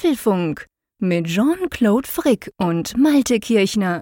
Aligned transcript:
Apfelfunk 0.00 0.66
mit 0.98 1.26
Jean-Claude 1.26 2.08
Frick 2.08 2.50
und 2.56 2.96
Malte 2.96 3.38
Kirchner. 3.38 4.00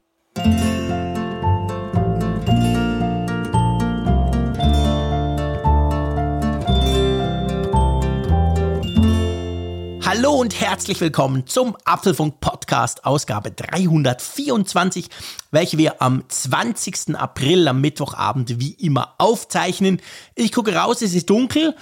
Hallo 10.05 10.35
und 10.35 10.61
herzlich 10.61 11.01
willkommen 11.01 11.49
zum 11.49 11.77
Apfelfunk 11.85 12.39
Podcast 12.39 13.05
Ausgabe 13.05 13.51
324, 13.51 15.09
welche 15.51 15.79
wir 15.79 16.01
am 16.01 16.23
20. 16.29 17.17
April 17.17 17.67
am 17.67 17.81
Mittwochabend 17.81 18.61
wie 18.61 18.75
immer 18.75 19.17
aufzeichnen. 19.19 20.01
Ich 20.37 20.53
gucke 20.53 20.77
raus, 20.77 21.03
es 21.03 21.15
ist 21.15 21.29
dunkel 21.29 21.75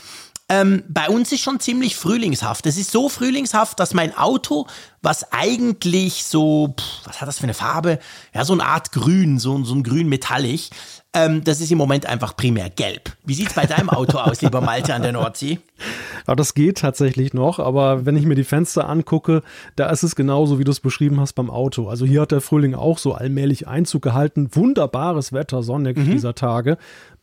ähm, 0.48 0.84
bei 0.88 1.08
uns 1.08 1.32
ist 1.32 1.40
schon 1.40 1.58
ziemlich 1.58 1.96
frühlingshaft. 1.96 2.66
Es 2.66 2.76
ist 2.76 2.92
so 2.92 3.08
frühlingshaft, 3.08 3.80
dass 3.80 3.94
mein 3.94 4.16
Auto, 4.16 4.66
was 5.02 5.32
eigentlich 5.32 6.24
so, 6.24 6.74
pff, 6.78 7.06
was 7.06 7.20
hat 7.20 7.26
das 7.26 7.38
für 7.38 7.44
eine 7.44 7.54
Farbe? 7.54 7.98
Ja, 8.32 8.44
so 8.44 8.52
eine 8.52 8.64
Art 8.64 8.92
Grün, 8.92 9.40
so, 9.40 9.64
so 9.64 9.74
ein 9.74 9.82
Grün 9.82 10.08
metallig. 10.08 10.70
Ähm, 11.12 11.42
das 11.42 11.60
ist 11.60 11.72
im 11.72 11.78
Moment 11.78 12.06
einfach 12.06 12.36
primär 12.36 12.70
gelb. 12.70 13.16
Wie 13.24 13.34
sieht's 13.34 13.54
bei 13.54 13.66
deinem 13.66 13.90
Auto 13.90 14.18
aus, 14.18 14.40
lieber 14.40 14.60
Malte 14.60 14.94
an 14.94 15.02
der 15.02 15.12
Nordsee? 15.12 15.58
Ja, 16.28 16.36
das 16.36 16.54
geht 16.54 16.78
tatsächlich 16.78 17.34
noch, 17.34 17.58
aber 17.58 18.06
wenn 18.06 18.16
ich 18.16 18.24
mir 18.24 18.34
die 18.36 18.44
Fenster 18.44 18.88
angucke, 18.88 19.42
da 19.74 19.90
ist 19.90 20.04
es 20.04 20.14
genauso, 20.14 20.60
wie 20.60 20.64
du 20.64 20.70
es 20.70 20.80
beschrieben 20.80 21.18
hast 21.18 21.32
beim 21.32 21.50
Auto. 21.50 21.88
Also 21.88 22.06
hier 22.06 22.20
hat 22.20 22.32
der 22.32 22.40
Frühling 22.40 22.74
auch 22.74 22.98
so 22.98 23.14
allmählich 23.14 23.66
Einzug 23.66 24.02
gehalten. 24.02 24.50
Wunderbares 24.52 25.32
Wetter, 25.32 25.62
sonnig 25.62 25.96
mhm. 25.96 26.10
dieser 26.10 26.34
Tage. 26.34 26.78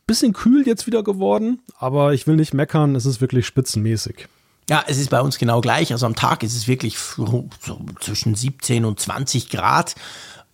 Bisschen 0.06 0.32
kühl 0.32 0.66
jetzt 0.66 0.86
wieder 0.86 1.02
geworden, 1.02 1.60
aber 1.78 2.12
ich 2.12 2.26
will 2.26 2.36
nicht 2.36 2.52
meckern, 2.52 2.94
es 2.94 3.06
ist 3.06 3.20
wirklich 3.20 3.46
spitzenmäßig. 3.46 4.28
Ja, 4.68 4.82
es 4.86 4.98
ist 4.98 5.10
bei 5.10 5.20
uns 5.20 5.38
genau 5.38 5.60
gleich. 5.60 5.92
Also 5.92 6.06
am 6.06 6.14
Tag 6.14 6.42
ist 6.42 6.56
es 6.56 6.66
wirklich 6.66 6.98
so 6.98 7.48
zwischen 8.00 8.34
17 8.34 8.84
und 8.84 8.98
20 8.98 9.50
Grad. 9.50 9.94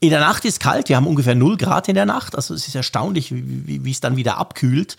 In 0.00 0.10
der 0.10 0.20
Nacht 0.20 0.44
ist 0.44 0.60
kalt, 0.60 0.88
wir 0.88 0.96
haben 0.96 1.06
ungefähr 1.06 1.34
0 1.34 1.56
Grad 1.56 1.88
in 1.88 1.94
der 1.94 2.06
Nacht. 2.06 2.34
Also 2.34 2.54
es 2.54 2.66
ist 2.66 2.74
erstaunlich, 2.74 3.32
wie, 3.32 3.84
wie, 3.84 3.90
es 3.90 4.00
dann 4.00 4.16
wieder 4.16 4.38
abkühlt. 4.38 4.96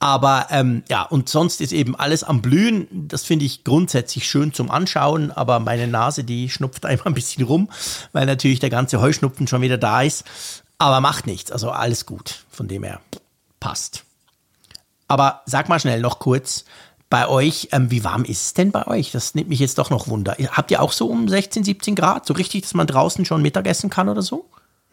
Aber 0.00 0.46
ähm, 0.50 0.82
ja, 0.88 1.02
und 1.02 1.28
sonst 1.28 1.60
ist 1.60 1.72
eben 1.72 1.96
alles 1.96 2.24
am 2.24 2.40
Blühen. 2.40 2.86
Das 2.90 3.24
finde 3.24 3.44
ich 3.44 3.64
grundsätzlich 3.64 4.28
schön 4.28 4.52
zum 4.52 4.70
Anschauen, 4.70 5.32
aber 5.32 5.58
meine 5.60 5.88
Nase, 5.88 6.24
die 6.24 6.48
schnupft 6.48 6.86
einmal 6.86 7.08
ein 7.08 7.14
bisschen 7.14 7.44
rum, 7.44 7.68
weil 8.12 8.26
natürlich 8.26 8.60
der 8.60 8.70
ganze 8.70 9.00
Heuschnupfen 9.00 9.46
schon 9.48 9.60
wieder 9.60 9.78
da 9.78 10.02
ist. 10.02 10.24
Aber 10.78 11.00
macht 11.00 11.26
nichts, 11.26 11.50
also 11.50 11.70
alles 11.70 12.06
gut. 12.06 12.44
Von 12.50 12.68
dem 12.68 12.84
her 12.84 13.00
passt. 13.60 14.04
Aber 15.06 15.42
sag 15.46 15.68
mal 15.68 15.80
schnell 15.80 16.00
noch 16.00 16.18
kurz 16.18 16.64
bei 17.10 17.26
euch, 17.26 17.68
ähm, 17.72 17.90
wie 17.90 18.04
warm 18.04 18.24
ist 18.24 18.46
es 18.46 18.54
denn 18.54 18.70
bei 18.70 18.86
euch? 18.86 19.12
Das 19.12 19.34
nimmt 19.34 19.48
mich 19.48 19.60
jetzt 19.60 19.78
doch 19.78 19.90
noch 19.90 20.08
Wunder. 20.08 20.36
Habt 20.50 20.70
ihr 20.70 20.82
auch 20.82 20.92
so 20.92 21.06
um 21.06 21.28
16, 21.28 21.64
17 21.64 21.94
Grad? 21.94 22.26
So 22.26 22.34
richtig, 22.34 22.62
dass 22.62 22.74
man 22.74 22.86
draußen 22.86 23.24
schon 23.24 23.40
Mittagessen 23.40 23.88
kann 23.88 24.08
oder 24.08 24.22
so? 24.22 24.44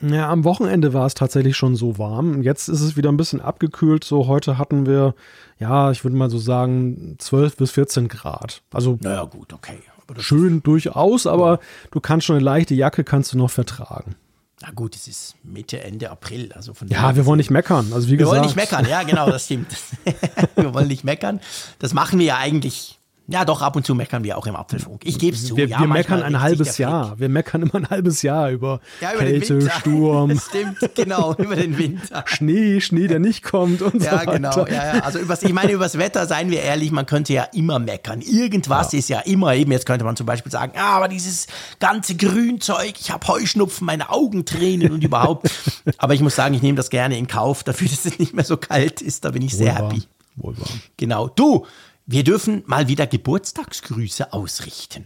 Ja, 0.01 0.29
am 0.29 0.43
Wochenende 0.43 0.93
war 0.93 1.05
es 1.05 1.13
tatsächlich 1.13 1.55
schon 1.55 1.75
so 1.75 1.97
warm. 1.97 2.41
Jetzt 2.41 2.67
ist 2.67 2.81
es 2.81 2.97
wieder 2.97 3.09
ein 3.11 3.17
bisschen 3.17 3.41
abgekühlt. 3.41 4.03
So 4.03 4.27
heute 4.27 4.57
hatten 4.57 4.85
wir, 4.85 5.15
ja, 5.59 5.91
ich 5.91 6.03
würde 6.03 6.17
mal 6.17 6.29
so 6.29 6.37
sagen, 6.37 7.15
12 7.17 7.57
bis 7.57 7.71
14 7.71 8.07
Grad. 8.07 8.61
Also 8.71 8.97
naja, 9.01 9.23
gut, 9.23 9.53
okay. 9.53 9.79
schön 10.17 10.61
durchaus, 10.63 11.27
aber 11.27 11.51
ja. 11.51 11.59
du 11.91 11.99
kannst 11.99 12.25
schon 12.25 12.35
eine 12.35 12.45
leichte 12.45 12.75
Jacke 12.75 13.03
kannst 13.03 13.33
du 13.33 13.37
noch 13.37 13.49
vertragen. 13.49 14.15
Na 14.61 14.71
gut, 14.71 14.95
es 14.95 15.07
ist 15.07 15.35
Mitte, 15.43 15.81
Ende 15.83 16.09
April. 16.09 16.51
Also 16.53 16.73
von 16.73 16.87
ja, 16.87 17.15
wir 17.15 17.25
wollen 17.25 17.37
nicht 17.37 17.51
meckern. 17.51 17.91
Also 17.93 18.07
wie 18.07 18.11
wir 18.11 18.19
gesagt. 18.19 18.35
wollen 18.35 18.45
nicht 18.45 18.55
meckern, 18.55 18.87
ja, 18.87 19.03
genau, 19.03 19.29
das 19.29 19.45
stimmt. 19.45 19.67
wir 20.55 20.73
wollen 20.73 20.87
nicht 20.87 21.03
meckern. 21.03 21.41
Das 21.79 21.93
machen 21.93 22.19
wir 22.19 22.25
ja 22.25 22.37
eigentlich 22.37 22.99
ja, 23.27 23.43
doch, 23.43 23.63
ab 23.63 23.75
und 23.75 23.85
zu 23.85 23.95
meckern 23.95 24.23
wir 24.23 24.37
auch 24.37 24.45
im 24.45 24.55
Apfelfunk. 24.55 25.01
Ich 25.03 25.17
gebe 25.17 25.35
es 25.35 25.45
zu. 25.47 25.57
Wir, 25.57 25.67
ja, 25.67 25.79
wir 25.79 25.87
meckern 25.87 26.21
ein 26.21 26.41
halbes 26.41 26.77
Jahr. 26.77 27.19
Wir 27.19 27.27
meckern 27.27 27.63
immer 27.63 27.75
ein 27.75 27.89
halbes 27.89 28.21
Jahr 28.21 28.51
über, 28.51 28.81
ja, 29.01 29.13
über 29.13 29.23
Kälte, 29.23 29.67
Sturm. 29.79 30.29
Das 30.29 30.45
stimmt, 30.45 30.77
genau, 30.93 31.33
über 31.35 31.55
den 31.55 31.75
Winter. 31.77 32.23
Schnee, 32.27 32.79
Schnee, 32.81 33.07
der 33.07 33.17
nicht 33.19 33.43
kommt 33.43 33.81
und 33.81 34.03
ja, 34.03 34.11
so 34.11 34.17
weiter. 34.17 34.31
Genau, 34.33 34.67
ja, 34.67 34.95
ja. 34.95 34.99
Also 35.01 35.17
übers, 35.17 35.41
ich 35.41 35.53
meine, 35.53 35.71
übers 35.71 35.97
Wetter, 35.97 36.27
seien 36.27 36.51
wir 36.51 36.61
ehrlich, 36.61 36.91
man 36.91 37.07
könnte 37.07 37.33
ja 37.33 37.43
immer 37.53 37.79
meckern. 37.79 38.21
Irgendwas 38.21 38.91
ja. 38.91 38.99
ist 38.99 39.09
ja 39.09 39.19
immer 39.21 39.55
eben, 39.55 39.71
jetzt 39.71 39.87
könnte 39.87 40.05
man 40.05 40.15
zum 40.15 40.27
Beispiel 40.27 40.51
sagen, 40.51 40.73
ah, 40.75 40.97
aber 40.97 41.07
dieses 41.07 41.47
ganze 41.79 42.15
Grünzeug, 42.15 42.93
ich 42.99 43.09
habe 43.09 43.27
Heuschnupfen, 43.27 43.87
meine 43.87 44.11
Augen 44.11 44.45
tränen 44.45 44.91
und 44.91 45.03
überhaupt. 45.03 45.49
aber 45.97 46.13
ich 46.13 46.21
muss 46.21 46.35
sagen, 46.35 46.53
ich 46.53 46.61
nehme 46.61 46.75
das 46.75 46.91
gerne 46.91 47.17
in 47.17 47.25
Kauf, 47.25 47.63
dafür, 47.63 47.87
dass 47.87 48.05
es 48.05 48.19
nicht 48.19 48.35
mehr 48.35 48.45
so 48.45 48.57
kalt 48.57 49.01
ist, 49.01 49.25
da 49.25 49.31
bin 49.31 49.41
ich 49.41 49.57
sehr 49.57 49.73
Wohlbar. 49.73 49.91
happy. 49.93 50.03
Wohlbar. 50.35 50.67
Genau. 50.97 51.29
Du, 51.29 51.65
wir 52.05 52.23
dürfen 52.23 52.63
mal 52.67 52.87
wieder 52.87 53.07
Geburtstagsgrüße 53.07 54.31
ausrichten. 54.33 55.05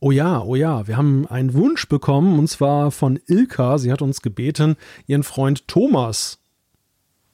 Oh 0.00 0.12
ja, 0.12 0.40
oh 0.40 0.54
ja, 0.54 0.86
wir 0.86 0.96
haben 0.96 1.26
einen 1.26 1.54
Wunsch 1.54 1.88
bekommen 1.88 2.38
und 2.38 2.48
zwar 2.48 2.92
von 2.92 3.18
Ilka. 3.26 3.78
Sie 3.78 3.90
hat 3.90 4.02
uns 4.02 4.22
gebeten, 4.22 4.76
ihren 5.06 5.24
Freund 5.24 5.66
Thomas 5.66 6.38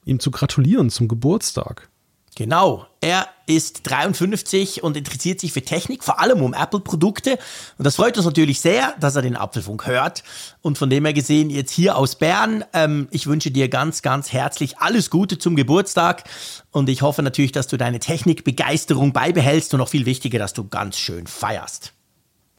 ihm 0.05 0.19
zu 0.19 0.31
gratulieren 0.31 0.89
zum 0.89 1.07
Geburtstag. 1.07 1.89
Genau, 2.37 2.85
er 2.99 3.29
ist 3.47 3.89
53 3.89 4.83
und 4.83 4.97
interessiert 4.97 5.39
sich 5.39 5.53
für 5.53 5.61
Technik, 5.61 6.03
vor 6.03 6.19
allem 6.19 6.41
um 6.41 6.53
Apple-Produkte. 6.53 7.39
Und 7.77 7.85
das 7.85 7.95
freut 7.95 8.17
uns 8.17 8.25
natürlich 8.25 8.59
sehr, 8.59 8.93
dass 8.99 9.15
er 9.15 9.21
den 9.21 9.37
Apfelfunk 9.37 9.87
hört. 9.87 10.21
Und 10.61 10.77
von 10.77 10.89
dem 10.89 11.05
her 11.05 11.13
gesehen, 11.13 11.49
jetzt 11.49 11.71
hier 11.71 11.95
aus 11.95 12.15
Bern, 12.15 12.65
ähm, 12.73 13.07
ich 13.11 13.27
wünsche 13.27 13.51
dir 13.51 13.69
ganz, 13.69 14.01
ganz 14.01 14.33
herzlich 14.33 14.79
alles 14.79 15.09
Gute 15.09 15.37
zum 15.37 15.55
Geburtstag. 15.55 16.25
Und 16.71 16.89
ich 16.89 17.03
hoffe 17.03 17.23
natürlich, 17.23 17.53
dass 17.53 17.67
du 17.67 17.77
deine 17.77 17.99
Technikbegeisterung 17.99 19.13
beibehältst 19.13 19.73
und 19.73 19.77
noch 19.77 19.89
viel 19.89 20.05
wichtiger, 20.05 20.37
dass 20.37 20.51
du 20.51 20.67
ganz 20.67 20.97
schön 20.97 21.27
feierst. 21.27 21.93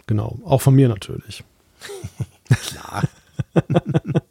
Genau, 0.06 0.38
auch 0.47 0.62
von 0.62 0.75
mir 0.75 0.88
natürlich. 0.88 1.44
Klar. 2.48 3.03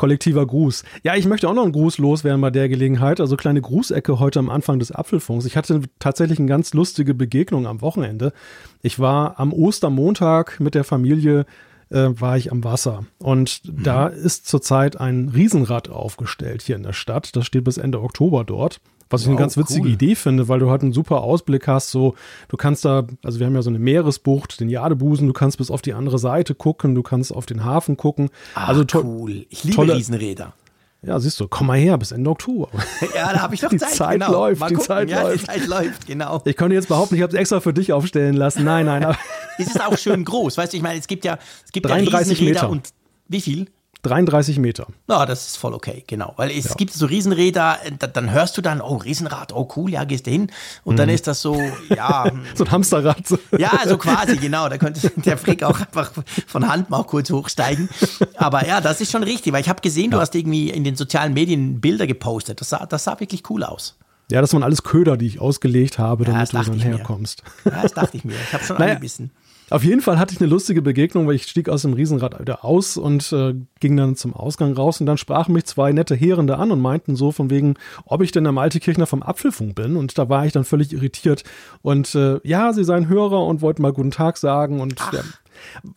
kollektiver 0.00 0.46
Gruß. 0.46 0.82
Ja, 1.02 1.14
ich 1.14 1.26
möchte 1.26 1.46
auch 1.46 1.52
noch 1.52 1.64
einen 1.64 1.72
Gruß 1.72 1.98
loswerden 1.98 2.40
bei 2.40 2.48
der 2.48 2.70
Gelegenheit. 2.70 3.20
Also 3.20 3.36
kleine 3.36 3.60
Grußecke 3.60 4.18
heute 4.18 4.38
am 4.38 4.48
Anfang 4.48 4.78
des 4.78 4.92
Apfelfunks. 4.92 5.44
Ich 5.44 5.58
hatte 5.58 5.82
tatsächlich 5.98 6.38
eine 6.38 6.48
ganz 6.48 6.72
lustige 6.72 7.12
Begegnung 7.12 7.66
am 7.66 7.82
Wochenende. 7.82 8.32
Ich 8.80 8.98
war 8.98 9.38
am 9.38 9.52
Ostermontag 9.52 10.58
mit 10.58 10.74
der 10.74 10.84
Familie 10.84 11.44
äh, 11.90 12.08
war 12.18 12.38
ich 12.38 12.50
am 12.50 12.64
Wasser. 12.64 13.04
Und 13.18 13.60
mhm. 13.66 13.82
da 13.82 14.06
ist 14.06 14.48
zurzeit 14.48 14.98
ein 14.98 15.28
Riesenrad 15.34 15.90
aufgestellt 15.90 16.62
hier 16.62 16.76
in 16.76 16.82
der 16.82 16.94
Stadt. 16.94 17.36
Das 17.36 17.44
steht 17.44 17.64
bis 17.64 17.76
Ende 17.76 18.00
Oktober 18.00 18.44
dort. 18.44 18.80
Was 19.10 19.22
ich 19.22 19.26
wow, 19.26 19.32
eine 19.32 19.40
ganz 19.40 19.56
witzige 19.56 19.82
cool. 19.82 19.90
Idee 19.90 20.14
finde, 20.14 20.48
weil 20.48 20.60
du 20.60 20.70
halt 20.70 20.82
einen 20.82 20.92
super 20.92 21.22
Ausblick 21.22 21.66
hast. 21.66 21.90
So, 21.90 22.14
du 22.48 22.56
kannst 22.56 22.84
da, 22.84 23.06
also 23.24 23.40
wir 23.40 23.46
haben 23.46 23.54
ja 23.54 23.62
so 23.62 23.70
eine 23.70 23.80
Meeresbucht, 23.80 24.60
den 24.60 24.68
Jadebusen, 24.68 25.26
du 25.26 25.32
kannst 25.32 25.58
bis 25.58 25.70
auf 25.70 25.82
die 25.82 25.92
andere 25.92 26.18
Seite 26.18 26.54
gucken, 26.54 26.94
du 26.94 27.02
kannst 27.02 27.34
auf 27.34 27.44
den 27.44 27.64
Hafen 27.64 27.96
gucken. 27.96 28.30
Ah, 28.54 28.66
also 28.66 28.84
cool. 28.94 29.46
Ich 29.50 29.64
liebe 29.64 29.76
tolle, 29.76 29.96
Riesenräder. 29.96 30.54
Ja, 31.02 31.18
siehst 31.18 31.40
du, 31.40 31.48
komm 31.48 31.68
mal 31.68 31.78
her, 31.78 31.96
bis 31.96 32.12
Ende 32.12 32.30
Oktober. 32.30 32.68
Ja, 33.14 33.32
da 33.32 33.40
habe 33.40 33.54
ich 33.54 33.62
noch 33.62 33.70
die 33.70 33.78
Zeit. 33.78 33.94
Zeit 33.94 34.20
genau. 34.20 34.32
läuft, 34.32 34.70
die 34.70 34.76
Zeit 34.76 35.10
ja, 35.10 35.22
läuft. 35.22 35.42
Die 35.42 35.46
Zeit 35.46 35.66
läuft, 35.66 36.06
genau. 36.06 36.42
Ich 36.44 36.56
konnte 36.56 36.74
jetzt 36.74 36.88
behaupten, 36.88 37.14
ich 37.14 37.22
habe 37.22 37.32
es 37.32 37.38
extra 37.38 37.60
für 37.60 37.72
dich 37.72 37.92
aufstellen 37.92 38.36
lassen. 38.36 38.64
Nein, 38.64 38.86
nein. 38.86 39.04
Aber 39.04 39.18
es 39.58 39.66
ist 39.68 39.80
auch 39.80 39.96
schön 39.96 40.24
groß, 40.24 40.58
weißt 40.58 40.72
du, 40.72 40.76
ich 40.76 40.82
meine, 40.82 40.98
es 40.98 41.06
gibt 41.06 41.24
ja, 41.24 41.38
es 41.64 41.72
gibt 41.72 41.86
33 41.86 42.38
ja 42.38 42.44
Meter. 42.46 42.70
und 42.70 42.90
wie 43.28 43.40
viel? 43.40 43.66
33 44.02 44.58
Meter. 44.58 44.86
Ja, 45.08 45.26
das 45.26 45.48
ist 45.48 45.56
voll 45.56 45.74
okay, 45.74 46.04
genau. 46.06 46.32
Weil 46.36 46.50
es 46.50 46.64
ja. 46.64 46.74
gibt 46.74 46.92
so 46.92 47.06
Riesenräder, 47.06 47.78
da, 47.98 48.06
dann 48.06 48.30
hörst 48.30 48.56
du 48.56 48.62
dann, 48.62 48.80
oh, 48.80 48.96
Riesenrad, 48.96 49.52
oh 49.52 49.68
cool, 49.76 49.90
ja, 49.90 50.04
gehst 50.04 50.26
du 50.26 50.30
hin. 50.30 50.50
Und 50.84 50.94
mhm. 50.94 50.98
dann 50.98 51.08
ist 51.08 51.26
das 51.26 51.42
so, 51.42 51.60
ja. 51.88 52.30
so 52.54 52.64
ein 52.64 52.70
Hamsterrad. 52.70 53.24
ja, 53.58 53.72
so 53.86 53.98
quasi, 53.98 54.36
genau. 54.36 54.68
Da 54.68 54.78
könnte 54.78 55.10
der 55.16 55.36
Frick 55.36 55.62
auch 55.62 55.78
einfach 55.78 56.12
von 56.46 56.66
Hand 56.66 56.90
mal 56.90 57.04
kurz 57.04 57.30
hochsteigen. 57.30 57.88
Aber 58.36 58.66
ja, 58.66 58.80
das 58.80 59.00
ist 59.00 59.12
schon 59.12 59.22
richtig, 59.22 59.52
weil 59.52 59.60
ich 59.60 59.68
habe 59.68 59.80
gesehen, 59.80 60.06
ja. 60.06 60.16
du 60.16 60.20
hast 60.20 60.34
irgendwie 60.34 60.70
in 60.70 60.84
den 60.84 60.96
sozialen 60.96 61.34
Medien 61.34 61.80
Bilder 61.80 62.06
gepostet. 62.06 62.60
Das 62.60 62.70
sah, 62.70 62.86
das 62.86 63.04
sah 63.04 63.20
wirklich 63.20 63.48
cool 63.50 63.64
aus. 63.64 63.96
Ja, 64.30 64.40
das 64.40 64.52
waren 64.52 64.62
alles 64.62 64.84
Köder, 64.84 65.16
die 65.16 65.26
ich 65.26 65.40
ausgelegt 65.40 65.98
habe, 65.98 66.24
damit 66.24 66.52
ja, 66.52 66.62
du 66.62 66.70
dann 66.70 66.78
herkommst. 66.78 67.42
Mir. 67.64 67.72
Ja, 67.72 67.82
das 67.82 67.94
dachte 67.94 68.16
ich 68.16 68.24
mir. 68.24 68.36
Ich 68.36 68.52
habe 68.52 68.64
schon 68.64 68.76
naja, 68.78 68.92
angebissen. 68.92 69.32
Auf 69.70 69.84
jeden 69.84 70.00
Fall 70.00 70.18
hatte 70.18 70.34
ich 70.34 70.40
eine 70.40 70.50
lustige 70.50 70.82
Begegnung, 70.82 71.26
weil 71.26 71.36
ich 71.36 71.44
stieg 71.44 71.68
aus 71.68 71.82
dem 71.82 71.92
Riesenrad 71.92 72.40
wieder 72.40 72.64
aus 72.64 72.96
und 72.96 73.32
äh, 73.32 73.54
ging 73.78 73.96
dann 73.96 74.16
zum 74.16 74.34
Ausgang 74.34 74.72
raus 74.74 75.00
und 75.00 75.06
dann 75.06 75.16
sprachen 75.16 75.52
mich 75.52 75.64
zwei 75.64 75.92
nette 75.92 76.16
Herrende 76.16 76.58
an 76.58 76.72
und 76.72 76.80
meinten 76.80 77.14
so 77.14 77.30
von 77.30 77.50
wegen, 77.50 77.74
ob 78.04 78.22
ich 78.22 78.32
denn 78.32 78.44
der 78.44 78.52
Malte 78.52 78.80
Kirchner 78.80 79.06
vom 79.06 79.22
Apfelfunk 79.22 79.76
bin? 79.76 79.96
Und 79.96 80.18
da 80.18 80.28
war 80.28 80.44
ich 80.44 80.52
dann 80.52 80.64
völlig 80.64 80.92
irritiert 80.92 81.44
und 81.82 82.14
äh, 82.14 82.40
ja, 82.42 82.72
sie 82.72 82.84
seien 82.84 83.08
Hörer 83.08 83.46
und 83.46 83.62
wollten 83.62 83.82
mal 83.82 83.92
guten 83.92 84.10
Tag 84.10 84.36
sagen 84.36 84.80
und 84.80 84.98
ja, 85.12 85.22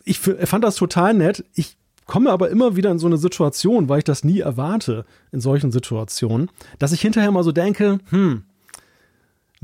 ich 0.04 0.20
fand 0.20 0.62
das 0.62 0.76
total 0.76 1.14
nett. 1.14 1.44
Ich 1.54 1.76
komme 2.06 2.30
aber 2.30 2.50
immer 2.50 2.76
wieder 2.76 2.90
in 2.90 2.98
so 2.98 3.06
eine 3.06 3.16
Situation, 3.16 3.88
weil 3.88 3.98
ich 3.98 4.04
das 4.04 4.24
nie 4.24 4.40
erwarte 4.40 5.04
in 5.32 5.40
solchen 5.40 5.72
Situationen, 5.72 6.50
dass 6.78 6.92
ich 6.92 7.00
hinterher 7.00 7.30
mal 7.30 7.42
so 7.42 7.52
denke, 7.52 7.98
hm, 8.10 8.44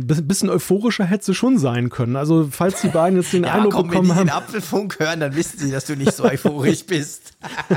ein 0.00 0.28
bisschen 0.28 0.50
euphorischer 0.50 1.04
hätte 1.04 1.26
sie 1.26 1.34
schon 1.34 1.58
sein 1.58 1.90
können. 1.90 2.16
Also, 2.16 2.48
falls 2.50 2.80
die 2.80 2.88
beiden 2.88 3.18
jetzt 3.20 3.32
den 3.32 3.44
ja, 3.44 3.54
Eindruck 3.54 3.72
komm, 3.72 3.88
bekommen 3.88 4.08
wenn 4.08 4.14
die 4.14 4.20
haben. 4.20 4.26
den 4.26 4.34
Apfelfunk 4.34 4.98
hören, 4.98 5.20
dann 5.20 5.36
wissen 5.36 5.58
sie, 5.58 5.70
dass 5.70 5.86
du 5.86 5.96
nicht 5.96 6.14
so 6.14 6.24
euphorisch 6.24 6.84
bist. 6.84 7.34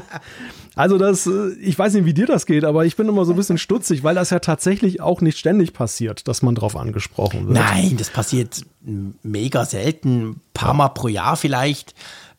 Also 0.75 0.97
das, 0.97 1.27
äh, 1.27 1.53
ich 1.61 1.77
weiß 1.77 1.93
nicht, 1.93 2.05
wie 2.05 2.13
dir 2.13 2.25
das 2.25 2.45
geht, 2.45 2.65
aber 2.65 2.85
ich 2.85 2.95
bin 2.95 3.07
immer 3.07 3.25
so 3.25 3.33
ein 3.33 3.35
bisschen 3.35 3.57
stutzig, 3.59 4.03
weil 4.03 4.15
das 4.15 4.31
ja 4.31 4.39
tatsächlich 4.39 5.01
auch 5.01 5.21
nicht 5.21 5.37
ständig 5.37 5.73
passiert, 5.73 6.27
dass 6.27 6.41
man 6.41 6.55
drauf 6.55 6.75
angesprochen 6.75 7.47
wird. 7.47 7.59
Nein, 7.59 7.95
das 7.97 8.09
passiert 8.09 8.65
mega 8.81 9.65
selten, 9.65 10.29
ein 10.29 10.41
paar 10.53 10.73
Mal 10.73 10.89
pro 10.89 11.07
Jahr 11.09 11.37
vielleicht. 11.37 11.93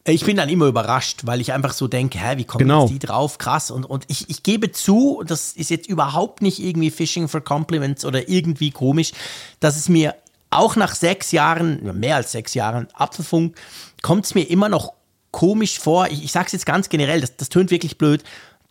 Ich 0.06 0.24
bin 0.26 0.36
dann 0.36 0.50
immer 0.50 0.66
überrascht, 0.66 1.20
weil 1.24 1.40
ich 1.40 1.52
einfach 1.54 1.72
so 1.72 1.88
denke, 1.88 2.18
hä, 2.18 2.36
wie 2.36 2.44
kommen 2.44 2.66
Genau. 2.66 2.82
jetzt 2.82 2.90
die 2.92 2.98
drauf? 2.98 3.38
Krass. 3.38 3.70
Und, 3.70 3.84
und 3.84 4.04
ich, 4.08 4.28
ich 4.28 4.42
gebe 4.42 4.70
zu, 4.70 5.22
das 5.26 5.52
ist 5.52 5.70
jetzt 5.70 5.88
überhaupt 5.88 6.42
nicht 6.42 6.58
irgendwie 6.58 6.90
Fishing 6.90 7.26
for 7.26 7.40
Compliments 7.40 8.04
oder 8.04 8.28
irgendwie 8.28 8.70
komisch, 8.70 9.12
dass 9.60 9.76
es 9.76 9.88
mir 9.88 10.14
auch 10.50 10.76
nach 10.76 10.94
sechs 10.94 11.32
Jahren, 11.32 11.98
mehr 11.98 12.16
als 12.16 12.32
sechs 12.32 12.52
Jahren 12.54 12.86
Apfelfunk, 12.92 13.56
kommt 14.02 14.26
es 14.26 14.34
mir 14.34 14.42
immer 14.50 14.68
noch 14.68 14.92
komisch 15.30 15.78
vor. 15.78 16.06
Ich, 16.08 16.22
ich 16.22 16.32
sage 16.32 16.46
es 16.46 16.52
jetzt 16.52 16.66
ganz 16.66 16.90
generell, 16.90 17.22
das, 17.22 17.36
das 17.36 17.48
tönt 17.48 17.70
wirklich 17.70 17.96
blöd, 17.96 18.22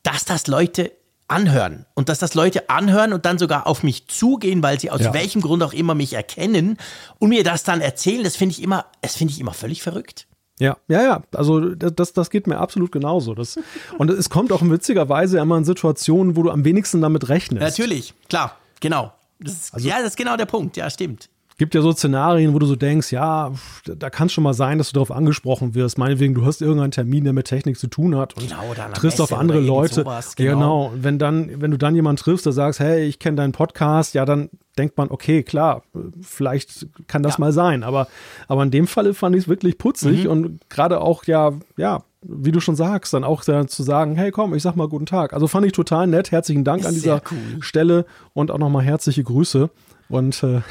dass 0.03 0.25
das 0.25 0.45
Leute 0.45 0.91
anhören 1.27 1.87
und 1.95 2.09
dass 2.09 2.19
das 2.19 2.35
Leute 2.35 2.69
anhören 2.69 3.11
und 3.11 3.25
dann 3.25 3.39
sogar 3.39 3.65
auf 3.65 3.81
mich 3.81 4.07
zugehen, 4.07 4.61
weil 4.61 4.79
sie 4.79 4.91
aus 4.91 5.01
Ja. 5.01 5.13
welchem 5.15 5.41
Grund 5.41 5.63
auch 5.63 5.73
immer 5.73 5.95
mich 5.95 6.13
erkennen 6.13 6.77
und 7.17 7.29
mir 7.29 7.43
das 7.43 7.63
dann 7.63 7.81
erzählen, 7.81 8.23
das 8.23 8.35
finde 8.35 8.53
ich 8.53 8.61
immer, 8.61 8.85
das 9.01 9.15
finde 9.15 9.33
ich 9.33 9.39
immer 9.39 9.53
völlig 9.53 9.81
verrückt. 9.81 10.27
Ja, 10.59 10.77
ja, 10.87 11.01
ja. 11.01 11.23
Also 11.33 11.73
das, 11.75 12.13
das, 12.13 12.29
geht 12.29 12.47
mir 12.47 12.57
absolut 12.57 12.91
genauso. 12.91 13.33
Das, 13.33 13.57
und 13.97 14.09
es 14.09 14.29
kommt 14.29 14.51
auch 14.51 14.61
witzigerweise 14.61 15.39
immer 15.39 15.57
in 15.57 15.65
Situationen, 15.65 16.35
wo 16.35 16.43
du 16.43 16.51
am 16.51 16.63
wenigsten 16.63 17.01
damit 17.01 17.29
rechnest. 17.29 17.61
Natürlich, 17.61 18.13
klar, 18.29 18.57
genau. 18.79 19.13
Das 19.39 19.53
ist, 19.53 19.79
ja, 19.79 19.97
das 19.97 20.09
ist 20.09 20.17
genau 20.17 20.37
der 20.37 20.45
Punkt, 20.45 20.77
ja, 20.77 20.89
stimmt. 20.89 21.29
gibt 21.57 21.75
ja 21.75 21.81
so 21.81 21.91
Szenarien, 21.91 22.53
wo 22.53 22.59
du 22.59 22.65
so 22.65 22.75
denkst, 22.75 23.11
ja, 23.11 23.51
da 23.83 24.09
kann 24.09 24.27
es 24.27 24.33
schon 24.33 24.43
mal 24.43 24.53
sein, 24.53 24.77
dass 24.77 24.89
du 24.89 24.93
darauf 24.93 25.11
angesprochen 25.11 25.73
wirst. 25.75 25.97
Meinetwegen, 25.97 26.33
du 26.33 26.45
hast 26.45 26.61
irgendeinen 26.61 26.91
Termin, 26.91 27.23
der 27.23 27.33
mit 27.33 27.47
Technik 27.47 27.77
zu 27.77 27.87
tun 27.87 28.15
hat 28.15 28.35
und 28.37 28.47
Genau, 28.47 28.73
triffst 28.93 29.19
auf 29.19 29.33
andere 29.33 29.59
Leute. 29.59 29.95
sowas, 29.95 30.35
genau. 30.35 30.51
genau. 30.89 30.91
Wenn 30.95 31.19
dann, 31.19 31.61
wenn 31.61 31.71
du 31.71 31.77
dann 31.77 31.95
jemanden 31.95 32.21
triffst, 32.21 32.45
der 32.45 32.53
sagst, 32.53 32.79
hey, 32.79 33.03
ich 33.03 33.19
kenne 33.19 33.37
deinen 33.37 33.53
Podcast, 33.53 34.13
ja, 34.13 34.23
dann 34.23 34.49
denkt 34.77 34.97
man, 34.97 35.09
okay, 35.11 35.43
klar, 35.43 35.83
vielleicht 36.21 36.87
kann 37.07 37.23
das 37.23 37.35
Ja. 37.35 37.39
mal 37.41 37.51
sein. 37.53 37.83
Aber, 37.83 38.07
aber 38.47 38.63
in 38.63 38.71
dem 38.71 38.87
Falle 38.87 39.13
fand 39.13 39.35
ich 39.35 39.43
es 39.43 39.47
wirklich 39.47 39.75
Mhm. 39.75 39.77
putzig 39.77 40.27
und 40.27 40.59
gerade 40.69 41.01
auch, 41.01 41.25
ja, 41.25 41.51
ja, 41.77 42.03
wie 42.21 42.51
du 42.53 42.59
schon 42.61 42.75
sagst, 42.75 43.13
dann 43.13 43.23
auch 43.23 43.43
dann 43.43 43.67
zu 43.67 43.83
sagen, 43.83 44.15
hey, 44.15 44.31
komm, 44.31 44.53
ich 44.55 44.63
sag 44.63 44.75
mal 44.75 44.87
guten 44.87 45.05
Tag. 45.05 45.33
Also 45.33 45.47
fand 45.47 45.65
ich 45.65 45.73
total 45.73 46.07
nett. 46.07 46.31
Herzlichen 46.31 46.63
Dank 46.63 46.85
an 46.85 46.93
Sehr 46.93 47.01
dieser 47.19 47.21
cool. 47.31 47.61
Stelle 47.61 48.05
und 48.33 48.49
auch 48.49 48.57
nochmal 48.59 48.83
herzliche 48.83 49.23
Grüße. 49.23 49.69
Und 50.13 50.43
äh, 50.43 50.61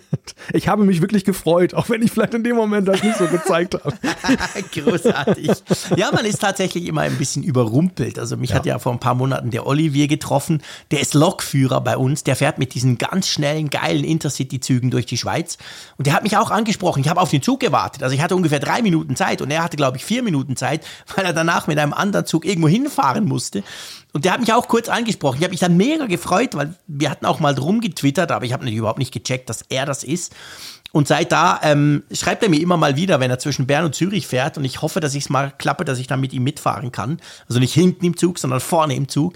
ich 0.52 0.68
habe 0.68 0.84
mich 0.84 1.00
wirklich 1.00 1.24
gefreut, 1.24 1.74
auch 1.74 1.88
wenn 1.88 2.02
ich 2.02 2.12
vielleicht 2.12 2.34
in 2.34 2.44
dem 2.44 2.54
Moment 2.54 2.86
das 2.86 3.02
nicht 3.02 3.18
so 3.18 3.26
gezeigt 3.26 3.74
habe. 3.74 3.96
Großartig. 4.72 5.50
Ja, 5.96 6.12
man 6.12 6.24
ist 6.24 6.40
tatsächlich 6.40 6.86
immer 6.86 7.00
ein 7.00 7.16
bisschen 7.16 7.42
überrumpelt. 7.42 8.16
Also 8.20 8.36
mich 8.36 8.54
hat 8.54 8.64
ja 8.64 8.78
vor 8.78 8.92
ein 8.92 9.00
paar 9.00 9.16
Monaten 9.16 9.50
der 9.50 9.66
Olivier 9.66 10.06
getroffen. 10.06 10.62
Der 10.92 11.00
ist 11.00 11.14
Lokführer 11.14 11.80
bei 11.80 11.96
uns. 11.96 12.22
Der 12.22 12.36
fährt 12.36 12.60
mit 12.60 12.74
diesen 12.74 12.96
ganz 12.96 13.26
schnellen, 13.26 13.70
geilen 13.70 14.04
Intercity-Zügen 14.04 14.92
durch 14.92 15.06
die 15.06 15.18
Schweiz. 15.18 15.58
Und 15.98 16.06
der 16.06 16.14
hat 16.14 16.22
mich 16.22 16.36
auch 16.36 16.52
angesprochen. 16.52 17.00
Ich 17.00 17.08
habe 17.08 17.20
auf 17.20 17.30
den 17.30 17.42
Zug 17.42 17.58
gewartet. 17.58 18.04
Also 18.04 18.14
ich 18.14 18.22
hatte 18.22 18.36
ungefähr 18.36 18.60
drei 18.60 18.82
Minuten 18.82 19.16
Zeit 19.16 19.42
und 19.42 19.50
er 19.50 19.64
hatte, 19.64 19.76
glaube 19.76 19.96
ich, 19.96 20.04
vier 20.04 20.22
Minuten 20.22 20.54
Zeit, 20.54 20.86
weil 21.16 21.24
er 21.24 21.32
danach 21.32 21.66
mit 21.66 21.76
einem 21.76 21.92
anderen 21.92 22.24
Zug 22.24 22.44
irgendwo 22.44 22.68
hinfahren 22.68 23.24
musste. 23.24 23.64
Und 24.12 24.24
der 24.24 24.32
hat 24.32 24.40
mich 24.40 24.52
auch 24.52 24.68
kurz 24.68 24.88
angesprochen. 24.88 25.38
Ich 25.38 25.42
habe 25.42 25.52
mich 25.52 25.60
dann 25.60 25.76
mega 25.76 26.06
gefreut, 26.06 26.54
weil 26.54 26.74
wir 26.86 27.10
hatten 27.10 27.24
auch 27.24 27.40
mal 27.40 27.54
drum 27.54 27.80
getwittert, 27.80 28.30
aber 28.30 28.44
ich 28.44 28.52
habe 28.52 28.68
überhaupt 28.70 28.98
nicht 28.98 29.12
gecheckt, 29.12 29.48
dass 29.48 29.62
er 29.68 29.86
das 29.86 30.04
ist. 30.04 30.34
Und 30.92 31.08
seit 31.08 31.32
da 31.32 31.58
ähm, 31.62 32.02
schreibt 32.12 32.42
er 32.42 32.50
mir 32.50 32.60
immer 32.60 32.76
mal 32.76 32.96
wieder, 32.96 33.18
wenn 33.18 33.30
er 33.30 33.38
zwischen 33.38 33.66
Bern 33.66 33.86
und 33.86 33.94
Zürich 33.94 34.26
fährt. 34.26 34.58
Und 34.58 34.66
ich 34.66 34.82
hoffe, 34.82 35.00
dass 35.00 35.14
ich 35.14 35.24
es 35.24 35.30
mal 35.30 35.50
klappe, 35.56 35.86
dass 35.86 35.98
ich 35.98 36.06
dann 36.06 36.20
mit 36.20 36.34
ihm 36.34 36.44
mitfahren 36.44 36.92
kann. 36.92 37.18
Also 37.48 37.60
nicht 37.60 37.72
hinten 37.72 38.04
im 38.04 38.16
Zug, 38.18 38.38
sondern 38.38 38.60
vorne 38.60 38.94
im 38.94 39.08
Zug. 39.08 39.34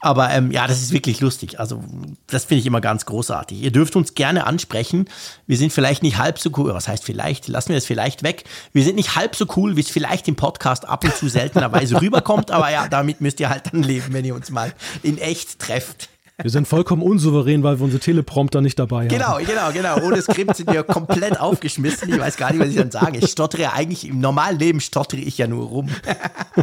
Aber 0.00 0.30
ähm, 0.30 0.50
ja, 0.50 0.66
das 0.66 0.80
ist 0.80 0.92
wirklich 0.92 1.20
lustig. 1.20 1.60
Also 1.60 1.82
das 2.26 2.46
finde 2.46 2.60
ich 2.60 2.66
immer 2.66 2.80
ganz 2.80 3.04
großartig. 3.04 3.60
Ihr 3.60 3.70
dürft 3.70 3.96
uns 3.96 4.14
gerne 4.14 4.46
ansprechen. 4.46 5.08
Wir 5.46 5.58
sind 5.58 5.72
vielleicht 5.72 6.02
nicht 6.02 6.16
halb 6.16 6.38
so 6.38 6.50
cool. 6.56 6.72
Was 6.72 6.88
heißt 6.88 7.04
vielleicht? 7.04 7.48
Lassen 7.48 7.70
wir 7.70 7.76
es 7.76 7.86
vielleicht 7.86 8.22
weg. 8.22 8.44
Wir 8.72 8.82
sind 8.82 8.96
nicht 8.96 9.16
halb 9.16 9.36
so 9.36 9.46
cool, 9.56 9.76
wie 9.76 9.80
es 9.80 9.90
vielleicht 9.90 10.26
im 10.28 10.36
Podcast 10.36 10.88
ab 10.88 11.04
und 11.04 11.14
zu 11.14 11.28
seltenerweise 11.28 12.00
rüberkommt. 12.00 12.50
Aber 12.50 12.70
ja, 12.70 12.88
damit 12.88 13.20
müsst 13.20 13.40
ihr 13.40 13.50
halt 13.50 13.72
dann 13.72 13.82
leben, 13.82 14.12
wenn 14.12 14.24
ihr 14.24 14.34
uns 14.34 14.50
mal 14.50 14.72
in 15.02 15.18
echt 15.18 15.58
trefft. 15.58 16.08
Wir 16.42 16.50
sind 16.50 16.66
vollkommen 16.66 17.02
unsouverän, 17.02 17.62
weil 17.62 17.78
wir 17.78 17.84
unsere 17.84 18.00
Teleprompter 18.00 18.62
nicht 18.62 18.78
dabei 18.78 19.02
haben. 19.02 19.08
Genau, 19.08 19.36
genau, 19.38 19.70
genau. 19.72 20.00
Ohne 20.06 20.22
Skript 20.22 20.56
sind 20.56 20.72
wir 20.72 20.82
komplett 20.84 21.38
aufgeschmissen. 21.38 22.08
Ich 22.08 22.18
weiß 22.18 22.38
gar 22.38 22.50
nicht, 22.50 22.60
was 22.60 22.68
ich 22.68 22.76
dann 22.76 22.90
sage. 22.90 23.18
Ich 23.18 23.30
stottere 23.30 23.74
eigentlich, 23.74 24.08
im 24.08 24.20
normalen 24.20 24.58
Leben 24.58 24.80
stottere 24.80 25.20
ich 25.20 25.36
ja 25.36 25.46
nur 25.46 25.66
rum. 25.66 25.90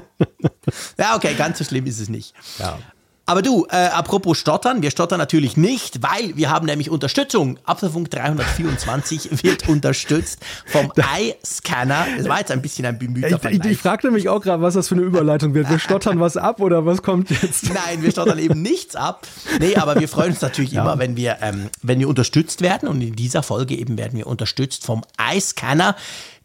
ja, 0.97 1.15
okay, 1.15 1.35
ganz 1.37 1.59
so 1.59 1.63
schlimm 1.63 1.85
ist 1.85 1.99
es 1.99 2.09
nicht. 2.09 2.33
Ja. 2.57 2.79
Aber 3.29 3.41
du, 3.41 3.67
äh, 3.69 3.75
apropos 3.75 4.37
Stottern, 4.37 4.81
wir 4.81 4.89
stottern 4.89 5.19
natürlich 5.19 5.57
nicht, 5.57 6.01
weil 6.01 6.37
wir 6.37 6.49
haben 6.49 6.65
nämlich 6.65 6.89
Unterstützung. 6.89 7.59
Apfelfunk 7.65 8.09
324 8.09 9.43
wird 9.43 9.67
unterstützt 9.67 10.39
vom 10.65 10.93
iScanner. 10.95 12.07
Das 12.17 12.29
war 12.29 12.39
jetzt 12.39 12.51
ein 12.51 12.61
bisschen 12.61 12.85
ein 12.85 12.97
bemühter 12.97 13.27
Ich, 13.27 13.33
ich, 13.33 13.41
Vergleich. 13.41 13.71
ich 13.73 13.77
fragte 13.77 14.11
mich 14.11 14.29
auch 14.29 14.41
gerade, 14.41 14.63
was 14.63 14.75
das 14.75 14.87
für 14.87 14.95
eine 14.95 15.03
Überleitung 15.03 15.53
wird. 15.53 15.69
Wir 15.69 15.77
stottern 15.77 16.21
was 16.21 16.37
ab 16.37 16.61
oder 16.61 16.85
was 16.85 17.03
kommt 17.03 17.29
jetzt? 17.29 17.65
Nein, 17.73 18.01
wir 18.01 18.11
stottern 18.11 18.39
eben 18.39 18.61
nichts 18.61 18.95
ab. 18.95 19.27
Nee, 19.59 19.75
aber 19.75 19.99
wir 19.99 20.07
freuen 20.07 20.31
uns 20.31 20.39
natürlich 20.39 20.71
immer, 20.73 20.97
wenn 20.97 21.17
wir, 21.17 21.39
ähm, 21.41 21.69
wenn 21.81 21.99
wir 21.99 22.07
unterstützt 22.07 22.61
werden. 22.61 22.87
Und 22.87 23.01
in 23.01 23.17
dieser 23.17 23.43
Folge 23.43 23.75
eben 23.75 23.97
werden 23.97 24.17
wir 24.17 24.27
unterstützt 24.27 24.85
vom 24.85 25.03
iScanner. 25.35 25.97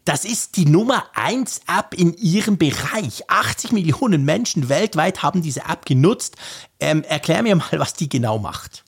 Das 0.05 0.25
ist 0.25 0.57
die 0.57 0.65
Nummer 0.65 1.05
1 1.13 1.61
App 1.67 1.93
in 1.93 2.13
ihrem 2.15 2.57
Bereich. 2.57 3.23
80 3.29 3.71
Millionen 3.71 4.25
Menschen 4.25 4.67
weltweit 4.67 5.23
haben 5.23 5.41
diese 5.41 5.61
App 5.61 5.85
genutzt. 5.85 6.35
Ähm, 6.79 7.03
erklär 7.03 7.41
mir 7.41 7.55
mal, 7.55 7.71
was 7.71 7.93
die 7.93 8.09
genau 8.09 8.37
macht. 8.37 8.83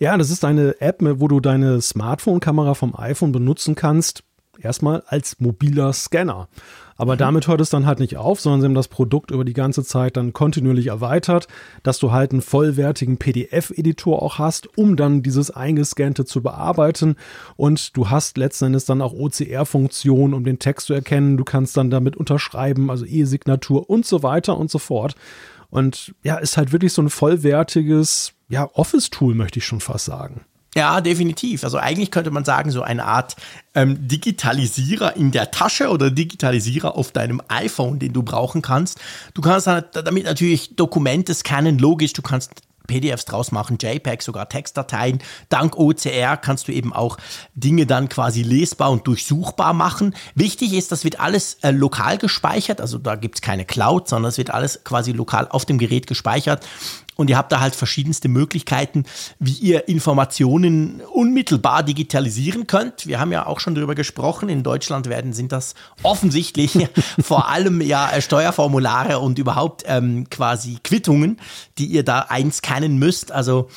Ja, 0.00 0.16
das 0.16 0.30
ist 0.30 0.44
eine 0.44 0.80
App, 0.80 0.98
wo 1.00 1.28
du 1.28 1.38
deine 1.38 1.80
Smartphone-Kamera 1.80 2.74
vom 2.74 2.96
iPhone 2.96 3.30
benutzen 3.30 3.76
kannst. 3.76 4.24
Erstmal 4.58 5.04
als 5.06 5.38
mobiler 5.38 5.92
Scanner. 5.92 6.48
Aber 6.96 7.16
damit 7.16 7.46
hört 7.46 7.60
es 7.60 7.70
dann 7.70 7.86
halt 7.86 8.00
nicht 8.00 8.16
auf, 8.16 8.40
sondern 8.40 8.60
sie 8.60 8.66
haben 8.66 8.74
das 8.74 8.88
Produkt 8.88 9.30
über 9.30 9.44
die 9.44 9.52
ganze 9.52 9.84
Zeit 9.84 10.16
dann 10.16 10.32
kontinuierlich 10.32 10.88
erweitert, 10.88 11.46
dass 11.82 11.98
du 11.98 12.10
halt 12.12 12.32
einen 12.32 12.40
vollwertigen 12.40 13.18
PDF-Editor 13.18 14.22
auch 14.22 14.38
hast, 14.38 14.78
um 14.78 14.96
dann 14.96 15.22
dieses 15.22 15.50
eingescannte 15.50 16.24
zu 16.24 16.42
bearbeiten. 16.42 17.16
Und 17.56 17.96
du 17.96 18.10
hast 18.10 18.38
letzten 18.38 18.66
Endes 18.66 18.86
dann 18.86 19.02
auch 19.02 19.12
OCR-Funktionen, 19.12 20.34
um 20.34 20.44
den 20.44 20.58
Text 20.58 20.86
zu 20.86 20.94
erkennen. 20.94 21.36
Du 21.36 21.44
kannst 21.44 21.76
dann 21.76 21.90
damit 21.90 22.16
unterschreiben, 22.16 22.90
also 22.90 23.04
E-Signatur 23.04 23.88
und 23.90 24.06
so 24.06 24.22
weiter 24.22 24.56
und 24.56 24.70
so 24.70 24.78
fort. 24.78 25.14
Und 25.68 26.14
ja, 26.22 26.36
ist 26.36 26.56
halt 26.56 26.72
wirklich 26.72 26.92
so 26.92 27.02
ein 27.02 27.10
vollwertiges 27.10 28.32
ja, 28.48 28.70
Office-Tool, 28.72 29.34
möchte 29.34 29.58
ich 29.58 29.66
schon 29.66 29.80
fast 29.80 30.06
sagen. 30.06 30.44
Ja, 30.76 31.00
definitiv. 31.00 31.64
Also 31.64 31.78
eigentlich 31.78 32.10
könnte 32.10 32.30
man 32.30 32.44
sagen, 32.44 32.70
so 32.70 32.82
eine 32.82 33.06
Art 33.06 33.34
ähm, 33.74 34.06
Digitalisierer 34.06 35.16
in 35.16 35.32
der 35.32 35.50
Tasche 35.50 35.88
oder 35.88 36.10
Digitalisierer 36.10 36.96
auf 36.96 37.12
deinem 37.12 37.40
iPhone, 37.48 37.98
den 37.98 38.12
du 38.12 38.22
brauchen 38.22 38.60
kannst. 38.60 39.00
Du 39.32 39.40
kannst 39.40 39.66
damit 39.66 40.24
natürlich 40.24 40.76
Dokumente 40.76 41.32
scannen, 41.32 41.78
logisch, 41.78 42.12
du 42.12 42.20
kannst 42.20 42.60
PDFs 42.86 43.24
draus 43.24 43.52
machen, 43.52 43.78
JPEG, 43.80 44.22
sogar 44.22 44.50
Textdateien. 44.50 45.20
Dank 45.48 45.78
OCR 45.78 46.36
kannst 46.36 46.68
du 46.68 46.72
eben 46.72 46.92
auch 46.92 47.16
Dinge 47.54 47.86
dann 47.86 48.10
quasi 48.10 48.42
lesbar 48.42 48.90
und 48.90 49.06
durchsuchbar 49.06 49.72
machen. 49.72 50.14
Wichtig 50.34 50.74
ist, 50.74 50.92
das 50.92 51.04
wird 51.04 51.20
alles 51.20 51.54
äh, 51.62 51.70
lokal 51.70 52.18
gespeichert, 52.18 52.82
also 52.82 52.98
da 52.98 53.16
gibt's 53.16 53.40
keine 53.40 53.64
Cloud, 53.64 54.08
sondern 54.08 54.28
es 54.28 54.38
wird 54.38 54.50
alles 54.50 54.84
quasi 54.84 55.12
lokal 55.12 55.48
auf 55.48 55.64
dem 55.64 55.78
Gerät 55.78 56.06
gespeichert. 56.06 56.66
Und 57.16 57.30
ihr 57.30 57.38
habt 57.38 57.50
da 57.50 57.60
halt 57.60 57.74
verschiedenste 57.74 58.28
Möglichkeiten, 58.28 59.04
wie 59.38 59.54
ihr 59.54 59.88
Informationen 59.88 61.00
unmittelbar 61.12 61.82
digitalisieren 61.82 62.66
könnt. 62.66 63.06
Wir 63.06 63.18
haben 63.18 63.32
ja 63.32 63.46
auch 63.46 63.58
schon 63.60 63.74
darüber 63.74 63.94
gesprochen. 63.94 64.48
In 64.48 64.62
Deutschland 64.62 65.08
werden 65.08 65.32
sind 65.32 65.50
das 65.50 65.74
offensichtlich 66.02 66.88
vor 67.20 67.48
allem 67.48 67.80
ja 67.80 68.10
äh, 68.10 68.20
Steuerformulare 68.20 69.18
und 69.18 69.38
überhaupt 69.38 69.84
ähm, 69.86 70.28
quasi 70.30 70.78
Quittungen, 70.82 71.40
die 71.78 71.86
ihr 71.86 72.04
da 72.04 72.20
einscannen 72.28 72.98
müsst. 72.98 73.32
Also 73.32 73.68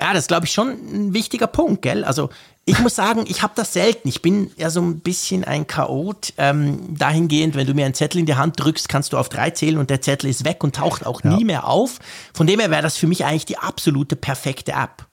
ja, 0.00 0.12
das 0.12 0.26
glaube 0.26 0.46
ich, 0.46 0.52
schon 0.52 0.68
ein 0.68 1.14
wichtiger 1.14 1.46
Punkt, 1.46 1.82
gell? 1.82 2.04
Also 2.04 2.30
ich 2.68 2.80
muss 2.80 2.96
sagen, 2.96 3.24
ich 3.28 3.42
habe 3.42 3.52
das 3.54 3.72
selten. 3.72 4.08
Ich 4.08 4.22
bin 4.22 4.50
ja 4.56 4.70
so 4.70 4.82
ein 4.82 4.98
bisschen 4.98 5.44
ein 5.44 5.68
Chaot. 5.68 6.34
Ähm, 6.36 6.96
dahingehend, 6.98 7.54
wenn 7.54 7.66
du 7.66 7.74
mir 7.74 7.84
einen 7.84 7.94
Zettel 7.94 8.18
in 8.18 8.26
die 8.26 8.34
Hand 8.34 8.58
drückst, 8.58 8.88
kannst 8.88 9.12
du 9.12 9.18
auf 9.18 9.28
drei 9.28 9.50
zählen 9.50 9.78
und 9.78 9.88
der 9.88 10.00
Zettel 10.00 10.28
ist 10.28 10.44
weg 10.44 10.64
und 10.64 10.74
taucht 10.74 11.06
auch 11.06 11.22
nie 11.22 11.44
mehr 11.44 11.68
auf. 11.68 12.00
Von 12.34 12.48
dem 12.48 12.58
her 12.58 12.70
wäre 12.70 12.82
das 12.82 12.96
für 12.96 13.06
mich 13.06 13.24
eigentlich 13.24 13.46
die 13.46 13.56
absolute 13.58 14.16
perfekte 14.16 14.72
App. 14.72 15.06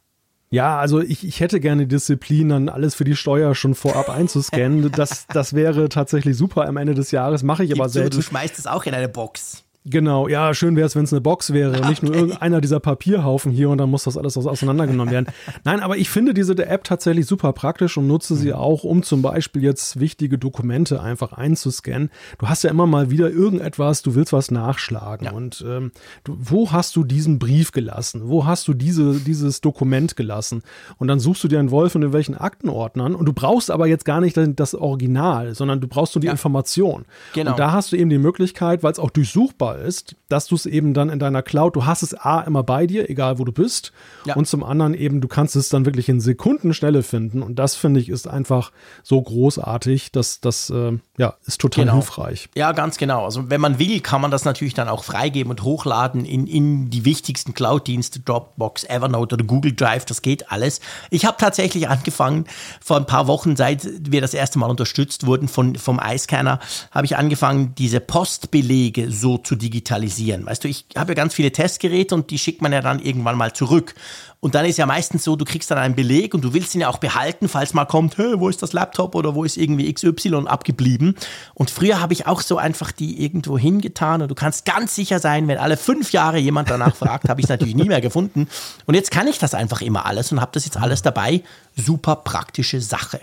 Ja, 0.50 0.80
also 0.80 1.00
ich, 1.00 1.26
ich 1.28 1.40
hätte 1.40 1.60
gerne 1.60 1.88
Disziplin, 1.88 2.50
dann 2.50 2.70
alles 2.70 2.96
für 2.96 3.04
die 3.04 3.16
Steuer 3.16 3.54
schon 3.56 3.76
vorab 3.76 4.10
einzuscannen. 4.10 4.92
Das, 4.96 5.28
das 5.28 5.54
wäre 5.54 5.90
tatsächlich 5.90 6.36
super 6.36 6.68
am 6.68 6.78
Ende 6.78 6.96
des 6.96 7.12
Jahres, 7.12 7.44
mache 7.44 7.64
ich 7.64 7.72
aber 7.72 7.86
Gib 7.86 7.92
zu, 7.92 8.00
selten. 8.00 8.16
du 8.18 8.22
schmeißt 8.22 8.58
es 8.60 8.68
auch 8.68 8.84
in 8.86 8.94
eine 8.94 9.10
Box. 9.10 9.64
Genau, 9.86 10.30
ja, 10.30 10.54
schön 10.54 10.78
wäre 10.78 10.88
es, 10.88 10.96
wenn 10.96 11.04
es 11.04 11.12
eine 11.12 11.20
Box 11.20 11.52
wäre 11.52 11.82
und 11.82 11.90
nicht 11.90 12.04
nur 12.04 12.16
irgendeiner 12.16 12.62
dieser 12.62 12.80
Papierhaufen 12.80 13.52
hier 13.52 13.70
und 13.70 13.80
dann 13.80 13.90
muss 13.90 14.06
das 14.06 14.18
alles 14.18 14.38
auseinandergenommen 14.38 15.12
werden. 15.12 15.28
Nein, 15.66 15.82
aber 15.82 15.98
ich 15.98 16.10
finde 16.10 16.34
diese 16.34 16.54
App 16.66 16.86
tatsächlich 16.86 17.26
super 17.26 17.52
praktisch 17.52 17.98
und 17.98 18.08
nutze 18.08 18.36
sie 18.36 18.54
auch, 18.54 18.86
um 18.86 19.04
zum 19.04 19.22
Beispiel 19.22 19.62
jetzt 19.62 20.00
wichtige 20.00 20.38
Dokumente 20.38 21.02
einfach 21.02 21.34
einzuscannen. 21.34 22.12
Du 22.38 22.48
hast 22.48 22.64
ja 22.64 22.70
immer 22.70 22.88
mal 22.88 23.12
wieder 23.12 23.30
irgendetwas, 23.30 24.04
du 24.04 24.16
willst 24.16 24.32
was 24.32 24.52
nachschlagen 24.52 25.26
ja. 25.26 25.32
und 25.34 25.66
ähm, 25.68 25.92
du, 26.24 26.38
wo 26.40 26.72
hast 26.72 26.96
du 26.96 27.04
diesen 27.04 27.38
Brief 27.38 27.74
gelassen? 27.74 28.22
Wo 28.26 28.46
hast 28.46 28.70
du 28.70 28.74
diese, 28.74 29.20
dieses 29.20 29.60
Dokument 29.60 30.16
gelassen? 30.16 30.64
Und 30.98 31.10
dann 31.10 31.20
suchst 31.20 31.44
du 31.44 31.50
dir 31.50 31.60
einen 31.60 31.72
Wolf 31.72 31.96
in 31.96 32.14
welchen 32.14 32.36
Aktenordnern 32.36 33.16
und 33.16 33.26
du 33.26 33.34
brauchst 33.34 33.70
aber 33.70 33.88
jetzt 33.88 34.06
gar 34.06 34.22
nicht 34.22 34.40
das 34.56 34.76
Original, 34.76 35.56
sondern 35.56 35.82
du 35.82 35.90
brauchst 35.90 36.16
nur 36.16 36.22
die 36.22 36.28
ja. 36.28 36.32
Information. 36.32 37.04
Genau. 37.34 37.52
Und 37.52 37.60
da 37.60 37.74
hast 37.74 37.92
du 37.92 37.98
eben 37.98 38.10
die 38.10 38.18
Möglichkeit, 38.18 38.82
weil 38.82 38.94
es 38.94 39.00
auch 39.00 39.10
durchsuchbar 39.10 39.73
ist, 39.78 40.16
dass 40.30 40.48
du 40.48 40.56
es 40.56 40.66
eben 40.66 40.94
dann 40.94 41.10
in 41.10 41.20
deiner 41.20 41.42
Cloud, 41.42 41.76
du 41.76 41.86
hast 41.86 42.04
es 42.04 42.14
A 42.14 42.42
immer 42.42 42.64
bei 42.64 42.88
dir, 42.88 43.10
egal 43.10 43.40
wo 43.40 43.46
du 43.46 43.52
bist, 43.52 43.92
ja. 44.26 44.36
und 44.36 44.48
zum 44.48 44.64
anderen 44.64 44.94
eben, 44.94 45.22
du 45.22 45.28
kannst 45.28 45.56
es 45.56 45.70
dann 45.70 45.86
wirklich 45.86 46.10
in 46.10 46.20
Sekundenschnelle 46.20 47.04
finden 47.04 47.42
und 47.42 47.56
das 47.60 47.76
finde 47.76 48.00
ich 48.00 48.10
ist 48.10 48.28
einfach 48.28 48.72
so 49.04 49.22
großartig, 49.22 50.12
dass 50.12 50.40
das 50.42 50.70
äh, 50.70 50.98
ja 51.18 51.34
ist 51.46 51.62
total 51.62 51.86
genau. 51.86 51.96
hilfreich. 51.98 52.50
Ja, 52.56 52.72
ganz 52.72 52.98
genau. 52.98 53.26
Also 53.26 53.50
wenn 53.50 53.62
man 53.62 53.80
will, 53.80 54.00
kann 54.00 54.22
man 54.22 54.32
das 54.32 54.46
natürlich 54.46 54.74
dann 54.74 54.88
auch 54.88 55.04
freigeben 55.04 55.52
und 55.52 55.64
hochladen 55.64 56.26
in, 56.26 56.48
in 56.48 56.90
die 56.90 57.06
wichtigsten 57.06 57.54
Cloud-Dienste, 57.54 58.20
Dropbox, 58.22 58.84
Evernote 58.86 59.36
oder 59.36 59.46
Google 59.46 59.74
Drive, 59.74 60.06
das 60.06 60.22
geht 60.22 60.52
alles. 60.52 60.82
Ich 61.10 61.26
habe 61.26 61.38
tatsächlich 61.40 61.88
angefangen, 61.94 62.46
vor 62.82 62.98
ein 62.98 63.06
paar 63.06 63.28
Wochen, 63.28 63.56
seit 63.56 63.88
wir 64.12 64.22
das 64.22 64.34
erste 64.34 64.60
Mal 64.60 64.70
unterstützt 64.70 65.26
wurden 65.26 65.48
von, 65.48 65.76
vom 65.76 66.00
iScanner, 66.04 66.60
habe 66.92 67.06
ich 67.06 67.18
angefangen, 67.18 67.74
diese 67.78 68.00
Postbelege 68.00 69.12
so 69.12 69.38
zu 69.38 69.56
digitalisieren. 69.64 70.46
Weißt 70.46 70.64
du, 70.64 70.68
ich 70.68 70.86
habe 70.96 71.12
ja 71.12 71.16
ganz 71.16 71.34
viele 71.34 71.52
Testgeräte 71.52 72.14
und 72.14 72.30
die 72.30 72.38
schickt 72.38 72.62
man 72.62 72.74
ja 72.74 72.82
dann 72.82 73.00
irgendwann 73.00 73.38
mal 73.38 73.54
zurück. 73.54 73.96
Und 74.40 74.56
dann 74.56 74.66
ist 74.66 74.78
ja 74.78 74.86
meistens 74.86 75.24
so, 75.24 75.38
du 75.38 75.46
kriegst 75.46 75.72
dann 75.72 75.78
einen 75.78 75.96
Beleg 75.96 76.34
und 76.34 76.44
du 76.44 76.54
willst 76.54 76.76
ihn 76.76 76.82
ja 76.82 76.90
auch 76.90 76.98
behalten, 76.98 77.48
falls 77.48 77.74
mal 77.74 77.86
kommt, 77.86 78.18
hey, 78.18 78.34
wo 78.38 78.50
ist 78.50 78.62
das 78.62 78.74
Laptop 78.74 79.16
oder 79.16 79.36
wo 79.36 79.46
ist 79.46 79.56
irgendwie 79.56 79.92
XY 79.92 80.48
abgeblieben. 80.48 81.16
Und 81.54 81.72
früher 81.72 82.02
habe 82.02 82.12
ich 82.12 82.28
auch 82.28 82.42
so 82.42 82.58
einfach 82.58 82.92
die 82.92 83.24
irgendwo 83.24 83.58
hingetan 83.58 84.22
und 84.22 84.28
du 84.28 84.36
kannst 84.36 84.66
ganz 84.66 84.96
sicher 84.96 85.20
sein, 85.20 85.48
wenn 85.48 85.58
alle 85.58 85.78
fünf 85.78 86.12
Jahre 86.12 86.40
jemand 86.40 86.70
danach 86.70 86.96
fragt, 86.96 87.30
habe 87.30 87.40
ich 87.40 87.46
es 87.46 87.50
natürlich 87.50 87.76
nie 87.76 87.88
mehr 87.88 88.02
gefunden. 88.02 88.50
Und 88.86 88.96
jetzt 88.96 89.12
kann 89.12 89.28
ich 89.28 89.40
das 89.40 89.54
einfach 89.54 89.82
immer 89.82 90.06
alles 90.06 90.32
und 90.34 90.42
habe 90.42 90.52
das 90.54 90.66
jetzt 90.66 90.78
alles 90.78 91.02
dabei. 91.02 91.42
Super 91.78 92.18
praktische 92.18 92.82
Sache. 92.82 93.22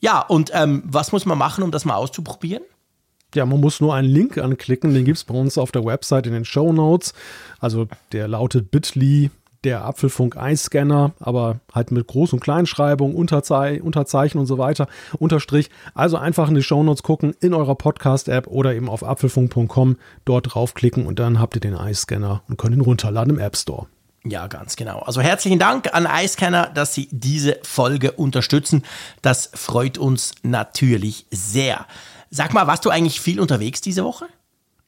Ja, 0.00 0.20
und 0.20 0.50
ähm, 0.54 0.82
was 0.84 1.12
muss 1.12 1.24
man 1.24 1.38
machen, 1.38 1.62
um 1.62 1.70
das 1.70 1.84
mal 1.84 1.94
auszuprobieren? 1.94 2.64
Ja, 3.34 3.44
man 3.44 3.60
muss 3.60 3.80
nur 3.80 3.94
einen 3.94 4.08
Link 4.08 4.38
anklicken, 4.38 4.94
den 4.94 5.04
gibt 5.04 5.18
es 5.18 5.24
bei 5.24 5.34
uns 5.34 5.58
auf 5.58 5.70
der 5.70 5.84
Website 5.84 6.26
in 6.26 6.32
den 6.32 6.44
Show 6.44 6.72
Notes. 6.72 7.12
Also 7.60 7.86
der 8.12 8.26
lautet 8.26 8.70
bit.ly 8.70 9.30
der 9.64 9.84
Apfelfunk 9.84 10.36
Eiscanner, 10.36 11.12
aber 11.18 11.60
halt 11.74 11.90
mit 11.90 12.08
Groß- 12.08 12.32
und 12.32 12.40
Kleinschreibung, 12.40 13.14
Unterzei 13.14 13.82
Unterzeichen 13.82 14.38
und 14.38 14.46
so 14.46 14.58
weiter, 14.58 14.86
Unterstrich. 15.18 15.70
Also 15.94 16.16
einfach 16.16 16.48
in 16.48 16.54
die 16.54 16.62
Show 16.62 16.82
Notes 16.82 17.02
gucken, 17.02 17.34
in 17.40 17.54
eurer 17.54 17.74
Podcast-App 17.74 18.46
oder 18.46 18.74
eben 18.74 18.88
auf 18.88 19.02
apfelfunk.com, 19.02 19.96
dort 20.24 20.54
draufklicken 20.54 21.06
und 21.06 21.18
dann 21.18 21.40
habt 21.40 21.56
ihr 21.56 21.60
den 21.60 21.74
Eiscanner 21.74 22.42
und 22.48 22.56
könnt 22.56 22.74
ihn 22.74 22.80
runterladen 22.80 23.34
im 23.34 23.40
App 23.40 23.56
Store. 23.56 23.86
Ja, 24.24 24.46
ganz 24.46 24.76
genau. 24.76 24.98
Also 25.00 25.20
herzlichen 25.20 25.58
Dank 25.58 25.94
an 25.94 26.06
iScanner, 26.06 26.70
dass 26.74 26.94
Sie 26.94 27.08
diese 27.10 27.58
Folge 27.62 28.12
unterstützen. 28.12 28.84
Das 29.22 29.50
freut 29.54 29.96
uns 29.96 30.32
natürlich 30.42 31.26
sehr. 31.30 31.86
Sag 32.30 32.52
mal, 32.54 32.66
warst 32.66 32.84
du 32.84 32.90
eigentlich 32.90 33.20
viel 33.20 33.40
unterwegs 33.40 33.80
diese 33.80 34.04
Woche? 34.04 34.26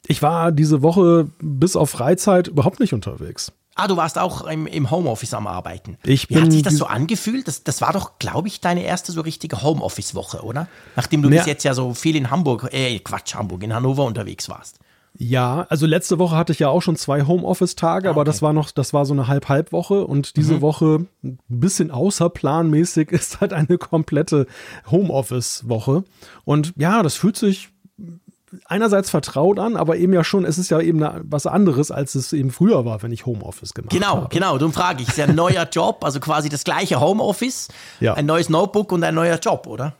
Ich 0.06 0.23
war 0.23 0.52
diese 0.52 0.82
Woche 0.82 1.28
bis 1.40 1.76
auf 1.76 1.90
Freizeit 1.90 2.49
überhaupt 2.49 2.80
nicht 2.80 2.92
unterwegs. 2.92 3.52
Ah, 3.76 3.87
du 3.87 3.97
warst 3.97 4.18
auch 4.18 4.47
im, 4.47 4.66
im 4.66 4.90
Homeoffice 4.90 5.32
am 5.32 5.47
Arbeiten. 5.47 5.97
Ich 6.04 6.28
Wie 6.28 6.40
hat 6.40 6.52
sich 6.52 6.62
das 6.62 6.75
so 6.75 6.87
angefühlt? 6.87 7.47
Das, 7.49 7.62
das 7.62 7.80
war 7.80 7.92
doch, 7.92 8.18
glaube 8.18 8.49
ich, 8.49 8.61
deine 8.61 8.82
erste 8.82 9.12
so 9.12 9.20
richtige 9.20 9.62
Homeoffice-Woche, 9.62 10.42
oder? 10.42 10.68
Nachdem 10.97 11.23
du 11.23 11.30
bis 11.30 11.47
jetzt 11.47 11.64
ja 11.64 11.73
so 11.73 11.94
viel 11.94 12.16
in 12.16 12.30
Hamburg, 12.30 12.68
äh, 12.73 12.99
Quatsch, 12.99 13.35
Hamburg, 13.35 13.62
in 13.62 13.73
Hannover 13.73 14.04
unterwegs 14.04 14.49
warst. 14.49 14.80
Ja, 15.17 15.67
also 15.69 15.87
letzte 15.87 16.19
Woche 16.19 16.37
hatte 16.37 16.52
ich 16.52 16.61
ja 16.61 16.69
auch 16.69 16.81
schon 16.81 16.97
zwei 16.97 17.26
Homeoffice-Tage, 17.26 18.09
okay. 18.09 18.14
aber 18.14 18.25
das 18.25 18.43
war 18.43 18.52
noch, 18.52 18.71
das 18.71 18.93
war 18.93 19.05
so 19.05 19.12
eine 19.12 19.29
Halb-Halb-Woche 19.29 20.07
und 20.07 20.37
diese 20.37 20.55
mhm. 20.55 20.61
Woche 20.61 21.07
ein 21.23 21.38
bisschen 21.49 21.90
außerplanmäßig 21.90 23.11
ist 23.12 23.40
halt 23.40 23.52
eine 23.52 23.76
komplette 23.79 24.47
Homeoffice-Woche. 24.90 26.05
Und 26.45 26.73
ja, 26.76 27.02
das 27.02 27.17
fühlt 27.17 27.37
sich 27.37 27.71
einerseits 28.67 29.11
vertraut 29.11 29.59
an, 29.59 29.76
aber 29.76 29.97
eben 29.97 30.12
ja 30.12 30.25
schon, 30.25 30.45
es 30.45 30.59
ist 30.59 30.71
ja 30.71 30.81
eben 30.81 31.05
was 31.25 31.47
anderes, 31.47 31.90
als 31.90 32.14
es 32.14 32.33
eben 32.33 32.50
früher 32.50 32.85
war, 32.85 33.02
wenn 33.02 33.12
ich 33.12 33.26
Homeoffice 33.26 33.75
gemacht 33.75 33.93
genau, 33.93 34.09
habe. 34.09 34.29
Genau, 34.31 34.47
genau, 34.47 34.59
darum 34.59 34.73
frage 34.73 35.02
ich. 35.02 35.09
Ist 35.09 35.19
ja 35.19 35.26
ein 35.26 35.35
neuer 35.35 35.69
Job, 35.73 36.05
also 36.05 36.21
quasi 36.21 36.49
das 36.49 36.64
gleiche 36.64 37.00
Homeoffice, 37.00 37.69
ja. 38.00 38.14
ein 38.14 38.26
neues 38.26 38.49
Notebook 38.49 38.93
und 38.93 39.05
ein 39.05 39.14
neuer 39.14 39.38
Job, 39.38 39.67
oder? 39.67 39.95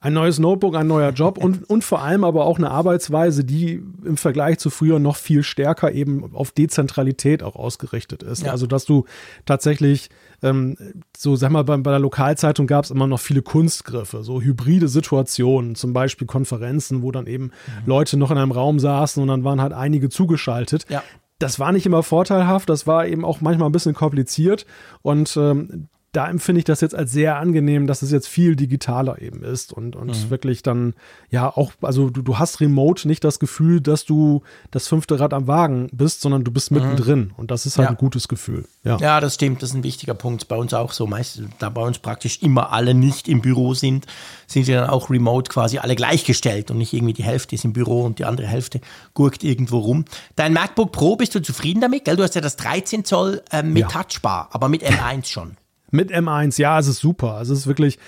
Ein 0.00 0.12
neues 0.12 0.38
Notebook, 0.38 0.76
ein 0.76 0.86
neuer 0.86 1.10
Job 1.10 1.38
und, 1.38 1.68
und 1.68 1.82
vor 1.84 2.02
allem 2.02 2.24
aber 2.24 2.46
auch 2.46 2.58
eine 2.58 2.70
Arbeitsweise, 2.70 3.44
die 3.44 3.82
im 4.04 4.16
Vergleich 4.16 4.58
zu 4.58 4.70
früher 4.70 4.98
noch 4.98 5.16
viel 5.16 5.42
stärker 5.42 5.92
eben 5.92 6.34
auf 6.34 6.52
Dezentralität 6.52 7.42
auch 7.42 7.56
ausgerichtet 7.56 8.22
ist. 8.22 8.44
Ja. 8.44 8.52
Also, 8.52 8.66
dass 8.66 8.84
du 8.84 9.04
tatsächlich 9.44 10.10
ähm, 10.42 10.76
so, 11.16 11.36
sag 11.36 11.50
mal, 11.50 11.64
bei, 11.64 11.76
bei 11.76 11.90
der 11.90 12.00
Lokalzeitung 12.00 12.66
gab 12.66 12.84
es 12.84 12.90
immer 12.90 13.06
noch 13.06 13.20
viele 13.20 13.42
Kunstgriffe, 13.42 14.22
so 14.22 14.40
hybride 14.40 14.88
Situationen, 14.88 15.74
zum 15.74 15.92
Beispiel 15.92 16.26
Konferenzen, 16.26 17.02
wo 17.02 17.10
dann 17.10 17.26
eben 17.26 17.44
mhm. 17.44 17.50
Leute 17.86 18.16
noch 18.16 18.30
in 18.30 18.38
einem 18.38 18.52
Raum 18.52 18.78
saßen 18.78 19.20
und 19.20 19.28
dann 19.28 19.44
waren 19.44 19.60
halt 19.60 19.72
einige 19.72 20.08
zugeschaltet. 20.08 20.86
Ja 20.88 21.02
das 21.40 21.60
war 21.60 21.70
nicht 21.70 21.86
immer 21.86 22.02
vorteilhaft, 22.02 22.68
das 22.68 22.86
war 22.86 23.06
eben 23.06 23.24
auch 23.24 23.40
manchmal 23.40 23.68
ein 23.68 23.72
bisschen 23.72 23.94
kompliziert 23.94 24.66
und 25.02 25.36
ähm, 25.36 25.88
da 26.12 26.26
empfinde 26.28 26.60
ich 26.60 26.64
das 26.64 26.80
jetzt 26.80 26.94
als 26.94 27.12
sehr 27.12 27.36
angenehm, 27.36 27.86
dass 27.86 28.00
es 28.00 28.10
jetzt 28.10 28.28
viel 28.28 28.56
digitaler 28.56 29.20
eben 29.20 29.42
ist 29.42 29.74
und, 29.74 29.94
und 29.94 30.08
mhm. 30.08 30.30
wirklich 30.30 30.62
dann, 30.62 30.94
ja, 31.28 31.54
auch, 31.54 31.72
also 31.82 32.08
du, 32.08 32.22
du 32.22 32.38
hast 32.38 32.60
remote 32.60 33.06
nicht 33.06 33.24
das 33.24 33.38
Gefühl, 33.38 33.82
dass 33.82 34.06
du 34.06 34.42
das 34.70 34.88
fünfte 34.88 35.20
Rad 35.20 35.34
am 35.34 35.46
Wagen 35.46 35.88
bist, 35.92 36.22
sondern 36.22 36.44
du 36.44 36.50
bist 36.50 36.70
mittendrin 36.70 37.20
mhm. 37.20 37.32
und 37.36 37.50
das 37.50 37.66
ist 37.66 37.76
halt 37.76 37.86
ja. 37.86 37.90
ein 37.90 37.98
gutes 37.98 38.26
Gefühl. 38.26 38.66
Ja. 38.84 38.96
ja, 38.98 39.20
das 39.20 39.34
stimmt, 39.34 39.62
das 39.62 39.70
ist 39.70 39.76
ein 39.76 39.84
wichtiger 39.84 40.14
Punkt. 40.14 40.48
Bei 40.48 40.56
uns 40.56 40.72
auch 40.72 40.92
so, 40.92 41.06
meist, 41.06 41.42
da 41.58 41.68
bei 41.68 41.82
uns 41.82 41.98
praktisch 41.98 42.42
immer 42.42 42.72
alle 42.72 42.94
nicht 42.94 43.28
im 43.28 43.42
Büro 43.42 43.74
sind, 43.74 44.06
sind 44.46 44.64
sie 44.64 44.72
dann 44.72 44.88
auch 44.88 45.10
remote 45.10 45.50
quasi 45.50 45.76
alle 45.76 45.94
gleichgestellt 45.94 46.70
und 46.70 46.78
nicht 46.78 46.94
irgendwie 46.94 47.12
die 47.12 47.24
Hälfte 47.24 47.54
ist 47.54 47.66
im 47.66 47.74
Büro 47.74 48.02
und 48.02 48.18
die 48.18 48.24
andere 48.24 48.46
Hälfte 48.46 48.80
gurkt 49.12 49.44
irgendwo 49.44 49.78
rum. 49.80 50.06
Dein 50.36 50.54
MacBook 50.54 50.90
Pro, 50.90 51.16
bist 51.16 51.34
du 51.34 51.42
zufrieden 51.42 51.82
damit? 51.82 52.06
Gell? 52.06 52.16
Du 52.16 52.22
hast 52.22 52.34
ja 52.34 52.40
das 52.40 52.56
13 52.56 53.04
Zoll 53.04 53.42
äh, 53.50 53.62
mit 53.62 53.82
ja. 53.82 53.88
Touchbar, 53.88 54.48
aber 54.52 54.70
mit 54.70 54.82
M1 54.82 55.26
schon. 55.26 55.58
Mit 55.90 56.12
M1, 56.12 56.60
ja, 56.60 56.78
es 56.78 56.86
ist 56.86 56.98
super. 56.98 57.34
Also 57.34 57.54
es 57.54 57.60
ist 57.60 57.66
wirklich, 57.66 57.98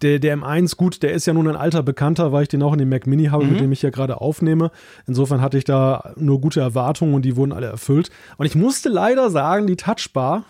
der, 0.00 0.18
der 0.18 0.36
M1, 0.38 0.76
gut, 0.76 1.02
der 1.02 1.12
ist 1.12 1.26
ja 1.26 1.34
nun 1.34 1.46
ein 1.46 1.56
alter 1.56 1.82
Bekannter, 1.82 2.32
weil 2.32 2.44
ich 2.44 2.48
den 2.48 2.62
auch 2.62 2.72
in 2.72 2.78
dem 2.78 2.88
Mac 2.88 3.06
Mini 3.06 3.26
habe, 3.26 3.44
mhm. 3.44 3.52
mit 3.52 3.60
dem 3.60 3.72
ich 3.72 3.80
hier 3.80 3.90
gerade 3.90 4.20
aufnehme. 4.20 4.70
Insofern 5.06 5.42
hatte 5.42 5.58
ich 5.58 5.64
da 5.64 6.14
nur 6.16 6.40
gute 6.40 6.60
Erwartungen 6.60 7.14
und 7.14 7.22
die 7.22 7.36
wurden 7.36 7.52
alle 7.52 7.66
erfüllt. 7.66 8.10
Und 8.38 8.46
ich 8.46 8.54
musste 8.54 8.88
leider 8.88 9.30
sagen, 9.30 9.66
die 9.66 9.76
Touchbar, 9.76 10.44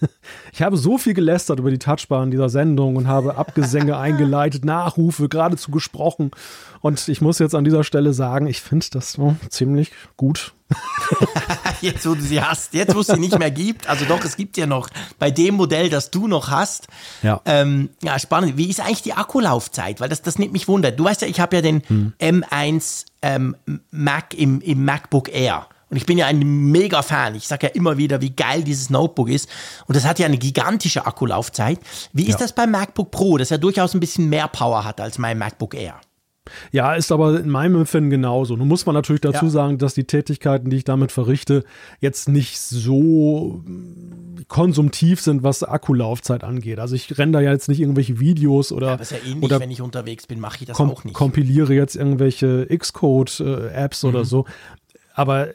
ich 0.52 0.62
habe 0.62 0.76
so 0.76 0.98
viel 0.98 1.14
gelästert 1.14 1.60
über 1.60 1.70
die 1.70 1.78
Touchbar 1.78 2.24
in 2.24 2.32
dieser 2.32 2.48
Sendung 2.48 2.96
und 2.96 3.06
habe 3.06 3.36
Abgesänge 3.36 3.96
eingeleitet, 3.98 4.64
Nachrufe 4.64 5.28
geradezu 5.28 5.70
gesprochen. 5.70 6.32
Und 6.80 7.08
ich 7.08 7.20
muss 7.20 7.38
jetzt 7.38 7.54
an 7.54 7.64
dieser 7.64 7.84
Stelle 7.84 8.12
sagen, 8.12 8.48
ich 8.48 8.60
finde 8.60 8.86
das 8.90 9.18
oh, 9.18 9.36
ziemlich 9.50 9.92
gut. 10.16 10.52
jetzt, 11.80 12.06
wo 12.06 12.14
du 12.14 12.20
sie 12.20 12.40
hast, 12.40 12.74
jetzt, 12.74 12.94
wo 12.94 13.00
es 13.00 13.06
sie 13.06 13.18
nicht 13.18 13.38
mehr 13.38 13.50
gibt. 13.50 13.88
Also 13.88 14.04
doch, 14.04 14.24
es 14.24 14.36
gibt 14.36 14.56
ja 14.56 14.66
noch 14.66 14.88
bei 15.18 15.30
dem 15.30 15.54
Modell, 15.54 15.88
das 15.90 16.10
du 16.10 16.28
noch 16.28 16.50
hast. 16.50 16.88
Ja, 17.22 17.40
ähm, 17.44 17.90
ja 18.02 18.18
spannend. 18.18 18.56
Wie 18.56 18.68
ist 18.68 18.80
eigentlich 18.80 19.02
die 19.02 19.14
Akkulaufzeit? 19.14 20.00
Weil 20.00 20.08
das, 20.08 20.22
das 20.22 20.38
nimmt 20.38 20.52
mich 20.52 20.68
wunder. 20.68 20.90
Du 20.90 21.04
weißt 21.04 21.22
ja, 21.22 21.28
ich 21.28 21.40
habe 21.40 21.56
ja 21.56 21.62
den 21.62 21.82
hm. 21.86 22.12
M1 22.20 23.06
ähm, 23.22 23.56
Mac 23.90 24.34
im, 24.34 24.60
im 24.60 24.84
MacBook 24.84 25.32
Air. 25.32 25.66
Und 25.90 25.96
ich 25.96 26.04
bin 26.04 26.18
ja 26.18 26.26
ein 26.26 26.40
mega 26.40 27.02
Fan. 27.02 27.34
Ich 27.34 27.48
sage 27.48 27.68
ja 27.68 27.72
immer 27.72 27.96
wieder, 27.96 28.20
wie 28.20 28.30
geil 28.30 28.62
dieses 28.62 28.90
Notebook 28.90 29.30
ist. 29.30 29.48
Und 29.86 29.96
das 29.96 30.04
hat 30.04 30.18
ja 30.18 30.26
eine 30.26 30.36
gigantische 30.36 31.06
Akkulaufzeit. 31.06 31.80
Wie 32.12 32.24
ist 32.24 32.32
ja. 32.32 32.38
das 32.38 32.52
beim 32.52 32.70
MacBook 32.70 33.10
Pro, 33.10 33.38
das 33.38 33.48
ja 33.48 33.56
durchaus 33.56 33.94
ein 33.94 34.00
bisschen 34.00 34.28
mehr 34.28 34.48
Power 34.48 34.84
hat 34.84 35.00
als 35.00 35.16
mein 35.16 35.38
MacBook 35.38 35.74
Air? 35.74 35.98
Ja, 36.72 36.94
ist 36.94 37.12
aber 37.12 37.40
in 37.40 37.48
meinem 37.48 37.76
Empfinden 37.76 38.10
genauso. 38.10 38.56
Nun 38.56 38.68
muss 38.68 38.86
man 38.86 38.94
natürlich 38.94 39.20
dazu 39.20 39.46
ja. 39.46 39.50
sagen, 39.50 39.78
dass 39.78 39.94
die 39.94 40.04
Tätigkeiten, 40.04 40.70
die 40.70 40.78
ich 40.78 40.84
damit 40.84 41.12
verrichte, 41.12 41.64
jetzt 42.00 42.28
nicht 42.28 42.58
so 42.58 43.62
konsumtiv 44.48 45.20
sind, 45.20 45.42
was 45.42 45.62
Akkulaufzeit 45.62 46.44
angeht. 46.44 46.78
Also 46.78 46.94
ich 46.94 47.18
renne 47.18 47.32
da 47.32 47.40
ja 47.40 47.52
jetzt 47.52 47.68
nicht 47.68 47.80
irgendwelche 47.80 48.20
Videos 48.20 48.72
oder. 48.72 48.88
Ja, 48.88 48.92
aber 48.94 49.02
ist 49.02 49.12
ja 49.12 49.18
ähnlich, 49.18 49.42
oder 49.42 49.60
wenn 49.60 49.70
ich 49.70 49.82
unterwegs 49.82 50.26
bin, 50.26 50.40
mache 50.40 50.58
ich 50.60 50.66
das 50.66 50.78
auch 50.78 51.04
nicht. 51.04 51.14
Kompiliere 51.14 51.74
jetzt 51.74 51.96
irgendwelche 51.96 52.66
Xcode-Apps 52.66 54.02
äh, 54.02 54.06
mhm. 54.06 54.14
oder 54.14 54.24
so. 54.24 54.44
Aber 55.14 55.48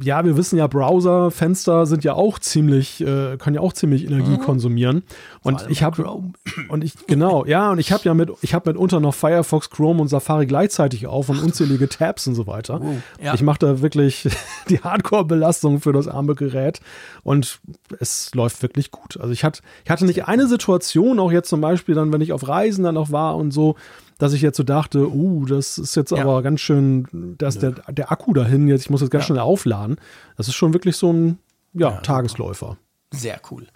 ja, 0.00 0.24
wir 0.24 0.36
wissen 0.36 0.56
ja, 0.56 0.68
Browser-Fenster 0.68 1.86
sind 1.86 2.04
ja 2.04 2.14
auch 2.14 2.38
ziemlich, 2.38 3.00
äh, 3.00 3.36
können 3.36 3.56
ja 3.56 3.60
auch 3.60 3.72
ziemlich 3.72 4.04
Energie 4.04 4.36
mhm. 4.36 4.40
konsumieren. 4.40 5.02
Und 5.42 5.66
ich 5.68 5.82
habe 5.82 6.04
und 6.68 6.84
ich 6.84 6.94
genau, 7.08 7.44
ja, 7.44 7.72
und 7.72 7.80
ich 7.80 7.90
habe 7.90 8.04
ja 8.04 8.14
mit, 8.14 8.30
ich 8.42 8.54
habe 8.54 8.70
mitunter 8.70 9.00
noch 9.00 9.14
Firefox, 9.14 9.70
Chrome 9.70 10.00
und 10.00 10.08
Safari 10.08 10.46
gleichzeitig 10.46 11.08
auf 11.08 11.28
und 11.28 11.42
unzählige 11.42 11.88
Tabs 11.88 12.28
und 12.28 12.36
so 12.36 12.46
weiter. 12.46 12.80
Oh, 12.80 12.96
ja. 13.22 13.34
Ich 13.34 13.42
mache 13.42 13.58
da 13.58 13.80
wirklich 13.82 14.28
die 14.68 14.80
Hardcore-Belastung 14.80 15.80
für 15.80 15.92
das 15.92 16.06
arme 16.06 16.36
Gerät 16.36 16.80
und 17.24 17.58
es 17.98 18.32
läuft 18.34 18.62
wirklich 18.62 18.92
gut. 18.92 19.18
Also 19.18 19.32
ich 19.32 19.42
hatte, 19.42 19.62
ich 19.84 19.90
hatte 19.90 20.04
nicht 20.04 20.26
eine 20.28 20.46
Situation, 20.46 21.18
auch 21.18 21.32
jetzt 21.32 21.48
zum 21.48 21.60
Beispiel 21.60 21.96
dann, 21.96 22.12
wenn 22.12 22.20
ich 22.20 22.32
auf 22.32 22.46
Reisen 22.46 22.84
dann 22.84 22.94
noch 22.94 23.10
war 23.10 23.36
und 23.36 23.50
so, 23.50 23.74
dass 24.18 24.32
ich 24.32 24.42
jetzt 24.42 24.56
so 24.56 24.62
dachte, 24.62 25.08
uh, 25.12 25.44
das 25.46 25.78
ist 25.78 25.94
jetzt 25.94 26.12
ja. 26.12 26.22
aber 26.22 26.42
ganz 26.42 26.60
schön, 26.60 27.36
da 27.38 27.48
ist 27.48 27.62
der, 27.62 27.72
der 27.72 28.10
Akku 28.10 28.32
dahin, 28.32 28.68
jetzt, 28.68 28.82
ich 28.82 28.90
muss 28.90 29.00
jetzt 29.00 29.10
ganz 29.10 29.24
ja. 29.24 29.26
schnell 29.26 29.40
aufladen. 29.40 29.96
Das 30.36 30.48
ist 30.48 30.54
schon 30.54 30.72
wirklich 30.72 30.96
so 30.96 31.12
ein 31.12 31.38
ja, 31.74 31.90
ja, 31.90 32.00
Tagesläufer. 32.00 32.78
Sehr 33.12 33.40
cool. 33.50 33.66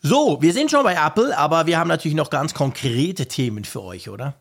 So, 0.00 0.38
wir 0.40 0.52
sind 0.52 0.70
schon 0.70 0.82
bei 0.82 0.94
Apple, 0.94 1.36
aber 1.36 1.66
wir 1.66 1.78
haben 1.78 1.88
natürlich 1.88 2.16
noch 2.16 2.30
ganz 2.30 2.54
konkrete 2.54 3.26
Themen 3.26 3.64
für 3.64 3.82
euch, 3.82 4.08
oder? 4.08 4.34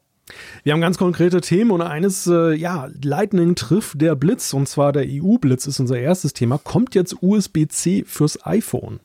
Wir 0.64 0.74
haben 0.74 0.82
ganz 0.82 0.98
konkrete 0.98 1.42
Themen 1.42 1.72
und 1.72 1.82
eines, 1.82 2.26
äh, 2.26 2.54
ja, 2.54 2.90
Lightning 3.04 3.56
trifft 3.56 4.00
der 4.02 4.16
Blitz 4.16 4.54
und 4.54 4.68
zwar 4.68 4.94
der 4.94 5.06
EU-Blitz 5.06 5.68
ist 5.68 5.80
unser 5.80 6.00
erstes 6.00 6.34
Thema. 6.34 6.58
Kommt 6.58 6.96
jetzt 6.96 7.18
USB-C 7.22 8.06
fürs 8.08 8.46
iPhone? 8.46 9.02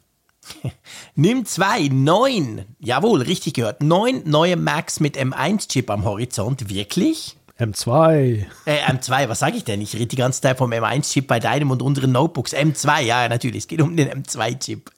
Nimm 1.14 1.44
zwei, 1.44 1.88
neun, 1.88 2.64
jawohl, 2.78 3.22
richtig 3.22 3.54
gehört, 3.54 3.82
neun 3.82 4.22
neue 4.24 4.56
Macs 4.56 5.00
mit 5.00 5.16
M1-Chip 5.16 5.90
am 5.90 6.04
Horizont, 6.04 6.68
wirklich? 6.68 7.36
M2. 7.58 8.44
Äh, 8.66 8.78
M2, 8.90 9.28
was 9.28 9.38
sage 9.38 9.56
ich 9.56 9.64
denn? 9.64 9.80
Ich 9.80 9.94
rede 9.94 10.06
die 10.06 10.16
ganze 10.16 10.42
Zeit 10.42 10.58
vom 10.58 10.72
M1-Chip 10.72 11.26
bei 11.26 11.40
deinem 11.40 11.70
und 11.70 11.80
unseren 11.80 12.12
Notebooks. 12.12 12.54
M2, 12.54 13.00
ja, 13.00 13.28
natürlich, 13.28 13.64
es 13.64 13.68
geht 13.68 13.80
um 13.80 13.96
den 13.96 14.08
M2-Chip. 14.08 14.90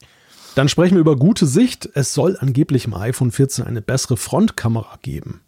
Dann 0.56 0.68
sprechen 0.68 0.94
wir 0.94 1.00
über 1.00 1.14
gute 1.14 1.46
Sicht. 1.46 1.88
Es 1.94 2.14
soll 2.14 2.36
angeblich 2.40 2.84
im 2.86 2.94
iPhone 2.94 3.30
14 3.30 3.64
eine 3.64 3.80
bessere 3.80 4.16
Frontkamera 4.16 4.98
geben. 5.02 5.40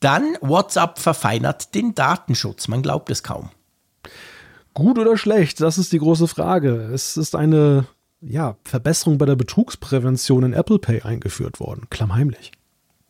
Dann 0.00 0.36
WhatsApp 0.42 0.98
verfeinert 0.98 1.74
den 1.74 1.94
Datenschutz. 1.94 2.68
Man 2.68 2.82
glaubt 2.82 3.10
es 3.10 3.22
kaum. 3.22 3.50
Gut 4.74 4.98
oder 4.98 5.16
schlecht, 5.16 5.60
das 5.60 5.78
ist 5.78 5.92
die 5.92 5.98
große 5.98 6.28
Frage. 6.28 6.90
Es 6.92 7.16
ist 7.16 7.34
eine 7.34 7.86
ja, 8.20 8.56
Verbesserung 8.64 9.18
bei 9.18 9.26
der 9.26 9.36
Betrugsprävention 9.36 10.44
in 10.44 10.52
Apple 10.52 10.78
Pay 10.78 11.02
eingeführt 11.02 11.60
worden, 11.60 11.86
klammheimlich. 11.90 12.52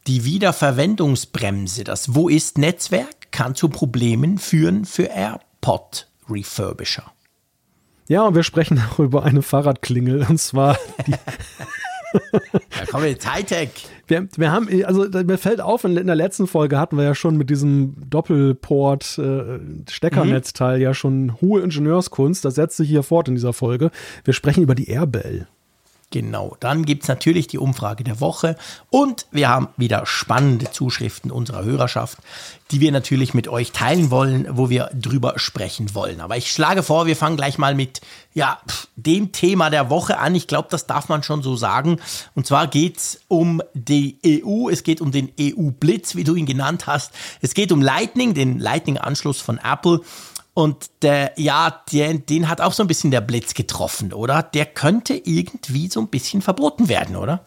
Die 0.06 0.24
Wiederverwendungsbremse, 0.24 1.84
das 1.84 2.14
Wo 2.14 2.28
ist 2.28 2.58
Netzwerk, 2.58 3.30
kann 3.30 3.54
zu 3.54 3.68
Problemen 3.68 4.38
führen 4.38 4.84
für 4.84 5.04
AirPod-Refurbisher. 5.04 7.04
Ja, 8.08 8.22
und 8.22 8.34
wir 8.34 8.42
sprechen 8.42 8.82
auch 8.90 8.98
über 8.98 9.24
eine 9.24 9.42
Fahrradklingel, 9.42 10.26
und 10.28 10.38
zwar 10.38 10.78
die 11.06 11.12
kommen 12.90 13.04
wir 13.04 13.10
jetzt 13.10 13.30
Hightech. 13.30 13.70
Wir, 14.06 14.28
wir 14.36 14.52
haben, 14.52 14.68
also 14.84 15.06
mir 15.24 15.38
fällt 15.38 15.60
auf, 15.60 15.84
in, 15.84 15.94
der 15.94 16.14
letzten 16.14 16.46
Folge 16.46 16.78
hatten 16.78 16.96
wir 16.96 17.04
ja 17.04 17.14
schon 17.14 17.36
mit 17.36 17.50
diesem 17.50 17.94
Doppelport 18.08 19.18
äh, 19.18 19.84
mhm. 20.78 20.82
ja 20.82 20.94
schon 20.94 21.40
hohe 21.40 21.60
Ingenieurskunst. 21.60 22.44
Das 22.44 22.54
setzt 22.54 22.76
sich 22.76 22.88
hier 22.88 23.02
fort 23.02 23.28
in 23.28 23.34
dieser 23.34 23.52
Folge. 23.52 23.90
Wir 24.24 24.34
sprechen 24.34 24.62
über 24.62 24.74
die 24.74 24.88
Airbell. 24.88 25.46
Genau, 26.10 26.56
dann 26.60 26.86
gibt 26.86 27.02
es 27.02 27.08
natürlich 27.08 27.48
die 27.48 27.58
Umfrage 27.58 28.02
der 28.02 28.18
Woche 28.18 28.56
und 28.88 29.26
wir 29.30 29.50
haben 29.50 29.68
wieder 29.76 30.06
spannende 30.06 30.70
Zuschriften 30.70 31.30
unserer 31.30 31.64
Hörerschaft, 31.64 32.16
die 32.70 32.80
wir 32.80 32.92
natürlich 32.92 33.34
mit 33.34 33.46
euch 33.46 33.72
teilen 33.72 34.10
wollen, 34.10 34.46
wo 34.50 34.70
wir 34.70 34.88
drüber 34.94 35.34
sprechen 35.36 35.94
wollen. 35.94 36.22
Aber 36.22 36.38
ich 36.38 36.50
schlage 36.50 36.82
vor, 36.82 37.04
wir 37.04 37.14
fangen 37.14 37.36
gleich 37.36 37.58
mal 37.58 37.74
mit 37.74 38.00
ja, 38.32 38.58
dem 38.96 39.32
Thema 39.32 39.68
der 39.68 39.90
Woche 39.90 40.18
an. 40.18 40.34
Ich 40.34 40.46
glaube, 40.46 40.68
das 40.70 40.86
darf 40.86 41.10
man 41.10 41.22
schon 41.22 41.42
so 41.42 41.56
sagen. 41.56 42.00
Und 42.34 42.46
zwar 42.46 42.68
geht 42.68 42.96
es 42.96 43.20
um 43.28 43.60
die 43.74 44.18
EU, 44.24 44.70
es 44.70 44.84
geht 44.84 45.02
um 45.02 45.12
den 45.12 45.30
EU-Blitz, 45.38 46.14
wie 46.14 46.24
du 46.24 46.34
ihn 46.36 46.46
genannt 46.46 46.86
hast. 46.86 47.12
Es 47.42 47.52
geht 47.52 47.70
um 47.70 47.82
Lightning, 47.82 48.32
den 48.32 48.58
Lightning-Anschluss 48.58 49.42
von 49.42 49.58
Apple. 49.58 50.00
Und 50.58 50.90
der, 51.02 51.34
ja, 51.36 51.84
den, 51.92 52.26
den 52.26 52.48
hat 52.48 52.60
auch 52.60 52.72
so 52.72 52.82
ein 52.82 52.88
bisschen 52.88 53.12
der 53.12 53.20
Blitz 53.20 53.54
getroffen, 53.54 54.12
oder? 54.12 54.42
Der 54.42 54.66
könnte 54.66 55.14
irgendwie 55.14 55.86
so 55.86 56.00
ein 56.00 56.08
bisschen 56.08 56.42
verboten 56.42 56.88
werden, 56.88 57.14
oder? 57.14 57.46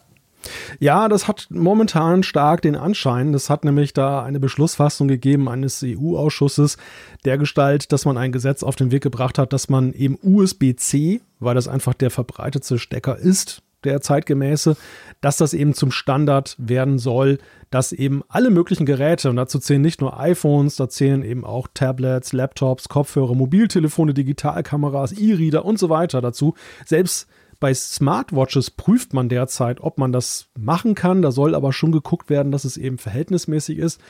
Ja, 0.80 1.10
das 1.10 1.28
hat 1.28 1.48
momentan 1.50 2.22
stark 2.22 2.62
den 2.62 2.74
Anschein. 2.74 3.34
Es 3.34 3.50
hat 3.50 3.66
nämlich 3.66 3.92
da 3.92 4.22
eine 4.22 4.40
Beschlussfassung 4.40 5.08
gegeben 5.08 5.50
eines 5.50 5.84
EU-Ausschusses 5.84 6.78
der 7.26 7.36
Gestalt, 7.36 7.92
dass 7.92 8.06
man 8.06 8.16
ein 8.16 8.32
Gesetz 8.32 8.62
auf 8.62 8.76
den 8.76 8.90
Weg 8.92 9.02
gebracht 9.02 9.36
hat, 9.36 9.52
dass 9.52 9.68
man 9.68 9.92
eben 9.92 10.18
USB-C, 10.22 11.20
weil 11.38 11.54
das 11.54 11.68
einfach 11.68 11.92
der 11.92 12.10
verbreitetste 12.10 12.78
Stecker 12.78 13.18
ist, 13.18 13.60
der 13.84 14.00
zeitgemäße, 14.00 14.74
dass 15.22 15.38
das 15.38 15.54
eben 15.54 15.72
zum 15.72 15.90
Standard 15.90 16.56
werden 16.58 16.98
soll, 16.98 17.38
dass 17.70 17.92
eben 17.92 18.22
alle 18.28 18.50
möglichen 18.50 18.84
Geräte, 18.84 19.30
und 19.30 19.36
dazu 19.36 19.58
zählen 19.58 19.80
nicht 19.80 20.02
nur 20.02 20.20
iPhones, 20.20 20.76
da 20.76 20.90
zählen 20.90 21.22
eben 21.22 21.44
auch 21.44 21.68
Tablets, 21.72 22.34
Laptops, 22.34 22.90
Kopfhörer, 22.90 23.34
Mobiltelefone, 23.34 24.12
Digitalkameras, 24.12 25.12
E-Reader 25.12 25.64
und 25.64 25.78
so 25.78 25.88
weiter 25.88 26.20
dazu. 26.20 26.54
Selbst 26.84 27.28
bei 27.60 27.72
Smartwatches 27.72 28.72
prüft 28.72 29.14
man 29.14 29.28
derzeit, 29.28 29.80
ob 29.80 29.96
man 29.96 30.10
das 30.10 30.48
machen 30.58 30.96
kann. 30.96 31.22
Da 31.22 31.30
soll 31.30 31.54
aber 31.54 31.72
schon 31.72 31.92
geguckt 31.92 32.28
werden, 32.28 32.50
dass 32.50 32.64
es 32.64 32.76
eben 32.76 32.98
verhältnismäßig 32.98 33.78
ist. 33.78 34.00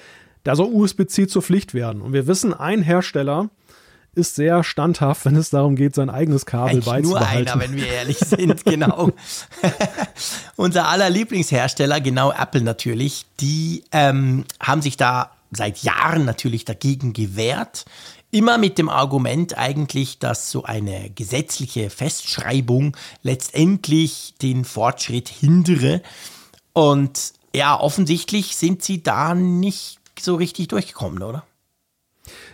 Da 0.43 0.57
soll 0.57 0.73
USB-C 0.73 1.27
zur 1.27 1.43
Pflicht 1.43 1.75
werden. 1.75 2.01
Und 2.01 2.15
wir 2.15 2.27
wissen, 2.27 2.55
ein 2.55 2.81
Hersteller, 2.81 3.51
ist 4.15 4.35
sehr 4.35 4.63
standhaft, 4.63 5.25
wenn 5.25 5.37
es 5.37 5.51
darum 5.51 5.75
geht, 5.75 5.95
sein 5.95 6.11
eigenes 6.11 6.45
Kabel 6.45 6.73
Eigentlich 6.73 6.85
beizubehalten. 6.85 7.45
Nur 7.45 7.53
einer, 7.53 7.61
wenn 7.61 7.77
wir 7.77 7.87
ehrlich 7.87 8.19
sind, 8.19 8.65
genau. 8.65 9.11
Unser 10.57 10.89
aller 10.89 11.09
Lieblingshersteller, 11.09 12.01
genau 12.01 12.31
Apple 12.31 12.63
natürlich, 12.63 13.27
die 13.41 13.85
ähm, 13.93 14.45
haben 14.61 14.83
sich 14.83 14.97
da 14.97 15.31
seit 15.51 15.79
Jahren 15.79 16.25
natürlich 16.25 16.65
dagegen 16.65 17.13
gewehrt. 17.13 17.85
Immer 18.31 18.57
mit 18.57 18.79
dem 18.79 18.89
Argument 18.89 19.59
eigentlich, 19.59 20.19
dass 20.19 20.51
so 20.51 20.65
eine 20.65 21.11
gesetzliche 21.11 21.91
Festschreibung 21.91 22.97
letztendlich 23.23 24.35
den 24.41 24.65
Fortschritt 24.65 25.29
hindere. 25.29 26.03
Und 26.73 27.35
ja, 27.55 27.79
offensichtlich 27.79 28.57
sind 28.57 28.83
sie 28.83 29.03
da 29.03 29.35
nicht 29.35 29.99
so 30.19 30.37
richtig 30.37 30.69
durchgekommen, 30.69 31.23
oder? 31.23 31.45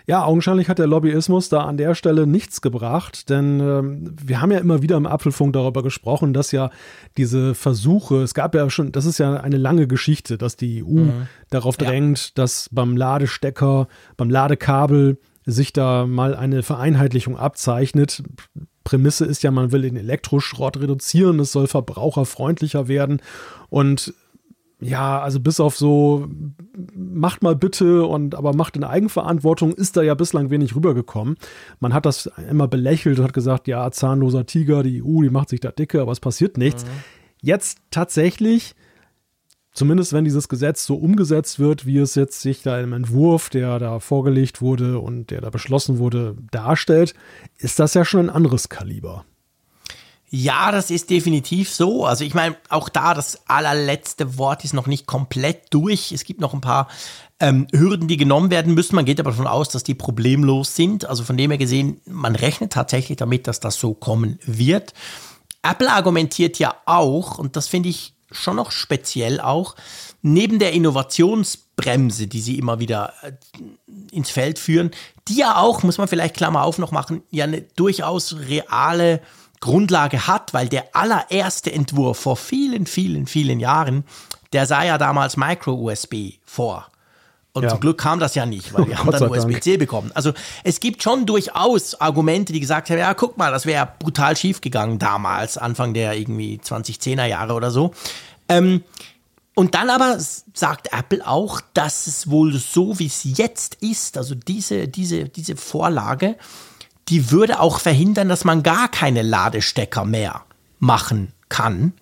Ja, 0.08 0.24
augenscheinlich 0.24 0.70
hat 0.70 0.78
der 0.78 0.86
Lobbyismus 0.86 1.50
da 1.50 1.64
an 1.64 1.76
der 1.76 1.94
Stelle 1.94 2.26
nichts 2.26 2.62
gebracht, 2.62 3.28
denn 3.28 3.60
ähm, 3.60 4.16
wir 4.18 4.40
haben 4.40 4.50
ja 4.50 4.56
immer 4.58 4.80
wieder 4.80 4.96
im 4.96 5.06
Apfelfunk 5.06 5.52
darüber 5.52 5.82
gesprochen, 5.82 6.32
dass 6.32 6.50
ja 6.50 6.70
diese 7.18 7.54
Versuche, 7.54 8.22
es 8.22 8.32
gab 8.32 8.54
ja 8.54 8.70
schon, 8.70 8.90
das 8.90 9.04
ist 9.04 9.18
ja 9.18 9.34
eine 9.34 9.58
lange 9.58 9.86
Geschichte, 9.86 10.38
dass 10.38 10.56
die 10.56 10.82
EU 10.82 11.00
mhm. 11.00 11.28
darauf 11.50 11.76
drängt, 11.76 12.18
ja. 12.18 12.30
dass 12.36 12.70
beim 12.72 12.96
Ladestecker, 12.96 13.86
beim 14.16 14.30
Ladekabel 14.30 15.18
sich 15.44 15.74
da 15.74 16.06
mal 16.06 16.34
eine 16.34 16.62
Vereinheitlichung 16.62 17.36
abzeichnet. 17.36 18.22
Prämisse 18.84 19.26
ist 19.26 19.42
ja, 19.42 19.50
man 19.50 19.72
will 19.72 19.82
den 19.82 19.96
Elektroschrott 19.96 20.78
reduzieren, 20.78 21.38
es 21.38 21.52
soll 21.52 21.66
verbraucherfreundlicher 21.66 22.88
werden 22.88 23.20
und 23.68 24.14
ja, 24.80 25.20
also 25.20 25.40
bis 25.40 25.58
auf 25.58 25.76
so, 25.76 26.28
macht 26.94 27.42
mal 27.42 27.56
bitte 27.56 28.06
und 28.06 28.36
aber 28.36 28.54
macht 28.54 28.76
in 28.76 28.84
Eigenverantwortung, 28.84 29.72
ist 29.72 29.96
da 29.96 30.02
ja 30.02 30.14
bislang 30.14 30.50
wenig 30.50 30.76
rübergekommen. 30.76 31.36
Man 31.80 31.92
hat 31.92 32.06
das 32.06 32.30
immer 32.48 32.68
belächelt 32.68 33.18
und 33.18 33.24
hat 33.24 33.32
gesagt, 33.32 33.66
ja, 33.66 33.90
zahnloser 33.90 34.46
Tiger, 34.46 34.84
die 34.84 35.02
EU, 35.02 35.22
die 35.22 35.30
macht 35.30 35.48
sich 35.48 35.60
da 35.60 35.72
dicke, 35.72 36.00
aber 36.00 36.12
es 36.12 36.20
passiert 36.20 36.58
nichts. 36.58 36.84
Mhm. 36.84 36.90
Jetzt 37.42 37.78
tatsächlich, 37.90 38.76
zumindest 39.72 40.12
wenn 40.12 40.24
dieses 40.24 40.48
Gesetz 40.48 40.86
so 40.86 40.94
umgesetzt 40.94 41.58
wird, 41.58 41.84
wie 41.84 41.98
es 41.98 42.14
jetzt 42.14 42.40
sich 42.40 42.62
da 42.62 42.78
im 42.78 42.92
Entwurf, 42.92 43.50
der 43.50 43.80
da 43.80 43.98
vorgelegt 43.98 44.60
wurde 44.60 45.00
und 45.00 45.32
der 45.32 45.40
da 45.40 45.50
beschlossen 45.50 45.98
wurde, 45.98 46.36
darstellt, 46.52 47.14
ist 47.56 47.80
das 47.80 47.94
ja 47.94 48.04
schon 48.04 48.26
ein 48.26 48.30
anderes 48.30 48.68
Kaliber. 48.68 49.24
Ja, 50.30 50.72
das 50.72 50.90
ist 50.90 51.08
definitiv 51.08 51.72
so. 51.72 52.04
Also 52.04 52.24
ich 52.24 52.34
meine, 52.34 52.56
auch 52.68 52.88
da 52.88 53.14
das 53.14 53.48
allerletzte 53.48 54.36
Wort 54.36 54.64
ist 54.64 54.74
noch 54.74 54.86
nicht 54.86 55.06
komplett 55.06 55.72
durch. 55.72 56.12
Es 56.12 56.24
gibt 56.24 56.40
noch 56.40 56.52
ein 56.52 56.60
paar 56.60 56.88
ähm, 57.40 57.66
Hürden, 57.72 58.08
die 58.08 58.18
genommen 58.18 58.50
werden 58.50 58.74
müssen. 58.74 58.94
Man 58.94 59.06
geht 59.06 59.20
aber 59.20 59.30
davon 59.30 59.46
aus, 59.46 59.70
dass 59.70 59.84
die 59.84 59.94
problemlos 59.94 60.76
sind. 60.76 61.06
Also 61.06 61.24
von 61.24 61.38
dem 61.38 61.50
her 61.50 61.58
gesehen, 61.58 62.00
man 62.04 62.36
rechnet 62.36 62.72
tatsächlich 62.72 63.16
damit, 63.16 63.46
dass 63.46 63.60
das 63.60 63.76
so 63.76 63.94
kommen 63.94 64.38
wird. 64.44 64.92
Apple 65.62 65.90
argumentiert 65.90 66.58
ja 66.58 66.74
auch, 66.84 67.38
und 67.38 67.56
das 67.56 67.66
finde 67.68 67.88
ich 67.88 68.14
schon 68.30 68.56
noch 68.56 68.70
speziell 68.70 69.40
auch, 69.40 69.76
neben 70.20 70.58
der 70.58 70.72
Innovationsbremse, 70.72 72.26
die 72.26 72.40
sie 72.40 72.58
immer 72.58 72.80
wieder 72.80 73.14
äh, 73.22 73.32
ins 74.12 74.30
Feld 74.30 74.58
führen, 74.58 74.90
die 75.28 75.36
ja 75.36 75.56
auch, 75.56 75.82
muss 75.82 75.98
man 75.98 76.08
vielleicht 76.08 76.36
Klammer 76.36 76.64
auf 76.64 76.78
noch 76.78 76.90
machen, 76.90 77.22
ja 77.30 77.44
eine 77.44 77.62
durchaus 77.62 78.36
reale 78.48 79.22
Grundlage 79.60 80.26
hat, 80.26 80.54
weil 80.54 80.68
der 80.68 80.94
allererste 80.94 81.72
Entwurf 81.72 82.18
vor 82.18 82.36
vielen, 82.36 82.86
vielen, 82.86 83.26
vielen 83.26 83.60
Jahren, 83.60 84.04
der 84.52 84.66
sah 84.66 84.84
ja 84.84 84.98
damals 84.98 85.36
Micro-USB 85.36 86.38
vor. 86.44 86.88
Und 87.52 87.64
ja. 87.64 87.70
zum 87.70 87.80
Glück 87.80 87.98
kam 87.98 88.20
das 88.20 88.34
ja 88.34 88.46
nicht, 88.46 88.72
weil 88.72 88.86
wir 88.86 88.94
oh, 88.94 88.98
haben 89.06 89.10
dann 89.10 89.30
USB-C 89.30 89.78
bekommen. 89.78 90.12
Also 90.14 90.32
es 90.62 90.80
gibt 90.80 91.02
schon 91.02 91.26
durchaus 91.26 92.00
Argumente, 92.00 92.52
die 92.52 92.60
gesagt 92.60 92.88
haben, 92.90 92.98
ja, 92.98 93.14
guck 93.14 93.36
mal, 93.36 93.50
das 93.50 93.66
wäre 93.66 93.88
brutal 93.98 94.36
schief 94.36 94.60
gegangen 94.60 94.98
damals, 94.98 95.58
Anfang 95.58 95.92
der 95.92 96.16
irgendwie 96.16 96.60
2010er 96.62 97.24
Jahre 97.24 97.54
oder 97.54 97.70
so. 97.70 97.92
Ähm, 98.48 98.84
und 99.54 99.74
dann 99.74 99.90
aber 99.90 100.18
sagt 100.20 100.92
Apple 100.92 101.26
auch, 101.26 101.60
dass 101.74 102.06
es 102.06 102.30
wohl 102.30 102.56
so, 102.56 103.00
wie 103.00 103.06
es 103.06 103.22
jetzt 103.24 103.74
ist, 103.76 104.16
also 104.16 104.36
diese, 104.36 104.86
diese, 104.86 105.24
diese 105.28 105.56
Vorlage, 105.56 106.36
die 107.08 107.30
würde 107.30 107.60
auch 107.60 107.80
verhindern, 107.80 108.28
dass 108.28 108.44
man 108.44 108.62
gar 108.62 108.88
keine 108.88 109.22
Ladestecker 109.22 110.04
mehr 110.04 110.42
machen 110.78 111.32
kann, 111.48 111.92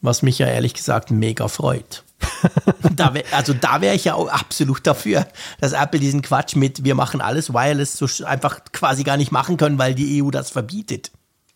was 0.00 0.22
mich 0.22 0.38
ja 0.38 0.46
ehrlich 0.46 0.74
gesagt 0.74 1.10
mega 1.10 1.48
freut. 1.48 2.04
da 2.96 3.14
wär, 3.14 3.24
also 3.32 3.52
da 3.52 3.80
wäre 3.80 3.94
ich 3.94 4.04
ja 4.04 4.14
auch 4.14 4.28
absolut 4.28 4.86
dafür, 4.86 5.26
dass 5.60 5.72
Apple 5.72 6.00
diesen 6.00 6.22
Quatsch 6.22 6.54
mit 6.54 6.84
wir 6.84 6.94
machen 6.94 7.20
alles 7.20 7.52
wireless 7.52 7.96
so 7.96 8.06
einfach 8.24 8.60
quasi 8.72 9.02
gar 9.02 9.16
nicht 9.16 9.32
machen 9.32 9.56
können, 9.56 9.78
weil 9.78 9.94
die 9.94 10.22
EU 10.22 10.30
das 10.30 10.50
verbietet. 10.50 11.10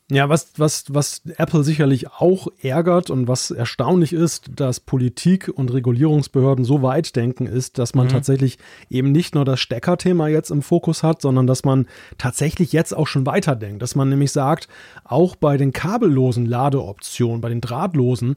Ja, 0.08 0.28
was, 0.28 0.52
was, 0.56 0.84
was 0.88 1.22
Apple 1.36 1.64
sicherlich 1.64 2.12
auch 2.12 2.46
ärgert 2.62 3.10
und 3.10 3.26
was 3.26 3.50
erstaunlich 3.50 4.12
ist, 4.12 4.50
dass 4.54 4.78
Politik 4.78 5.50
und 5.52 5.72
Regulierungsbehörden 5.72 6.64
so 6.64 6.80
weit 6.80 7.16
denken, 7.16 7.46
ist, 7.46 7.78
dass 7.78 7.92
man 7.94 8.06
mhm. 8.06 8.10
tatsächlich 8.10 8.58
eben 8.88 9.10
nicht 9.10 9.34
nur 9.34 9.44
das 9.44 9.58
Steckerthema 9.58 10.28
jetzt 10.28 10.50
im 10.50 10.62
Fokus 10.62 11.02
hat, 11.02 11.22
sondern 11.22 11.48
dass 11.48 11.64
man 11.64 11.88
tatsächlich 12.18 12.72
jetzt 12.72 12.96
auch 12.96 13.08
schon 13.08 13.26
weiterdenkt. 13.26 13.82
Dass 13.82 13.96
man 13.96 14.08
nämlich 14.08 14.30
sagt, 14.30 14.68
auch 15.02 15.34
bei 15.34 15.56
den 15.56 15.72
kabellosen 15.72 16.46
Ladeoptionen, 16.46 17.40
bei 17.40 17.48
den 17.48 17.60
drahtlosen, 17.60 18.36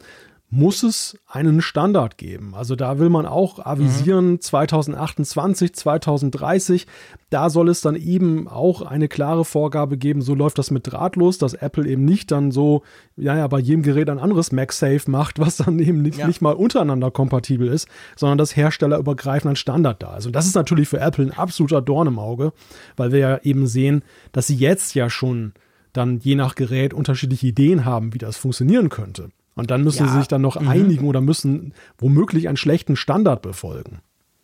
muss 0.52 0.82
es 0.82 1.18
einen 1.28 1.62
Standard 1.62 2.18
geben. 2.18 2.56
Also 2.56 2.76
da 2.76 2.98
will 2.98 3.10
man 3.10 3.28
auch 3.28 3.64
avisieren, 3.64 4.32
mhm. 4.32 4.42
2028, 4.42 5.76
2030, 5.76 6.88
da 7.30 7.52
soll 7.52 7.70
es 7.70 7.82
dann 7.82 7.96
eben 7.96 8.48
auch 8.48 8.82
eine 8.82 9.08
klare 9.08 9.46
Vorgabe 9.46 9.98
geben, 9.98 10.24
so 10.24 10.34
läuft 10.34 10.58
das 10.58 10.72
mit 10.72 10.92
drahtlos, 10.92 11.38
dass 11.38 11.54
Apple 11.54 11.88
eben 11.88 12.04
nicht 12.04 12.32
dann 12.32 12.50
so, 12.50 12.82
ja, 13.16 13.38
ja, 13.38 13.48
bei 13.48 13.60
jedem 13.60 13.84
Gerät 13.84 14.10
ein 14.10 14.18
anderes 14.18 14.52
MagSafe 14.52 15.10
macht, 15.12 15.38
was 15.38 15.58
dann 15.58 15.78
eben 15.78 16.02
nicht, 16.02 16.18
ja. 16.18 16.26
nicht 16.26 16.42
mal 16.42 16.54
untereinander 16.54 17.12
kompatibel 17.12 17.68
ist, 17.68 17.88
sondern 18.16 18.40
das 18.40 18.56
herstellerübergreifend 18.56 19.52
ein 19.52 19.56
Standard 19.56 20.02
da 20.02 20.18
ist. 20.18 20.26
Und 20.26 20.36
das 20.36 20.48
ist 20.48 20.56
natürlich 20.56 20.90
für 20.90 21.00
Apple 21.00 21.26
ein 21.26 21.38
absoluter 21.38 21.82
Dorn 21.82 22.08
im 22.08 22.18
Auge, 22.18 22.54
weil 22.98 23.12
wir 23.12 23.20
ja 23.20 23.38
eben 23.44 23.68
sehen, 23.68 24.04
dass 24.32 24.48
sie 24.48 24.56
jetzt 24.56 24.96
ja 24.96 25.12
schon 25.12 25.54
dann 25.94 26.20
je 26.20 26.36
nach 26.36 26.56
Gerät 26.56 26.94
unterschiedliche 26.94 27.48
Ideen 27.48 27.86
haben, 27.86 28.14
wie 28.14 28.20
das 28.20 28.38
funktionieren 28.38 28.90
könnte. 28.90 29.30
Und 29.60 29.72
dann 29.72 29.84
müssen 29.84 30.06
ja. 30.06 30.12
sie 30.12 30.20
sich 30.20 30.28
dann 30.28 30.42
noch 30.42 30.60
mhm. 30.60 30.68
einigen 30.68 31.06
oder 31.06 31.22
müssen 31.22 31.74
womöglich 31.98 32.48
einen 32.48 32.58
schlechten 32.58 32.96
Standard 32.96 33.42
befolgen. 33.42 34.00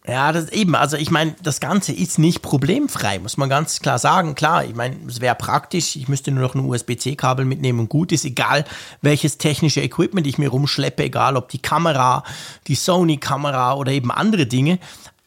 Ja, 0.08 0.32
das 0.32 0.50
eben. 0.50 0.76
Also 0.76 0.98
ich 0.98 1.10
meine, 1.10 1.36
das 1.42 1.60
Ganze 1.60 1.92
ist 1.92 2.20
nicht 2.20 2.44
problemfrei, 2.44 3.18
muss 3.18 3.38
man 3.38 3.50
ganz 3.50 3.80
klar 3.80 3.98
sagen. 3.98 4.36
Klar, 4.36 4.64
ich 4.64 4.76
meine, 4.76 4.98
es 5.08 5.20
wäre 5.20 5.34
praktisch, 5.34 5.96
ich 5.96 6.08
müsste 6.08 6.32
nur 6.32 6.44
noch 6.44 6.54
ein 6.54 6.64
USB-C-Kabel 6.64 7.44
mitnehmen 7.46 7.80
und 7.80 7.90
gut 7.90 8.12
ist, 8.12 8.24
egal 8.24 8.66
welches 9.02 9.40
technische 9.40 9.82
Equipment 9.82 10.28
ich 10.28 10.38
mir 10.38 10.50
rumschleppe, 10.50 11.04
egal 11.04 11.38
ob 11.38 11.50
die 11.50 11.62
Kamera, 11.62 12.24
die 12.68 12.76
Sony-Kamera 12.76 13.74
oder 13.74 13.92
eben 13.92 14.12
andere 14.12 14.46
Dinge. 14.46 14.78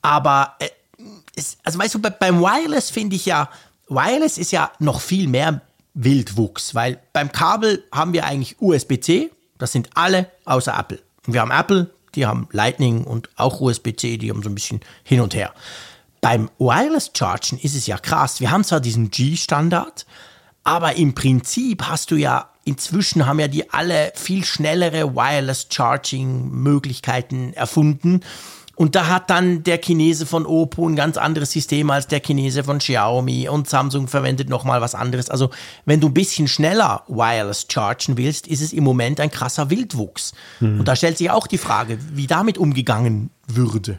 Aber 0.00 0.54
äh, 0.60 0.68
es, 1.34 1.58
also 1.64 1.78
weißt 1.78 1.96
du, 1.96 1.98
bei, 1.98 2.10
beim 2.10 2.40
Wireless 2.40 2.90
finde 2.90 3.16
ich 3.16 3.26
ja, 3.26 3.48
Wireless 3.88 4.38
ist 4.38 4.52
ja 4.52 4.70
noch 4.78 5.00
viel 5.00 5.26
mehr 5.26 5.60
Wildwuchs, 5.94 6.76
weil 6.76 7.00
beim 7.12 7.32
Kabel 7.32 7.82
haben 7.90 8.12
wir 8.12 8.26
eigentlich 8.26 8.60
USB-C, 8.60 9.30
das 9.58 9.72
sind 9.72 9.90
alle 9.94 10.30
außer 10.44 10.76
Apple. 10.78 11.00
Und 11.26 11.34
wir 11.34 11.40
haben 11.40 11.50
Apple, 11.50 11.90
die 12.14 12.26
haben 12.26 12.48
Lightning 12.52 13.04
und 13.04 13.28
auch 13.36 13.60
USB-C, 13.60 14.16
die 14.16 14.30
haben 14.30 14.42
so 14.42 14.48
ein 14.48 14.54
bisschen 14.54 14.80
hin 15.04 15.20
und 15.20 15.34
her. 15.34 15.52
Beim 16.20 16.50
Wireless 16.58 17.12
Chargen 17.16 17.58
ist 17.58 17.76
es 17.76 17.86
ja 17.86 17.98
krass. 17.98 18.40
Wir 18.40 18.50
haben 18.50 18.64
zwar 18.64 18.80
diesen 18.80 19.10
G-Standard, 19.10 20.06
aber 20.64 20.96
im 20.96 21.14
Prinzip 21.14 21.84
hast 21.84 22.10
du 22.10 22.16
ja 22.16 22.50
inzwischen 22.64 23.26
haben 23.26 23.40
ja 23.40 23.48
die 23.48 23.70
alle 23.70 24.12
viel 24.14 24.44
schnellere 24.44 25.14
Wireless 25.14 25.68
Charging 25.70 26.50
Möglichkeiten 26.50 27.54
erfunden 27.54 28.20
und 28.78 28.94
da 28.94 29.08
hat 29.08 29.28
dann 29.28 29.64
der 29.64 29.78
Chinese 29.78 30.24
von 30.24 30.46
Oppo 30.46 30.88
ein 30.88 30.94
ganz 30.94 31.16
anderes 31.16 31.50
System 31.50 31.90
als 31.90 32.06
der 32.06 32.20
Chinese 32.20 32.62
von 32.62 32.78
Xiaomi 32.78 33.48
und 33.48 33.68
Samsung 33.68 34.06
verwendet 34.06 34.48
nochmal 34.48 34.80
was 34.80 34.94
anderes. 34.94 35.30
Also 35.30 35.50
wenn 35.84 36.00
du 36.00 36.06
ein 36.06 36.14
bisschen 36.14 36.46
schneller 36.46 37.02
wireless 37.08 37.66
chargen 37.68 38.16
willst, 38.16 38.46
ist 38.46 38.62
es 38.62 38.72
im 38.72 38.84
Moment 38.84 39.18
ein 39.18 39.32
krasser 39.32 39.68
Wildwuchs. 39.68 40.32
Mhm. 40.60 40.78
Und 40.78 40.86
da 40.86 40.94
stellt 40.94 41.18
sich 41.18 41.28
auch 41.28 41.48
die 41.48 41.58
Frage, 41.58 41.98
wie 42.12 42.28
damit 42.28 42.56
umgegangen 42.56 43.30
würde. 43.48 43.98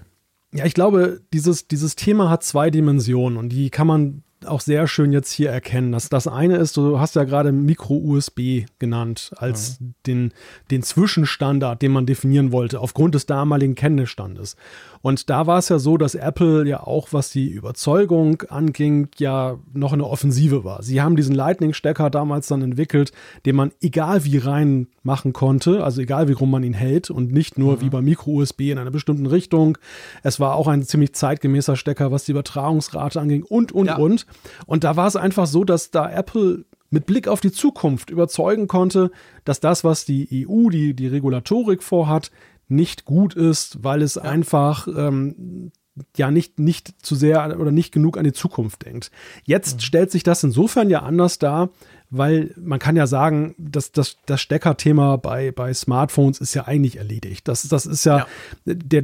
Ja, 0.53 0.63
ich 0.63 0.75
glaube, 0.75 1.19
dieses, 1.33 1.67
dieses 1.67 1.97
Thema 1.97 2.29
hat 2.29 2.45
zwei 2.45 2.69
Dimensionen 2.69 3.37
und 3.37 3.49
die 3.49 3.69
kann 3.71 3.85
man 3.85 4.23
auch 4.45 4.61
sehr 4.61 4.87
schön 4.87 5.11
jetzt 5.11 5.31
hier 5.31 5.49
erkennen. 5.49 5.91
Das, 5.91 6.09
das 6.09 6.27
eine 6.27 6.57
ist, 6.57 6.77
du 6.77 6.99
hast 6.99 7.15
ja 7.15 7.23
gerade 7.23 7.51
Micro-USB 7.51 8.65
genannt 8.79 9.31
als 9.37 9.79
mhm. 9.79 9.93
den, 10.07 10.33
den 10.71 10.83
Zwischenstandard, 10.83 11.81
den 11.81 11.91
man 11.91 12.05
definieren 12.05 12.51
wollte, 12.51 12.79
aufgrund 12.79 13.15
des 13.15 13.25
damaligen 13.25 13.75
Kenntnisstandes. 13.75 14.55
Und 15.01 15.29
da 15.29 15.47
war 15.47 15.59
es 15.59 15.69
ja 15.69 15.79
so, 15.79 15.97
dass 15.97 16.15
Apple 16.15 16.67
ja 16.67 16.81
auch, 16.81 17.09
was 17.11 17.29
die 17.29 17.47
Überzeugung 17.47 18.41
anging, 18.49 19.07
ja 19.17 19.57
noch 19.73 19.93
eine 19.93 20.05
Offensive 20.05 20.63
war. 20.63 20.83
Sie 20.83 21.01
haben 21.01 21.15
diesen 21.15 21.35
Lightning-Stecker 21.35 22.09
damals 22.09 22.47
dann 22.47 22.61
entwickelt, 22.61 23.11
den 23.45 23.55
man 23.55 23.71
egal 23.81 24.25
wie 24.25 24.37
rein 24.37 24.87
machen 25.03 25.33
konnte, 25.33 25.83
also 25.83 26.01
egal 26.01 26.27
wie 26.27 26.33
rum 26.33 26.51
man 26.51 26.63
ihn 26.63 26.73
hält 26.73 27.09
und 27.09 27.31
nicht 27.31 27.57
nur 27.57 27.77
mhm. 27.77 27.81
wie 27.81 27.89
bei 27.89 28.01
Micro-USB 28.01 28.61
in 28.61 28.77
einer 28.77 28.91
bestimmten 28.91 29.25
Richtung. 29.25 29.77
Es 30.23 30.39
war 30.39 30.55
auch 30.55 30.67
ein 30.67 30.83
ziemlich 30.83 31.13
zeitgemäßer 31.13 31.75
Stecker, 31.75 32.11
was 32.11 32.25
die 32.25 32.31
Übertragungsrate 32.31 33.19
anging 33.19 33.43
und, 33.43 33.71
und, 33.71 33.87
ja. 33.87 33.97
und. 33.97 34.25
Und 34.65 34.83
da 34.83 34.95
war 34.95 35.07
es 35.07 35.15
einfach 35.15 35.47
so, 35.47 35.63
dass 35.63 35.91
da 35.91 36.09
Apple 36.11 36.65
mit 36.91 37.05
Blick 37.05 37.27
auf 37.27 37.39
die 37.39 37.51
Zukunft 37.51 38.09
überzeugen 38.09 38.67
konnte, 38.67 39.11
dass 39.45 39.59
das, 39.59 39.83
was 39.83 40.05
die 40.05 40.47
EU, 40.47 40.69
die, 40.69 40.93
die 40.93 41.07
Regulatorik 41.07 41.83
vorhat, 41.83 42.31
nicht 42.69 43.05
gut 43.05 43.33
ist, 43.33 43.83
weil 43.83 44.01
es 44.01 44.15
ja. 44.15 44.21
einfach 44.21 44.87
ähm, 44.87 45.71
ja 46.15 46.31
nicht, 46.31 46.59
nicht 46.59 47.05
zu 47.05 47.15
sehr 47.15 47.59
oder 47.59 47.71
nicht 47.71 47.91
genug 47.91 48.17
an 48.17 48.23
die 48.23 48.33
Zukunft 48.33 48.85
denkt. 48.85 49.11
Jetzt 49.43 49.75
mhm. 49.75 49.79
stellt 49.81 50.11
sich 50.11 50.23
das 50.23 50.43
insofern 50.43 50.89
ja 50.89 51.01
anders 51.01 51.39
dar, 51.39 51.69
weil 52.09 52.53
man 52.57 52.79
kann 52.79 52.95
ja 52.95 53.07
sagen, 53.07 53.55
dass 53.57 53.91
das, 53.91 54.17
das 54.25 54.41
Steckerthema 54.41 55.17
bei, 55.17 55.51
bei 55.51 55.73
Smartphones 55.73 56.39
ist 56.39 56.53
ja 56.53 56.65
eigentlich 56.65 56.97
erledigt. 56.97 57.47
Das, 57.47 57.67
das 57.67 57.85
ist 57.85 58.05
ja, 58.05 58.19
ja. 58.19 58.27
Der, 58.65 59.03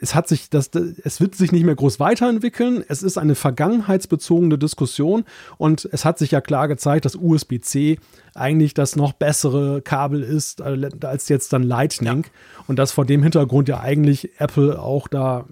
es 0.00 0.14
hat 0.14 0.28
sich 0.28 0.48
das, 0.50 0.70
es 1.02 1.20
wird 1.20 1.34
sich 1.34 1.52
nicht 1.52 1.64
mehr 1.64 1.74
groß 1.74 2.00
weiterentwickeln. 2.00 2.84
Es 2.88 3.02
ist 3.02 3.18
eine 3.18 3.34
vergangenheitsbezogene 3.34 4.56
Diskussion 4.56 5.24
und 5.58 5.88
es 5.92 6.04
hat 6.04 6.18
sich 6.18 6.30
ja 6.30 6.40
klar 6.40 6.68
gezeigt, 6.68 7.04
dass 7.04 7.16
USB-C 7.16 7.98
eigentlich 8.34 8.72
das 8.72 8.96
noch 8.96 9.12
bessere 9.12 9.82
Kabel 9.82 10.22
ist 10.22 10.60
äh, 10.60 10.90
als 11.02 11.28
jetzt 11.28 11.52
dann 11.52 11.62
Lightning 11.62 12.24
ja. 12.24 12.30
und 12.66 12.78
dass 12.78 12.92
vor 12.92 13.04
dem 13.04 13.22
Hintergrund 13.22 13.68
ja 13.68 13.80
eigentlich 13.80 14.40
Apple 14.40 14.80
auch 14.80 15.08
da 15.08 15.44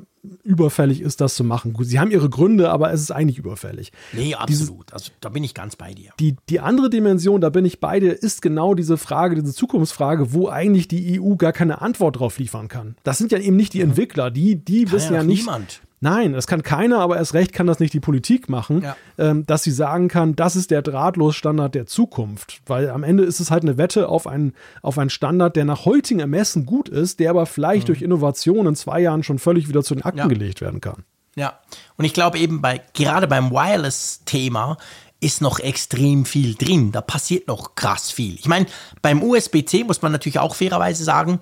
überfällig 0.44 1.00
ist, 1.00 1.20
das 1.20 1.34
zu 1.34 1.44
machen. 1.44 1.72
Gut, 1.72 1.86
sie 1.86 1.98
haben 1.98 2.10
ihre 2.10 2.28
Gründe, 2.28 2.70
aber 2.70 2.92
es 2.92 3.00
ist 3.00 3.10
eigentlich 3.10 3.38
überfällig. 3.38 3.92
Nee, 4.12 4.34
absolut. 4.34 4.88
Dieses, 4.88 4.92
also 4.92 5.12
da 5.20 5.28
bin 5.28 5.44
ich 5.44 5.54
ganz 5.54 5.76
bei 5.76 5.94
dir. 5.94 6.10
Die, 6.20 6.36
die 6.48 6.60
andere 6.60 6.90
Dimension, 6.90 7.40
da 7.40 7.50
bin 7.50 7.64
ich 7.64 7.80
bei 7.80 8.00
dir, 8.00 8.12
ist 8.12 8.42
genau 8.42 8.74
diese 8.74 8.96
Frage, 8.96 9.34
diese 9.34 9.54
Zukunftsfrage, 9.54 10.32
wo 10.32 10.48
eigentlich 10.48 10.88
die 10.88 11.20
EU 11.20 11.36
gar 11.36 11.52
keine 11.52 11.80
Antwort 11.80 12.18
drauf 12.18 12.38
liefern 12.38 12.68
kann. 12.68 12.96
Das 13.04 13.18
sind 13.18 13.32
ja 13.32 13.38
eben 13.38 13.56
nicht 13.56 13.72
die. 13.72 13.86
Entwickler, 13.86 14.30
die, 14.30 14.56
die 14.56 14.90
wissen 14.92 15.14
ja, 15.14 15.20
ja 15.20 15.24
nicht. 15.24 15.40
Niemand. 15.40 15.80
Nein, 16.00 16.34
das 16.34 16.46
kann 16.46 16.62
keiner, 16.62 16.98
aber 16.98 17.16
erst 17.16 17.32
recht 17.32 17.54
kann 17.54 17.66
das 17.66 17.80
nicht 17.80 17.94
die 17.94 18.00
Politik 18.00 18.50
machen, 18.50 18.82
ja. 18.82 18.96
ähm, 19.16 19.46
dass 19.46 19.62
sie 19.62 19.70
sagen 19.70 20.08
kann, 20.08 20.36
das 20.36 20.54
ist 20.54 20.70
der 20.70 20.82
Drahtlosstandard 20.82 21.74
der 21.74 21.86
Zukunft. 21.86 22.60
Weil 22.66 22.90
am 22.90 23.02
Ende 23.02 23.24
ist 23.24 23.40
es 23.40 23.50
halt 23.50 23.62
eine 23.62 23.78
Wette 23.78 24.08
auf 24.08 24.26
einen, 24.26 24.52
auf 24.82 24.98
einen 24.98 25.08
Standard, 25.08 25.56
der 25.56 25.64
nach 25.64 25.86
heutigem 25.86 26.20
Ermessen 26.20 26.66
gut 26.66 26.90
ist, 26.90 27.18
der 27.18 27.30
aber 27.30 27.46
vielleicht 27.46 27.84
mhm. 27.84 27.86
durch 27.86 28.02
Innovation 28.02 28.66
in 28.66 28.76
zwei 28.76 29.00
Jahren 29.00 29.22
schon 29.22 29.38
völlig 29.38 29.68
wieder 29.68 29.82
zu 29.82 29.94
den 29.94 30.04
Akten 30.04 30.18
ja. 30.18 30.26
gelegt 30.26 30.60
werden 30.60 30.80
kann. 30.82 31.04
Ja, 31.34 31.58
und 31.96 32.04
ich 32.04 32.14
glaube 32.14 32.38
eben 32.38 32.60
bei, 32.62 32.80
gerade 32.94 33.26
beim 33.26 33.50
Wireless-Thema, 33.50 34.78
ist 35.20 35.40
noch 35.40 35.58
extrem 35.60 36.26
viel 36.26 36.54
drin. 36.54 36.92
Da 36.92 37.00
passiert 37.00 37.48
noch 37.48 37.74
krass 37.74 38.10
viel. 38.10 38.34
Ich 38.34 38.48
meine, 38.48 38.66
beim 39.00 39.22
USB-C 39.22 39.84
muss 39.84 40.02
man 40.02 40.12
natürlich 40.12 40.38
auch 40.38 40.54
fairerweise 40.54 41.04
sagen, 41.04 41.40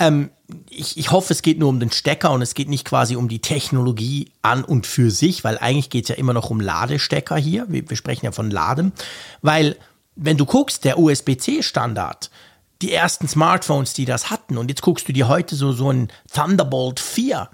ähm, 0.00 0.30
ich, 0.68 0.98
ich 0.98 1.12
hoffe, 1.12 1.32
es 1.32 1.42
geht 1.42 1.58
nur 1.58 1.68
um 1.68 1.78
den 1.78 1.92
Stecker 1.92 2.32
und 2.32 2.42
es 2.42 2.54
geht 2.54 2.68
nicht 2.68 2.84
quasi 2.84 3.14
um 3.14 3.28
die 3.28 3.40
Technologie 3.40 4.32
an 4.42 4.64
und 4.64 4.86
für 4.86 5.10
sich, 5.10 5.44
weil 5.44 5.58
eigentlich 5.58 5.90
geht 5.90 6.04
es 6.04 6.08
ja 6.08 6.16
immer 6.16 6.32
noch 6.32 6.50
um 6.50 6.60
Ladestecker 6.60 7.36
hier. 7.36 7.66
Wir, 7.68 7.88
wir 7.88 7.96
sprechen 7.96 8.24
ja 8.24 8.32
von 8.32 8.50
Laden. 8.50 8.92
Weil, 9.42 9.76
wenn 10.16 10.36
du 10.36 10.46
guckst, 10.46 10.84
der 10.84 10.98
USB-C-Standard, 10.98 12.30
die 12.82 12.92
ersten 12.92 13.28
Smartphones, 13.28 13.92
die 13.92 14.06
das 14.06 14.30
hatten, 14.30 14.56
und 14.56 14.70
jetzt 14.70 14.82
guckst 14.82 15.06
du 15.06 15.12
dir 15.12 15.28
heute 15.28 15.54
so, 15.54 15.72
so 15.72 15.92
ein 15.92 16.08
Thunderbolt 16.32 16.98
4 16.98 17.48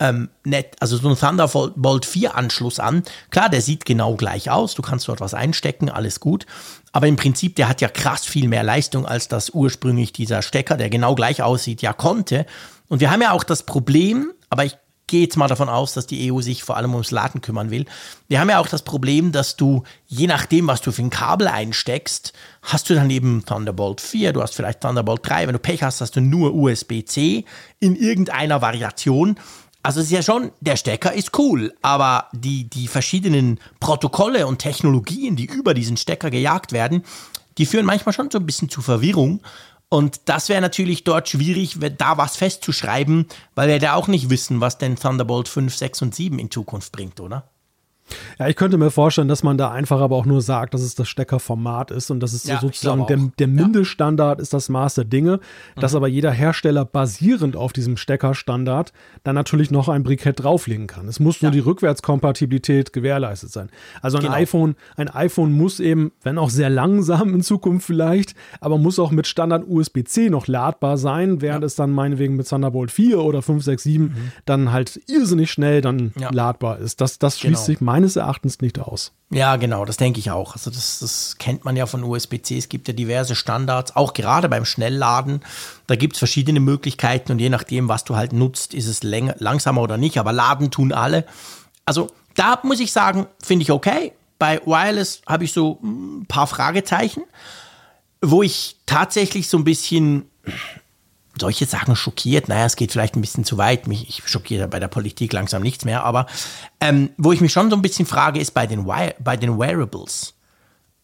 ähm, 0.00 0.30
net, 0.44 0.76
also 0.80 0.96
so 0.96 1.08
ein 1.08 1.16
Thunderbolt 1.16 2.06
4 2.06 2.34
Anschluss 2.34 2.80
an. 2.80 3.04
Klar, 3.30 3.48
der 3.50 3.60
sieht 3.60 3.84
genau 3.84 4.16
gleich 4.16 4.50
aus, 4.50 4.74
du 4.74 4.82
kannst 4.82 5.06
dort 5.06 5.20
was 5.20 5.34
einstecken, 5.34 5.88
alles 5.90 6.18
gut. 6.18 6.46
Aber 6.92 7.06
im 7.06 7.16
Prinzip, 7.16 7.54
der 7.56 7.68
hat 7.68 7.80
ja 7.80 7.88
krass 7.88 8.24
viel 8.24 8.48
mehr 8.48 8.64
Leistung, 8.64 9.06
als 9.06 9.28
das 9.28 9.50
ursprünglich 9.50 10.12
dieser 10.12 10.42
Stecker, 10.42 10.76
der 10.76 10.90
genau 10.90 11.14
gleich 11.14 11.42
aussieht, 11.42 11.82
ja 11.82 11.92
konnte. 11.92 12.46
Und 12.88 13.00
wir 13.00 13.10
haben 13.10 13.22
ja 13.22 13.30
auch 13.30 13.44
das 13.44 13.62
Problem, 13.62 14.32
aber 14.48 14.64
ich 14.64 14.76
gehe 15.10 15.22
jetzt 15.22 15.36
mal 15.36 15.48
davon 15.48 15.68
aus, 15.68 15.92
dass 15.92 16.06
die 16.06 16.32
EU 16.32 16.40
sich 16.40 16.62
vor 16.62 16.76
allem 16.76 16.94
ums 16.94 17.10
Laden 17.10 17.40
kümmern 17.40 17.70
will. 17.70 17.84
Wir 18.28 18.40
haben 18.40 18.48
ja 18.48 18.60
auch 18.60 18.68
das 18.68 18.82
Problem, 18.82 19.32
dass 19.32 19.56
du, 19.56 19.82
je 20.06 20.26
nachdem, 20.26 20.68
was 20.68 20.80
du 20.80 20.92
für 20.92 21.02
ein 21.02 21.10
Kabel 21.10 21.48
einsteckst, 21.48 22.32
hast 22.62 22.88
du 22.88 22.94
dann 22.94 23.10
eben 23.10 23.44
Thunderbolt 23.44 24.00
4, 24.00 24.32
du 24.32 24.40
hast 24.40 24.54
vielleicht 24.54 24.80
Thunderbolt 24.80 25.28
3. 25.28 25.48
Wenn 25.48 25.52
du 25.52 25.58
Pech 25.58 25.82
hast, 25.82 26.00
hast 26.00 26.16
du 26.16 26.20
nur 26.20 26.54
USB-C 26.54 27.44
in 27.80 27.96
irgendeiner 27.96 28.62
Variation. 28.62 29.36
Also 29.82 30.00
es 30.00 30.06
ist 30.06 30.12
ja 30.12 30.22
schon, 30.22 30.52
der 30.60 30.76
Stecker 30.76 31.12
ist 31.12 31.38
cool, 31.38 31.72
aber 31.80 32.28
die, 32.32 32.68
die 32.68 32.86
verschiedenen 32.86 33.58
Protokolle 33.80 34.46
und 34.46 34.58
Technologien, 34.58 35.36
die 35.36 35.46
über 35.46 35.72
diesen 35.72 35.96
Stecker 35.96 36.30
gejagt 36.30 36.72
werden, 36.72 37.02
die 37.56 37.66
führen 37.66 37.86
manchmal 37.86 38.12
schon 38.12 38.30
so 38.30 38.38
ein 38.38 38.46
bisschen 38.46 38.68
zu 38.68 38.82
Verwirrung. 38.82 39.40
Und 39.88 40.20
das 40.26 40.48
wäre 40.48 40.60
natürlich 40.60 41.02
dort 41.04 41.28
schwierig, 41.28 41.78
da 41.98 42.16
was 42.16 42.36
festzuschreiben, 42.36 43.26
weil 43.54 43.68
wir 43.68 43.78
da 43.78 43.94
auch 43.94 44.06
nicht 44.06 44.30
wissen, 44.30 44.60
was 44.60 44.78
denn 44.78 44.96
Thunderbolt 44.96 45.48
5, 45.48 45.74
6 45.74 46.02
und 46.02 46.14
7 46.14 46.38
in 46.38 46.50
Zukunft 46.50 46.92
bringt, 46.92 47.18
oder? 47.18 47.48
Ja, 48.38 48.48
ich 48.48 48.56
könnte 48.56 48.78
mir 48.78 48.90
vorstellen, 48.90 49.28
dass 49.28 49.42
man 49.42 49.58
da 49.58 49.70
einfach 49.70 50.00
aber 50.00 50.16
auch 50.16 50.26
nur 50.26 50.42
sagt, 50.42 50.74
dass 50.74 50.82
es 50.82 50.94
das 50.94 51.08
Steckerformat 51.08 51.90
ist 51.90 52.10
und 52.10 52.20
das 52.20 52.34
ist 52.34 52.48
ja, 52.48 52.60
sozusagen 52.60 53.06
der, 53.06 53.18
der 53.38 53.48
Mindeststandard 53.48 54.38
ja. 54.38 54.42
ist 54.42 54.52
das 54.52 54.68
Maß 54.68 54.94
der 54.94 55.04
Dinge, 55.04 55.36
mhm. 55.76 55.80
dass 55.80 55.94
aber 55.94 56.08
jeder 56.08 56.30
Hersteller 56.30 56.84
basierend 56.84 57.56
auf 57.56 57.72
diesem 57.72 57.96
Steckerstandard 57.96 58.92
dann 59.22 59.34
natürlich 59.34 59.70
noch 59.70 59.88
ein 59.88 60.02
Brikett 60.02 60.42
drauflegen 60.42 60.86
kann. 60.86 61.08
Es 61.08 61.20
muss 61.20 61.42
nur 61.42 61.50
die 61.50 61.60
Rückwärtskompatibilität 61.60 62.92
gewährleistet 62.92 63.50
sein. 63.50 63.70
Also 64.02 64.18
ein 64.18 64.24
genau. 64.24 64.34
iPhone, 64.34 64.74
ein 64.96 65.08
iPhone 65.08 65.52
muss 65.52 65.80
eben, 65.80 66.12
wenn 66.22 66.38
auch 66.38 66.50
sehr 66.50 66.70
langsam 66.70 67.34
in 67.34 67.42
Zukunft 67.42 67.86
vielleicht, 67.86 68.34
aber 68.60 68.78
muss 68.78 68.98
auch 68.98 69.10
mit 69.10 69.26
Standard 69.26 69.64
USB-C 69.66 70.30
noch 70.30 70.46
ladbar 70.46 70.98
sein, 70.98 71.40
während 71.40 71.64
es 71.64 71.74
dann 71.74 71.90
meinetwegen 71.90 72.36
mit 72.36 72.48
Thunderbolt 72.48 72.90
4 72.90 73.20
oder 73.20 73.42
5, 73.42 73.64
6, 73.64 73.82
7 73.82 74.04
mhm. 74.04 74.14
dann 74.44 74.72
halt 74.72 75.00
irrsinnig 75.08 75.50
schnell 75.50 75.80
dann 75.80 76.12
ladbar 76.30 76.78
ist. 76.78 77.00
Das, 77.00 77.18
das 77.18 77.38
schließt 77.38 77.54
genau. 77.54 77.66
sich 77.66 77.80
meiner 77.80 77.99
meines 78.00 78.16
Erachtens 78.16 78.60
nicht 78.60 78.78
aus. 78.78 79.12
Ja, 79.30 79.56
genau, 79.56 79.84
das 79.84 79.96
denke 79.98 80.18
ich 80.18 80.30
auch. 80.30 80.54
Also 80.54 80.70
das, 80.70 81.00
das 81.00 81.36
kennt 81.38 81.64
man 81.64 81.76
ja 81.76 81.86
von 81.86 82.02
USB-C. 82.02 82.56
Es 82.56 82.68
gibt 82.68 82.88
ja 82.88 82.94
diverse 82.94 83.34
Standards, 83.34 83.94
auch 83.94 84.14
gerade 84.14 84.48
beim 84.48 84.64
Schnellladen. 84.64 85.42
Da 85.86 85.96
gibt 85.96 86.14
es 86.14 86.18
verschiedene 86.18 86.60
Möglichkeiten 86.60 87.32
und 87.32 87.38
je 87.38 87.50
nachdem, 87.50 87.88
was 87.88 88.04
du 88.04 88.16
halt 88.16 88.32
nutzt, 88.32 88.74
ist 88.74 88.86
es 88.86 89.02
länger, 89.02 89.36
langsamer 89.38 89.82
oder 89.82 89.98
nicht. 89.98 90.18
Aber 90.18 90.32
laden 90.32 90.70
tun 90.70 90.92
alle. 90.92 91.26
Also 91.84 92.08
da 92.34 92.58
muss 92.62 92.80
ich 92.80 92.92
sagen, 92.92 93.26
finde 93.42 93.64
ich 93.64 93.70
okay. 93.70 94.12
Bei 94.38 94.60
Wireless 94.64 95.20
habe 95.26 95.44
ich 95.44 95.52
so 95.52 95.78
ein 95.82 96.24
paar 96.26 96.46
Fragezeichen, 96.46 97.22
wo 98.22 98.42
ich 98.42 98.76
tatsächlich 98.86 99.48
so 99.48 99.58
ein 99.58 99.64
bisschen 99.64 100.30
solche 101.38 101.66
Sachen 101.66 101.96
schockiert. 101.96 102.48
Naja, 102.48 102.66
es 102.66 102.76
geht 102.76 102.92
vielleicht 102.92 103.16
ein 103.16 103.20
bisschen 103.20 103.44
zu 103.44 103.58
weit. 103.58 103.86
Mich 103.86 104.08
ich 104.08 104.28
schockiere 104.28 104.68
bei 104.68 104.80
der 104.80 104.88
Politik 104.88 105.32
langsam 105.32 105.62
nichts 105.62 105.84
mehr. 105.84 106.04
Aber 106.04 106.26
ähm, 106.80 107.10
wo 107.16 107.32
ich 107.32 107.40
mich 107.40 107.52
schon 107.52 107.70
so 107.70 107.76
ein 107.76 107.82
bisschen 107.82 108.06
frage, 108.06 108.40
ist 108.40 108.52
bei 108.52 108.66
den, 108.66 108.84
bei 108.84 109.36
den 109.36 109.58
Wearables. 109.58 110.34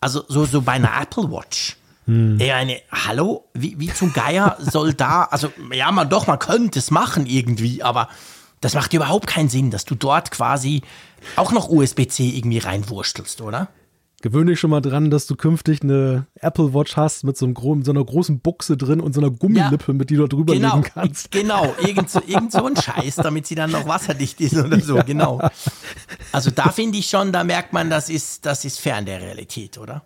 Also 0.00 0.24
so, 0.28 0.44
so 0.44 0.62
bei 0.62 0.72
einer 0.72 0.92
Apple 1.00 1.30
Watch. 1.30 1.76
Hm. 2.06 2.38
Eher 2.40 2.56
eine, 2.56 2.80
hallo, 2.92 3.44
wie, 3.52 3.78
wie 3.78 3.92
zum 3.92 4.12
Geier 4.12 4.56
soll 4.60 4.94
da, 4.94 5.24
also 5.24 5.52
ja, 5.72 5.90
man 5.90 6.08
doch, 6.08 6.28
man 6.28 6.38
könnte 6.38 6.78
es 6.78 6.92
machen 6.92 7.26
irgendwie, 7.26 7.82
aber 7.82 8.08
das 8.60 8.74
macht 8.74 8.92
überhaupt 8.92 9.26
keinen 9.26 9.48
Sinn, 9.48 9.72
dass 9.72 9.84
du 9.84 9.96
dort 9.96 10.30
quasi 10.30 10.82
auch 11.34 11.50
noch 11.50 11.68
USB-C 11.68 12.28
irgendwie 12.28 12.58
reinwurstelst, 12.58 13.40
oder? 13.40 13.68
Gewöhne 14.26 14.50
dich 14.50 14.58
schon 14.58 14.70
mal 14.70 14.80
dran, 14.80 15.08
dass 15.08 15.28
du 15.28 15.36
künftig 15.36 15.82
eine 15.82 16.26
Apple 16.40 16.74
Watch 16.74 16.96
hast 16.96 17.22
mit 17.22 17.36
so, 17.36 17.46
einem, 17.46 17.84
so 17.84 17.92
einer 17.92 18.04
großen 18.04 18.40
Buchse 18.40 18.76
drin 18.76 18.98
und 18.98 19.12
so 19.12 19.20
einer 19.20 19.30
Gummilippe, 19.30 19.92
ja, 19.92 19.94
mit 19.94 20.10
die 20.10 20.16
du 20.16 20.26
drüber 20.26 20.54
genau, 20.54 20.78
legen 20.78 20.88
kannst. 20.92 21.30
Genau, 21.36 21.72
irgend 21.80 22.10
so, 22.10 22.20
irgend 22.26 22.50
so 22.50 22.66
ein 22.66 22.74
Scheiß, 22.74 23.14
damit 23.16 23.46
sie 23.46 23.54
dann 23.54 23.70
noch 23.70 23.86
wasserdicht 23.86 24.40
ist 24.40 24.56
oder 24.56 24.80
so, 24.80 24.96
ja. 24.96 25.02
genau. 25.04 25.40
Also 26.32 26.50
da 26.50 26.70
finde 26.70 26.98
ich 26.98 27.08
schon, 27.08 27.30
da 27.30 27.44
merkt 27.44 27.72
man, 27.72 27.88
das 27.88 28.10
ist, 28.10 28.46
das 28.46 28.64
ist 28.64 28.80
fern 28.80 29.06
der 29.06 29.20
Realität, 29.20 29.78
oder? 29.78 30.02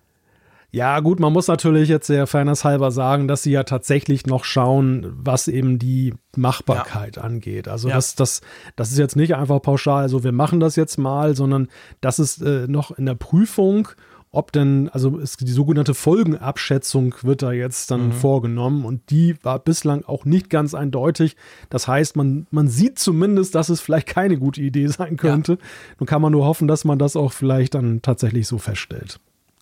Ja, 0.71 1.01
gut, 1.01 1.19
man 1.19 1.33
muss 1.33 1.49
natürlich 1.49 1.89
jetzt 1.89 2.07
sehr 2.07 2.27
fairnesshalber 2.27 2.91
sagen, 2.91 3.27
dass 3.27 3.43
sie 3.43 3.53
ja 3.53 3.65
tatsächlich 3.65 4.27
noch 4.27 4.45
schauen, 4.45 5.15
was 5.17 5.49
eben 5.49 5.79
die 5.79 6.13
Machbarkeit 6.37 7.17
ja. 7.17 7.23
angeht. 7.23 7.69
Also 7.69 7.89
ja. 7.89 7.95
das, 7.95 8.17
das, 8.17 8.43
das 8.77 8.93
ist 8.93 8.99
jetzt 8.99 9.17
nicht 9.17 9.35
einfach 9.35 9.63
pauschal, 9.63 10.03
also 10.03 10.23
wir 10.25 10.33
machen 10.33 10.61
das 10.61 10.77
jetzt 10.77 10.99
mal, 10.99 11.35
sondern 11.35 11.69
das 12.03 12.19
ist 12.19 12.43
äh, 12.43 12.69
noch 12.69 12.91
in 12.91 13.07
der 13.07 13.15
Prüfung, 13.15 13.89
ob 14.33 14.53
denn, 14.53 14.89
also 14.91 15.19
ist 15.19 15.41
die 15.41 15.51
sogenannte 15.51 15.95
Folgenabschätzung 15.95 17.15
wird 17.23 17.43
da 17.43 17.53
jetzt 17.53 17.91
dann 17.91 18.07
mhm. 18.07 18.13
vorgenommen 18.13 18.85
und 18.85 19.11
die 19.11 19.37
war 19.43 19.59
bislang 19.59 20.05
auch 20.05 20.25
nicht 20.25 20.51
ganz 20.51 20.73
eindeutig. 20.75 21.37
Das 21.69 21.89
heißt, 21.89 22.17
man, 22.17 22.47
man 22.51 22.69
sieht 22.69 22.99
zumindest, 22.99 23.55
dass 23.57 23.69
es 23.71 23.81
vielleicht 23.81 24.07
keine 24.07 24.39
gute 24.39 24.61
Idee 24.61 24.87
sein 24.87 25.17
könnte. 25.17 25.53
Ja. 25.53 25.59
Nun 25.99 26.07
kann 26.07 26.23
man 26.23 26.33
nur 26.33 26.45
hoffen, 26.45 26.69
dass 26.69 26.85
man 26.85 26.99
das 26.99 27.17
auch 27.17 27.33
vielleicht 27.33 27.75
dann 27.75 28.03
tatsächlich 28.03 28.47
so 28.47 28.59
feststellt. 28.59 29.21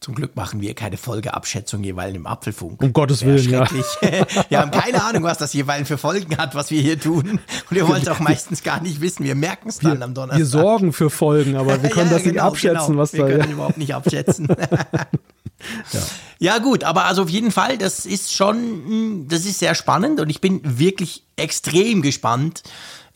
Zum 0.08 0.14
Glück 0.14 0.36
machen 0.36 0.62
wir 0.62 0.72
keine 0.72 0.96
Folgeabschätzung 0.96 1.84
jeweils 1.84 2.16
im 2.16 2.26
Apfelfunk. 2.26 2.82
Um 2.82 2.94
Gottes 2.94 3.26
Willen, 3.26 3.46
ja. 3.50 3.68
wir 4.48 4.58
haben 4.58 4.70
keine 4.70 5.04
Ahnung, 5.04 5.24
was 5.24 5.36
das 5.36 5.52
jeweils 5.52 5.86
für 5.86 5.98
Folgen 5.98 6.38
hat, 6.38 6.54
was 6.54 6.70
wir 6.70 6.80
hier 6.80 6.98
tun. 6.98 7.32
Und 7.32 7.40
wir 7.68 7.86
wollen 7.86 8.00
es 8.00 8.08
auch 8.08 8.18
meistens 8.18 8.62
gar 8.62 8.80
nicht 8.80 9.02
wissen. 9.02 9.24
Wir 9.24 9.34
merken 9.34 9.68
es 9.68 9.80
dann 9.80 9.98
wir, 9.98 10.04
am 10.06 10.14
Donnerstag. 10.14 10.38
Wir 10.38 10.46
sorgen 10.46 10.94
für 10.94 11.10
Folgen, 11.10 11.56
aber 11.56 11.82
wir 11.82 11.90
können 11.90 12.06
ja, 12.06 12.14
das 12.14 12.22
genau, 12.22 12.32
nicht 12.32 12.42
abschätzen, 12.42 12.86
genau. 12.86 12.98
was 13.02 13.12
wir 13.12 13.20
da. 13.20 13.26
Wir 13.26 13.36
können 13.36 13.50
ja. 13.50 13.54
überhaupt 13.54 13.76
nicht 13.76 13.94
abschätzen. 13.94 14.48
ja. 15.92 16.00
ja, 16.38 16.58
gut, 16.58 16.84
aber 16.84 17.04
also 17.04 17.24
auf 17.24 17.28
jeden 17.28 17.50
Fall, 17.50 17.76
das 17.76 18.06
ist 18.06 18.32
schon, 18.32 19.28
das 19.28 19.44
ist 19.44 19.58
sehr 19.58 19.74
spannend 19.74 20.20
und 20.20 20.30
ich 20.30 20.40
bin 20.40 20.62
wirklich 20.64 21.24
extrem 21.36 22.00
gespannt, 22.00 22.62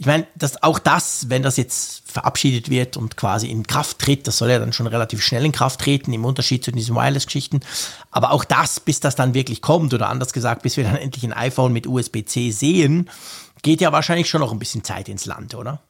ich 0.02 0.06
meine, 0.06 0.26
dass 0.34 0.64
auch 0.64 0.80
das, 0.80 1.30
wenn 1.30 1.44
das 1.44 1.56
jetzt 1.56 2.10
verabschiedet 2.10 2.68
wird 2.68 2.96
und 2.96 3.16
quasi 3.16 3.46
in 3.46 3.68
Kraft 3.68 4.00
tritt, 4.00 4.26
das 4.26 4.36
soll 4.36 4.50
ja 4.50 4.58
dann 4.58 4.72
schon 4.72 4.88
relativ 4.88 5.22
schnell 5.22 5.44
in 5.44 5.52
Kraft 5.52 5.80
treten, 5.80 6.12
im 6.12 6.24
Unterschied 6.24 6.64
zu 6.64 6.72
diesen 6.72 6.96
Wireless-Geschichten. 6.96 7.60
Aber 8.10 8.32
auch 8.32 8.44
das, 8.44 8.80
bis 8.80 8.98
das 8.98 9.14
dann 9.14 9.32
wirklich 9.32 9.62
kommt, 9.62 9.94
oder 9.94 10.08
anders 10.08 10.32
gesagt, 10.32 10.64
bis 10.64 10.76
wir 10.76 10.82
dann 10.82 10.96
endlich 10.96 11.22
ein 11.22 11.32
iPhone 11.32 11.72
mit 11.72 11.86
USB-C 11.86 12.50
sehen, 12.50 13.08
geht 13.62 13.80
ja 13.80 13.92
wahrscheinlich 13.92 14.28
schon 14.28 14.40
noch 14.40 14.50
ein 14.50 14.58
bisschen 14.58 14.82
Zeit 14.82 15.08
ins 15.08 15.24
Land, 15.24 15.54
oder? 15.54 15.80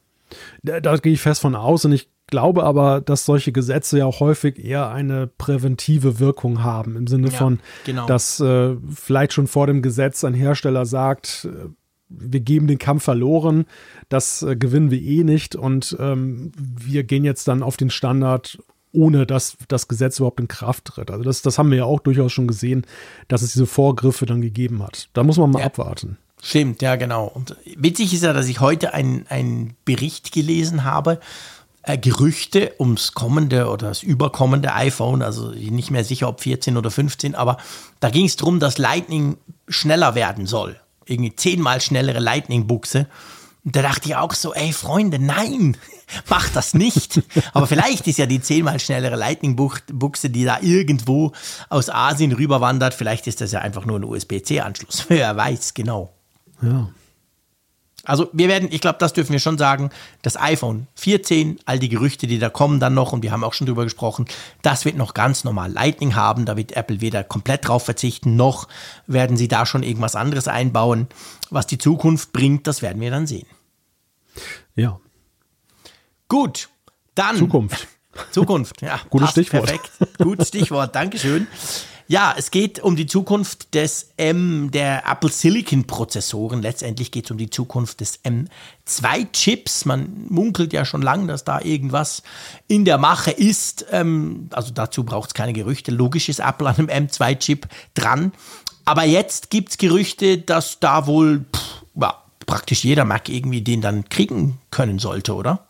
Da, 0.61 0.79
da 0.79 0.95
gehe 0.97 1.13
ich 1.13 1.21
fest 1.21 1.41
von 1.41 1.55
aus 1.55 1.83
und 1.83 1.93
ich 1.93 2.07
glaube 2.27 2.65
aber, 2.65 3.01
dass 3.01 3.25
solche 3.25 3.51
Gesetze 3.51 3.97
ja 3.97 4.05
auch 4.05 4.19
häufig 4.19 4.63
eher 4.63 4.91
eine 4.91 5.25
präventive 5.25 6.19
Wirkung 6.19 6.63
haben, 6.63 6.97
im 6.97 7.07
Sinne 7.07 7.29
ja, 7.29 7.33
von, 7.35 7.59
genau. 7.83 8.05
dass 8.05 8.39
äh, 8.39 8.75
vielleicht 8.93 9.33
schon 9.33 9.47
vor 9.47 9.65
dem 9.65 9.81
Gesetz 9.81 10.23
ein 10.23 10.35
Hersteller 10.35 10.85
sagt, 10.85 11.47
äh, 11.49 11.69
wir 12.17 12.39
geben 12.39 12.67
den 12.67 12.79
Kampf 12.79 13.03
verloren, 13.03 13.65
das 14.09 14.43
äh, 14.43 14.55
gewinnen 14.55 14.91
wir 14.91 15.01
eh 15.01 15.23
nicht 15.23 15.55
und 15.55 15.95
ähm, 15.99 16.51
wir 16.55 17.03
gehen 17.03 17.23
jetzt 17.23 17.47
dann 17.47 17.63
auf 17.63 17.77
den 17.77 17.89
Standard, 17.89 18.59
ohne 18.91 19.25
dass 19.25 19.57
das 19.67 19.87
Gesetz 19.87 20.19
überhaupt 20.19 20.39
in 20.39 20.47
Kraft 20.47 20.85
tritt. 20.85 21.11
Also 21.11 21.23
das, 21.23 21.41
das 21.41 21.57
haben 21.57 21.71
wir 21.71 21.79
ja 21.79 21.85
auch 21.85 21.99
durchaus 21.99 22.31
schon 22.31 22.47
gesehen, 22.47 22.85
dass 23.27 23.41
es 23.41 23.53
diese 23.53 23.65
Vorgriffe 23.65 24.25
dann 24.25 24.41
gegeben 24.41 24.83
hat. 24.83 25.09
Da 25.13 25.23
muss 25.23 25.37
man 25.37 25.51
mal 25.51 25.59
ja. 25.59 25.65
abwarten. 25.65 26.17
Stimmt, 26.41 26.81
ja, 26.81 26.95
genau. 26.97 27.25
Und 27.25 27.55
witzig 27.77 28.13
ist 28.13 28.23
ja, 28.23 28.33
dass 28.33 28.47
ich 28.47 28.59
heute 28.59 28.93
einen 28.93 29.75
Bericht 29.85 30.31
gelesen 30.33 30.83
habe, 30.83 31.19
äh, 31.83 31.97
Gerüchte 31.97 32.73
ums 32.79 33.13
kommende 33.13 33.69
oder 33.69 33.87
das 33.87 34.03
überkommende 34.03 34.73
iPhone, 34.73 35.21
also 35.21 35.51
nicht 35.51 35.89
mehr 35.89 36.03
sicher, 36.03 36.27
ob 36.27 36.41
14 36.41 36.77
oder 36.77 36.91
15, 36.91 37.33
aber 37.33 37.57
da 37.99 38.09
ging 38.09 38.25
es 38.25 38.35
darum, 38.35 38.59
dass 38.59 38.77
Lightning 38.77 39.37
schneller 39.67 40.15
werden 40.15 40.45
soll 40.45 40.77
irgendwie 41.05 41.35
zehnmal 41.35 41.81
schnellere 41.81 42.19
Lightning-Buchse. 42.19 43.07
Und 43.65 43.75
da 43.75 43.81
dachte 43.81 44.09
ich 44.09 44.15
auch 44.15 44.33
so, 44.33 44.53
ey 44.53 44.73
Freunde, 44.73 45.19
nein, 45.19 45.77
mach 46.29 46.49
das 46.49 46.73
nicht. 46.73 47.21
Aber 47.53 47.67
vielleicht 47.67 48.07
ist 48.07 48.17
ja 48.17 48.25
die 48.25 48.41
zehnmal 48.41 48.79
schnellere 48.79 49.15
Lightning-Buchse, 49.15 50.29
die 50.29 50.43
da 50.43 50.59
irgendwo 50.61 51.31
aus 51.69 51.89
Asien 51.89 52.33
rüberwandert, 52.33 52.93
vielleicht 52.93 53.27
ist 53.27 53.41
das 53.41 53.51
ja 53.51 53.59
einfach 53.59 53.85
nur 53.85 53.99
ein 53.99 54.03
USB-C-Anschluss. 54.03 55.05
Wer 55.09 55.35
weiß, 55.35 55.73
genau. 55.73 56.13
Ja. 56.61 56.89
Also 58.05 58.29
wir 58.33 58.49
werden, 58.49 58.67
ich 58.71 58.81
glaube, 58.81 58.97
das 58.99 59.13
dürfen 59.13 59.31
wir 59.31 59.39
schon 59.39 59.57
sagen, 59.57 59.89
das 60.21 60.35
iPhone 60.37 60.87
14, 60.95 61.59
all 61.65 61.79
die 61.79 61.87
Gerüchte, 61.87 62.27
die 62.27 62.37
da 62.37 62.49
kommen 62.49 62.81
dann 62.81 62.93
noch, 62.93 63.13
und 63.13 63.23
wir 63.23 63.31
haben 63.31 63.45
auch 63.45 63.53
schon 63.53 63.65
drüber 63.65 63.85
gesprochen, 63.85 64.25
das 64.61 64.83
wird 64.83 64.97
noch 64.97 65.13
ganz 65.13 65.45
normal 65.45 65.71
Lightning 65.71 66.15
haben, 66.15 66.45
da 66.45 66.57
wird 66.57 66.73
Apple 66.73 66.99
weder 66.99 67.23
komplett 67.23 67.67
drauf 67.67 67.85
verzichten, 67.85 68.35
noch 68.35 68.67
werden 69.07 69.37
sie 69.37 69.47
da 69.47 69.65
schon 69.65 69.83
irgendwas 69.83 70.15
anderes 70.15 70.49
einbauen. 70.49 71.07
Was 71.49 71.65
die 71.65 71.77
Zukunft 71.77 72.33
bringt, 72.33 72.67
das 72.67 72.81
werden 72.81 73.01
wir 73.01 73.09
dann 73.09 73.25
sehen. 73.25 73.47
Ja. 74.75 74.99
Gut, 76.27 76.69
dann. 77.15 77.37
Zukunft. 77.37 77.87
Zukunft, 78.31 78.81
ja. 78.81 78.99
Gutes 79.09 79.31
Stichwort. 79.31 79.65
Perfekt. 79.65 79.91
Gutes 80.17 80.49
Stichwort, 80.49 80.93
Dankeschön. 80.93 81.47
Ja, 82.07 82.35
es 82.37 82.51
geht 82.51 82.79
um 82.81 82.95
die 82.95 83.05
Zukunft 83.05 83.73
des 83.73 84.11
M, 84.17 84.71
der 84.71 85.03
Apple 85.09 85.29
Silicon 85.29 85.85
Prozessoren. 85.85 86.61
Letztendlich 86.61 87.11
geht 87.11 87.25
es 87.25 87.31
um 87.31 87.37
die 87.37 87.49
Zukunft 87.49 88.01
des 88.01 88.19
M2-Chips. 88.23 89.85
Man 89.85 90.25
munkelt 90.29 90.73
ja 90.73 90.83
schon 90.83 91.01
lange, 91.01 91.27
dass 91.27 91.45
da 91.45 91.61
irgendwas 91.61 92.23
in 92.67 92.83
der 92.83 92.97
Mache 92.97 93.31
ist. 93.31 93.85
Ähm, 93.91 94.49
also 94.51 94.71
dazu 94.73 95.03
braucht 95.05 95.29
es 95.29 95.33
keine 95.33 95.53
Gerüchte. 95.53 95.91
Logisch 95.91 96.27
ist 96.27 96.39
Apple 96.39 96.67
an 96.67 96.75
einem 96.75 97.07
M2-Chip 97.07 97.67
dran. 97.93 98.33
Aber 98.85 99.03
jetzt 99.05 99.49
gibt 99.49 99.69
es 99.69 99.77
Gerüchte, 99.77 100.39
dass 100.39 100.79
da 100.81 101.07
wohl 101.07 101.45
pff, 101.55 101.83
ja, 101.95 102.21
praktisch 102.45 102.83
jeder 102.83 103.05
Mac 103.05 103.29
irgendwie 103.29 103.61
den 103.61 103.79
dann 103.79 104.09
kriegen 104.09 104.59
können 104.71 104.99
sollte, 104.99 105.33
oder? 105.33 105.67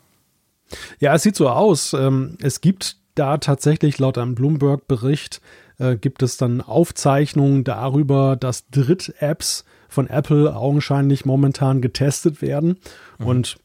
Ja, 1.00 1.14
es 1.14 1.22
sieht 1.22 1.36
so 1.36 1.50
aus. 1.50 1.94
Ähm, 1.94 2.38
es 2.42 2.62
gibt 2.62 2.98
da 3.16 3.38
tatsächlich 3.38 4.00
laut 4.00 4.18
einem 4.18 4.34
Bloomberg-Bericht 4.34 5.42
äh, 5.84 5.98
gibt 5.98 6.24
es 6.24 6.38
dann 6.38 6.62
Aufzeichnungen 6.62 7.64
darüber, 7.64 8.36
dass 8.36 8.70
Dritt-Apps 8.70 9.66
von 9.90 10.08
Apple 10.08 10.56
augenscheinlich 10.56 11.26
momentan 11.26 11.82
getestet 11.82 12.42
werden. 12.42 12.78
Mhm. 13.20 13.28
Und 13.28 13.58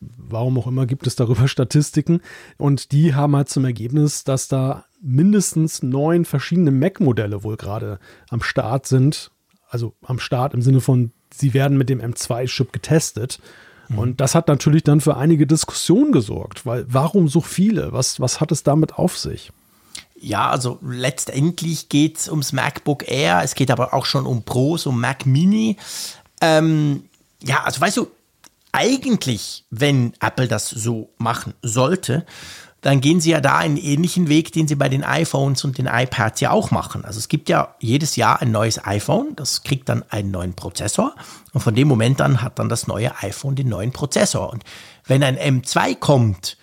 warum 0.00 0.58
auch 0.58 0.66
immer 0.66 0.86
gibt 0.86 1.06
es 1.06 1.16
darüber 1.16 1.48
Statistiken. 1.48 2.20
Und 2.56 2.92
die 2.92 3.14
haben 3.14 3.36
halt 3.36 3.48
zum 3.48 3.64
Ergebnis, 3.64 4.24
dass 4.24 4.48
da 4.48 4.84
mindestens 5.02 5.82
neun 5.82 6.24
verschiedene 6.24 6.70
Mac-Modelle 6.70 7.42
wohl 7.42 7.56
gerade 7.56 7.98
am 8.30 8.42
Start 8.42 8.86
sind. 8.86 9.30
Also 9.68 9.94
am 10.02 10.18
Start 10.18 10.54
im 10.54 10.62
Sinne 10.62 10.80
von, 10.80 11.12
sie 11.34 11.52
werden 11.52 11.76
mit 11.76 11.90
dem 11.90 12.00
M2-Chip 12.00 12.72
getestet. 12.72 13.40
Mhm. 13.88 13.98
Und 13.98 14.20
das 14.20 14.34
hat 14.34 14.48
natürlich 14.48 14.84
dann 14.84 15.00
für 15.00 15.16
einige 15.16 15.46
Diskussionen 15.46 16.12
gesorgt, 16.12 16.64
weil 16.64 16.86
warum 16.88 17.28
so 17.28 17.40
viele? 17.40 17.92
Was, 17.92 18.20
was 18.20 18.40
hat 18.40 18.52
es 18.52 18.62
damit 18.62 18.94
auf 18.94 19.18
sich? 19.18 19.52
Ja, 20.24 20.48
also 20.48 20.78
letztendlich 20.80 21.90
geht 21.90 22.18
es 22.18 22.28
ums 22.28 22.52
MacBook 22.52 23.06
Air, 23.06 23.42
es 23.44 23.54
geht 23.54 23.70
aber 23.70 23.92
auch 23.92 24.06
schon 24.06 24.24
um 24.24 24.42
Pros, 24.42 24.86
um 24.86 24.98
Mac 24.98 25.26
Mini. 25.26 25.76
Ähm, 26.40 27.04
ja, 27.42 27.62
also 27.64 27.80
weißt 27.82 27.98
du, 27.98 28.10
eigentlich, 28.72 29.66
wenn 29.70 30.14
Apple 30.20 30.48
das 30.48 30.70
so 30.70 31.10
machen 31.18 31.52
sollte, 31.60 32.24
dann 32.80 33.02
gehen 33.02 33.20
sie 33.20 33.32
ja 33.32 33.42
da 33.42 33.58
einen 33.58 33.76
ähnlichen 33.76 34.28
Weg, 34.28 34.52
den 34.52 34.66
sie 34.66 34.76
bei 34.76 34.88
den 34.88 35.04
iPhones 35.04 35.62
und 35.64 35.76
den 35.76 35.86
iPads 35.86 36.40
ja 36.40 36.50
auch 36.52 36.70
machen. 36.70 37.04
Also 37.04 37.18
es 37.18 37.28
gibt 37.28 37.50
ja 37.50 37.74
jedes 37.78 38.16
Jahr 38.16 38.40
ein 38.40 38.50
neues 38.50 38.82
iPhone, 38.84 39.36
das 39.36 39.62
kriegt 39.62 39.90
dann 39.90 40.04
einen 40.08 40.30
neuen 40.30 40.54
Prozessor 40.54 41.14
und 41.52 41.60
von 41.60 41.74
dem 41.74 41.86
Moment 41.86 42.22
an 42.22 42.40
hat 42.40 42.58
dann 42.58 42.70
das 42.70 42.86
neue 42.86 43.12
iPhone 43.22 43.56
den 43.56 43.68
neuen 43.68 43.92
Prozessor. 43.92 44.50
Und 44.50 44.64
wenn 45.06 45.22
ein 45.22 45.36
M2 45.36 45.96
kommt, 45.98 46.56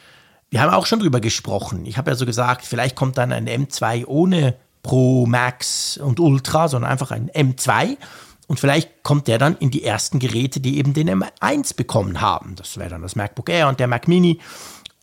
wir 0.51 0.61
haben 0.61 0.73
auch 0.73 0.85
schon 0.85 0.99
drüber 0.99 1.19
gesprochen, 1.21 1.85
ich 1.85 1.97
habe 1.97 2.11
ja 2.11 2.15
so 2.15 2.25
gesagt, 2.25 2.65
vielleicht 2.65 2.95
kommt 2.95 3.17
dann 3.17 3.31
ein 3.31 3.47
M2 3.47 4.05
ohne 4.05 4.55
Pro, 4.83 5.25
Max 5.25 5.97
und 5.97 6.19
Ultra, 6.19 6.67
sondern 6.67 6.91
einfach 6.91 7.11
ein 7.11 7.31
M2 7.31 7.97
und 8.51 8.59
vielleicht 8.59 9.01
kommt 9.01 9.29
der 9.29 9.37
dann 9.37 9.55
in 9.57 9.71
die 9.71 9.85
ersten 9.85 10.19
Geräte, 10.19 10.59
die 10.59 10.77
eben 10.77 10.93
den 10.93 11.09
M1 11.09 11.75
bekommen 11.77 12.19
haben. 12.19 12.55
Das 12.57 12.77
wäre 12.77 12.89
dann 12.89 13.01
das 13.01 13.15
MacBook 13.15 13.47
Air 13.49 13.69
und 13.69 13.79
der 13.79 13.87
Mac 13.87 14.09
Mini 14.09 14.41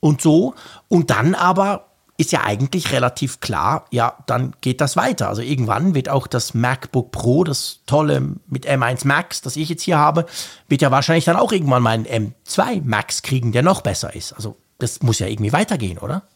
und 0.01 0.21
so. 0.21 0.55
Und 0.89 1.09
dann 1.09 1.35
aber 1.35 1.87
ist 2.19 2.31
ja 2.31 2.45
eigentlich 2.45 2.93
relativ 2.93 3.41
klar, 3.41 3.87
ja, 3.91 4.19
dann 4.27 4.55
geht 4.61 4.83
das 4.83 4.97
weiter. 4.97 5.29
Also 5.29 5.41
irgendwann 5.41 5.95
wird 5.95 6.11
auch 6.11 6.27
das 6.27 6.53
MacBook 6.53 7.11
Pro, 7.11 7.43
das 7.43 7.81
tolle 7.87 8.21
mit 8.49 8.69
M1 8.69 9.07
Max, 9.07 9.41
das 9.41 9.57
ich 9.57 9.71
jetzt 9.71 9.83
hier 9.83 9.97
habe, 9.97 10.27
wird 10.69 10.83
ja 10.83 10.91
wahrscheinlich 10.91 11.25
dann 11.25 11.37
auch 11.37 11.51
irgendwann 11.51 11.83
mal 11.83 11.93
einen 11.93 12.35
M2 12.45 12.83
Max 12.85 13.23
kriegen, 13.23 13.53
der 13.53 13.63
noch 13.63 13.81
besser 13.81 14.15
ist. 14.15 14.35
Also 14.35 14.59
das 14.79 15.03
muss 15.03 15.19
ja 15.19 15.27
irgendwie 15.27 15.53
weitergehen, 15.53 15.99
oder? 15.99 16.29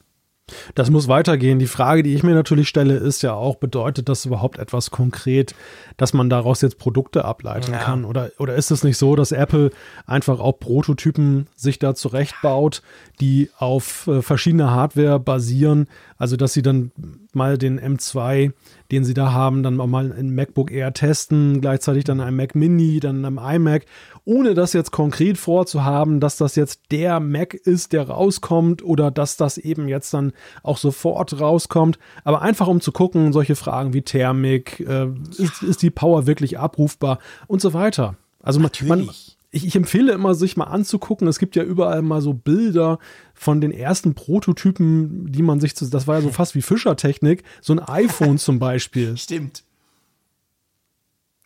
Das 0.74 0.90
muss 0.90 1.08
weitergehen. 1.08 1.58
Die 1.58 1.66
Frage, 1.66 2.02
die 2.02 2.14
ich 2.14 2.24
mir 2.24 2.34
natürlich 2.34 2.68
stelle, 2.68 2.94
ist 2.96 3.22
ja 3.22 3.32
auch, 3.32 3.56
bedeutet 3.56 4.08
das 4.08 4.26
überhaupt 4.26 4.58
etwas 4.58 4.90
konkret, 4.90 5.54
dass 5.96 6.12
man 6.12 6.28
daraus 6.28 6.60
jetzt 6.60 6.78
Produkte 6.78 7.24
ableiten 7.24 7.72
ja. 7.72 7.78
kann? 7.78 8.04
Oder, 8.04 8.32
oder 8.38 8.54
ist 8.56 8.70
es 8.70 8.82
nicht 8.82 8.98
so, 8.98 9.14
dass 9.14 9.32
Apple 9.32 9.70
einfach 10.04 10.40
auch 10.40 10.58
Prototypen 10.58 11.46
sich 11.54 11.78
da 11.78 11.94
zurechtbaut, 11.94 12.82
die 13.20 13.50
auf 13.56 14.08
äh, 14.08 14.20
verschiedene 14.20 14.70
Hardware 14.72 15.20
basieren? 15.20 15.86
Also, 16.18 16.36
dass 16.36 16.52
sie 16.52 16.62
dann 16.62 16.90
mal 17.32 17.56
den 17.56 17.80
M2, 17.80 18.52
den 18.92 19.04
sie 19.04 19.14
da 19.14 19.32
haben, 19.32 19.62
dann 19.62 19.80
auch 19.80 19.86
mal 19.86 20.12
ein 20.12 20.34
MacBook 20.34 20.70
Air 20.70 20.92
testen, 20.92 21.62
gleichzeitig 21.62 22.04
dann 22.04 22.20
ein 22.20 22.36
Mac 22.36 22.54
Mini, 22.54 23.00
dann 23.00 23.24
ein 23.24 23.38
iMac, 23.38 23.86
ohne 24.26 24.52
das 24.52 24.74
jetzt 24.74 24.92
konkret 24.92 25.38
vorzuhaben, 25.38 26.20
dass 26.20 26.36
das 26.36 26.56
jetzt 26.56 26.82
der 26.90 27.18
Mac 27.18 27.54
ist, 27.54 27.94
der 27.94 28.08
rauskommt 28.08 28.84
oder 28.84 29.10
dass 29.10 29.38
das 29.38 29.56
eben 29.56 29.88
jetzt 29.88 30.12
dann 30.12 30.32
auch 30.62 30.76
sofort 30.76 31.40
rauskommt. 31.40 31.98
Aber 32.22 32.42
einfach 32.42 32.68
um 32.68 32.82
zu 32.82 32.92
gucken, 32.92 33.32
solche 33.32 33.56
Fragen 33.56 33.94
wie 33.94 34.02
Thermik, 34.02 34.80
äh, 34.80 35.08
ist, 35.38 35.62
ist 35.62 35.80
die 35.80 35.90
Power 35.90 36.26
wirklich 36.26 36.58
abrufbar 36.58 37.18
und 37.46 37.62
so 37.62 37.72
weiter. 37.72 38.16
Also 38.42 38.60
man, 38.60 38.70
man 38.84 39.08
ich, 39.52 39.66
ich, 39.66 39.76
empfehle 39.76 40.12
immer, 40.12 40.34
sich 40.34 40.56
mal 40.56 40.64
anzugucken. 40.64 41.28
Es 41.28 41.38
gibt 41.38 41.54
ja 41.56 41.62
überall 41.62 42.00
mal 42.02 42.22
so 42.22 42.32
Bilder 42.32 42.98
von 43.34 43.60
den 43.60 43.70
ersten 43.70 44.14
Prototypen, 44.14 45.30
die 45.30 45.42
man 45.42 45.60
sich, 45.60 45.76
zu, 45.76 45.86
das 45.86 46.06
war 46.06 46.16
ja 46.16 46.22
so 46.22 46.30
fast 46.30 46.54
wie 46.54 46.62
Fischertechnik, 46.62 47.44
so 47.60 47.74
ein 47.74 47.78
iPhone 47.78 48.38
zum 48.38 48.58
Beispiel. 48.58 49.16
Stimmt. 49.18 49.62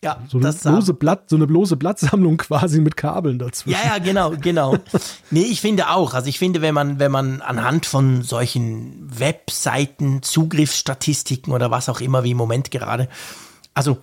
Ja, 0.01 0.21
so 0.29 0.37
eine, 0.37 0.53
bloße 0.53 0.93
Blatt, 0.93 1.29
so 1.29 1.35
eine 1.35 1.47
bloße 1.47 1.75
Blattsammlung 1.75 2.37
quasi 2.37 2.79
mit 2.79 2.95
Kabeln 2.95 3.39
dazwischen. 3.39 3.77
Ja, 3.83 3.95
ja, 3.95 3.97
genau, 3.97 4.35
genau. 4.39 4.77
nee, 5.31 5.41
ich 5.41 5.59
finde 5.59 5.89
auch. 5.89 6.13
Also 6.13 6.29
ich 6.29 6.39
finde, 6.39 6.61
wenn 6.61 6.73
man, 6.73 6.99
wenn 6.99 7.11
man 7.11 7.41
anhand 7.41 7.85
von 7.87 8.21
solchen 8.21 9.09
Webseiten, 9.19 10.21
Zugriffsstatistiken 10.21 11.51
oder 11.51 11.71
was 11.71 11.89
auch 11.89 11.99
immer, 11.99 12.23
wie 12.23 12.31
im 12.31 12.37
Moment 12.37 12.71
gerade, 12.71 13.09
also 13.73 13.97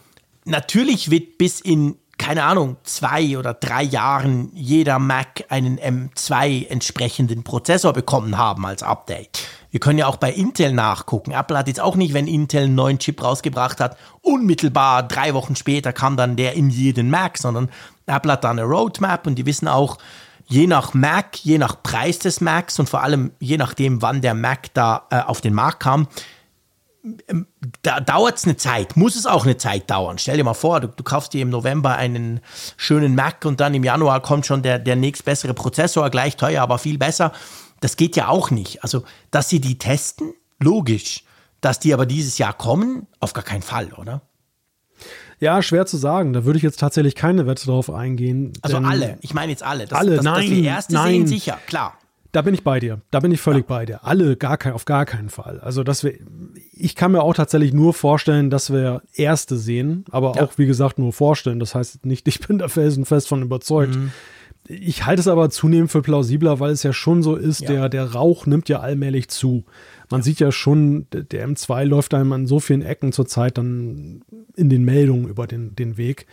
natürlich 0.44 1.10
wird 1.10 1.38
bis 1.38 1.60
in 1.60 1.96
keine 2.18 2.44
Ahnung, 2.44 2.76
zwei 2.84 3.38
oder 3.38 3.54
drei 3.54 3.82
Jahren 3.82 4.50
jeder 4.54 4.98
Mac 4.98 5.44
einen 5.48 5.78
M2 5.78 6.68
entsprechenden 6.68 7.42
Prozessor 7.44 7.92
bekommen 7.92 8.38
haben 8.38 8.64
als 8.66 8.82
Update. 8.82 9.46
Wir 9.70 9.80
können 9.80 9.98
ja 9.98 10.06
auch 10.06 10.16
bei 10.16 10.32
Intel 10.32 10.72
nachgucken. 10.72 11.32
Apple 11.32 11.58
hat 11.58 11.66
jetzt 11.66 11.80
auch 11.80 11.96
nicht, 11.96 12.14
wenn 12.14 12.28
Intel 12.28 12.64
einen 12.64 12.76
neuen 12.76 13.00
Chip 13.00 13.22
rausgebracht 13.22 13.80
hat, 13.80 13.96
unmittelbar 14.22 15.02
drei 15.02 15.34
Wochen 15.34 15.56
später 15.56 15.92
kam 15.92 16.16
dann 16.16 16.36
der 16.36 16.54
in 16.54 16.70
jeden 16.70 17.10
Mac, 17.10 17.38
sondern 17.38 17.68
Apple 18.06 18.32
hat 18.32 18.44
da 18.44 18.50
eine 18.50 18.62
Roadmap 18.62 19.26
und 19.26 19.34
die 19.34 19.46
wissen 19.46 19.66
auch, 19.66 19.98
je 20.46 20.66
nach 20.66 20.94
Mac, 20.94 21.38
je 21.38 21.58
nach 21.58 21.82
Preis 21.82 22.18
des 22.18 22.40
Macs 22.40 22.78
und 22.78 22.88
vor 22.88 23.02
allem 23.02 23.32
je 23.40 23.56
nachdem, 23.56 24.02
wann 24.02 24.20
der 24.20 24.34
Mac 24.34 24.72
da 24.74 25.06
äh, 25.10 25.20
auf 25.20 25.40
den 25.40 25.54
Markt 25.54 25.80
kam, 25.80 26.06
da 27.82 28.00
dauert 28.00 28.38
es 28.38 28.44
eine 28.44 28.56
Zeit, 28.56 28.96
muss 28.96 29.14
es 29.14 29.26
auch 29.26 29.44
eine 29.44 29.58
Zeit 29.58 29.90
dauern. 29.90 30.18
Stell 30.18 30.38
dir 30.38 30.44
mal 30.44 30.54
vor, 30.54 30.80
du, 30.80 30.88
du, 30.88 31.02
kaufst 31.02 31.34
dir 31.34 31.42
im 31.42 31.50
November 31.50 31.96
einen 31.96 32.40
schönen 32.76 33.14
Mac 33.14 33.44
und 33.44 33.60
dann 33.60 33.74
im 33.74 33.84
Januar 33.84 34.22
kommt 34.22 34.46
schon 34.46 34.62
der, 34.62 34.78
der 34.78 34.96
nächstbessere 34.96 35.52
Prozessor, 35.52 36.08
gleich 36.10 36.36
teuer, 36.36 36.62
aber 36.62 36.78
viel 36.78 36.96
besser. 36.96 37.32
Das 37.80 37.96
geht 37.96 38.16
ja 38.16 38.28
auch 38.28 38.50
nicht. 38.50 38.82
Also, 38.82 39.04
dass 39.30 39.50
sie 39.50 39.60
die 39.60 39.78
testen, 39.78 40.32
logisch. 40.58 41.24
Dass 41.60 41.78
die 41.78 41.94
aber 41.94 42.06
dieses 42.06 42.38
Jahr 42.38 42.52
kommen, 42.52 43.06
auf 43.20 43.32
gar 43.32 43.44
keinen 43.44 43.62
Fall, 43.62 43.92
oder? 43.94 44.22
Ja, 45.40 45.62
schwer 45.62 45.86
zu 45.86 45.96
sagen. 45.96 46.32
Da 46.32 46.44
würde 46.44 46.56
ich 46.58 46.62
jetzt 46.62 46.80
tatsächlich 46.80 47.14
keine 47.14 47.46
Wette 47.46 47.66
drauf 47.66 47.90
eingehen. 47.90 48.52
Also 48.62 48.78
alle. 48.78 49.18
Ich 49.20 49.34
meine 49.34 49.52
jetzt 49.52 49.62
alle. 49.62 49.86
Das, 49.86 49.98
alle, 49.98 50.16
das, 50.16 50.24
nein. 50.24 50.42
Dass 50.42 50.50
wir 50.50 50.64
erste 50.64 50.94
nein. 50.94 51.12
sehen, 51.12 51.26
sicher, 51.26 51.58
klar. 51.66 51.98
Da 52.34 52.42
bin 52.42 52.52
ich 52.52 52.64
bei 52.64 52.80
dir. 52.80 53.00
Da 53.12 53.20
bin 53.20 53.30
ich 53.30 53.40
völlig 53.40 53.62
ja. 53.62 53.76
bei 53.76 53.86
dir. 53.86 54.04
Alle 54.04 54.36
gar 54.36 54.56
kein, 54.56 54.72
auf 54.72 54.86
gar 54.86 55.06
keinen 55.06 55.28
Fall. 55.28 55.60
Also, 55.60 55.84
dass 55.84 56.02
wir, 56.02 56.14
ich 56.72 56.96
kann 56.96 57.12
mir 57.12 57.22
auch 57.22 57.34
tatsächlich 57.34 57.72
nur 57.72 57.94
vorstellen, 57.94 58.50
dass 58.50 58.72
wir 58.72 59.02
Erste 59.14 59.56
sehen, 59.56 60.04
aber 60.10 60.34
ja. 60.34 60.42
auch, 60.42 60.58
wie 60.58 60.66
gesagt, 60.66 60.98
nur 60.98 61.12
vorstellen. 61.12 61.60
Das 61.60 61.76
heißt 61.76 62.04
nicht, 62.04 62.26
ich 62.26 62.40
bin 62.40 62.58
da 62.58 62.66
felsenfest 62.66 63.28
von 63.28 63.40
überzeugt. 63.42 63.94
Mhm. 63.94 64.10
Ich 64.66 65.06
halte 65.06 65.20
es 65.20 65.28
aber 65.28 65.48
zunehmend 65.48 65.92
für 65.92 66.02
plausibler, 66.02 66.58
weil 66.58 66.72
es 66.72 66.82
ja 66.82 66.92
schon 66.92 67.22
so 67.22 67.36
ist, 67.36 67.60
ja. 67.60 67.68
der, 67.68 67.88
der 67.88 68.12
Rauch 68.14 68.46
nimmt 68.46 68.68
ja 68.68 68.80
allmählich 68.80 69.28
zu. 69.28 69.64
Man 70.10 70.22
sieht 70.22 70.40
ja 70.40 70.50
schon, 70.50 71.06
der 71.12 71.48
M2 71.48 71.84
läuft 71.84 72.14
einem 72.14 72.32
an 72.32 72.48
so 72.48 72.58
vielen 72.58 72.82
Ecken 72.82 73.12
zurzeit 73.12 73.58
dann 73.58 74.22
in 74.56 74.70
den 74.70 74.82
Meldungen 74.82 75.28
über 75.28 75.46
den, 75.46 75.76
den 75.76 75.98
Weg, 75.98 76.26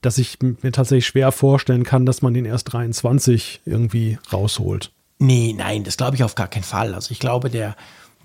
dass 0.00 0.18
ich 0.18 0.38
mir 0.40 0.72
tatsächlich 0.72 1.06
schwer 1.06 1.30
vorstellen 1.30 1.84
kann, 1.84 2.04
dass 2.04 2.20
man 2.20 2.34
den 2.34 2.46
erst 2.46 2.72
23 2.72 3.60
irgendwie 3.64 4.18
rausholt. 4.32 4.90
Nee, 5.18 5.54
nein, 5.56 5.84
das 5.84 5.96
glaube 5.96 6.16
ich 6.16 6.24
auf 6.24 6.34
gar 6.34 6.48
keinen 6.48 6.62
Fall. 6.62 6.94
Also 6.94 7.10
ich 7.10 7.20
glaube, 7.20 7.50
der, 7.50 7.76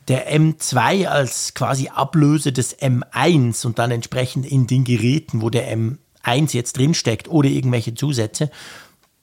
der 0.08 0.34
M2 0.34 1.08
als 1.08 1.54
quasi 1.54 1.90
Ablöse 1.90 2.52
des 2.52 2.78
M1 2.80 3.66
und 3.66 3.80
dann 3.80 3.92
entsprechend 3.92 4.46
in 4.46 4.68
den 4.68 4.84
Geräten, 4.84 5.42
wo 5.42 5.50
der 5.50 5.76
M1 5.76 6.54
jetzt 6.54 6.78
drinsteckt 6.78 7.30
oder 7.30 7.50
irgendwelche 7.50 7.96
Zusätze, 7.96 8.52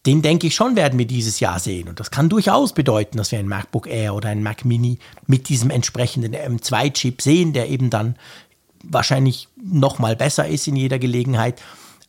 den 0.06 0.22
denke 0.22 0.46
ich 0.46 0.54
schon, 0.54 0.76
werden 0.76 0.98
wir 0.98 1.06
dieses 1.06 1.40
Jahr 1.40 1.58
sehen. 1.58 1.88
Und 1.88 2.00
das 2.00 2.10
kann 2.10 2.30
durchaus 2.30 2.72
bedeuten, 2.72 3.18
dass 3.18 3.32
wir 3.32 3.38
ein 3.38 3.48
MacBook 3.48 3.86
Air 3.86 4.14
oder 4.14 4.30
ein 4.30 4.42
Mac 4.42 4.64
Mini 4.64 4.98
mit 5.26 5.50
diesem 5.50 5.70
entsprechenden 5.70 6.34
M2-Chip 6.34 7.20
sehen, 7.20 7.52
der 7.52 7.68
eben 7.68 7.90
dann 7.90 8.16
wahrscheinlich 8.82 9.48
noch 9.62 9.98
mal 9.98 10.16
besser 10.16 10.46
ist 10.48 10.66
in 10.68 10.76
jeder 10.76 10.98
Gelegenheit. 10.98 11.60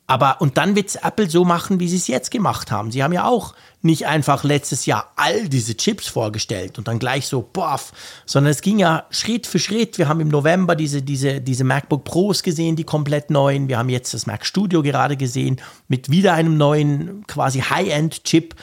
Aber 0.08 0.39
und 0.39 0.58
dann 0.58 0.76
wird 0.76 0.89
es 0.89 0.95
Apple 0.95 1.30
so 1.30 1.45
machen, 1.45 1.80
wie 1.80 1.89
sie 1.89 1.98
es 1.98 2.08
jetzt 2.08 2.32
gemacht 2.32 2.72
haben. 2.72 2.91
Sie 2.91 3.04
haben 3.04 3.13
ja 3.13 3.26
auch 3.26 3.54
nicht 3.82 4.08
einfach 4.08 4.44
letztes 4.44 4.86
Jahr 4.86 5.12
all 5.15 5.48
diese 5.48 5.78
Chips 5.78 6.08
vorgestellt 6.08 6.78
und 6.78 6.88
dann 6.88 7.00
gleich 7.00 7.28
so, 7.28 7.42
boff, 7.42 7.94
sondern 8.26 8.52
es 8.52 8.62
ging 8.62 8.78
ja 8.80 9.06
Schritt 9.10 9.48
für 9.48 9.60
Schritt. 9.60 9.98
Wir 9.98 10.10
haben 10.10 10.20
im 10.20 10.28
November 10.28 10.76
diese, 10.76 11.02
diese, 11.02 11.39
diese 11.39 11.63
MacBook 11.63 12.04
Pros 12.04 12.44
gesehen, 12.44 12.76
die 12.76 12.84
komplett 12.84 13.30
neuen. 13.30 13.70
Wir 13.70 13.78
haben 13.78 13.89
jetzt 13.89 14.13
das 14.13 14.26
Mac 14.26 14.46
Studio 14.46 14.84
gerade 14.84 15.15
gesehen 15.15 15.62
mit 15.88 16.12
wieder 16.12 16.34
einem 16.34 16.58
neuen 16.58 17.26
quasi 17.28 17.60
High-End-Chip. 17.62 18.56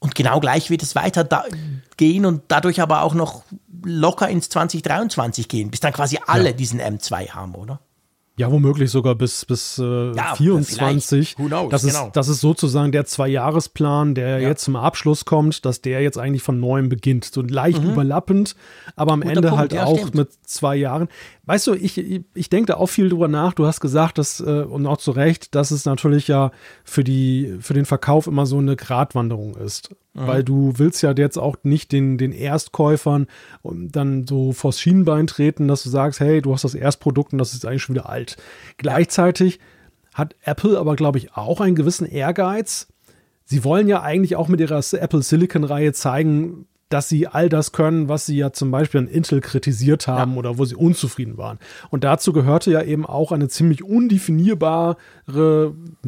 Und 0.00 0.14
genau 0.14 0.38
gleich 0.38 0.70
wird 0.70 0.82
es 0.82 0.94
weitergehen 0.94 2.24
und 2.24 2.42
dadurch 2.48 2.80
aber 2.80 3.02
auch 3.02 3.14
noch 3.14 3.42
locker 3.82 4.28
ins 4.28 4.48
2023 4.48 5.48
gehen, 5.48 5.70
bis 5.70 5.80
dann 5.80 5.92
quasi 5.92 6.18
alle 6.26 6.50
ja. 6.50 6.52
diesen 6.52 6.80
M2 6.80 7.30
haben, 7.30 7.54
oder? 7.54 7.80
Ja, 8.38 8.52
womöglich 8.52 8.90
sogar 8.90 9.14
bis, 9.14 9.44
bis 9.44 9.78
äh, 9.78 10.12
ja, 10.12 10.34
24. 10.34 11.36
Knows, 11.36 11.70
das, 11.70 11.82
genau. 11.84 12.06
ist, 12.06 12.16
das 12.16 12.28
ist 12.28 12.40
sozusagen 12.40 12.92
der 12.92 13.04
Zwei-Jahres-Plan, 13.04 14.14
der 14.14 14.40
ja. 14.40 14.48
jetzt 14.48 14.64
zum 14.64 14.76
Abschluss 14.76 15.24
kommt, 15.24 15.64
dass 15.64 15.80
der 15.82 16.02
jetzt 16.02 16.18
eigentlich 16.18 16.42
von 16.42 16.60
neuem 16.60 16.88
beginnt. 16.88 17.24
So 17.24 17.42
leicht 17.42 17.82
mhm. 17.82 17.90
überlappend, 17.90 18.54
aber 18.96 19.12
am 19.12 19.20
Guter 19.20 19.36
Ende 19.36 19.48
Punkt, 19.48 19.60
halt 19.60 19.72
ja, 19.72 19.84
auch 19.84 19.98
stimmt. 19.98 20.14
mit 20.14 20.32
zwei 20.44 20.76
Jahren. 20.76 21.08
Weißt 21.48 21.66
du, 21.66 21.74
ich, 21.74 21.96
ich, 21.96 22.24
ich 22.34 22.50
denke 22.50 22.66
da 22.66 22.74
auch 22.74 22.88
viel 22.88 23.08
drüber 23.08 23.26
nach. 23.26 23.54
Du 23.54 23.66
hast 23.66 23.80
gesagt, 23.80 24.18
dass, 24.18 24.40
äh, 24.40 24.64
und 24.64 24.86
auch 24.86 24.98
zu 24.98 25.12
Recht, 25.12 25.54
dass 25.54 25.70
es 25.70 25.86
natürlich 25.86 26.28
ja 26.28 26.52
für, 26.84 27.02
die, 27.02 27.56
für 27.60 27.72
den 27.72 27.86
Verkauf 27.86 28.26
immer 28.26 28.44
so 28.44 28.58
eine 28.58 28.76
Gratwanderung 28.76 29.56
ist. 29.56 29.94
Mhm. 30.12 30.26
Weil 30.26 30.44
du 30.44 30.74
willst 30.76 31.02
ja 31.02 31.14
jetzt 31.16 31.38
auch 31.38 31.56
nicht 31.62 31.90
den, 31.90 32.18
den 32.18 32.32
Erstkäufern 32.32 33.28
dann 33.62 34.26
so 34.26 34.52
vors 34.52 34.78
Schienenbein 34.78 35.26
treten, 35.26 35.68
dass 35.68 35.82
du 35.84 35.88
sagst, 35.88 36.20
hey, 36.20 36.42
du 36.42 36.52
hast 36.52 36.64
das 36.64 36.74
Erstprodukt 36.74 37.32
und 37.32 37.38
das 37.38 37.54
ist 37.54 37.64
eigentlich 37.64 37.82
schon 37.82 37.94
wieder 37.94 38.10
alt. 38.10 38.27
Gleichzeitig 38.76 39.60
hat 40.14 40.34
Apple 40.42 40.78
aber, 40.78 40.96
glaube 40.96 41.18
ich, 41.18 41.36
auch 41.36 41.60
einen 41.60 41.76
gewissen 41.76 42.06
Ehrgeiz. 42.06 42.88
Sie 43.44 43.64
wollen 43.64 43.88
ja 43.88 44.02
eigentlich 44.02 44.36
auch 44.36 44.48
mit 44.48 44.60
ihrer 44.60 44.82
Apple 44.92 45.22
Silicon-Reihe 45.22 45.92
zeigen, 45.92 46.66
dass 46.88 47.08
sie 47.08 47.26
all 47.26 47.48
das 47.48 47.72
können, 47.72 48.08
was 48.08 48.26
sie 48.26 48.36
ja 48.36 48.52
zum 48.52 48.70
Beispiel 48.70 49.00
an 49.00 49.08
Intel 49.08 49.40
kritisiert 49.40 50.06
haben 50.08 50.32
ja. 50.32 50.38
oder 50.38 50.58
wo 50.58 50.64
sie 50.64 50.74
unzufrieden 50.74 51.36
waren. 51.36 51.58
Und 51.90 52.04
dazu 52.04 52.32
gehörte 52.32 52.70
ja 52.70 52.82
eben 52.82 53.04
auch 53.04 53.30
eine 53.30 53.48
ziemlich 53.48 53.84
undefinierbare 53.84 54.96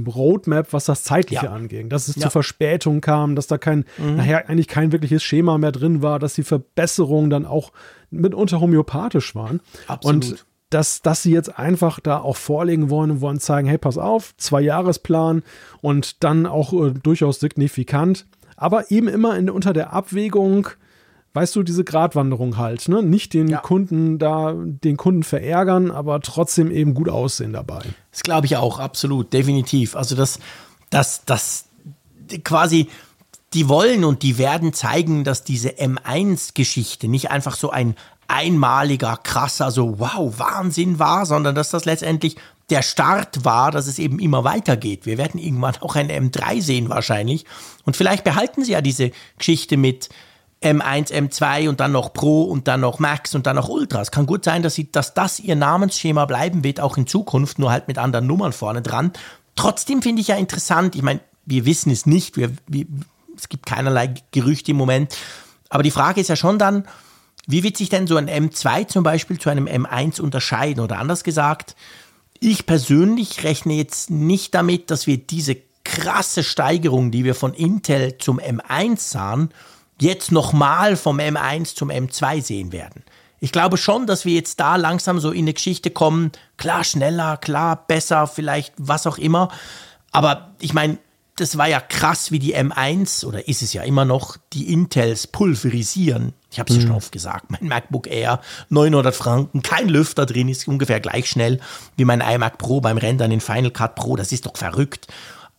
Roadmap, 0.06 0.72
was 0.72 0.86
das 0.86 1.04
Zeitliche 1.04 1.46
ja. 1.46 1.52
anging. 1.52 1.90
Dass 1.90 2.08
es 2.08 2.16
ja. 2.16 2.22
zu 2.22 2.30
Verspätungen 2.30 3.02
kam, 3.02 3.36
dass 3.36 3.46
da 3.46 3.58
kein, 3.58 3.84
mhm. 3.98 4.16
nachher 4.16 4.48
eigentlich 4.48 4.68
kein 4.68 4.92
wirkliches 4.92 5.22
Schema 5.22 5.58
mehr 5.58 5.72
drin 5.72 6.02
war, 6.02 6.18
dass 6.18 6.34
die 6.34 6.44
Verbesserungen 6.44 7.28
dann 7.28 7.44
auch 7.44 7.72
mitunter 8.10 8.60
homöopathisch 8.60 9.34
waren. 9.34 9.60
Absolut. 9.86 10.24
Und 10.24 10.46
dass, 10.70 11.02
dass 11.02 11.22
sie 11.22 11.32
jetzt 11.32 11.58
einfach 11.58 12.00
da 12.00 12.18
auch 12.18 12.36
vorlegen 12.36 12.90
wollen 12.90 13.10
und 13.10 13.20
wollen 13.20 13.40
zeigen, 13.40 13.68
hey, 13.68 13.78
pass 13.78 13.98
auf, 13.98 14.34
zwei 14.36 14.60
Jahresplan 14.60 15.42
und 15.80 16.22
dann 16.24 16.46
auch 16.46 16.72
äh, 16.72 16.92
durchaus 16.92 17.40
signifikant 17.40 18.26
aber 18.60 18.90
eben 18.90 19.08
immer 19.08 19.36
in, 19.36 19.48
unter 19.48 19.72
der 19.72 19.94
Abwägung, 19.94 20.68
weißt 21.32 21.56
du, 21.56 21.62
diese 21.62 21.82
Gratwanderung 21.82 22.58
halt, 22.58 22.88
ne? 22.88 23.02
Nicht 23.02 23.32
den 23.32 23.48
ja. 23.48 23.58
Kunden 23.58 24.18
da, 24.18 24.54
den 24.54 24.98
Kunden 24.98 25.22
verärgern, 25.22 25.90
aber 25.90 26.20
trotzdem 26.20 26.70
eben 26.70 26.92
gut 26.92 27.08
aussehen 27.08 27.54
dabei. 27.54 27.82
Das 28.12 28.22
glaube 28.22 28.46
ich 28.46 28.58
auch, 28.58 28.78
absolut, 28.78 29.32
definitiv. 29.32 29.96
Also 29.96 30.14
das, 30.14 30.38
das, 30.90 31.24
das 31.24 31.64
quasi, 32.44 32.88
die 33.54 33.66
wollen 33.70 34.04
und 34.04 34.22
die 34.22 34.36
werden 34.36 34.74
zeigen, 34.74 35.24
dass 35.24 35.42
diese 35.42 35.70
M1-Geschichte 35.70 37.08
nicht 37.08 37.30
einfach 37.30 37.56
so 37.56 37.70
ein 37.70 37.94
einmaliger, 38.30 39.18
krasser, 39.22 39.70
so 39.70 39.98
wow, 39.98 40.38
Wahnsinn 40.38 40.98
war, 40.98 41.26
sondern 41.26 41.54
dass 41.54 41.70
das 41.70 41.84
letztendlich 41.84 42.36
der 42.70 42.82
Start 42.82 43.44
war, 43.44 43.72
dass 43.72 43.86
es 43.86 43.98
eben 43.98 44.20
immer 44.20 44.44
weitergeht. 44.44 45.04
Wir 45.04 45.18
werden 45.18 45.40
irgendwann 45.40 45.76
auch 45.80 45.96
ein 45.96 46.08
M3 46.08 46.62
sehen 46.62 46.88
wahrscheinlich. 46.88 47.44
Und 47.84 47.96
vielleicht 47.96 48.22
behalten 48.22 48.64
sie 48.64 48.72
ja 48.72 48.80
diese 48.80 49.10
Geschichte 49.38 49.76
mit 49.76 50.08
M1, 50.62 51.10
M2 51.10 51.68
und 51.68 51.80
dann 51.80 51.92
noch 51.92 52.12
Pro 52.12 52.44
und 52.44 52.68
dann 52.68 52.80
noch 52.80 52.98
Max 52.98 53.34
und 53.34 53.46
dann 53.46 53.56
noch 53.56 53.68
Ultra. 53.68 54.00
Es 54.00 54.10
kann 54.10 54.26
gut 54.26 54.44
sein, 54.44 54.62
dass, 54.62 54.74
sie, 54.74 54.92
dass 54.92 55.14
das 55.14 55.40
ihr 55.40 55.56
Namensschema 55.56 56.26
bleiben 56.26 56.62
wird, 56.62 56.80
auch 56.80 56.96
in 56.96 57.06
Zukunft, 57.06 57.58
nur 57.58 57.72
halt 57.72 57.88
mit 57.88 57.98
anderen 57.98 58.26
Nummern 58.26 58.52
vorne 58.52 58.82
dran. 58.82 59.12
Trotzdem 59.56 60.02
finde 60.02 60.20
ich 60.20 60.28
ja 60.28 60.36
interessant, 60.36 60.94
ich 60.94 61.02
meine, 61.02 61.20
wir 61.46 61.64
wissen 61.64 61.90
es 61.90 62.06
nicht, 62.06 62.36
wir, 62.36 62.52
wir, 62.68 62.86
es 63.36 63.48
gibt 63.48 63.66
keinerlei 63.66 64.14
Gerüchte 64.30 64.70
im 64.70 64.76
Moment. 64.76 65.16
Aber 65.70 65.82
die 65.82 65.90
Frage 65.90 66.20
ist 66.20 66.28
ja 66.28 66.36
schon 66.36 66.58
dann, 66.58 66.86
wie 67.46 67.62
wird 67.62 67.76
sich 67.76 67.88
denn 67.88 68.06
so 68.06 68.16
ein 68.16 68.28
M2 68.28 68.86
zum 68.88 69.02
Beispiel 69.02 69.38
zu 69.38 69.50
einem 69.50 69.66
M1 69.66 70.20
unterscheiden? 70.20 70.82
Oder 70.82 70.98
anders 70.98 71.24
gesagt, 71.24 71.74
ich 72.38 72.66
persönlich 72.66 73.44
rechne 73.44 73.74
jetzt 73.74 74.10
nicht 74.10 74.54
damit, 74.54 74.90
dass 74.90 75.06
wir 75.06 75.18
diese 75.18 75.56
krasse 75.84 76.42
Steigerung, 76.42 77.10
die 77.10 77.24
wir 77.24 77.34
von 77.34 77.54
Intel 77.54 78.18
zum 78.18 78.38
M1 78.38 78.98
sahen, 78.98 79.50
jetzt 80.00 80.32
nochmal 80.32 80.96
vom 80.96 81.18
M1 81.18 81.74
zum 81.74 81.90
M2 81.90 82.42
sehen 82.42 82.72
werden. 82.72 83.02
Ich 83.40 83.52
glaube 83.52 83.78
schon, 83.78 84.06
dass 84.06 84.24
wir 84.24 84.34
jetzt 84.34 84.60
da 84.60 84.76
langsam 84.76 85.18
so 85.18 85.30
in 85.30 85.44
eine 85.44 85.54
Geschichte 85.54 85.90
kommen, 85.90 86.32
klar 86.58 86.84
schneller, 86.84 87.38
klar 87.38 87.84
besser, 87.86 88.26
vielleicht 88.26 88.74
was 88.76 89.06
auch 89.06 89.18
immer. 89.18 89.50
Aber 90.12 90.52
ich 90.60 90.74
meine, 90.74 90.98
das 91.40 91.56
war 91.56 91.68
ja 91.68 91.80
krass, 91.80 92.30
wie 92.30 92.38
die 92.38 92.56
M1, 92.56 93.24
oder 93.24 93.48
ist 93.48 93.62
es 93.62 93.72
ja 93.72 93.82
immer 93.82 94.04
noch, 94.04 94.36
die 94.52 94.72
Intels 94.72 95.26
pulverisieren. 95.26 96.34
Ich 96.50 96.58
habe 96.58 96.70
es 96.70 96.76
ja 96.76 96.82
schon 96.82 96.90
mhm. 96.90 96.96
oft 96.96 97.12
gesagt, 97.12 97.50
mein 97.50 97.66
MacBook 97.66 98.06
Air, 98.06 98.40
900 98.68 99.14
Franken, 99.14 99.62
kein 99.62 99.88
Lüfter 99.88 100.26
drin, 100.26 100.48
ist 100.48 100.68
ungefähr 100.68 101.00
gleich 101.00 101.30
schnell 101.30 101.60
wie 101.96 102.04
mein 102.04 102.20
iMac 102.20 102.58
Pro 102.58 102.80
beim 102.80 102.98
Rendern 102.98 103.30
in 103.30 103.40
Final 103.40 103.70
Cut 103.70 103.94
Pro. 103.94 104.16
Das 104.16 104.32
ist 104.32 104.46
doch 104.46 104.56
verrückt. 104.56 105.06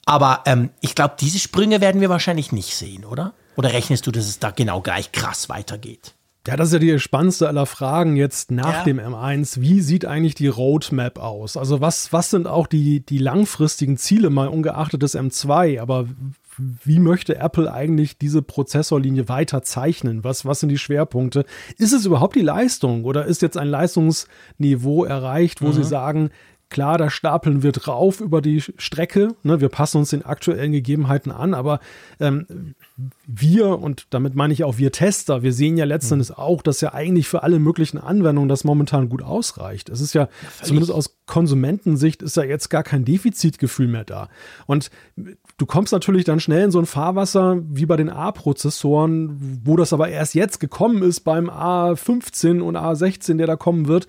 Aber 0.05 0.43
ähm, 0.45 0.69
ich 0.81 0.95
glaube, 0.95 1.15
diese 1.19 1.39
Sprünge 1.39 1.81
werden 1.81 2.01
wir 2.01 2.09
wahrscheinlich 2.09 2.51
nicht 2.51 2.75
sehen, 2.75 3.05
oder? 3.05 3.33
Oder 3.55 3.73
rechnest 3.73 4.07
du, 4.07 4.11
dass 4.11 4.27
es 4.27 4.39
da 4.39 4.51
genau 4.51 4.81
gleich 4.81 5.11
krass 5.11 5.49
weitergeht? 5.49 6.13
Ja, 6.47 6.55
das 6.55 6.69
ist 6.69 6.73
ja 6.73 6.79
die 6.79 6.99
spannendste 6.99 7.47
aller 7.47 7.67
Fragen 7.67 8.15
jetzt 8.15 8.49
nach 8.49 8.79
ja. 8.79 8.83
dem 8.83 8.99
M1. 8.99 9.61
Wie 9.61 9.79
sieht 9.79 10.05
eigentlich 10.05 10.33
die 10.33 10.47
Roadmap 10.47 11.19
aus? 11.19 11.55
Also 11.55 11.81
was, 11.81 12.11
was 12.11 12.31
sind 12.31 12.47
auch 12.47 12.65
die, 12.65 13.05
die 13.05 13.19
langfristigen 13.19 13.97
Ziele, 13.97 14.31
mal 14.31 14.47
ungeachtet 14.47 15.03
des 15.03 15.15
M2? 15.15 15.79
Aber 15.79 16.07
wie 16.57 16.99
möchte 16.99 17.37
Apple 17.37 17.71
eigentlich 17.71 18.17
diese 18.17 18.41
Prozessorlinie 18.41 19.29
weiter 19.29 19.61
zeichnen? 19.61 20.23
Was, 20.23 20.43
was 20.43 20.59
sind 20.59 20.69
die 20.69 20.79
Schwerpunkte? 20.79 21.45
Ist 21.77 21.93
es 21.93 22.07
überhaupt 22.07 22.35
die 22.35 22.41
Leistung 22.41 23.05
oder 23.05 23.25
ist 23.25 23.43
jetzt 23.43 23.57
ein 23.57 23.67
Leistungsniveau 23.67 25.05
erreicht, 25.05 25.61
wo 25.61 25.67
mhm. 25.67 25.73
sie 25.73 25.83
sagen, 25.83 26.31
Klar, 26.71 26.97
da 26.97 27.09
stapeln 27.09 27.63
wir 27.63 27.73
drauf 27.73 28.21
über 28.21 28.41
die 28.41 28.61
Strecke. 28.61 29.35
Ne, 29.43 29.59
wir 29.59 29.67
passen 29.67 29.97
uns 29.97 30.11
den 30.11 30.23
aktuellen 30.23 30.71
Gegebenheiten 30.71 31.29
an, 31.29 31.53
aber 31.53 31.81
ähm, 32.21 32.75
wir, 33.27 33.77
und 33.77 34.07
damit 34.11 34.35
meine 34.35 34.53
ich 34.53 34.63
auch 34.63 34.77
wir 34.77 34.93
Tester, 34.93 35.43
wir 35.43 35.51
sehen 35.51 35.75
ja 35.75 35.83
letztendlich 35.83 36.29
mhm. 36.29 36.35
auch, 36.35 36.61
dass 36.61 36.79
ja 36.79 36.93
eigentlich 36.93 37.27
für 37.27 37.43
alle 37.43 37.59
möglichen 37.59 37.97
Anwendungen 37.97 38.47
das 38.47 38.63
momentan 38.63 39.09
gut 39.09 39.21
ausreicht. 39.21 39.89
Es 39.89 39.99
ist 39.99 40.13
ja, 40.13 40.23
ja 40.23 40.29
zumindest 40.63 40.93
aus 40.93 41.17
Konsumentensicht, 41.25 42.21
ist 42.21 42.37
da 42.37 42.43
jetzt 42.43 42.69
gar 42.69 42.83
kein 42.83 43.03
Defizitgefühl 43.03 43.87
mehr 43.87 44.05
da. 44.05 44.29
Und 44.65 44.91
du 45.57 45.65
kommst 45.65 45.91
natürlich 45.91 46.23
dann 46.23 46.39
schnell 46.39 46.63
in 46.63 46.71
so 46.71 46.79
ein 46.79 46.85
Fahrwasser 46.85 47.57
wie 47.69 47.85
bei 47.85 47.97
den 47.97 48.09
A-Prozessoren, 48.09 49.59
wo 49.65 49.75
das 49.75 49.91
aber 49.91 50.07
erst 50.07 50.35
jetzt 50.35 50.61
gekommen 50.61 51.03
ist 51.03 51.21
beim 51.21 51.49
A15 51.49 52.61
und 52.61 52.77
A16, 52.77 53.35
der 53.35 53.47
da 53.47 53.57
kommen 53.57 53.87
wird 53.89 54.07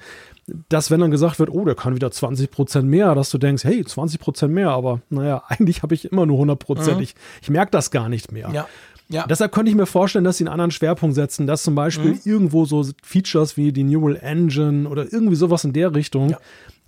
dass 0.68 0.90
wenn 0.90 1.00
dann 1.00 1.11
gesagt 1.11 1.38
wird, 1.38 1.50
oh, 1.50 1.64
der 1.64 1.74
kann 1.74 1.94
wieder 1.94 2.11
20 2.11 2.50
Prozent 2.50 2.88
mehr, 2.88 3.14
dass 3.14 3.30
du 3.30 3.38
denkst, 3.38 3.64
hey, 3.64 3.84
20 3.84 4.20
Prozent 4.20 4.53
mehr, 4.53 4.70
aber 4.70 5.00
naja, 5.11 5.42
eigentlich 5.48 5.82
habe 5.82 5.94
ich 5.94 6.11
immer 6.11 6.26
nur 6.26 6.36
100 6.36 6.59
Prozent. 6.59 6.96
Mhm. 6.96 7.03
Ich, 7.03 7.14
ich 7.42 7.50
merke 7.50 7.70
das 7.70 7.90
gar 7.90 8.09
nicht 8.09 8.32
mehr. 8.32 8.50
Ja. 8.53 8.66
Ja. 9.09 9.26
Deshalb 9.26 9.53
könnte 9.53 9.70
ich 9.70 9.76
mir 9.76 9.84
vorstellen, 9.84 10.24
dass 10.24 10.38
sie 10.38 10.44
einen 10.44 10.53
anderen 10.53 10.70
Schwerpunkt 10.70 11.14
setzen, 11.14 11.46
dass 11.46 11.62
zum 11.62 11.74
Beispiel 11.74 12.12
mhm. 12.12 12.20
irgendwo 12.24 12.64
so 12.64 12.86
Features 13.03 13.59
wie 13.59 13.70
die 13.70 13.84
Neural 13.84 14.16
Engine 14.16 14.88
oder 14.88 15.12
irgendwie 15.12 15.36
sowas 15.36 15.64
in 15.64 15.74
der 15.74 15.94
Richtung, 15.94 16.30
ja. 16.30 16.38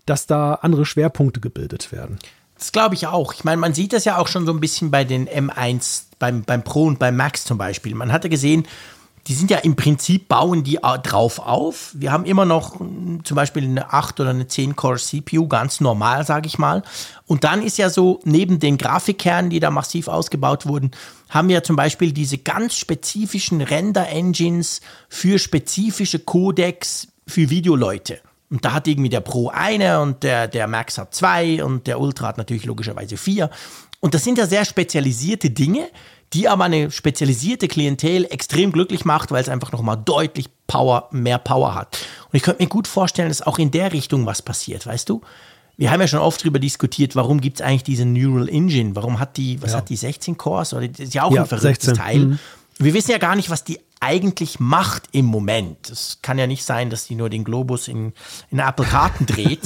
dass 0.06 0.26
da 0.26 0.54
andere 0.54 0.86
Schwerpunkte 0.86 1.40
gebildet 1.40 1.92
werden. 1.92 2.18
Das 2.56 2.72
glaube 2.72 2.94
ich 2.94 3.06
auch. 3.06 3.34
Ich 3.34 3.44
meine, 3.44 3.58
man 3.58 3.74
sieht 3.74 3.92
das 3.92 4.06
ja 4.06 4.16
auch 4.16 4.28
schon 4.28 4.46
so 4.46 4.52
ein 4.52 4.60
bisschen 4.60 4.90
bei 4.90 5.04
den 5.04 5.28
M1, 5.28 6.04
beim, 6.18 6.44
beim 6.44 6.62
Pro 6.62 6.84
und 6.84 6.98
beim 6.98 7.16
Max 7.16 7.44
zum 7.44 7.58
Beispiel. 7.58 7.94
Man 7.94 8.12
hatte 8.12 8.30
gesehen, 8.30 8.66
die 9.26 9.34
sind 9.34 9.50
ja 9.50 9.58
im 9.58 9.74
Prinzip, 9.74 10.28
bauen 10.28 10.64
die 10.64 10.78
drauf 11.02 11.38
auf. 11.38 11.92
Wir 11.94 12.12
haben 12.12 12.26
immer 12.26 12.44
noch 12.44 12.78
hm, 12.78 13.24
zum 13.24 13.34
Beispiel 13.34 13.64
eine 13.64 13.92
8 13.92 14.20
oder 14.20 14.30
eine 14.30 14.44
10-Core 14.44 14.98
CPU, 14.98 15.48
ganz 15.48 15.80
normal, 15.80 16.26
sage 16.26 16.46
ich 16.46 16.58
mal. 16.58 16.82
Und 17.26 17.44
dann 17.44 17.62
ist 17.62 17.78
ja 17.78 17.88
so, 17.88 18.20
neben 18.24 18.58
den 18.58 18.76
Grafikkernen, 18.76 19.50
die 19.50 19.60
da 19.60 19.70
massiv 19.70 20.08
ausgebaut 20.08 20.66
wurden, 20.66 20.90
haben 21.30 21.48
wir 21.48 21.64
zum 21.64 21.76
Beispiel 21.76 22.12
diese 22.12 22.36
ganz 22.38 22.76
spezifischen 22.76 23.62
Render-Engines 23.62 24.82
für 25.08 25.38
spezifische 25.38 26.18
Codecs 26.18 27.08
für 27.26 27.48
Videoleute. 27.48 28.20
Und 28.50 28.64
da 28.64 28.74
hat 28.74 28.86
irgendwie 28.86 29.08
der 29.08 29.20
Pro 29.20 29.48
eine 29.48 30.02
und 30.02 30.22
der, 30.22 30.48
der 30.48 30.68
Max 30.68 30.98
hat 30.98 31.14
zwei 31.14 31.64
und 31.64 31.86
der 31.86 31.98
Ultra 31.98 32.28
hat 32.28 32.38
natürlich 32.38 32.66
logischerweise 32.66 33.16
vier. 33.16 33.48
Und 34.00 34.12
das 34.12 34.22
sind 34.22 34.36
ja 34.36 34.46
sehr 34.46 34.66
spezialisierte 34.66 35.48
Dinge, 35.48 35.88
die 36.34 36.48
aber 36.48 36.64
eine 36.64 36.90
spezialisierte 36.90 37.68
Klientel 37.68 38.24
extrem 38.24 38.72
glücklich 38.72 39.04
macht, 39.04 39.30
weil 39.30 39.40
es 39.40 39.48
einfach 39.48 39.72
nochmal 39.72 39.96
deutlich 39.96 40.50
Power, 40.66 41.08
mehr 41.12 41.38
Power 41.38 41.74
hat. 41.74 41.98
Und 42.30 42.36
ich 42.36 42.42
könnte 42.42 42.62
mir 42.62 42.68
gut 42.68 42.88
vorstellen, 42.88 43.28
dass 43.28 43.42
auch 43.42 43.58
in 43.58 43.70
der 43.70 43.92
Richtung 43.92 44.26
was 44.26 44.42
passiert, 44.42 44.86
weißt 44.86 45.08
du? 45.08 45.22
Wir 45.76 45.90
haben 45.90 46.00
ja 46.00 46.06
schon 46.06 46.20
oft 46.20 46.40
darüber 46.40 46.58
diskutiert, 46.58 47.16
warum 47.16 47.40
gibt 47.40 47.60
es 47.60 47.66
eigentlich 47.66 47.82
diese 47.82 48.04
Neural 48.04 48.48
Engine? 48.48 48.94
Warum 48.94 49.18
hat 49.18 49.36
die, 49.36 49.60
was 49.62 49.72
ja. 49.72 49.78
hat 49.78 49.88
die, 49.88 49.96
16 49.96 50.36
Cores? 50.36 50.72
Oder 50.72 50.88
das 50.88 51.00
ist 51.00 51.14
ja 51.14 51.24
auch 51.24 51.32
ja, 51.32 51.42
ein 51.42 51.48
verrücktes 51.48 51.86
16. 51.86 51.94
Teil. 51.94 52.18
Mhm. 52.20 52.38
Wir 52.78 52.94
wissen 52.94 53.10
ja 53.10 53.18
gar 53.18 53.34
nicht, 53.34 53.50
was 53.50 53.64
die 53.64 53.80
eigentlich 54.04 54.60
macht 54.60 55.04
im 55.12 55.24
Moment. 55.24 55.88
Es 55.88 56.18
kann 56.20 56.38
ja 56.38 56.46
nicht 56.46 56.64
sein, 56.64 56.90
dass 56.90 57.06
die 57.06 57.14
nur 57.14 57.30
den 57.30 57.42
Globus 57.42 57.88
in, 57.88 58.12
in 58.50 58.58
Apple-Karten 58.58 59.24
dreht. 59.26 59.62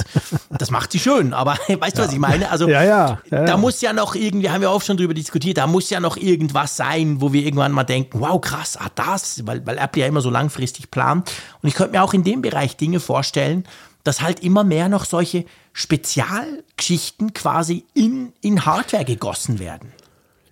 das 0.49 0.71
macht 0.71 0.91
sie 0.91 0.99
schön, 0.99 1.33
aber 1.33 1.57
weißt 1.67 1.97
du, 1.97 2.03
was 2.03 2.13
ich 2.13 2.19
meine? 2.19 2.49
Also 2.49 2.69
ja, 2.69 2.83
ja, 2.83 3.19
da 3.29 3.57
muss 3.57 3.81
ja 3.81 3.91
noch 3.91 4.15
irgendwie, 4.15 4.49
haben 4.49 4.61
wir 4.61 4.71
auch 4.71 4.81
schon 4.81 4.97
drüber 4.97 5.13
diskutiert, 5.13 5.57
da 5.57 5.67
muss 5.67 5.89
ja 5.89 5.99
noch 5.99 6.15
irgendwas 6.15 6.77
sein, 6.77 7.19
wo 7.19 7.33
wir 7.33 7.43
irgendwann 7.43 7.73
mal 7.73 7.83
denken, 7.83 8.21
wow, 8.21 8.39
krass, 8.39 8.77
ah, 8.77 8.89
das, 8.95 9.45
weil, 9.45 9.65
weil 9.65 9.77
Apple 9.77 10.01
ja 10.01 10.07
immer 10.07 10.21
so 10.21 10.29
langfristig 10.29 10.89
plant. 10.89 11.31
Und 11.61 11.67
ich 11.67 11.75
könnte 11.75 11.91
mir 11.97 12.03
auch 12.03 12.13
in 12.13 12.23
dem 12.23 12.41
Bereich 12.41 12.77
Dinge 12.77 12.99
vorstellen, 12.99 13.65
dass 14.03 14.21
halt 14.21 14.39
immer 14.39 14.63
mehr 14.63 14.87
noch 14.87 15.05
solche 15.05 15.45
Spezialgeschichten 15.73 17.33
quasi 17.33 17.85
in, 17.93 18.33
in 18.41 18.65
Hardware 18.65 19.05
gegossen 19.05 19.59
werden. 19.59 19.91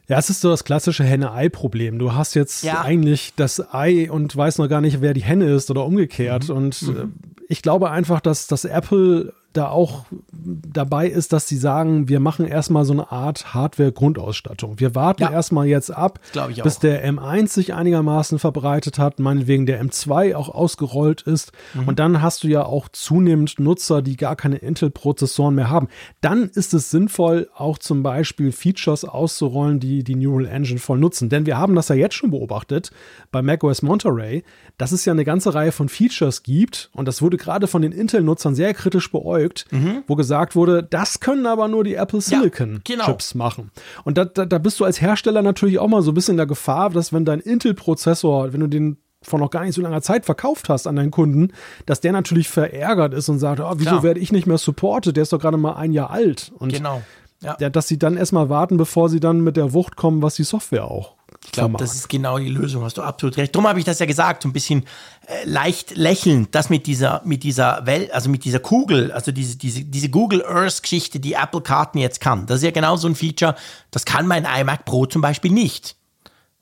Ja, 0.08 0.18
es 0.18 0.30
ist 0.30 0.42
so 0.42 0.50
das 0.50 0.64
klassische 0.64 1.04
Henne-Ei-Problem. 1.04 2.00
Du 2.00 2.14
hast 2.14 2.34
jetzt 2.34 2.64
ja. 2.64 2.82
eigentlich 2.82 3.34
das 3.36 3.74
Ei 3.74 4.10
und 4.10 4.36
weißt 4.36 4.60
noch 4.60 4.70
gar 4.70 4.80
nicht, 4.80 5.02
wer 5.02 5.14
die 5.14 5.24
Henne 5.24 5.46
ist 5.54 5.70
oder 5.70 5.86
umgekehrt. 5.86 6.48
Mhm. 6.48 6.56
Und 6.56 6.82
mhm. 6.84 6.98
Äh, 6.98 7.06
ich 7.50 7.62
glaube 7.62 7.92
einfach, 7.92 8.22
dass, 8.22 8.48
dass 8.48 8.66
Apple 8.66 9.34
da 9.58 9.70
auch 9.70 10.06
dabei 10.32 11.08
ist, 11.08 11.34
dass 11.34 11.48
sie 11.48 11.58
sagen, 11.58 12.08
wir 12.08 12.20
machen 12.20 12.46
erstmal 12.46 12.86
so 12.86 12.94
eine 12.94 13.12
Art 13.12 13.54
Hardware-Grundausstattung. 13.54 14.80
Wir 14.80 14.96
warten 14.96 15.24
ja. 15.24 15.32
erstmal 15.32 15.68
jetzt 15.68 15.90
ab, 15.90 16.20
bis 16.64 16.80
der 16.80 17.06
M1 17.12 17.48
sich 17.50 17.74
einigermaßen 17.74 18.40
verbreitet 18.40 19.00
hat, 19.00 19.20
meinetwegen 19.20 19.66
der 19.66 19.84
M2 19.84 20.36
auch 20.36 20.50
ausgerollt 20.50 21.24
ist. 21.24 21.52
Mhm. 21.74 21.88
Und 21.88 22.00
dann 22.00 22.22
hast 22.22 22.44
du 22.44 22.48
ja 22.48 22.64
auch 22.66 22.88
zunehmend 22.90 23.60
Nutzer, 23.60 24.02
die 24.02 24.16
gar 24.16 24.36
keine 24.36 24.58
Intel-Prozessoren 24.58 25.56
mehr 25.56 25.70
haben. 25.70 25.88
Dann 26.22 26.50
ist 26.50 26.74
es 26.74 26.92
sinnvoll, 26.92 27.50
auch 27.56 27.78
zum 27.78 28.04
Beispiel 28.04 28.52
Features 28.52 29.06
auszurollen, 29.06 29.80
die 29.80 30.04
die 30.04 30.16
Neural 30.16 30.46
Engine 30.46 30.80
voll 30.80 31.00
nutzen. 31.00 31.30
Denn 31.30 31.46
wir 31.46 31.58
haben 31.58 31.76
das 31.76 31.90
ja 31.90 31.96
jetzt 31.96 32.16
schon 32.16 32.32
beobachtet 32.32 32.92
bei 33.32 33.42
macOS 33.42 33.82
Monterey, 33.82 34.44
dass 34.78 34.92
es 34.92 35.06
ja 35.06 35.14
eine 35.14 35.26
ganze 35.26 35.54
Reihe 35.54 35.72
von 35.72 35.90
Features 35.90 36.44
gibt. 36.44 36.90
Und 36.94 37.08
das 37.08 37.22
wurde 37.22 37.38
gerade 37.38 37.68
von 37.68 37.82
den 37.82 37.92
Intel-Nutzern 37.92 38.54
sehr 38.54 38.74
kritisch 38.74 39.12
beäugt 39.12 39.47
verfolgt, 39.48 39.66
mhm. 39.72 40.04
wo 40.08 40.16
gesagt 40.16 40.56
wurde, 40.56 40.84
das 40.84 41.20
können 41.20 41.46
aber 41.46 41.68
nur 41.68 41.84
die 41.84 41.96
Apple 41.96 42.22
Silicon 42.22 42.74
ja, 42.74 42.80
genau. 42.84 43.06
Chips 43.06 43.36
machen. 43.36 43.72
Und 44.04 44.18
da, 44.18 44.26
da, 44.26 44.46
da 44.46 44.58
bist 44.58 44.80
du 44.80 44.86
als 44.86 45.02
Hersteller 45.02 45.42
natürlich 45.42 45.80
auch 45.80 45.88
mal 45.88 46.02
so 46.02 46.12
ein 46.12 46.14
bisschen 46.14 46.34
in 46.34 46.38
der 46.38 46.46
Gefahr, 46.46 46.90
dass 46.90 47.14
wenn 47.14 47.26
dein 47.26 47.40
Intel-Prozessor, 47.40 48.54
wenn 48.54 48.60
du 48.60 48.68
den 48.68 48.98
vor 49.24 49.40
noch 49.40 49.50
gar 49.50 49.64
nicht 49.64 49.74
so 49.74 49.82
langer 49.82 50.02
Zeit 50.02 50.26
verkauft 50.26 50.70
hast 50.70 50.86
an 50.86 50.96
deinen 50.96 51.12
Kunden, 51.12 51.52
dass 51.86 52.02
der 52.02 52.12
natürlich 52.12 52.50
verärgert 52.50 53.14
ist 53.14 53.30
und 53.30 53.40
sagt, 53.40 53.60
oh, 53.60 53.74
wieso 53.78 53.90
Klar. 53.90 54.04
werde 54.04 54.20
ich 54.20 54.32
nicht 54.32 54.46
mehr 54.46 54.60
supported? 54.60 55.16
Der 55.16 55.24
ist 55.24 55.34
doch 55.34 55.40
gerade 55.40 55.58
mal 55.58 55.74
ein 55.74 55.92
Jahr 55.92 56.12
alt. 56.12 56.52
Und 56.56 56.72
genau. 56.72 57.02
Ja. 57.42 57.56
dass 57.70 57.88
sie 57.88 58.00
dann 58.00 58.18
erstmal 58.18 58.50
warten, 58.50 58.78
bevor 58.78 59.10
sie 59.10 59.20
dann 59.20 59.42
mit 59.42 59.58
der 59.58 59.74
Wucht 59.74 59.96
kommen, 59.96 60.24
was 60.24 60.36
die 60.36 60.44
Software 60.44 60.86
auch 60.86 61.17
ich 61.48 61.54
glaube, 61.54 61.78
das 61.78 61.96
ist 61.96 62.10
genau 62.10 62.38
die 62.38 62.50
Lösung, 62.50 62.84
hast 62.84 62.98
du 62.98 63.02
absolut 63.02 63.38
recht. 63.38 63.56
Darum 63.56 63.68
habe 63.68 63.80
ich 63.80 63.86
das 63.86 64.00
ja 64.00 64.06
gesagt, 64.06 64.44
so 64.44 64.50
ein 64.50 64.54
bisschen 64.54 64.84
äh, 65.28 65.46
leicht 65.46 65.96
lächelnd, 65.96 66.54
das 66.54 66.70
mit 66.70 66.86
dieser, 66.88 67.22
mit 67.24 67.44
dieser 67.44 67.86
Welt, 67.86 68.12
also 68.12 68.30
mit 68.30 68.44
dieser 68.44 68.60
Kugel, 68.60 69.14
also 69.14 69.32
diese, 69.32 69.56
diese, 69.56 69.86
diese 69.86 70.10
Google 70.10 70.46
Earth-Geschichte, 70.46 71.22
die 71.22 71.34
Apple 71.34 71.62
Karten 71.62 72.00
jetzt 72.00 72.20
kann. 72.20 72.48
Das 72.48 72.58
ist 72.58 72.64
ja 72.64 72.72
genau 72.72 72.98
so 72.98 73.08
ein 73.08 73.16
Feature, 73.16 73.56
das 73.92 74.04
kann 74.04 74.28
mein 74.28 74.46
iMac 74.46 74.84
Pro 74.84 75.06
zum 75.06 75.22
Beispiel 75.22 75.52
nicht. 75.52 75.96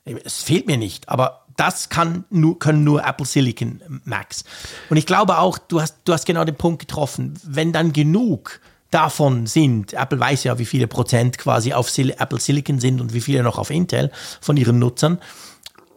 Es 0.04 0.44
fehlt 0.44 0.68
mir 0.68 0.76
nicht, 0.76 1.08
aber 1.08 1.46
das 1.56 1.88
kann 1.88 2.24
nur, 2.30 2.60
können 2.60 2.84
nur 2.84 3.04
Apple 3.04 3.26
Silicon 3.26 3.82
Macs. 4.04 4.44
Und 4.88 4.98
ich 4.98 5.06
glaube 5.06 5.38
auch, 5.38 5.58
du 5.58 5.80
hast, 5.80 5.96
du 6.04 6.12
hast 6.12 6.26
genau 6.26 6.44
den 6.44 6.54
Punkt 6.54 6.78
getroffen, 6.78 7.34
wenn 7.42 7.72
dann 7.72 7.92
genug 7.92 8.60
davon 8.90 9.46
sind, 9.46 9.92
Apple 9.92 10.20
weiß 10.20 10.44
ja, 10.44 10.58
wie 10.58 10.64
viele 10.64 10.86
Prozent 10.86 11.38
quasi 11.38 11.72
auf 11.72 11.90
Sil 11.90 12.14
Apple 12.18 12.40
Silicon 12.40 12.78
sind 12.78 13.00
und 13.00 13.12
wie 13.12 13.20
viele 13.20 13.42
noch 13.42 13.58
auf 13.58 13.70
Intel 13.70 14.10
von 14.40 14.56
ihren 14.56 14.78
Nutzern. 14.78 15.18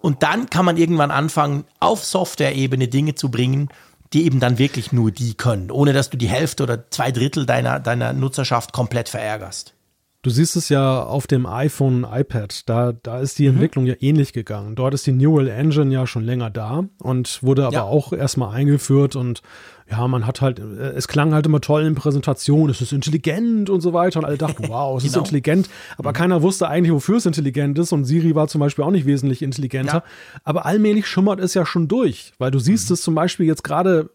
Und 0.02 0.24
dann 0.24 0.50
kann 0.50 0.66
man 0.66 0.78
irgendwann 0.78 1.12
anfangen, 1.12 1.66
auf 1.80 2.06
Software-Ebene 2.06 2.88
Dinge 2.88 3.16
zu 3.16 3.30
bringen, 3.30 3.70
die 4.14 4.26
eben 4.26 4.40
dann 4.40 4.58
wirklich 4.58 4.92
nur 4.92 5.12
die 5.12 5.36
können, 5.36 5.72
ohne 5.72 5.94
dass 5.94 6.10
du 6.10 6.18
die 6.18 6.30
Hälfte 6.30 6.64
oder 6.64 6.90
zwei 6.90 7.12
Drittel 7.12 7.46
deiner, 7.46 7.80
deiner 7.80 8.14
Nutzerschaft 8.14 8.74
komplett 8.74 9.10
verärgerst. 9.10 9.76
Du 10.22 10.30
siehst 10.30 10.58
es 10.58 10.68
ja 10.68 11.04
auf 11.04 11.28
dem 11.28 11.46
iPhone 11.46 12.06
iPad, 12.10 12.68
da, 12.68 12.92
da 12.92 13.20
ist 13.20 13.40
die 13.40 13.48
mhm. 13.48 13.56
Entwicklung 13.56 13.86
ja 13.86 13.96
ähnlich 14.02 14.34
gegangen. 14.34 14.76
Dort 14.76 14.94
ist 14.94 15.08
die 15.08 15.14
Neural 15.14 15.48
Engine 15.48 15.94
ja 15.94 16.06
schon 16.08 16.26
länger 16.26 16.50
da 16.50 16.84
und 17.02 17.42
wurde 17.42 17.66
aber 17.66 17.74
ja. 17.74 17.84
auch 17.84 18.12
erstmal 18.12 18.54
eingeführt 18.54 19.16
und 19.16 19.42
ja, 19.90 20.08
man 20.08 20.26
hat 20.26 20.42
halt, 20.42 20.60
äh, 20.60 20.92
es 20.92 21.08
klang 21.08 21.34
halt 21.34 21.46
immer 21.46 21.62
toll 21.62 21.84
in 21.84 21.96
Präsentationen, 21.96 22.70
es 22.70 22.82
ist 22.82 22.94
intelligent 22.94 23.70
und 23.70 23.82
so 23.82 23.94
weiter 23.94 24.20
und 24.20 24.26
alle 24.26 24.38
dachten, 24.38 24.64
wow, 24.68 24.98
es 24.98 25.04
genau. 25.04 25.14
ist 25.14 25.18
intelligent, 25.18 25.70
aber 25.98 26.12
mhm. 26.12 26.14
keiner 26.14 26.42
wusste 26.42 26.68
eigentlich, 26.68 26.94
wofür 26.94 27.18
es 27.18 27.26
intelligent 27.26 27.78
ist 27.80 27.92
und 27.92 28.06
Siri 28.06 28.36
war 28.36 28.48
zum 28.48 28.60
Beispiel 28.60 28.84
auch 28.86 28.92
nicht 28.92 29.06
wesentlich 29.06 29.42
intelligenter, 29.42 29.94
ja. 29.94 30.04
aber 30.44 30.66
allmählich 30.66 31.08
schimmert 31.08 31.40
es 31.40 31.54
ja 31.54 31.66
schon 31.66 31.88
durch, 31.88 32.34
weil 32.38 32.52
du 32.52 32.60
siehst 32.60 32.90
mhm. 32.90 32.94
es 32.96 33.02
zum 33.02 33.16
Beispiel 33.16 33.46
jetzt 33.46 33.64
gerade 33.64 34.10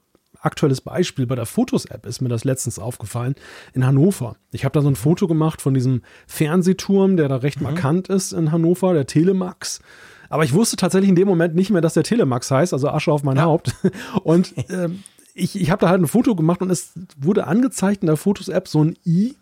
aktuelles 0.44 0.80
Beispiel 0.80 1.26
bei 1.26 1.36
der 1.36 1.46
Fotos-App 1.46 2.04
ist 2.06 2.20
mir 2.20 2.28
das 2.28 2.44
letztens 2.44 2.78
aufgefallen 2.78 3.34
in 3.72 3.86
Hannover. 3.86 4.36
Ich 4.52 4.64
habe 4.64 4.74
da 4.74 4.82
so 4.82 4.88
ein 4.88 4.96
Foto 4.96 5.26
gemacht 5.26 5.62
von 5.62 5.72
diesem 5.72 6.02
Fernsehturm, 6.26 7.16
der 7.16 7.28
da 7.28 7.36
recht 7.36 7.60
mhm. 7.60 7.64
markant 7.64 8.08
ist 8.08 8.32
in 8.32 8.52
Hannover, 8.52 8.92
der 8.92 9.06
Telemax. 9.06 9.80
Aber 10.28 10.44
ich 10.44 10.52
wusste 10.52 10.76
tatsächlich 10.76 11.08
in 11.08 11.16
dem 11.16 11.28
Moment 11.28 11.54
nicht 11.54 11.70
mehr, 11.70 11.80
dass 11.80 11.94
der 11.94 12.02
Telemax 12.02 12.50
heißt, 12.50 12.72
also 12.72 12.88
Asche 12.88 13.12
auf 13.12 13.22
mein 13.22 13.36
ja. 13.36 13.44
Haupt. 13.44 13.74
Und 14.24 14.54
ähm, 14.70 15.02
ich, 15.34 15.60
ich 15.60 15.70
habe 15.70 15.80
da 15.80 15.88
halt 15.88 16.00
ein 16.00 16.06
Foto 16.06 16.34
gemacht 16.34 16.62
und 16.62 16.70
es 16.70 16.92
wurde 17.16 17.46
angezeigt 17.46 18.02
in 18.02 18.06
der 18.06 18.16
Fotos-App 18.16 18.68
so 18.68 18.82
ein 18.82 18.96
I, 19.04 19.34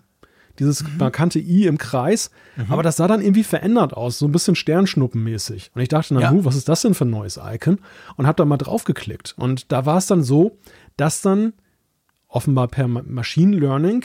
dieses 0.58 0.82
mhm. 0.82 0.96
markante 0.98 1.38
I 1.38 1.66
im 1.66 1.78
Kreis. 1.78 2.30
Mhm. 2.56 2.66
Aber 2.70 2.82
das 2.82 2.96
sah 2.96 3.06
dann 3.06 3.20
irgendwie 3.20 3.44
verändert 3.44 3.94
aus, 3.94 4.18
so 4.18 4.26
ein 4.26 4.32
bisschen 4.32 4.54
Sternschnuppenmäßig. 4.54 5.70
Und 5.74 5.82
ich 5.82 5.88
dachte, 5.88 6.14
na, 6.14 6.20
ja. 6.20 6.30
Hu, 6.30 6.44
was 6.44 6.56
ist 6.56 6.68
das 6.68 6.82
denn 6.82 6.94
für 6.94 7.04
ein 7.04 7.10
neues 7.10 7.38
Icon? 7.42 7.78
Und 8.16 8.26
habe 8.26 8.36
da 8.36 8.44
mal 8.44 8.56
drauf 8.56 8.84
geklickt. 8.84 9.34
Und 9.36 9.70
da 9.70 9.86
war 9.86 9.98
es 9.98 10.06
dann 10.06 10.22
so, 10.22 10.58
dass 10.96 11.20
dann 11.20 11.52
offenbar 12.28 12.68
per 12.68 12.88
Machine 12.88 13.56
Learning 13.56 14.04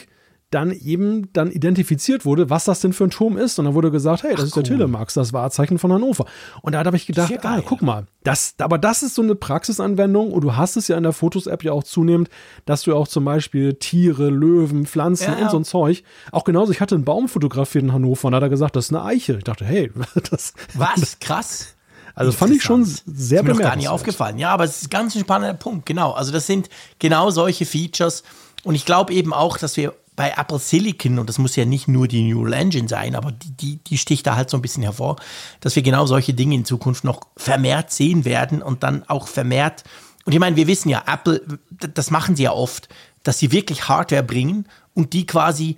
dann 0.50 0.72
eben 0.72 1.32
dann 1.34 1.52
identifiziert 1.52 2.24
wurde, 2.24 2.50
was 2.50 2.64
das 2.64 2.80
denn 2.80 2.93
für 2.93 3.04
ein 3.04 3.10
Turm 3.10 3.38
ist. 3.38 3.60
Und 3.60 3.66
dann 3.66 3.74
wurde 3.74 3.91
gesagt, 3.91 4.24
hey, 4.24 4.32
das 4.32 4.41
Ach, 4.41 4.45
ist 4.45 4.56
der 4.56 4.64
cool. 4.64 4.70
Telemax, 4.70 5.14
das 5.14 5.34
Wahrzeichen 5.34 5.78
von 5.78 5.91
Hannover. 5.91 6.26
Und 6.62 6.72
da 6.72 6.86
habe 6.86 6.95
ich 6.95 7.06
gedacht, 7.06 7.34
ah, 7.43 7.62
guck 7.66 7.82
mal, 7.82 8.06
das, 8.24 8.56
aber 8.60 8.78
das 8.78 9.04
ist 9.04 9.16
so 9.16 9.22
eine 9.22 9.36
Praxisanwendung 9.36 10.32
und 10.32 10.41
du 10.41 10.56
hast 10.56 10.78
es 10.78 10.88
ja 10.88 10.95
in 10.95 11.04
der 11.04 11.12
Fotos-App 11.12 11.64
ja 11.64 11.74
auch 11.74 11.84
zunehmend, 11.84 12.30
dass 12.66 12.84
du 12.84 12.95
auch 12.95 13.08
zum 13.10 13.26
Beispiel 13.26 13.74
Tiere, 13.74 14.30
Löwen, 14.30 14.86
Pflanzen 14.86 15.34
ja, 15.38 15.43
und 15.43 15.52
so 15.52 15.58
ein 15.58 15.66
Zeug. 15.66 16.04
Auch 16.32 16.45
genauso, 16.45 16.72
ich 16.72 16.80
hatte 16.80 16.95
einen 16.95 17.06
Baum 17.06 17.28
fotografiert 17.28 17.84
in 17.84 17.91
Hannover 17.91 18.26
und 18.28 18.32
da 18.32 18.38
hat 18.38 18.43
er 18.43 18.50
gesagt, 18.50 18.78
das 18.78 18.86
ist 18.86 18.93
eine 18.93 19.04
Eiche. 19.04 19.38
Ich 19.38 19.43
dachte, 19.43 19.66
hey, 19.66 19.91
das. 20.30 20.54
Was? 20.76 21.20
Krass. 21.20 21.74
Also 22.16 22.32
fand 22.32 22.52
ich 22.56 22.64
schon 22.64 22.84
sehr 22.84 22.98
bemerkenswert. 23.06 23.43
Ist 23.43 23.43
mir 23.43 23.54
noch 23.54 23.70
gar 23.70 23.76
nicht 23.76 23.89
aufgefallen. 23.89 24.39
Ja, 24.39 24.50
aber 24.52 24.64
es 24.64 24.78
ist 24.78 24.88
ein 24.88 24.89
ganz 24.89 25.20
spannender 25.20 25.54
Punkt, 25.54 25.86
genau. 25.86 26.14
Also 26.14 26.32
das 26.32 26.48
sind 26.48 26.68
genau 26.98 27.30
solche 27.30 27.66
Features. 27.66 28.24
Und 28.64 28.74
ich 28.74 28.86
glaube 28.86 29.14
eben 29.14 29.34
auch, 29.34 29.58
dass 29.60 29.78
wir 29.78 29.93
bei 30.18 30.34
Apple 30.36 30.57
Silicon, 30.59 31.20
und 31.20 31.30
das 31.30 31.38
muss 31.38 31.55
ja 31.55 31.63
nicht 31.63 31.88
nur 31.88 32.07
die 32.07 32.34
Neural 32.34 32.53
Engine 32.53 32.89
sein, 32.89 33.15
aber 33.15 33.32
die, 33.32 33.51
die, 33.51 33.78
die 33.78 33.97
sticht 33.99 34.26
da 34.26 34.36
halt 34.36 34.49
so 34.49 34.57
ein 34.57 34.63
bisschen 34.63 34.82
hervor, 34.82 35.15
dass 35.61 35.76
wir 35.76 35.84
genau 35.84 36.07
solche 36.07 36.34
Dinge 36.34 36.55
in 36.55 36.65
Zukunft 36.65 37.03
noch 37.03 37.22
vermehrt 37.38 37.91
sehen 37.91 38.26
werden 38.26 38.63
und 38.63 38.82
dann 38.82 39.07
auch 39.07 39.28
vermehrt. 39.28 39.84
Und 40.26 40.34
ich 40.34 40.39
meine, 40.39 40.55
wir 40.55 40.65
wissen 40.65 40.89
ja, 40.89 41.03
Apple, 41.05 41.45
das 41.70 42.09
machen 42.09 42.36
sie 42.36 42.43
ja 42.43 42.51
oft, 42.51 42.89
dass 43.22 43.38
sie 43.38 43.51
wirklich 43.51 43.88
Hardware 43.88 44.24
bringen 44.24 44.68
und 44.95 45.13
die 45.13 45.28
quasi 45.28 45.78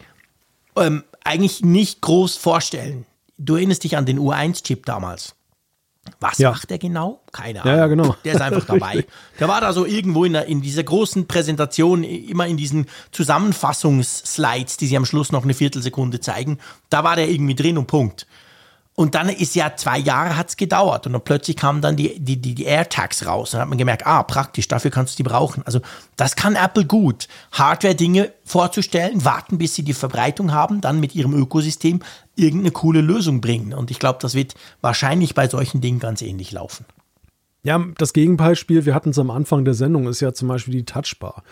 ähm, 0.78 1.04
eigentlich 1.26 1.62
nicht 1.62 2.00
groß 2.00 2.38
vorstellen. 2.38 3.06
Du 3.38 3.56
erinnerst 3.56 3.84
dich 3.84 3.98
an 3.98 4.06
den 4.06 4.20
U1-Chip 4.20 4.86
damals. 4.86 5.36
Was 6.20 6.38
ja. 6.38 6.52
macht 6.52 6.72
er 6.72 6.78
genau? 6.78 7.22
Keine 7.32 7.62
Ahnung. 7.62 7.74
Ja, 7.74 7.80
ja, 7.80 7.88
genau. 7.88 8.16
Der 8.24 8.34
ist 8.34 8.42
einfach 8.42 8.66
dabei. 8.68 9.06
Der 9.40 9.48
war 9.48 9.62
da 9.62 9.74
so 9.74 9.86
irgendwo 9.86 10.26
in, 10.26 10.34
der, 10.34 10.46
in 10.46 10.62
dieser 10.62 10.84
großen 10.84 11.28
Präsentation, 11.28 12.04
immer 12.04 12.48
in 12.48 12.58
diesen 12.58 12.88
Zusammenfassungsslides, 13.12 14.78
die 14.78 14.88
sie 14.88 14.98
am 14.98 15.06
Schluss 15.06 15.32
noch 15.32 15.44
eine 15.44 15.54
Viertelsekunde 15.54 16.20
zeigen. 16.20 16.60
Da 16.90 17.04
war 17.04 17.16
der 17.16 17.30
irgendwie 17.30 17.56
drin 17.56 17.78
und 17.78 17.88
Punkt. 17.88 18.28
Und 19.00 19.16
dann 19.16 19.30
ist 19.30 19.56
ja 19.56 19.78
zwei 19.78 19.98
Jahre 19.98 20.36
hat's 20.36 20.58
gedauert 20.58 21.08
und 21.08 21.14
dann 21.14 21.22
plötzlich 21.22 21.56
kamen 21.56 21.82
dann 21.82 21.96
die, 21.96 22.20
die, 22.20 22.36
die, 22.36 22.54
die 22.54 22.66
AirTags 22.66 23.26
raus. 23.26 23.54
Und 23.54 23.54
dann 23.54 23.62
hat 23.62 23.70
man 23.70 23.78
gemerkt, 23.78 24.06
ah, 24.06 24.24
praktisch, 24.24 24.68
dafür 24.68 24.92
kannst 24.92 25.14
du 25.14 25.24
die 25.24 25.30
brauchen. 25.30 25.64
Also 25.66 25.80
das 26.18 26.36
kann 26.36 26.58
Apple 26.58 26.84
gut. 26.84 27.30
Hardware-Dinge 27.54 28.34
vorzustellen, 28.44 29.24
warten, 29.24 29.58
bis 29.58 29.74
sie 29.74 29.84
die 29.84 29.94
Verbreitung 29.94 30.52
haben, 30.52 30.82
dann 30.82 31.00
mit 31.00 31.16
ihrem 31.16 31.34
Ökosystem 31.34 32.02
irgendeine 32.36 32.72
coole 32.72 33.00
Lösung 33.00 33.40
bringen. 33.40 33.74
Und 33.74 33.90
ich 33.90 34.00
glaube, 34.00 34.20
das 34.22 34.34
wird 34.34 34.56
wahrscheinlich 34.82 35.34
bei 35.34 35.48
solchen 35.48 35.80
Dingen 35.80 36.00
ganz 36.00 36.22
ähnlich 36.22 36.52
laufen. 36.52 36.86
Ja, 37.64 37.82
das 37.98 38.12
Gegenbeispiel, 38.12 38.86
wir 38.86 38.96
hatten 38.96 39.12
es 39.12 39.20
am 39.20 39.32
Anfang 39.32 39.64
der 39.64 39.76
Sendung, 39.76 40.08
ist 40.08 40.20
ja 40.20 40.34
zum 40.34 40.50
Beispiel 40.50 40.74
die 40.74 40.84
Touchbar, 40.84 41.44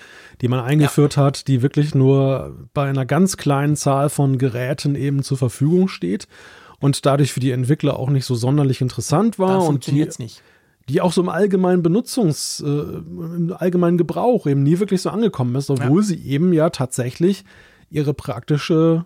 die 0.41 0.49
man 0.49 0.59
eingeführt 0.59 1.15
ja. 1.15 1.23
hat, 1.23 1.47
die 1.47 1.61
wirklich 1.61 1.95
nur 1.95 2.67
bei 2.73 2.89
einer 2.89 3.05
ganz 3.05 3.37
kleinen 3.37 3.77
Zahl 3.77 4.09
von 4.09 4.37
Geräten 4.37 4.95
eben 4.95 5.23
zur 5.23 5.37
Verfügung 5.37 5.87
steht 5.87 6.27
und 6.80 7.05
dadurch 7.05 7.34
für 7.34 7.39
die 7.39 7.51
Entwickler 7.51 7.97
auch 7.97 8.09
nicht 8.09 8.25
so 8.25 8.36
sonderlich 8.36 8.82
interessant 8.82 9.39
war. 9.39 9.59
Das 9.59 9.67
und 9.67 9.88
die, 9.88 10.07
nicht. 10.19 10.43
die 10.89 11.01
auch 11.01 11.11
so 11.11 11.21
im 11.21 11.30
allgemeinen 11.30 11.84
Benutzungs-, 11.84 12.63
äh, 12.63 12.97
im 12.97 13.55
allgemeinen 13.57 13.97
Gebrauch 13.97 14.47
eben 14.47 14.63
nie 14.63 14.80
wirklich 14.80 15.01
so 15.01 15.09
angekommen 15.09 15.55
ist, 15.55 15.69
obwohl 15.69 16.01
ja. 16.01 16.07
sie 16.07 16.23
eben 16.25 16.53
ja 16.53 16.69
tatsächlich 16.69 17.43
ihre 17.89 18.13
praktische 18.13 19.05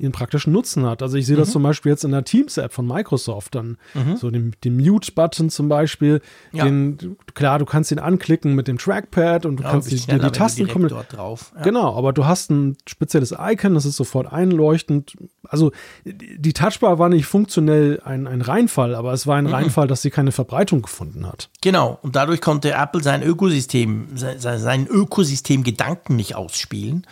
ihren 0.00 0.12
praktischen 0.12 0.52
Nutzen 0.52 0.86
hat. 0.86 1.02
Also 1.02 1.16
ich 1.16 1.26
sehe 1.26 1.36
mhm. 1.36 1.40
das 1.40 1.50
zum 1.50 1.62
Beispiel 1.62 1.90
jetzt 1.90 2.04
in 2.04 2.10
der 2.10 2.24
Teams-App 2.24 2.72
von 2.72 2.86
Microsoft, 2.86 3.54
dann 3.54 3.76
mhm. 3.94 4.16
so 4.16 4.30
den, 4.30 4.56
den 4.64 4.76
Mute-Button 4.76 5.50
zum 5.50 5.68
Beispiel. 5.68 6.22
Ja. 6.52 6.64
Den, 6.64 7.16
klar, 7.34 7.58
du 7.58 7.66
kannst 7.66 7.92
ihn 7.92 7.98
anklicken 7.98 8.54
mit 8.54 8.66
dem 8.66 8.78
Trackpad 8.78 9.46
und 9.46 9.58
du 9.58 9.62
ja, 9.62 9.70
kannst 9.70 9.90
die, 9.90 9.96
die, 9.96 10.18
die 10.18 10.30
Tasten 10.30 10.68
kommen. 10.68 10.88
Dort 10.88 11.16
drauf. 11.16 11.52
Ja. 11.54 11.62
Genau, 11.62 11.94
aber 11.94 12.12
du 12.12 12.24
hast 12.24 12.50
ein 12.50 12.76
spezielles 12.88 13.34
Icon, 13.38 13.74
das 13.74 13.84
ist 13.84 13.96
sofort 13.96 14.32
einleuchtend. 14.32 15.16
Also 15.46 15.72
die 16.04 16.52
Touchbar 16.52 16.98
war 16.98 17.08
nicht 17.08 17.26
funktionell 17.26 18.00
ein, 18.04 18.26
ein 18.26 18.40
Reinfall, 18.40 18.94
aber 18.94 19.12
es 19.12 19.26
war 19.26 19.36
ein 19.36 19.44
mhm. 19.44 19.52
Reinfall, 19.52 19.86
dass 19.86 20.02
sie 20.02 20.10
keine 20.10 20.32
Verbreitung 20.32 20.82
gefunden 20.82 21.26
hat. 21.26 21.50
Genau, 21.60 21.98
und 22.02 22.16
dadurch 22.16 22.40
konnte 22.40 22.72
Apple 22.72 23.02
sein 23.02 23.22
Ökosystem, 23.22 24.08
sein, 24.16 24.38
sein 24.58 24.86
Ökosystem-Gedanken 24.86 26.16
nicht 26.16 26.34
ausspielen. 26.36 27.06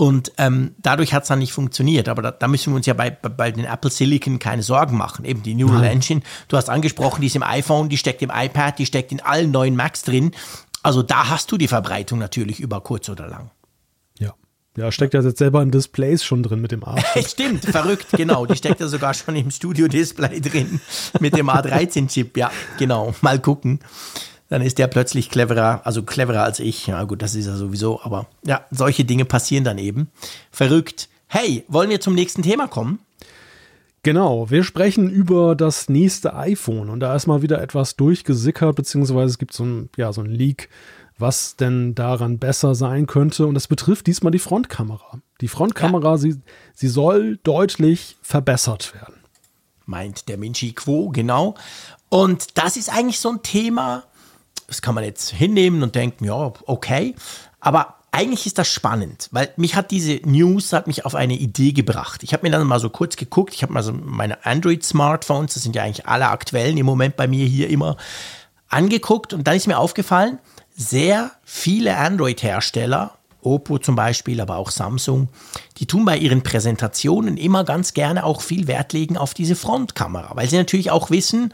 Und 0.00 0.32
ähm, 0.38 0.74
dadurch 0.78 1.12
hat 1.12 1.24
es 1.24 1.28
dann 1.28 1.40
nicht 1.40 1.52
funktioniert. 1.52 2.08
Aber 2.08 2.22
da, 2.22 2.30
da, 2.30 2.48
müssen 2.48 2.72
wir 2.72 2.76
uns 2.76 2.86
ja 2.86 2.94
bei, 2.94 3.10
bei 3.10 3.50
den 3.50 3.66
Apple 3.66 3.90
Silicon 3.90 4.38
keine 4.38 4.62
Sorgen 4.62 4.96
machen. 4.96 5.26
Eben 5.26 5.42
die 5.42 5.54
Neural 5.54 5.82
Nein. 5.82 5.90
Engine, 5.90 6.22
du 6.48 6.56
hast 6.56 6.70
angesprochen, 6.70 7.20
die 7.20 7.26
ist 7.26 7.36
im 7.36 7.42
iPhone, 7.42 7.90
die 7.90 7.98
steckt 7.98 8.22
im 8.22 8.32
iPad, 8.34 8.78
die 8.78 8.86
steckt 8.86 9.12
in 9.12 9.20
allen 9.20 9.50
neuen 9.50 9.76
Macs 9.76 10.00
drin. 10.00 10.30
Also 10.82 11.02
da 11.02 11.28
hast 11.28 11.52
du 11.52 11.58
die 11.58 11.68
Verbreitung 11.68 12.18
natürlich 12.18 12.60
über 12.60 12.80
kurz 12.80 13.10
oder 13.10 13.28
lang. 13.28 13.50
Ja. 14.18 14.32
Ja, 14.74 14.90
steckt 14.90 15.12
ja 15.12 15.20
jetzt 15.20 15.36
selber 15.36 15.60
in 15.60 15.70
Displays 15.70 16.24
schon 16.24 16.42
drin 16.42 16.62
mit 16.62 16.72
dem 16.72 16.82
A. 16.82 16.96
Stimmt, 17.28 17.66
verrückt, 17.66 18.06
genau. 18.12 18.46
Die 18.46 18.56
steckt 18.56 18.80
ja 18.80 18.88
sogar 18.88 19.12
schon 19.12 19.36
im 19.36 19.50
Studio-Display 19.50 20.40
drin 20.40 20.80
mit 21.20 21.36
dem 21.36 21.50
A13-Chip. 21.50 22.38
Ja, 22.38 22.50
genau. 22.78 23.14
Mal 23.20 23.38
gucken 23.38 23.80
dann 24.50 24.62
ist 24.62 24.78
der 24.78 24.88
plötzlich 24.88 25.30
cleverer, 25.30 25.80
also 25.84 26.02
cleverer 26.02 26.42
als 26.42 26.58
ich. 26.58 26.88
Ja, 26.88 27.04
gut, 27.04 27.22
das 27.22 27.34
ist 27.34 27.46
er 27.46 27.56
sowieso, 27.56 28.02
aber 28.02 28.26
ja, 28.44 28.66
solche 28.70 29.04
Dinge 29.04 29.24
passieren 29.24 29.64
dann 29.64 29.78
eben. 29.78 30.10
Verrückt. 30.50 31.08
Hey, 31.28 31.64
wollen 31.68 31.88
wir 31.88 32.00
zum 32.00 32.14
nächsten 32.14 32.42
Thema 32.42 32.66
kommen? 32.66 32.98
Genau, 34.02 34.50
wir 34.50 34.64
sprechen 34.64 35.08
über 35.08 35.54
das 35.54 35.88
nächste 35.88 36.34
iPhone 36.34 36.90
und 36.90 37.00
da 37.00 37.14
ist 37.14 37.26
mal 37.26 37.42
wieder 37.42 37.62
etwas 37.62 37.96
durchgesickert, 37.96 38.74
beziehungsweise 38.74 39.30
es 39.30 39.38
gibt 39.38 39.52
so 39.52 39.64
ein, 39.64 39.90
ja, 39.96 40.12
so 40.12 40.22
ein 40.22 40.30
Leak, 40.30 40.68
was 41.16 41.54
denn 41.56 41.94
daran 41.94 42.38
besser 42.38 42.74
sein 42.74 43.06
könnte 43.06 43.46
und 43.46 43.54
das 43.54 43.68
betrifft 43.68 44.06
diesmal 44.06 44.32
die 44.32 44.38
Frontkamera. 44.38 45.20
Die 45.40 45.48
Frontkamera, 45.48 46.12
ja. 46.12 46.16
sie, 46.16 46.40
sie 46.74 46.88
soll 46.88 47.38
deutlich 47.44 48.16
verbessert 48.22 48.94
werden. 48.94 49.16
Meint 49.86 50.28
der 50.28 50.38
Minchi 50.38 50.72
Quo, 50.72 51.10
genau. 51.10 51.54
Und 52.08 52.58
das 52.58 52.76
ist 52.76 52.90
eigentlich 52.90 53.20
so 53.20 53.30
ein 53.30 53.42
Thema, 53.42 54.04
das 54.70 54.82
kann 54.82 54.94
man 54.94 55.02
jetzt 55.02 55.30
hinnehmen 55.30 55.82
und 55.82 55.96
denken, 55.96 56.24
ja, 56.24 56.52
okay. 56.66 57.16
Aber 57.58 57.96
eigentlich 58.12 58.46
ist 58.46 58.56
das 58.56 58.68
spannend, 58.68 59.28
weil 59.32 59.52
mich 59.56 59.74
hat 59.74 59.90
diese 59.90 60.20
News 60.24 60.72
hat 60.72 60.86
mich 60.86 61.04
auf 61.04 61.16
eine 61.16 61.34
Idee 61.34 61.72
gebracht. 61.72 62.22
Ich 62.22 62.32
habe 62.32 62.46
mir 62.46 62.52
dann 62.52 62.64
mal 62.68 62.78
so 62.78 62.88
kurz 62.88 63.16
geguckt, 63.16 63.52
ich 63.52 63.64
habe 63.64 63.72
mal 63.72 63.82
so 63.82 63.92
meine 63.92 64.46
Android-Smartphones, 64.46 65.54
das 65.54 65.64
sind 65.64 65.74
ja 65.74 65.82
eigentlich 65.82 66.06
alle 66.06 66.28
aktuellen 66.28 66.76
im 66.78 66.86
Moment 66.86 67.16
bei 67.16 67.26
mir 67.26 67.46
hier 67.46 67.68
immer, 67.68 67.96
angeguckt 68.68 69.34
und 69.34 69.48
dann 69.48 69.56
ist 69.56 69.66
mir 69.66 69.78
aufgefallen, 69.78 70.38
sehr 70.76 71.32
viele 71.42 71.96
Android-Hersteller, 71.96 73.14
Oppo 73.42 73.78
zum 73.78 73.96
Beispiel, 73.96 74.40
aber 74.40 74.56
auch 74.56 74.70
Samsung, 74.70 75.28
die 75.78 75.86
tun 75.86 76.04
bei 76.04 76.16
ihren 76.16 76.44
Präsentationen 76.44 77.36
immer 77.36 77.64
ganz 77.64 77.92
gerne 77.92 78.24
auch 78.24 78.40
viel 78.40 78.68
Wert 78.68 78.92
legen 78.92 79.16
auf 79.16 79.34
diese 79.34 79.56
Frontkamera, 79.56 80.36
weil 80.36 80.48
sie 80.48 80.58
natürlich 80.58 80.92
auch 80.92 81.10
wissen, 81.10 81.52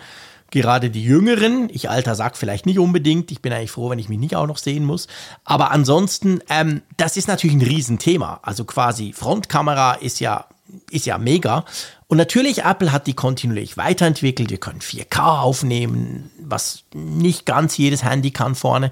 gerade 0.50 0.90
die 0.90 1.02
Jüngeren, 1.02 1.68
ich 1.72 1.90
alter 1.90 2.14
sag 2.14 2.36
vielleicht 2.36 2.66
nicht 2.66 2.78
unbedingt, 2.78 3.30
ich 3.30 3.42
bin 3.42 3.52
eigentlich 3.52 3.70
froh, 3.70 3.90
wenn 3.90 3.98
ich 3.98 4.08
mich 4.08 4.18
nicht 4.18 4.36
auch 4.36 4.46
noch 4.46 4.58
sehen 4.58 4.84
muss, 4.84 5.08
aber 5.44 5.70
ansonsten, 5.70 6.40
ähm, 6.48 6.82
das 6.96 7.16
ist 7.16 7.28
natürlich 7.28 7.56
ein 7.56 7.62
Riesenthema. 7.62 8.40
Also 8.42 8.64
quasi 8.64 9.12
Frontkamera 9.12 9.94
ist 9.94 10.20
ja, 10.20 10.46
ist 10.90 11.06
ja 11.06 11.18
mega. 11.18 11.64
Und 12.08 12.18
natürlich, 12.18 12.64
Apple 12.64 12.92
hat 12.92 13.06
die 13.06 13.14
kontinuierlich 13.14 13.76
weiterentwickelt. 13.76 14.50
Wir 14.50 14.58
können 14.58 14.80
4K 14.80 15.40
aufnehmen, 15.40 16.30
was 16.40 16.84
nicht 16.94 17.46
ganz 17.46 17.76
jedes 17.76 18.04
Handy 18.04 18.30
kann 18.30 18.54
vorne. 18.54 18.90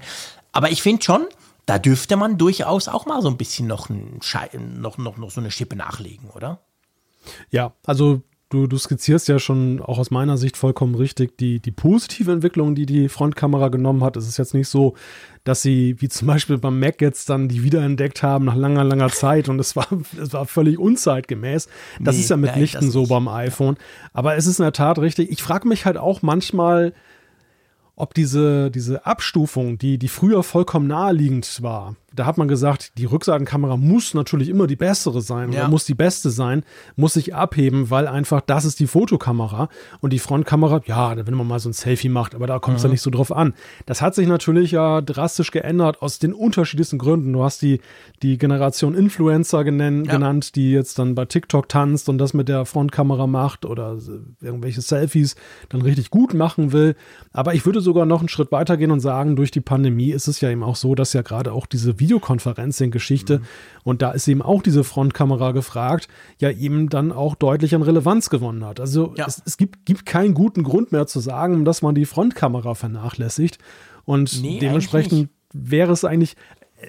Aber 0.51 0.71
ich 0.71 0.81
finde 0.81 1.03
schon, 1.03 1.27
da 1.65 1.79
dürfte 1.79 2.15
man 2.15 2.37
durchaus 2.37 2.87
auch 2.87 3.05
mal 3.05 3.21
so 3.21 3.29
ein 3.29 3.37
bisschen 3.37 3.67
noch, 3.67 3.89
ein 3.89 4.19
noch, 4.79 4.97
noch, 4.97 5.17
noch 5.17 5.31
so 5.31 5.41
eine 5.41 5.51
Schippe 5.51 5.75
nachlegen, 5.75 6.29
oder? 6.29 6.59
Ja, 7.49 7.73
also 7.85 8.21
du, 8.49 8.67
du 8.67 8.77
skizzierst 8.77 9.27
ja 9.27 9.39
schon 9.39 9.81
auch 9.81 9.97
aus 9.97 10.11
meiner 10.11 10.37
Sicht 10.37 10.57
vollkommen 10.57 10.95
richtig 10.95 11.37
die, 11.37 11.59
die 11.59 11.71
positive 11.71 12.31
Entwicklung, 12.31 12.75
die 12.75 12.85
die 12.85 13.09
Frontkamera 13.09 13.69
genommen 13.69 14.03
hat. 14.03 14.17
Es 14.17 14.27
ist 14.27 14.37
jetzt 14.37 14.53
nicht 14.53 14.67
so, 14.67 14.95
dass 15.43 15.61
sie, 15.61 15.95
wie 15.99 16.09
zum 16.09 16.27
Beispiel 16.27 16.57
beim 16.57 16.79
Mac 16.79 17.01
jetzt 17.01 17.29
dann 17.29 17.47
die 17.47 17.63
wiederentdeckt 17.63 18.23
haben 18.23 18.45
nach 18.45 18.55
langer, 18.55 18.83
langer 18.83 19.09
Zeit 19.09 19.49
und 19.49 19.59
es 19.59 19.75
war, 19.75 19.87
es 20.21 20.33
war 20.33 20.45
völlig 20.45 20.77
unzeitgemäß. 20.77 21.67
Das 21.99 22.15
nee, 22.15 22.21
ist 22.21 22.29
ja 22.29 22.37
mitnichten 22.37 22.91
so 22.91 23.07
beim 23.07 23.27
iPhone. 23.27 23.77
Aber 24.13 24.35
es 24.35 24.47
ist 24.47 24.59
in 24.59 24.63
der 24.63 24.73
Tat 24.73 24.99
richtig. 24.99 25.31
Ich 25.31 25.41
frage 25.41 25.67
mich 25.67 25.85
halt 25.85 25.97
auch 25.97 26.21
manchmal, 26.21 26.93
ob 27.95 28.13
diese, 28.13 28.69
diese 28.71 29.05
Abstufung, 29.05 29.77
die, 29.77 29.97
die 29.97 30.09
früher 30.09 30.43
vollkommen 30.43 30.87
naheliegend 30.87 31.61
war, 31.61 31.95
da 32.15 32.25
hat 32.25 32.37
man 32.37 32.47
gesagt, 32.47 32.97
die 32.97 33.05
Rückseitenkamera 33.05 33.77
muss 33.77 34.13
natürlich 34.13 34.49
immer 34.49 34.67
die 34.67 34.75
bessere 34.75 35.21
sein 35.21 35.51
ja. 35.51 35.61
oder 35.61 35.69
muss 35.69 35.85
die 35.85 35.93
beste 35.93 36.29
sein, 36.29 36.63
muss 36.95 37.13
sich 37.13 37.35
abheben, 37.35 37.89
weil 37.89 38.07
einfach 38.07 38.41
das 38.41 38.65
ist 38.65 38.79
die 38.79 38.87
Fotokamera 38.87 39.69
und 40.01 40.13
die 40.13 40.19
Frontkamera, 40.19 40.81
ja, 40.85 41.15
wenn 41.25 41.33
man 41.33 41.47
mal 41.47 41.59
so 41.59 41.69
ein 41.69 41.73
Selfie 41.73 42.09
macht, 42.09 42.35
aber 42.35 42.47
da 42.47 42.59
kommt 42.59 42.77
es 42.77 42.83
mhm. 42.83 42.87
ja 42.87 42.91
nicht 42.93 43.01
so 43.01 43.09
drauf 43.09 43.31
an. 43.31 43.53
Das 43.85 44.01
hat 44.01 44.15
sich 44.15 44.27
natürlich 44.27 44.71
ja 44.71 45.01
drastisch 45.01 45.51
geändert 45.51 46.01
aus 46.01 46.19
den 46.19 46.33
unterschiedlichsten 46.33 46.97
Gründen. 46.97 47.33
Du 47.33 47.43
hast 47.43 47.61
die, 47.61 47.81
die 48.21 48.37
Generation 48.37 48.95
Influencer 48.95 49.63
genannt, 49.63 50.07
ja. 50.07 50.13
genannt, 50.13 50.55
die 50.55 50.71
jetzt 50.71 50.99
dann 50.99 51.15
bei 51.15 51.25
TikTok 51.25 51.69
tanzt 51.69 52.09
und 52.09 52.17
das 52.17 52.33
mit 52.33 52.47
der 52.47 52.65
Frontkamera 52.65 53.27
macht 53.27 53.65
oder 53.65 53.97
irgendwelche 54.41 54.81
Selfies 54.81 55.35
dann 55.69 55.81
richtig 55.81 56.09
gut 56.09 56.33
machen 56.33 56.71
will. 56.71 56.95
Aber 57.31 57.53
ich 57.53 57.65
würde 57.65 57.81
sogar 57.81 58.05
noch 58.05 58.19
einen 58.19 58.29
Schritt 58.29 58.51
weiter 58.51 58.77
gehen 58.77 58.91
und 58.91 58.99
sagen, 58.99 59.35
durch 59.35 59.51
die 59.51 59.61
Pandemie 59.61 60.11
ist 60.11 60.27
es 60.27 60.41
ja 60.41 60.49
eben 60.49 60.63
auch 60.63 60.75
so, 60.75 60.95
dass 60.95 61.13
ja 61.13 61.21
gerade 61.21 61.51
auch 61.51 61.65
diese 61.65 61.99
Videokonferencing-Geschichte. 62.05 63.39
Mhm. 63.39 63.45
Und 63.83 64.01
da 64.01 64.11
ist 64.11 64.27
eben 64.27 64.41
auch 64.41 64.61
diese 64.61 64.83
Frontkamera 64.83 65.51
gefragt, 65.51 66.07
ja 66.39 66.51
eben 66.51 66.89
dann 66.89 67.11
auch 67.11 67.35
deutlich 67.35 67.75
an 67.75 67.81
Relevanz 67.81 68.29
gewonnen 68.29 68.63
hat. 68.63 68.79
Also 68.79 69.13
ja. 69.17 69.25
es, 69.27 69.41
es, 69.45 69.57
gibt, 69.57 69.85
gibt 69.85 70.05
keinen 70.05 70.33
guten 70.33 70.63
Grund 70.63 70.91
mehr 70.91 71.07
zu 71.07 71.19
sagen, 71.19 71.65
dass 71.65 71.81
man 71.81 71.95
die 71.95 72.05
Frontkamera 72.05 72.75
vernachlässigt. 72.75 73.57
Und 74.05 74.41
nee, 74.41 74.59
dementsprechend 74.59 75.29
wäre 75.51 75.91
es 75.91 76.05
eigentlich, 76.05 76.35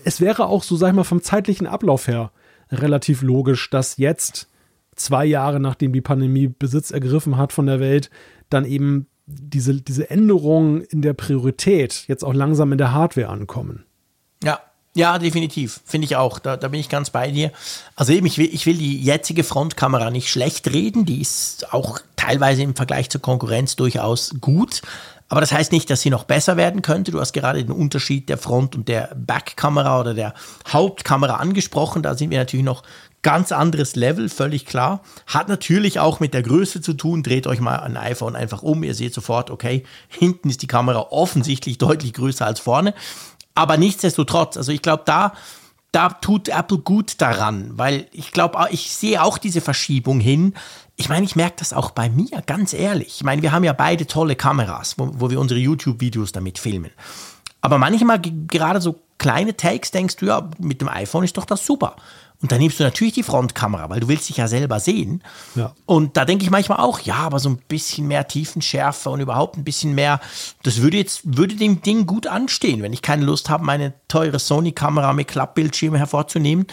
es 0.05 0.21
wäre 0.21 0.47
auch 0.47 0.63
so, 0.63 0.77
sag 0.77 0.91
ich 0.91 0.95
mal, 0.95 1.05
vom 1.05 1.23
zeitlichen 1.23 1.67
Ablauf 1.67 2.09
her 2.09 2.31
relativ 2.71 3.23
logisch, 3.23 3.71
dass 3.71 3.97
jetzt 3.97 4.49
zwei 4.95 5.25
Jahre 5.25 5.61
nachdem 5.61 5.93
die 5.93 6.01
Pandemie 6.01 6.49
Besitz 6.49 6.91
ergriffen 6.91 7.37
hat 7.37 7.53
von 7.53 7.67
der 7.67 7.81
Welt, 7.81 8.11
dann 8.51 8.65
eben 8.65 9.07
diese, 9.27 9.81
diese 9.81 10.09
Änderungen 10.09 10.83
in 10.83 11.03
der 11.03 11.13
Priorität 11.13 12.05
jetzt 12.07 12.25
auch 12.25 12.35
langsam 12.35 12.73
in 12.73 12.79
der 12.79 12.93
Hardware 12.93 13.29
ankommen. 13.29 13.85
Ja, 14.43 14.61
ja, 14.97 15.19
definitiv. 15.19 15.81
Finde 15.85 16.07
ich 16.07 16.17
auch. 16.17 16.39
Da, 16.39 16.57
da 16.57 16.69
bin 16.69 16.81
ich 16.81 16.89
ganz 16.89 17.11
bei 17.11 17.31
dir. 17.31 17.53
Also 17.97 18.15
eben, 18.15 18.25
ich 18.25 18.39
will, 18.39 18.49
ich 18.51 18.65
will 18.65 18.79
die 18.79 19.03
jetzige 19.03 19.45
Frontkamera 19.45 20.11
nicht 20.11 20.31
schlecht 20.31 20.73
reden. 20.73 21.05
Die 21.05 21.21
ist 21.21 21.73
auch 21.75 22.01
teilweise 22.17 22.63
im 22.63 22.75
Vergleich 22.75 23.11
zur 23.11 23.21
Konkurrenz 23.21 23.77
durchaus 23.77 24.37
gut. 24.41 24.81
Aber 25.29 25.43
das 25.43 25.53
heißt 25.53 25.71
nicht, 25.71 25.91
dass 25.91 26.01
sie 26.01 26.09
noch 26.09 26.25
besser 26.25 26.57
werden 26.57 26.81
könnte. 26.81 27.11
Du 27.11 27.21
hast 27.21 27.35
gerade 27.35 27.63
den 27.63 27.75
Unterschied 27.75 28.31
der 28.31 28.39
Front- 28.39 28.75
und 28.75 28.89
der 28.89 29.15
Backkamera 29.15 30.01
oder 30.01 30.15
der 30.15 30.33
Hauptkamera 30.67 31.35
angesprochen. 31.35 32.03
Da 32.03 32.15
sind 32.15 32.31
wir 32.31 32.39
natürlich 32.39 32.65
noch 32.65 32.83
ganz 33.21 33.53
anderes 33.53 33.97
Level, 33.97 34.31
völlig 34.31 34.65
klar. 34.65 35.03
Hat 35.27 35.49
natürlich 35.49 35.99
auch 36.01 36.21
mit 36.21 36.33
der 36.33 36.43
Größe 36.43 36.81
zu 36.81 36.95
tun. 36.95 37.23
Dreht 37.23 37.47
euch 37.47 37.61
mal 37.61 37.81
ein 37.81 37.99
iPhone 37.99 38.35
einfach 38.35 38.63
um. 38.63 38.83
Ihr 38.83 38.95
seht 38.95 39.13
sofort, 39.13 39.51
okay, 39.51 39.85
hinten 40.09 40.49
ist 40.49 40.63
die 40.63 40.69
Kamera 40.69 41.09
offensichtlich 41.11 41.77
deutlich 41.79 42.15
größer 42.15 42.47
als 42.47 42.61
vorne. 42.61 42.95
Aber 43.57 43.79
nichtsdestotrotz, 43.79 44.57
also 44.57 44.71
ich 44.71 44.83
glaube, 44.83 45.03
da, 45.07 45.33
da 45.91 46.11
tut 46.11 46.49
Apple 46.49 46.79
gut 46.79 47.21
daran, 47.21 47.71
weil 47.77 48.07
ich 48.13 48.31
glaube, 48.31 48.59
ich 48.71 48.95
sehe 48.95 49.23
auch 49.23 49.39
diese 49.39 49.61
Verschiebung 49.61 50.21
hin. 50.21 50.55
Ich 50.95 51.09
meine, 51.09 51.25
ich 51.25 51.37
merke 51.37 51.57
das 51.59 51.73
auch 51.73 51.91
bei 51.91 52.11
mir, 52.11 52.43
ganz 52.47 52.75
ehrlich. 52.75 53.09
Ich 53.17 53.25
meine, 53.25 53.43
wir 53.43 53.53
haben 53.53 53.65
ja 53.65 53.73
beide 53.73 54.07
tolle 54.07 54.37
Kameras, 54.37 54.99
wo, 54.99 55.11
wo 55.15 55.31
wir 55.31 55.41
unsere 55.41 55.59
YouTube-Videos 55.59 56.33
damit 56.33 56.59
filmen. 56.59 56.91
Aber 57.63 57.79
manchmal, 57.79 58.21
gerade 58.21 58.81
so 58.81 59.01
kleine 59.19 59.57
Takes, 59.57 59.91
denkst 59.91 60.17
du, 60.17 60.27
ja, 60.27 60.51
mit 60.59 60.83
dem 60.83 60.89
iPhone 60.89 61.25
ist 61.25 61.39
doch 61.39 61.47
das 61.47 61.65
super. 61.65 61.97
Und 62.43 62.53
dann 62.53 62.59
nimmst 62.59 62.79
du 62.79 62.85
natürlich 62.85 63.15
die 63.15 63.23
Frontkamera, 63.23 63.89
weil 63.89 64.01
du 64.01 64.09
willst 64.09 64.29
dich 64.29 64.37
ja 64.37 64.47
selber 64.47 64.79
sehen. 64.79 65.23
Ja. 65.55 65.75
Und 65.87 66.17
da 66.19 66.27
denke 66.27 66.45
ich 66.45 66.51
manchmal 66.51 66.79
auch, 66.81 67.01
ja, 67.01 67.15
aber 67.15 67.39
so 67.39 67.49
ein 67.49 67.57
bisschen 67.69 68.07
mehr 68.07 68.29
Tiefenschärfe 68.29 69.09
und 69.09 69.21
überhaupt 69.21 69.57
ein 69.57 69.65
bisschen 69.65 69.95
mehr, 69.95 70.21
das 70.63 70.83
würde 70.83 70.99
jetzt, 70.99 71.23
würde 71.25 71.57
dem 71.57 71.81
Ding 71.81 72.07
gut 72.07 72.27
anstehen, 72.27 72.83
wenn 72.83 72.93
ich 72.93 73.01
keine 73.01 73.25
Lust 73.25 73.49
habe, 73.49 73.65
meine 73.65 73.95
teure 74.09 74.39
Sony-Kamera 74.39 75.15
mit 75.15 75.29
Klappbildschirm 75.29 75.95
hervorzunehmen. 75.95 76.67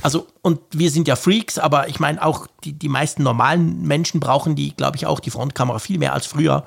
Also, 0.00 0.26
und 0.40 0.60
wir 0.72 0.90
sind 0.90 1.06
ja 1.06 1.16
Freaks, 1.16 1.58
aber 1.58 1.88
ich 1.88 2.00
meine 2.00 2.24
auch, 2.24 2.46
die, 2.64 2.72
die 2.72 2.88
meisten 2.88 3.22
normalen 3.22 3.82
Menschen 3.82 4.20
brauchen 4.20 4.56
die, 4.56 4.74
glaube 4.74 4.96
ich, 4.96 5.06
auch 5.06 5.20
die 5.20 5.30
Frontkamera 5.30 5.80
viel 5.80 5.98
mehr 5.98 6.14
als 6.14 6.26
früher. 6.26 6.64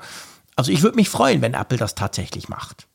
Also 0.54 0.70
ich 0.70 0.82
würde 0.82 0.96
mich 0.96 1.08
freuen, 1.08 1.42
wenn 1.42 1.54
Apple 1.54 1.78
das 1.78 1.96
tatsächlich 1.96 2.48
macht. 2.48 2.86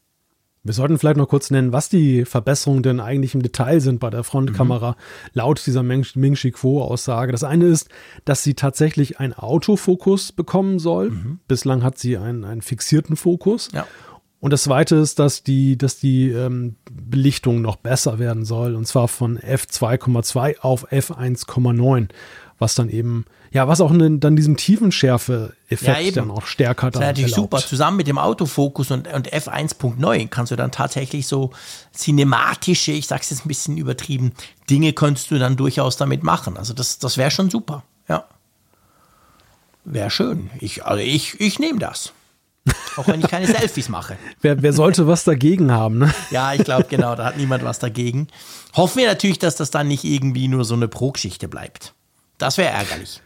Wir 0.70 0.74
sollten 0.74 1.00
vielleicht 1.00 1.18
noch 1.18 1.28
kurz 1.28 1.50
nennen, 1.50 1.74
was 1.74 1.90
die 1.90 2.26
Verbesserungen 2.26 2.84
denn 2.84 3.00
eigentlich 3.00 3.34
im 3.34 3.42
Detail 3.42 3.80
sind 3.80 4.00
bei 4.00 4.12
der 4.12 4.24
Frontkamera, 4.24 4.92
mhm. 4.92 4.96
laut 5.34 5.66
dieser 5.66 5.82
Ming 5.82 6.04
Chi 6.04 6.52
Kuo-Aussage. 6.52 7.32
Das 7.32 7.44
eine 7.44 7.66
ist, 7.66 7.90
dass 8.24 8.44
sie 8.44 8.54
tatsächlich 8.54 9.20
einen 9.20 9.34
Autofokus 9.34 10.32
bekommen 10.32 10.78
soll. 10.78 11.10
Mhm. 11.10 11.40
Bislang 11.48 11.82
hat 11.82 11.98
sie 11.98 12.18
einen, 12.18 12.46
einen 12.46 12.62
fixierten 12.62 13.16
Fokus. 13.16 13.70
Ja. 13.74 13.88
Und 14.42 14.54
das 14.54 14.62
zweite 14.62 14.98
ist, 14.98 15.18
dass 15.18 15.42
die, 15.42 15.76
dass 15.76 15.98
die 15.98 16.30
ähm, 16.30 16.76
Belichtung 16.92 17.64
noch 17.64 17.78
besser 17.78 18.20
werden 18.20 18.46
soll, 18.46 18.76
und 18.76 18.86
zwar 18.86 19.08
von 19.08 19.40
f2,2 19.40 20.60
auf 20.60 20.92
f1,9, 20.92 22.10
was 22.60 22.76
dann 22.76 22.90
eben 22.90 23.26
ja, 23.52 23.68
was 23.68 23.82
auch 23.82 23.92
ne, 23.92 24.20
dann 24.20 24.36
diesem 24.36 24.58
Tiefenschärfe-Effekt 24.58 26.06
ja, 26.06 26.12
dann 26.12 26.30
auch 26.32 26.46
stärker 26.46 26.92
dann. 26.92 27.02
Das 27.02 27.02
ist 27.02 27.08
natürlich 27.08 27.34
erlaubt. 27.34 27.52
super. 27.52 27.68
Zusammen 27.68 27.98
mit 27.98 28.08
dem 28.08 28.18
Autofokus 28.18 28.92
und, 28.92 29.12
und 29.12 29.34
F1.9 29.34 30.28
kannst 30.28 30.52
du 30.52 30.56
dann 30.56 30.72
tatsächlich 30.72 31.26
so 31.26 31.52
cinematische, 31.94 32.92
ich 32.92 33.08
sag's 33.08 33.32
jetzt 33.32 33.46
ein 33.46 33.48
bisschen 33.48 33.78
übertrieben, 33.78 34.34
Dinge 34.70 34.94
könntest 34.94 35.32
du 35.32 35.40
dann 35.40 35.56
durchaus 35.58 35.98
damit 35.98 36.24
machen. 36.24 36.58
Also 36.58 36.74
das, 36.74 37.00
das 37.00 37.18
wäre 37.18 37.32
schon 37.32 37.50
super. 37.50 37.84
Ja. 38.08 38.26
Wäre 39.84 40.12
schön. 40.12 40.52
Ich, 40.60 40.86
also 40.86 41.02
ich, 41.02 41.40
ich 41.40 41.58
nehme 41.58 41.80
das. 41.80 42.14
Auch 42.98 43.08
wenn 43.08 43.22
ich 43.22 43.28
keine 43.28 43.48
Selfies 43.48 43.90
mache. 43.90 44.18
Wer, 44.42 44.62
wer 44.62 44.74
sollte 44.74 45.08
was 45.08 45.24
dagegen 45.24 45.72
haben, 45.72 45.98
ne? 45.98 46.14
Ja, 46.30 46.54
ich 46.54 46.64
glaube, 46.64 46.86
genau, 46.88 47.16
da 47.16 47.26
hat 47.26 47.38
niemand 47.38 47.64
was 47.64 47.80
dagegen. 47.80 48.28
Hoffen 48.76 49.00
wir 49.00 49.08
natürlich, 49.08 49.40
dass 49.40 49.56
das 49.56 49.72
dann 49.72 49.88
nicht 49.88 50.04
irgendwie 50.04 50.48
nur 50.48 50.66
so 50.66 50.76
eine 50.76 50.88
Pro-Geschichte 50.88 51.48
bleibt. 51.48 51.96
Das 52.38 52.58
wäre 52.58 52.70
ärgerlich. 52.70 53.22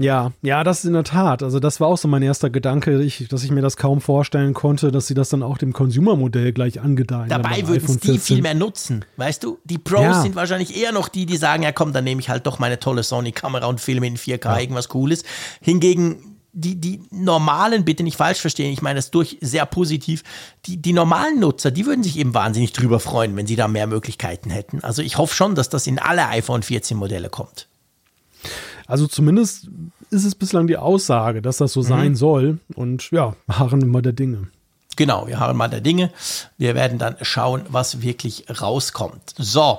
Ja, 0.00 0.32
ja, 0.40 0.64
das 0.64 0.78
ist 0.78 0.84
in 0.86 0.94
der 0.94 1.04
Tat. 1.04 1.42
Also 1.42 1.60
das 1.60 1.78
war 1.78 1.88
auch 1.88 1.98
so 1.98 2.08
mein 2.08 2.22
erster 2.22 2.48
Gedanke, 2.48 3.02
ich, 3.02 3.28
dass 3.28 3.44
ich 3.44 3.50
mir 3.50 3.60
das 3.60 3.76
kaum 3.76 4.00
vorstellen 4.00 4.54
konnte, 4.54 4.90
dass 4.90 5.06
sie 5.06 5.14
das 5.14 5.28
dann 5.28 5.42
auch 5.42 5.58
dem 5.58 5.74
Consumer-Modell 5.74 6.52
gleich 6.52 6.80
angedeihen. 6.80 7.28
Dabei 7.28 7.68
würden 7.68 8.00
die 8.00 8.18
viel 8.18 8.40
mehr 8.40 8.54
nutzen, 8.54 9.04
weißt 9.18 9.44
du? 9.44 9.58
Die 9.64 9.76
Pros 9.76 10.00
ja. 10.00 10.22
sind 10.22 10.36
wahrscheinlich 10.36 10.74
eher 10.74 10.92
noch 10.92 11.08
die, 11.08 11.26
die 11.26 11.36
sagen, 11.36 11.62
ja 11.62 11.72
komm, 11.72 11.92
dann 11.92 12.04
nehme 12.04 12.22
ich 12.22 12.30
halt 12.30 12.46
doch 12.46 12.58
meine 12.58 12.80
tolle 12.80 13.02
Sony-Kamera 13.02 13.66
und 13.66 13.78
filme 13.78 14.06
in 14.06 14.16
4K 14.16 14.44
ja. 14.44 14.58
irgendwas 14.58 14.88
Cooles. 14.88 15.22
Hingegen 15.60 16.30
die, 16.52 16.80
die 16.80 17.02
normalen, 17.10 17.84
bitte 17.84 18.02
nicht 18.02 18.16
falsch 18.16 18.40
verstehen, 18.40 18.72
ich 18.72 18.82
meine 18.82 18.96
das 18.96 19.10
durch 19.10 19.36
sehr 19.42 19.66
positiv, 19.66 20.22
die, 20.66 20.78
die 20.78 20.94
normalen 20.94 21.38
Nutzer, 21.40 21.70
die 21.70 21.84
würden 21.86 22.02
sich 22.02 22.18
eben 22.18 22.34
wahnsinnig 22.34 22.72
drüber 22.72 23.00
freuen, 23.00 23.36
wenn 23.36 23.46
sie 23.46 23.54
da 23.54 23.68
mehr 23.68 23.86
Möglichkeiten 23.86 24.50
hätten. 24.50 24.82
Also 24.82 25.02
ich 25.02 25.18
hoffe 25.18 25.34
schon, 25.34 25.54
dass 25.54 25.68
das 25.68 25.86
in 25.86 25.98
alle 25.98 26.26
iPhone 26.28 26.62
14 26.62 26.96
Modelle 26.96 27.28
kommt. 27.28 27.68
Also 28.90 29.06
zumindest 29.06 29.68
ist 30.10 30.24
es 30.24 30.34
bislang 30.34 30.66
die 30.66 30.76
Aussage, 30.76 31.42
dass 31.42 31.58
das 31.58 31.72
so 31.72 31.80
mhm. 31.80 31.86
sein 31.86 32.14
soll. 32.16 32.58
Und 32.74 33.10
ja, 33.10 33.34
harren 33.48 33.88
mal 33.88 34.02
der 34.02 34.12
Dinge. 34.12 34.48
Genau, 34.96 35.28
wir 35.28 35.38
harren 35.38 35.56
mal 35.56 35.68
der 35.68 35.80
Dinge. 35.80 36.10
Wir 36.58 36.74
werden 36.74 36.98
dann 36.98 37.16
schauen, 37.22 37.62
was 37.68 38.02
wirklich 38.02 38.44
rauskommt. 38.60 39.34
So, 39.38 39.78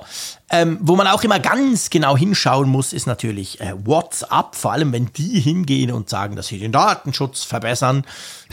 ähm, 0.50 0.78
wo 0.80 0.96
man 0.96 1.06
auch 1.06 1.22
immer 1.22 1.38
ganz 1.38 1.90
genau 1.90 2.16
hinschauen 2.16 2.68
muss, 2.68 2.92
ist 2.92 3.06
natürlich 3.06 3.60
äh, 3.60 3.74
WhatsApp. 3.84 4.54
Vor 4.54 4.72
allem, 4.72 4.92
wenn 4.92 5.12
die 5.12 5.38
hingehen 5.38 5.92
und 5.92 6.08
sagen, 6.08 6.34
dass 6.34 6.48
sie 6.48 6.58
den 6.58 6.72
Datenschutz 6.72 7.44
verbessern, 7.44 8.04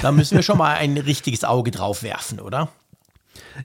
da 0.01 0.11
müssen 0.11 0.35
wir 0.35 0.43
schon 0.43 0.57
mal 0.57 0.75
ein 0.75 0.97
richtiges 0.97 1.43
Auge 1.43 1.71
drauf 1.71 2.03
werfen, 2.03 2.39
oder? 2.39 2.69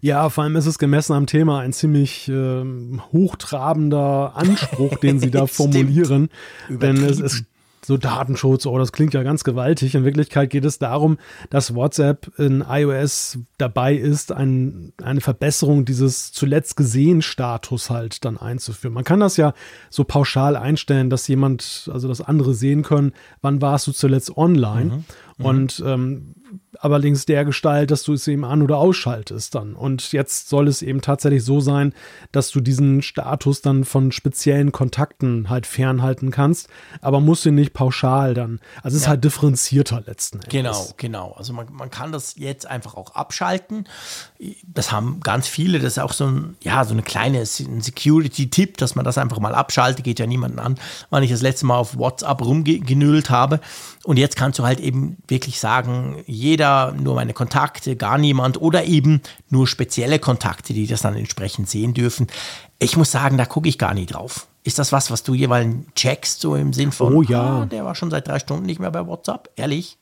Ja, 0.01 0.29
vor 0.31 0.45
allem 0.45 0.57
ist 0.57 0.67
es 0.67 0.79
gemessen 0.79 1.13
am 1.13 1.27
Thema 1.27 1.61
ein 1.61 1.73
ziemlich 1.73 2.29
äh, 2.29 2.65
hochtrabender 3.13 4.33
Anspruch, 4.35 4.97
den 4.99 5.21
sie 5.21 5.31
da 5.31 5.47
formulieren. 5.49 6.29
Denn 6.69 6.97
es, 7.05 7.21
es 7.21 7.45
so 7.87 7.97
Datenschutz, 7.97 8.67
oh, 8.67 8.79
das 8.79 8.93
klingt 8.93 9.15
ja 9.15 9.23
ganz 9.23 9.45
gewaltig. 9.45 9.95
In 9.95 10.05
Wirklichkeit 10.05 10.51
geht 10.51 10.65
es 10.65 10.79
darum, 10.79 11.19
dass 11.51 11.75
WhatsApp 11.75 12.33
in 12.39 12.65
iOS 12.67 13.39
dabei 13.59 13.95
ist, 13.95 14.33
ein, 14.33 14.93
eine 15.03 15.21
Verbesserung 15.21 15.85
dieses 15.85 16.33
zuletzt 16.33 16.77
gesehen 16.77 17.23
Status 17.23 17.91
halt 17.91 18.25
dann 18.25 18.39
einzuführen. 18.39 18.95
Man 18.95 19.05
kann 19.05 19.21
das 19.21 19.37
ja 19.37 19.53
so 19.91 20.05
pauschal 20.05 20.57
einstellen, 20.57 21.11
dass 21.11 21.29
jemand, 21.29 21.91
also 21.93 22.09
dass 22.09 22.21
andere 22.21 22.55
sehen 22.55 22.83
können, 22.83 23.13
wann 23.43 23.61
warst 23.61 23.87
du 23.87 23.93
zuletzt 23.93 24.37
online. 24.37 24.97
Mhm. 24.97 25.05
Mhm. 25.39 25.45
Und 25.45 25.83
ähm, 25.87 26.35
allerdings 26.81 27.27
der 27.27 27.45
Gestalt, 27.45 27.91
dass 27.91 28.03
du 28.03 28.13
es 28.13 28.27
eben 28.29 28.45
an- 28.45 28.63
oder 28.63 28.79
ausschaltest 28.79 29.55
dann. 29.55 29.75
Und 29.75 30.13
jetzt 30.13 30.49
soll 30.49 30.69
es 30.69 30.83
eben 30.83 31.01
tatsächlich 31.01 31.45
so 31.45 31.61
sein, 31.61 31.93
dass 32.33 32.51
du 32.51 32.61
diesen 32.61 33.03
Status 33.03 33.63
dann 33.63 33.85
von 33.85 34.13
speziellen 34.13 34.73
Kontakten 34.73 35.49
halt 35.49 35.67
fernhalten 35.67 36.31
kannst, 36.31 36.69
aber 37.01 37.21
musst 37.21 37.47
ihn 37.47 37.55
nicht 37.55 37.73
pauschal 37.73 38.35
dann. 38.35 38.61
Also 38.83 38.97
es 38.97 39.03
ja. 39.03 39.07
ist 39.07 39.09
halt 39.09 39.25
differenzierter 39.25 40.03
letzten 40.07 40.39
Endes. 40.39 40.51
Genau, 40.51 40.89
genau. 40.97 41.33
Also 41.33 41.53
man, 41.53 41.73
man 41.73 41.91
kann 41.91 42.13
das 42.13 42.37
jetzt 42.37 42.67
einfach 42.67 42.95
auch 42.95 43.15
abschalten. 43.15 43.87
Das 44.67 44.93
haben 44.93 45.21
ganz 45.21 45.49
viele, 45.49 45.79
das 45.79 45.93
ist 45.93 45.99
auch 45.99 46.13
so 46.13 46.27
ein, 46.27 46.57
ja, 46.63 46.85
so 46.85 46.93
eine 46.93 47.03
kleine 47.03 47.45
Security-Tipp, 47.47 48.77
dass 48.79 48.95
man 48.95 49.05
das 49.05 49.19
einfach 49.19 49.39
mal 49.39 49.55
abschaltet, 49.55 50.05
geht 50.05 50.19
ja 50.19 50.27
niemanden 50.27 50.59
an, 50.59 50.77
wann 51.11 51.23
ich 51.23 51.31
das 51.31 51.43
letzte 51.43 51.67
Mal 51.67 51.79
auf 51.79 51.97
WhatsApp 51.97 52.43
rumgenüllt 52.43 53.31
habe. 53.31 53.61
Und 54.05 54.19
jetzt 54.19 54.37
kannst 54.37 54.59
du 54.59 54.65
halt 54.65 54.81
eben 54.81 55.17
wirklich 55.29 55.59
sagen, 55.59 56.23
jeder, 56.27 56.93
nur 56.93 57.15
meine 57.15 57.33
Kontakte, 57.33 57.97
gar 57.97 58.19
niemand 58.19 58.61
oder 58.61 58.85
eben 58.85 59.23
nur 59.49 59.67
spezielle 59.67 60.19
Kontakte, 60.19 60.75
die 60.75 60.87
das 60.87 61.03
dann 61.03 61.17
entsprechend 61.17 61.71
sehen 61.71 61.95
dürfen. 61.95 62.27
Ich 62.79 62.97
muss 62.99 63.11
sagen, 63.11 63.39
da 63.39 63.47
gucke 63.47 63.69
ich 63.69 63.79
gar 63.79 63.95
nie 63.95 64.05
drauf. 64.05 64.47
Ist 64.63 64.79
das 64.79 64.93
was, 64.93 65.11
was 65.11 65.23
du 65.23 65.35
jeweils 65.35 65.75
checkst, 65.95 66.41
so 66.41 66.55
im 66.55 66.75
Sinn 66.75 66.93
von, 66.93 67.15
oh 67.15 67.23
ja, 67.23 67.63
ah, 67.63 67.67
der 67.67 67.85
war 67.85 67.95
schon 67.95 68.11
seit 68.11 68.29
drei 68.29 68.39
Stunden 68.39 68.67
nicht 68.67 68.79
mehr 68.79 68.91
bei 68.91 69.07
WhatsApp? 69.07 69.51
Ehrlich? 69.57 69.97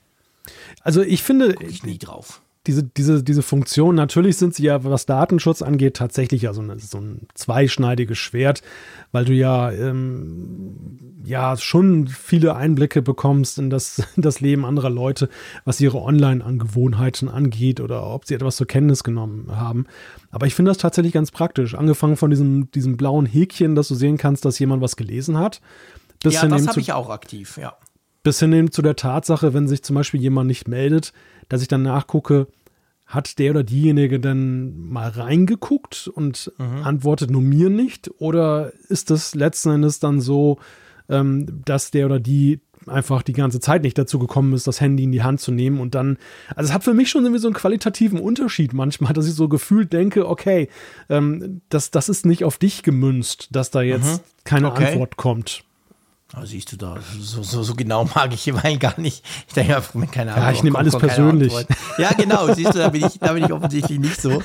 Also 0.82 1.03
ich 1.03 1.22
finde, 1.22 1.55
ich 1.61 1.84
nie 1.84 1.98
drauf 1.98 2.41
diese, 2.66 2.84
diese, 2.84 3.24
diese 3.24 3.42
Funktion, 3.42 3.96
natürlich 3.96 4.36
sind 4.36 4.54
sie 4.54 4.62
ja, 4.62 4.84
was 4.84 5.04
Datenschutz 5.04 5.62
angeht, 5.62 5.94
tatsächlich 5.94 6.42
ja 6.42 6.52
so, 6.52 6.60
eine, 6.60 6.78
so 6.78 6.98
ein 6.98 7.26
zweischneidiges 7.34 8.18
Schwert, 8.18 8.62
weil 9.10 9.24
du 9.24 9.32
ja, 9.32 9.72
ähm, 9.72 10.98
ja 11.24 11.56
schon 11.56 12.06
viele 12.06 12.54
Einblicke 12.54 13.02
bekommst 13.02 13.58
in 13.58 13.68
das, 13.68 14.02
das 14.16 14.40
Leben 14.40 14.64
anderer 14.64 14.90
Leute, 14.90 15.28
was 15.64 15.80
ihre 15.80 16.00
Online-Angewohnheiten 16.00 17.28
angeht 17.28 17.80
oder 17.80 18.06
ob 18.06 18.26
sie 18.26 18.34
etwas 18.34 18.56
zur 18.56 18.68
Kenntnis 18.68 19.02
genommen 19.02 19.48
haben. 19.50 19.86
Aber 20.30 20.46
ich 20.46 20.54
finde 20.54 20.70
das 20.70 20.78
tatsächlich 20.78 21.12
ganz 21.12 21.32
praktisch. 21.32 21.74
Angefangen 21.74 22.16
von 22.16 22.30
diesem, 22.30 22.70
diesem 22.70 22.96
blauen 22.96 23.26
Häkchen, 23.26 23.74
dass 23.74 23.88
du 23.88 23.96
sehen 23.96 24.18
kannst, 24.18 24.44
dass 24.44 24.60
jemand 24.60 24.82
was 24.82 24.94
gelesen 24.94 25.36
hat. 25.36 25.60
Bis 26.22 26.34
ja, 26.34 26.46
das 26.46 26.68
habe 26.68 26.80
ich 26.80 26.92
auch 26.92 27.10
aktiv, 27.10 27.58
ja. 27.60 27.74
Bis 28.22 28.38
hin 28.38 28.52
eben 28.52 28.70
zu 28.70 28.82
der 28.82 28.94
Tatsache, 28.94 29.52
wenn 29.52 29.66
sich 29.66 29.82
zum 29.82 29.96
Beispiel 29.96 30.20
jemand 30.20 30.46
nicht 30.46 30.68
meldet, 30.68 31.12
dass 31.53 31.61
ich 31.61 31.68
dann 31.68 31.82
nachgucke, 31.82 32.46
hat 33.05 33.38
der 33.38 33.50
oder 33.50 33.62
diejenige 33.62 34.18
dann 34.18 34.88
mal 34.88 35.11
reingeguckt 35.11 36.09
und 36.09 36.50
mhm. 36.57 36.82
antwortet 36.82 37.30
nur 37.30 37.42
mir 37.42 37.68
nicht? 37.68 38.11
Oder 38.18 38.72
ist 38.88 39.11
das 39.11 39.34
letzten 39.34 39.68
Endes 39.68 40.00
dann 40.00 40.22
so, 40.22 40.59
ähm, 41.11 41.61
dass 41.66 41.90
der 41.90 42.07
oder 42.07 42.20
die 42.20 42.61
einfach 42.86 43.20
die 43.20 43.34
ganze 43.34 43.61
Zeit 43.61 43.82
nicht 43.82 43.98
dazu 43.98 44.18
gekommen 44.18 44.55
ist, 44.55 44.66
das 44.66 44.80
Handy 44.80 45.05
in 45.05 45.12
die 45.12 45.22
Hand 45.22 45.40
zu 45.40 45.53
nehmen 45.53 45.78
und 45.78 45.94
dann, 45.94 46.16
also 46.57 46.68
es 46.68 46.74
hat 46.74 46.84
für 46.84 46.94
mich 46.94 47.11
schon 47.11 47.22
irgendwie 47.22 47.40
so 47.40 47.48
einen 47.48 47.55
qualitativen 47.55 48.18
Unterschied 48.18 48.72
manchmal, 48.72 49.12
dass 49.12 49.26
ich 49.26 49.34
so 49.34 49.46
gefühlt 49.46 49.92
denke, 49.92 50.26
okay, 50.26 50.70
ähm, 51.11 51.61
das, 51.68 51.90
das 51.90 52.09
ist 52.09 52.24
nicht 52.24 52.44
auf 52.44 52.57
dich 52.57 52.82
gemünzt, 52.82 53.48
dass 53.53 53.70
da 53.70 53.82
jetzt 53.82 54.22
mhm. 54.22 54.44
keine 54.44 54.72
okay. 54.72 54.86
Antwort 54.86 55.18
kommt. 55.18 55.64
Oh, 56.35 56.47
siehst 56.47 56.72
du 56.72 56.76
da, 56.76 56.97
so, 57.20 57.43
so, 57.43 57.62
so, 57.62 57.74
genau 57.74 58.05
mag 58.14 58.33
ich 58.33 58.55
Wein 58.55 58.78
gar 58.80 58.99
nicht. 58.99 59.22
Ich 59.49 59.53
denke, 59.53 59.72
ja, 59.72 59.83
keine 60.07 60.33
Ahnung. 60.33 60.45
Ja, 60.45 60.53
ich 60.53 60.62
nehme 60.62 60.78
alles 60.78 60.97
persönlich. 60.97 61.53
Ja, 61.99 62.12
genau, 62.12 62.53
siehst 62.55 62.74
du, 62.74 62.78
da 62.78 62.89
bin 62.89 63.05
ich, 63.05 63.18
da 63.18 63.35
bin 63.35 63.45
ich 63.45 63.53
offensichtlich 63.53 63.99
nicht 63.99 64.20
so. 64.20 64.43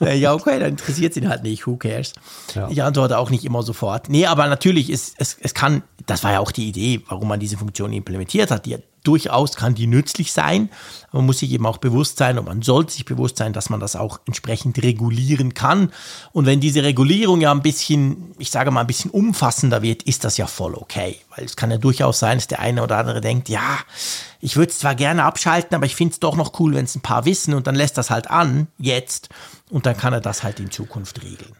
Äh, 0.00 0.16
ja, 0.16 0.32
okay, 0.32 0.58
dann 0.58 0.70
interessiert 0.70 1.10
es 1.10 1.18
ihn 1.18 1.28
halt 1.28 1.42
nicht, 1.42 1.66
who 1.66 1.76
cares. 1.76 2.14
Ja. 2.54 2.68
Ich 2.70 2.82
antworte 2.82 3.18
auch 3.18 3.28
nicht 3.28 3.44
immer 3.44 3.62
sofort. 3.62 4.08
Nee, 4.08 4.24
aber 4.24 4.46
natürlich, 4.46 4.88
ist, 4.88 5.14
es, 5.18 5.36
es 5.38 5.52
kann, 5.52 5.82
das 6.06 6.24
war 6.24 6.32
ja 6.32 6.40
auch 6.40 6.52
die 6.52 6.66
Idee, 6.66 7.02
warum 7.06 7.28
man 7.28 7.38
diese 7.38 7.58
Funktion 7.58 7.92
implementiert 7.92 8.50
hat. 8.50 8.64
Die 8.64 8.78
durchaus 9.04 9.56
kann 9.56 9.74
die 9.74 9.86
nützlich 9.86 10.32
sein. 10.32 10.70
Man 11.12 11.26
muss 11.26 11.38
sich 11.38 11.50
eben 11.52 11.66
auch 11.66 11.78
bewusst 11.78 12.18
sein 12.18 12.38
und 12.38 12.46
man 12.46 12.62
sollte 12.62 12.92
sich 12.92 13.04
bewusst 13.04 13.38
sein, 13.38 13.52
dass 13.52 13.70
man 13.70 13.80
das 13.80 13.96
auch 13.96 14.20
entsprechend 14.26 14.82
regulieren 14.82 15.54
kann. 15.54 15.92
Und 16.32 16.46
wenn 16.46 16.60
diese 16.60 16.82
Regulierung 16.82 17.40
ja 17.40 17.50
ein 17.50 17.62
bisschen, 17.62 18.34
ich 18.38 18.50
sage 18.50 18.70
mal, 18.70 18.82
ein 18.82 18.86
bisschen 18.86 19.10
umfassender 19.10 19.82
wird, 19.82 20.02
ist 20.04 20.24
das 20.24 20.36
ja 20.36 20.46
voll 20.46 20.74
okay. 20.74 21.16
Weil 21.34 21.44
es 21.44 21.56
kann 21.56 21.70
ja 21.70 21.78
durchaus 21.78 22.18
sein, 22.18 22.38
dass 22.38 22.48
der 22.48 22.60
eine 22.60 22.82
oder 22.82 22.98
andere 22.98 23.20
denkt, 23.20 23.48
ja, 23.48 23.78
ich 24.40 24.56
würde 24.56 24.70
es 24.70 24.78
zwar 24.78 24.94
gerne 24.94 25.24
abschalten, 25.24 25.74
aber 25.74 25.86
ich 25.86 25.96
finde 25.96 26.12
es 26.12 26.20
doch 26.20 26.36
noch 26.36 26.58
cool, 26.60 26.74
wenn 26.74 26.84
es 26.84 26.94
ein 26.94 27.02
paar 27.02 27.24
wissen 27.24 27.54
und 27.54 27.66
dann 27.66 27.74
lässt 27.74 27.98
das 27.98 28.10
halt 28.10 28.30
an, 28.30 28.68
jetzt. 28.78 29.28
Und 29.70 29.86
dann 29.86 29.96
kann 29.96 30.12
er 30.12 30.20
das 30.20 30.42
halt 30.42 30.60
in 30.60 30.70
Zukunft 30.70 31.22
regeln. 31.22 31.54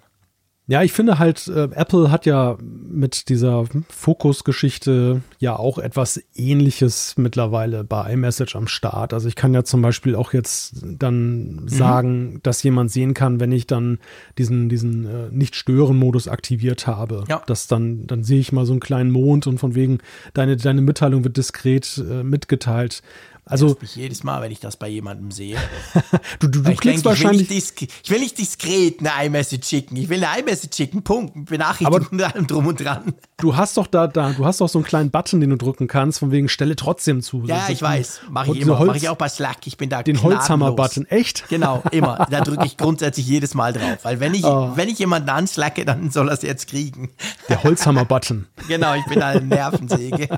Ja, 0.70 0.84
ich 0.84 0.92
finde 0.92 1.18
halt, 1.18 1.48
äh, 1.48 1.64
Apple 1.74 2.12
hat 2.12 2.26
ja 2.26 2.56
mit 2.62 3.28
dieser 3.28 3.64
Fokusgeschichte 3.88 5.20
ja 5.40 5.56
auch 5.56 5.78
etwas 5.78 6.22
ähnliches 6.36 7.14
mittlerweile 7.16 7.82
bei 7.82 8.12
iMessage 8.12 8.54
am 8.54 8.68
Start. 8.68 9.12
Also 9.12 9.26
ich 9.26 9.34
kann 9.34 9.52
ja 9.52 9.64
zum 9.64 9.82
Beispiel 9.82 10.14
auch 10.14 10.32
jetzt 10.32 10.74
dann 10.84 11.54
mhm. 11.54 11.68
sagen, 11.68 12.40
dass 12.44 12.62
jemand 12.62 12.92
sehen 12.92 13.14
kann, 13.14 13.40
wenn 13.40 13.50
ich 13.50 13.66
dann 13.66 13.98
diesen, 14.38 14.68
diesen 14.68 15.06
äh, 15.06 15.28
Nicht-Stören-Modus 15.32 16.28
aktiviert 16.28 16.86
habe. 16.86 17.24
Ja. 17.28 17.42
Das 17.48 17.66
dann, 17.66 18.06
dann 18.06 18.22
sehe 18.22 18.38
ich 18.38 18.52
mal 18.52 18.64
so 18.64 18.72
einen 18.72 18.78
kleinen 18.78 19.10
Mond 19.10 19.48
und 19.48 19.58
von 19.58 19.74
wegen, 19.74 19.98
deine, 20.34 20.56
deine 20.56 20.82
Mitteilung 20.82 21.24
wird 21.24 21.36
diskret 21.36 22.00
äh, 22.08 22.22
mitgeteilt. 22.22 23.02
Also 23.44 23.76
mich 23.80 23.96
jedes 23.96 24.22
Mal, 24.22 24.40
wenn 24.42 24.52
ich 24.52 24.60
das 24.60 24.76
bei 24.76 24.86
jemandem 24.88 25.30
sehe. 25.32 25.56
du, 26.38 26.46
du, 26.48 26.62
du 26.62 26.70
ich, 26.70 26.78
klickst 26.78 27.04
denke, 27.04 27.04
wahrscheinlich. 27.04 27.50
Ich 27.50 27.80
will, 27.80 27.88
ich 28.04 28.10
will 28.10 28.20
nicht 28.20 28.38
diskret 28.38 29.00
eine 29.00 29.26
iMessage 29.26 29.66
schicken. 29.66 29.96
Ich 29.96 30.08
will 30.08 30.22
eine 30.24 30.40
iMessage 30.40 30.74
schicken. 30.76 31.02
Punkt. 31.02 31.46
Benachrichtigung 31.50 32.06
und 32.12 32.22
allem 32.22 32.46
drum 32.46 32.66
und 32.68 32.80
dran. 32.84 33.14
Du 33.38 33.56
hast 33.56 33.76
doch 33.76 33.86
da, 33.88 34.06
da, 34.06 34.30
du 34.30 34.44
hast 34.44 34.60
doch 34.60 34.68
so 34.68 34.78
einen 34.78 34.84
kleinen 34.86 35.10
Button, 35.10 35.40
den 35.40 35.50
du 35.50 35.56
drücken 35.56 35.88
kannst, 35.88 36.20
von 36.20 36.30
wegen 36.30 36.48
Stelle 36.48 36.76
trotzdem 36.76 37.22
zu. 37.22 37.42
Ja, 37.46 37.66
So- 37.66 37.72
ich 37.72 37.82
weiß. 37.82 38.20
Mache 38.30 38.52
ich 38.52 38.60
immer. 38.60 38.78
Holz- 38.78 38.86
Mache 38.88 38.98
ich 38.98 39.08
auch 39.08 39.16
bei 39.16 39.28
Slack. 39.28 39.66
Ich 39.66 39.76
bin 39.76 39.90
da 39.90 40.02
Den. 40.02 40.22
Holzhammer-Button, 40.22 41.06
echt? 41.06 41.44
Genau, 41.48 41.82
immer. 41.90 42.26
Da 42.30 42.42
drücke 42.42 42.66
ich 42.66 42.76
grundsätzlich 42.76 43.26
jedes 43.26 43.54
Mal 43.54 43.72
drauf. 43.72 43.98
Weil 44.02 44.20
wenn 44.20 44.34
ich, 44.34 44.44
Oh. 44.44 44.70
wenn 44.76 44.88
ich 44.88 44.98
jemanden 44.98 45.28
anslacke, 45.30 45.84
dann 45.84 46.10
soll 46.10 46.28
er 46.28 46.34
es 46.34 46.42
jetzt 46.42 46.68
kriegen. 46.68 47.10
Der 47.48 47.62
Holzhammer-Button. 47.64 48.46
Genau, 48.68 48.94
ich 48.94 49.04
bin 49.06 49.18
da 49.18 49.28
eine 49.28 49.40
Nervensäge. 49.40 50.28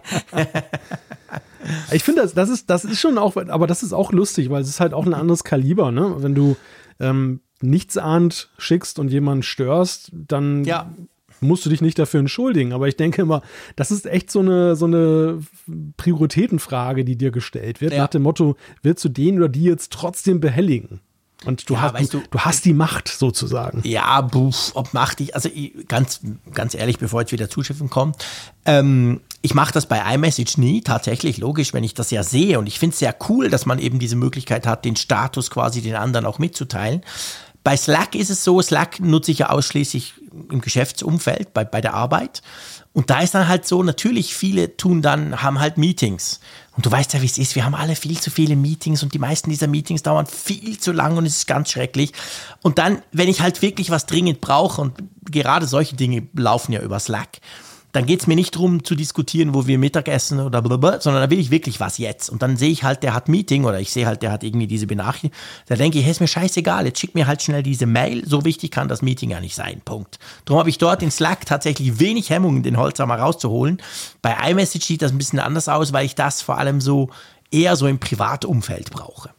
Ich 1.92 2.02
finde, 2.04 2.22
das, 2.22 2.34
das, 2.34 2.48
ist, 2.48 2.68
das 2.70 2.84
ist 2.84 3.00
schon 3.00 3.18
auch, 3.18 3.36
aber 3.36 3.66
das 3.66 3.82
ist 3.82 3.92
auch 3.92 4.12
lustig, 4.12 4.50
weil 4.50 4.62
es 4.62 4.68
ist 4.68 4.80
halt 4.80 4.94
auch 4.94 5.06
ein 5.06 5.14
anderes 5.14 5.44
Kaliber, 5.44 5.90
ne? 5.92 6.14
Wenn 6.18 6.34
du 6.34 6.56
ähm, 7.00 7.40
nichtsahnd 7.60 8.50
schickst 8.58 8.98
und 8.98 9.08
jemanden 9.10 9.42
störst, 9.42 10.10
dann 10.12 10.64
Ja. 10.64 10.92
musst 11.40 11.64
du 11.66 11.70
dich 11.70 11.80
nicht 11.80 11.98
dafür 11.98 12.20
entschuldigen. 12.20 12.72
Aber 12.72 12.88
ich 12.88 12.96
denke 12.96 13.22
immer, 13.22 13.42
das 13.76 13.90
ist 13.90 14.06
echt 14.06 14.30
so 14.30 14.40
eine, 14.40 14.74
so 14.76 14.86
eine 14.86 15.40
Prioritätenfrage, 15.96 17.04
die 17.04 17.16
dir 17.16 17.30
gestellt 17.30 17.80
wird, 17.80 17.92
Ja. 17.92 18.02
nach 18.02 18.08
dem 18.08 18.22
Motto, 18.22 18.56
willst 18.82 19.04
du 19.04 19.08
den 19.08 19.38
oder 19.38 19.48
die 19.48 19.62
jetzt 19.64 19.92
trotzdem 19.92 20.40
behelligen? 20.40 21.00
Und 21.44 21.68
du, 21.68 21.74
Ja, 21.74 21.82
hast, 21.82 21.94
weißt 21.94 22.14
du- 22.14 22.22
du 22.30 22.38
hast 22.40 22.64
die 22.64 22.72
Macht 22.72 23.08
sozusagen. 23.08 23.80
Ja, 23.84 24.20
buff, 24.20 24.70
ob 24.74 24.94
macht 24.94 25.20
ich, 25.20 25.34
also 25.34 25.48
ich, 25.52 25.88
ganz, 25.88 26.20
ganz 26.54 26.74
ehrlich, 26.74 26.98
bevor 26.98 27.20
jetzt 27.20 27.32
wieder 27.32 27.50
Zuschriften 27.50 27.90
kommen, 27.90 28.12
ähm, 28.64 29.20
ich 29.43 29.55
mache 29.55 29.72
das 29.72 29.86
bei 29.86 30.14
iMessage 30.14 30.57
nie, 30.59 30.82
tatsächlich, 30.82 31.38
logisch, 31.38 31.74
wenn 31.74 31.82
ich 31.84 31.95
das 31.95 32.12
ja 32.12 32.22
sehe 32.22 32.59
und 32.59 32.66
ich 32.68 32.78
finde 32.78 32.95
es 32.95 33.01
sehr 33.01 33.14
cool, 33.28 33.51
dass 33.51 33.66
man 33.66 33.80
eben 33.80 33.99
diese 33.99 34.16
Möglichkeit 34.16 34.66
hat, 34.66 34.84
den 34.84 34.97
Status 34.97 35.51
quasi 35.51 35.82
den 35.82 35.97
anderen 35.97 36.26
auch 36.26 36.38
mitzuteilen. 36.38 37.03
Bei 37.64 37.76
Slack 37.76 38.14
ist 38.14 38.30
es 38.30 38.45
so, 38.45 38.61
Slack 38.61 39.01
nutze 39.01 39.32
ich 39.32 39.40
ja 39.40 39.51
ausschließlich 39.51 40.14
im 40.51 40.61
Geschäftsumfeld, 40.61 41.53
bei, 41.53 41.64
bei 41.64 41.80
der 41.80 41.95
Arbeit. 41.95 42.43
Und 42.93 43.11
da 43.11 43.20
ist 43.20 43.34
dann 43.34 43.49
halt 43.49 43.66
so, 43.66 43.82
natürlich 43.82 44.34
viele 44.34 44.76
tun 44.76 45.01
dann, 45.01 45.43
haben 45.43 45.61
halt 45.61 45.78
Meetings. 45.78 46.40
Und 46.76 46.86
du 46.86 46.90
weißt 46.90 47.12
ja, 47.14 47.22
wie 47.22 47.26
es 47.26 47.38
ist. 47.38 47.55
Wir 47.55 47.64
haben 47.64 47.74
alle 47.74 47.97
viel 47.97 48.18
zu 48.18 48.30
viele 48.30 48.57
Meetings 48.57 49.03
und 49.03 49.14
die 49.14 49.18
meisten 49.18 49.51
dieser 49.51 49.66
Meetings 49.66 50.03
dauern 50.03 50.26
viel 50.26 50.78
zu 50.78 50.93
lang 50.93 51.16
und 51.16 51.26
es 51.26 51.36
ist 51.36 51.47
ganz 51.47 51.70
schrecklich. 51.70 52.12
Und 52.62 52.78
dann, 52.78 53.03
wenn 53.12 53.28
ich 53.28 53.40
halt 53.40 53.62
wirklich 53.62 53.90
was 53.90 54.07
dringend 54.07 54.40
brauche 54.40 54.80
und 54.80 54.95
gerade 55.30 55.66
solche 55.66 55.97
Dinge 55.97 56.26
laufen 56.34 56.72
ja 56.72 56.80
über 56.80 56.99
Slack, 56.99 57.40
dann 57.93 58.07
geht 58.07 58.20
es 58.20 58.26
mir 58.26 58.36
nicht 58.36 58.55
darum 58.55 58.84
zu 58.84 58.95
diskutieren, 58.95 59.53
wo 59.53 59.66
wir 59.66 59.78
Mittag 59.78 60.09
essen 60.09 60.40
oder 60.40 60.62
blablabla, 60.62 61.01
sondern 61.03 61.22
da 61.22 61.28
will 61.30 61.38
ich 61.38 61.51
wirklich 61.51 61.78
was 61.78 61.99
jetzt. 61.99 62.30
Und 62.30 62.40
dann 62.40 62.57
sehe 62.57 62.70
ich 62.70 62.84
halt, 62.84 63.03
der 63.03 63.12
hat 63.12 63.28
Meeting 63.28 63.64
oder 63.64 63.80
ich 63.80 63.93
sehe 63.93 64.07
halt, 64.07 64.22
der 64.22 64.32
hat 64.32 64.43
irgendwie 64.45 64.66
diese 64.66 64.86
Benachrichtigung. 64.86 65.36
Da 65.66 65.74
denke 65.76 65.99
ich, 65.99 66.05
hey, 66.05 66.11
ist 66.11 66.20
mir 66.20 66.26
scheißegal, 66.26 66.86
jetzt 66.86 66.99
schick 67.01 67.14
mir 67.14 67.26
halt 67.26 67.43
schnell 67.43 67.62
diese 67.62 67.84
Mail. 67.84 68.26
So 68.26 68.47
wichtig 68.47 68.70
kann 68.70 68.88
das 68.88 69.03
Meeting 69.03 69.30
ja 69.30 69.40
nicht 69.40 69.55
sein. 69.55 69.82
Punkt. 69.84 70.18
Darum 70.47 70.59
habe 70.61 70.70
ich 70.70 70.78
dort 70.78 71.03
in 71.03 71.11
Slack 71.11 71.45
tatsächlich 71.45 72.01
wenig 72.01 72.30
Hemmungen, 72.30 72.62
den 72.62 72.78
Holzhammer 72.78 73.16
rauszuholen. 73.16 73.82
Bei 74.22 74.36
iMessage 74.51 74.84
sieht 74.86 75.03
das 75.03 75.12
ein 75.12 75.18
bisschen 75.18 75.38
anders 75.38 75.68
aus, 75.68 75.93
weil 75.93 76.07
ich 76.07 76.14
das 76.14 76.40
vor 76.40 76.57
allem 76.57 76.80
so 76.80 77.11
eher 77.51 77.76
so 77.76 77.86
im 77.86 77.99
Privatumfeld 77.99 78.90
brauche. 78.90 79.30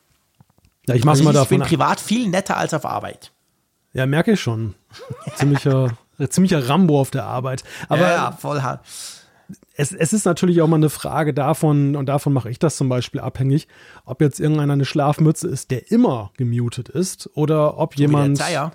Ja, 0.88 0.93
ich 0.93 1.04
mache 1.06 1.14
Also 1.14 1.24
mal 1.24 1.32
ich 1.32 1.38
davon. 1.38 1.58
bin 1.60 1.68
privat 1.68 1.99
viel 1.99 2.28
netter 2.30 2.58
als 2.58 2.74
auf 2.76 2.86
Arbeit. 2.86 3.32
Ja, 3.93 4.06
merke 4.06 4.34
ich 4.34 4.41
schon. 4.41 4.76
Ziemlicher, 5.38 5.97
ziemlicher 6.30 6.67
Rambo 6.69 6.99
auf 6.99 7.11
der 7.11 7.26
Arbeit. 7.26 7.63
Aber 7.89 8.01
ja, 8.11 8.32
voll 8.32 8.61
hart. 8.61 8.86
es, 9.76 9.91
es 9.91 10.13
ist 10.13 10.26
natürlich 10.26 10.61
auch 10.61 10.67
mal 10.67 10.78
eine 10.78 10.89
Frage 10.89 11.34
davon, 11.34 11.95
und 11.95 12.07
davon 12.07 12.34
mache 12.34 12.49
ich 12.49 12.59
das 12.59 12.78
zum 12.78 12.89
Beispiel 12.89 13.21
abhängig, 13.21 13.67
ob 14.05 14.21
jetzt 14.21 14.39
irgendeiner 14.39 14.74
eine 14.74 14.86
Schlafmütze 14.86 15.47
ist, 15.47 15.71
der 15.71 15.91
immer 15.91 16.32
gemutet 16.38 16.89
ist, 16.89 17.30
oder 17.36 17.78
ob 17.78 17.95
jemand. 17.97 18.39
der 18.39 18.45
Zeier. 18.45 18.71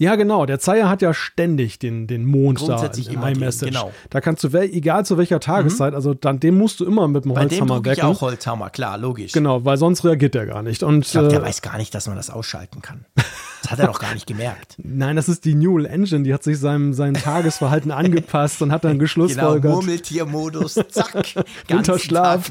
Ja, 0.00 0.16
genau. 0.16 0.46
Der 0.46 0.58
Zeier 0.58 0.88
hat 0.88 1.02
ja 1.02 1.12
ständig 1.12 1.78
den, 1.78 2.06
den 2.06 2.24
Mond 2.24 2.66
da 2.66 2.86
in 2.86 3.22
iMessage. 3.22 3.70
genau. 3.70 3.92
Da 4.08 4.22
kannst 4.22 4.42
du, 4.42 4.48
egal 4.48 5.04
zu 5.04 5.18
welcher 5.18 5.40
Tageszeit, 5.40 5.94
also 5.94 6.14
dann, 6.14 6.40
den 6.40 6.56
musst 6.56 6.80
du 6.80 6.86
immer 6.86 7.06
mit 7.06 7.26
dem 7.26 7.34
Bei 7.34 7.44
dem 7.44 7.50
Holzhammer 7.50 7.76
ich 7.80 7.84
wecken. 7.84 8.04
auch 8.06 8.20
Holzhammer, 8.22 8.70
klar, 8.70 8.96
logisch. 8.96 9.32
Genau, 9.32 9.62
weil 9.66 9.76
sonst 9.76 10.02
reagiert 10.02 10.34
der 10.34 10.46
gar 10.46 10.62
nicht. 10.62 10.82
Und 10.82 11.04
Ich 11.04 11.12
glaube, 11.12 11.28
der 11.28 11.40
äh, 11.40 11.42
weiß 11.42 11.60
gar 11.60 11.76
nicht, 11.76 11.94
dass 11.94 12.06
man 12.06 12.16
das 12.16 12.30
ausschalten 12.30 12.80
kann. 12.80 13.04
Das 13.62 13.72
hat 13.72 13.78
er 13.78 13.86
doch 13.86 13.98
gar 13.98 14.14
nicht 14.14 14.26
gemerkt. 14.26 14.76
nein, 14.82 15.16
das 15.16 15.28
ist 15.28 15.44
die 15.44 15.54
Neural 15.54 15.86
Engine, 15.86 16.22
die 16.24 16.32
hat 16.32 16.42
sich 16.42 16.58
seinem, 16.58 16.92
sein 16.92 17.14
Tagesverhalten 17.14 17.90
angepasst 17.90 18.62
und 18.62 18.72
hat 18.72 18.84
dann 18.84 18.92
Genau, 19.00 19.02
geschlussfolgert. 19.02 19.72
Murmeltiermodus, 19.72 20.74
zack. 20.88 21.34
Winterschlaf. 21.68 22.50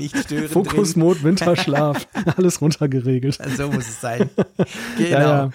Fokusmod, 0.51 1.23
Winterschlaf, 1.23 2.07
alles 2.37 2.61
runtergeregelt. 2.61 3.39
So 3.57 3.67
muss 3.69 3.87
es 3.87 4.01
sein. 4.01 4.29
Genau. 4.97 5.09
Ja, 5.09 5.21
ja. 5.21 5.49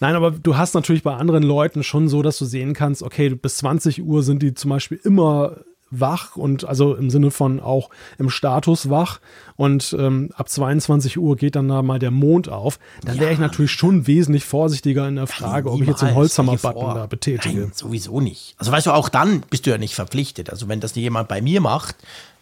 Nein, 0.00 0.16
aber 0.16 0.30
du 0.32 0.56
hast 0.56 0.74
natürlich 0.74 1.02
bei 1.02 1.14
anderen 1.14 1.42
Leuten 1.42 1.82
schon 1.82 2.08
so, 2.08 2.22
dass 2.22 2.38
du 2.38 2.44
sehen 2.44 2.74
kannst, 2.74 3.02
okay, 3.02 3.30
bis 3.30 3.58
20 3.58 4.02
Uhr 4.02 4.22
sind 4.22 4.42
die 4.42 4.54
zum 4.54 4.70
Beispiel 4.70 5.00
immer 5.02 5.58
wach 6.00 6.36
und 6.36 6.64
also 6.64 6.94
im 6.94 7.10
Sinne 7.10 7.30
von 7.30 7.60
auch 7.60 7.90
im 8.18 8.30
Status 8.30 8.90
wach 8.90 9.20
und 9.56 9.94
ähm, 9.98 10.30
ab 10.34 10.48
22 10.48 11.18
Uhr 11.18 11.36
geht 11.36 11.56
dann 11.56 11.68
da 11.68 11.82
mal 11.82 11.98
der 11.98 12.10
Mond 12.10 12.48
auf. 12.48 12.78
Dann 13.02 13.20
wäre 13.20 13.32
ich 13.32 13.38
natürlich 13.38 13.72
schon 13.72 14.06
wesentlich 14.06 14.44
vorsichtiger 14.44 15.06
in 15.08 15.16
der 15.16 15.26
Frage, 15.26 15.70
ob 15.70 15.80
ich 15.80 15.88
jetzt 15.88 16.02
den 16.02 16.14
Holzhammer-Button 16.14 16.94
da 16.94 17.06
betätige. 17.06 17.60
Nein, 17.60 17.72
sowieso 17.74 18.20
nicht. 18.20 18.54
Also 18.58 18.72
weißt 18.72 18.86
du, 18.86 18.92
auch 18.92 19.08
dann 19.08 19.42
bist 19.50 19.66
du 19.66 19.70
ja 19.70 19.78
nicht 19.78 19.94
verpflichtet. 19.94 20.50
Also 20.50 20.68
wenn 20.68 20.80
das 20.80 20.94
jemand 20.94 21.28
bei 21.28 21.40
mir 21.40 21.60
macht, 21.60 21.96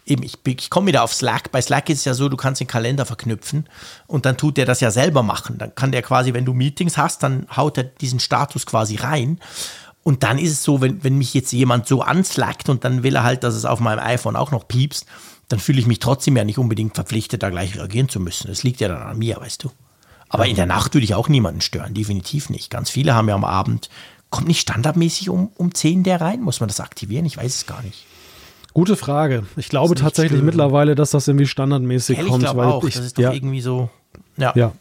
eben, 0.06 0.22
ich, 0.22 0.38
ich 0.46 0.70
komme 0.70 0.88
wieder 0.88 1.02
auf 1.02 1.12
Slack. 1.12 1.52
Bei 1.52 1.60
Slack 1.60 1.88
ist 1.88 1.98
es 1.98 2.04
ja 2.04 2.14
so, 2.14 2.28
du 2.28 2.36
kannst 2.36 2.60
den 2.60 2.66
Kalender 2.66 3.06
verknüpfen 3.06 3.68
und 4.06 4.26
dann 4.26 4.36
tut 4.36 4.56
der 4.56 4.66
das 4.66 4.80
ja 4.80 4.90
selber 4.90 5.22
machen. 5.22 5.58
Dann 5.58 5.74
kann 5.74 5.92
der 5.92 6.02
quasi, 6.02 6.34
wenn 6.34 6.44
du 6.44 6.52
Meetings 6.52 6.96
hast, 6.96 7.22
dann 7.22 7.46
haut 7.54 7.78
er 7.78 7.84
diesen 7.84 8.20
Status 8.20 8.66
quasi 8.66 8.96
rein. 8.96 9.38
Und 10.02 10.22
dann 10.22 10.38
ist 10.38 10.52
es 10.52 10.62
so, 10.62 10.80
wenn, 10.80 11.04
wenn 11.04 11.18
mich 11.18 11.32
jetzt 11.34 11.52
jemand 11.52 11.86
so 11.86 12.02
anslackt 12.02 12.68
und 12.68 12.84
dann 12.84 13.02
will 13.02 13.14
er 13.14 13.22
halt, 13.22 13.44
dass 13.44 13.54
es 13.54 13.64
auf 13.64 13.80
meinem 13.80 14.00
iPhone 14.00 14.36
auch 14.36 14.50
noch 14.50 14.66
piepst, 14.66 15.06
dann 15.48 15.60
fühle 15.60 15.78
ich 15.78 15.86
mich 15.86 15.98
trotzdem 15.98 16.36
ja 16.36 16.44
nicht 16.44 16.58
unbedingt 16.58 16.94
verpflichtet, 16.94 17.42
da 17.42 17.50
gleich 17.50 17.76
reagieren 17.76 18.08
zu 18.08 18.20
müssen. 18.20 18.48
Das 18.48 18.62
liegt 18.62 18.80
ja 18.80 18.88
dann 18.88 19.02
an 19.02 19.18
mir, 19.18 19.36
weißt 19.36 19.62
du. 19.64 19.70
Aber 20.28 20.46
in 20.46 20.56
der 20.56 20.66
Nacht 20.66 20.94
würde 20.94 21.04
ich 21.04 21.14
auch 21.14 21.28
niemanden 21.28 21.60
stören, 21.60 21.92
definitiv 21.92 22.48
nicht. 22.48 22.70
Ganz 22.70 22.88
viele 22.88 23.14
haben 23.14 23.28
ja 23.28 23.34
am 23.34 23.44
Abend, 23.44 23.90
kommt 24.30 24.48
nicht 24.48 24.60
standardmäßig 24.60 25.28
um, 25.28 25.50
um 25.56 25.74
10 25.74 26.04
der 26.04 26.22
rein? 26.22 26.40
Muss 26.40 26.60
man 26.60 26.68
das 26.68 26.80
aktivieren? 26.80 27.26
Ich 27.26 27.36
weiß 27.36 27.54
es 27.54 27.66
gar 27.66 27.82
nicht. 27.82 28.06
Gute 28.72 28.96
Frage. 28.96 29.44
Ich 29.56 29.68
glaube 29.68 29.94
tatsächlich 29.94 30.38
schön. 30.38 30.46
mittlerweile, 30.46 30.94
dass 30.94 31.10
das 31.10 31.28
irgendwie 31.28 31.46
standardmäßig 31.46 32.16
Ehrlich, 32.16 32.28
ich 32.28 32.32
kommt. 32.32 32.44
glaube 32.44 32.60
weil 32.60 32.68
auch. 32.68 32.84
ich, 32.84 32.94
das 32.94 33.04
ist 33.04 33.18
doch 33.18 33.24
ja, 33.24 33.32
irgendwie 33.32 33.60
so, 33.60 33.90
ja, 34.38 34.52
ja. 34.56 34.72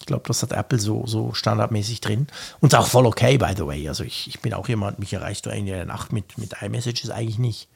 Ich 0.00 0.06
glaube, 0.06 0.22
das 0.26 0.42
hat 0.42 0.52
Apple 0.52 0.78
so, 0.78 1.06
so 1.06 1.34
standardmäßig 1.34 2.00
drin. 2.00 2.26
Und 2.60 2.72
ist 2.72 2.78
auch 2.78 2.86
voll 2.86 3.06
okay, 3.06 3.36
by 3.38 3.52
the 3.56 3.66
way. 3.66 3.88
Also 3.88 4.04
ich, 4.04 4.28
ich 4.28 4.40
bin 4.40 4.54
auch 4.54 4.68
jemand, 4.68 4.98
mich 4.98 5.12
erreicht 5.12 5.44
du 5.46 5.50
in 5.50 5.66
der 5.66 5.84
Nacht 5.84 6.12
mit, 6.12 6.38
mit 6.38 6.54
iMessages 6.62 7.10
eigentlich 7.10 7.38
nicht. 7.38 7.68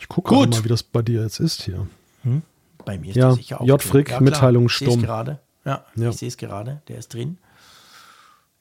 Ich 0.00 0.08
gucke 0.08 0.34
mal, 0.34 0.64
wie 0.64 0.68
das 0.68 0.82
bei 0.82 1.02
dir 1.02 1.22
jetzt 1.22 1.40
ist 1.40 1.62
hier. 1.62 1.86
Bei 2.84 2.98
mir 2.98 3.10
ist 3.10 3.16
Ja, 3.16 3.28
der 3.28 3.34
sicher 3.36 3.60
auch 3.60 3.66
J. 3.66 3.82
Frick, 3.82 4.06
klar. 4.08 4.20
Mitteilung 4.20 4.66
Ich 4.66 4.76
sehe 4.78 4.88
es 4.88 4.94
stumm. 4.94 5.02
gerade. 5.04 5.38
Ja, 5.64 5.84
Ja. 5.94 6.10
ich 6.10 6.16
sehe 6.16 6.28
es 6.28 6.36
gerade. 6.36 6.82
Der 6.88 6.98
ist 6.98 7.14
drin. 7.14 7.38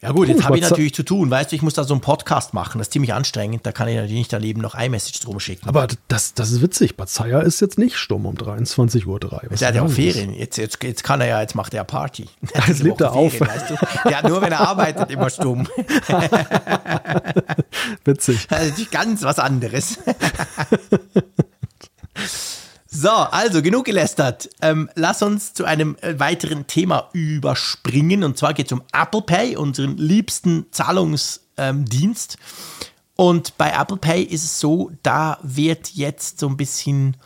Ja 0.02 0.12
gut, 0.12 0.28
jetzt 0.28 0.44
habe 0.44 0.58
ich 0.58 0.64
natürlich 0.64 0.94
zu 0.94 1.04
tun. 1.04 1.32
Weißt 1.32 1.52
du, 1.52 1.56
ich 1.56 1.62
muss 1.62 1.74
da 1.74 1.84
so 1.86 1.94
einen 1.94 2.02
Podcast 2.02 2.54
machen. 2.54 2.80
Das 2.80 2.88
ist 2.88 2.94
ziemlich 2.94 3.14
anstrengend. 3.14 3.66
Da 3.66 3.72
kann 3.72 3.88
ich 3.88 3.96
natürlich 3.96 4.18
nicht 4.18 4.34
daneben 4.34 4.62
noch 4.62 4.76
iMessage 4.76 5.22
drum 5.22 5.40
schicken. 5.40 5.68
Aber 5.70 5.88
das, 6.10 6.34
das 6.34 6.52
ist 6.52 6.62
witzig. 6.62 6.98
Bazzaya 6.98 7.40
ist 7.40 7.62
jetzt 7.62 7.78
nicht 7.80 7.96
stumm 7.96 8.26
um 8.26 8.36
23.03 8.36 9.06
Uhr. 9.08 9.20
Was 9.50 9.60
der 9.60 9.70
hat 9.70 9.76
ja 9.76 9.84
auch? 9.84 9.90
Ferien. 9.90 10.34
Jetzt, 10.34 10.58
jetzt, 10.58 10.84
jetzt 10.84 11.04
kann 11.04 11.22
er 11.22 11.28
ja, 11.28 11.42
jetzt 11.42 11.56
macht 11.56 11.74
er 11.74 11.86
Party. 11.86 12.28
Jetzt 12.68 12.84
lebt 12.84 13.02
er 13.02 13.14
auf. 13.14 13.40
Weißt 13.40 13.70
du? 13.70 13.76
Der 14.08 14.18
hat 14.18 14.28
nur, 14.28 14.42
wenn 14.42 14.52
er 14.52 14.62
arbeitet, 14.62 15.10
immer 15.12 15.30
stumm. 15.30 15.68
Witzig. 18.04 18.48
Das 18.48 18.78
ist 18.78 18.92
ganz 18.92 19.24
was 19.24 19.40
anderes. 19.40 20.00
So, 22.98 23.10
also 23.10 23.62
genug 23.62 23.84
gelästert. 23.86 24.50
Ähm, 24.62 24.90
lass 24.96 25.22
uns 25.22 25.54
zu 25.54 25.66
einem 25.66 25.98
äh, 26.02 26.18
weiteren 26.18 26.66
Thema 26.66 27.10
überspringen. 27.12 28.24
Und 28.24 28.38
zwar 28.38 28.54
geht 28.54 28.68
es 28.68 28.72
um 28.72 28.84
Apple 28.94 29.22
Pay, 29.22 29.58
unseren 29.58 29.98
liebsten 29.98 30.68
Zahlungsdienst. 30.72 32.38
Ähm, 32.38 32.46
und 33.18 33.58
bei 33.58 33.72
Apple 33.72 33.98
Pay 33.98 34.24
ist 34.24 34.46
es 34.46 34.60
so, 34.62 34.92
da 35.04 35.40
wird 35.42 35.90
jetzt 35.90 36.40
so 36.40 36.48
ein 36.48 36.56
bisschen 36.56 37.18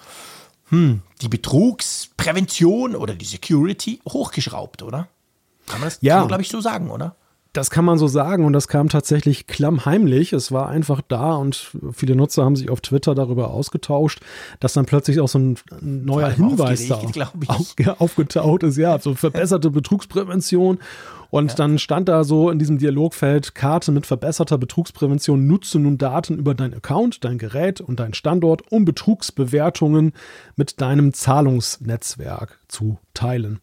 hm, 0.69 1.01
die 1.21 1.29
Betrugsprävention 1.29 2.95
oder 2.95 3.13
die 3.13 3.25
Security 3.25 3.99
hochgeschraubt, 4.07 4.81
oder? 4.81 5.07
Kann 5.67 5.81
man 5.81 5.89
das, 5.89 5.99
Ja. 6.01 6.23
glaube 6.25 6.41
ich, 6.41 6.49
so 6.49 6.61
sagen, 6.61 6.89
oder? 6.89 7.15
Das 7.53 7.71
kann 7.71 7.83
man 7.83 7.97
so 7.97 8.07
sagen 8.07 8.45
und 8.45 8.53
das 8.53 8.67
kam 8.67 8.89
tatsächlich 8.89 9.47
klammheimlich. 9.47 10.33
Es 10.33 10.51
war 10.51 10.69
einfach 10.69 11.01
da 11.07 11.33
und 11.33 11.71
viele 11.93 12.15
Nutzer 12.15 12.45
haben 12.45 12.55
sich 12.55 12.69
auf 12.69 12.81
Twitter 12.81 13.15
darüber 13.15 13.49
ausgetauscht, 13.49 14.19
dass 14.59 14.73
dann 14.73 14.85
plötzlich 14.85 15.19
auch 15.19 15.27
so 15.27 15.39
ein 15.39 15.57
neuer 15.81 16.29
Hinweis 16.29 16.87
da 16.87 16.95
auf, 17.47 17.75
aufgetaucht 17.99 18.63
ist. 18.63 18.77
Ja, 18.77 18.99
so 18.99 19.15
verbesserte 19.15 19.71
Betrugsprävention. 19.71 20.77
Und 21.31 21.51
ja. 21.51 21.55
dann 21.55 21.77
stand 21.79 22.09
da 22.09 22.23
so 22.23 22.49
in 22.49 22.59
diesem 22.59 22.77
Dialogfeld 22.77 23.53
Karte 23.53 23.91
mit 23.91 24.05
verbesserter 24.05 24.57
Betrugsprävention. 24.57 25.47
Nutze 25.47 25.79
nun 25.79 25.97
Daten 25.97 26.37
über 26.37 26.55
dein 26.55 26.73
Account, 26.73 27.23
dein 27.23 27.37
Gerät 27.37 27.81
und 27.81 27.99
dein 27.99 28.13
Standort, 28.13 28.71
um 28.71 28.85
Betrugsbewertungen 28.85 30.13
mit 30.55 30.81
deinem 30.81 31.13
Zahlungsnetzwerk 31.13 32.59
zu 32.67 32.97
teilen. 33.13 33.59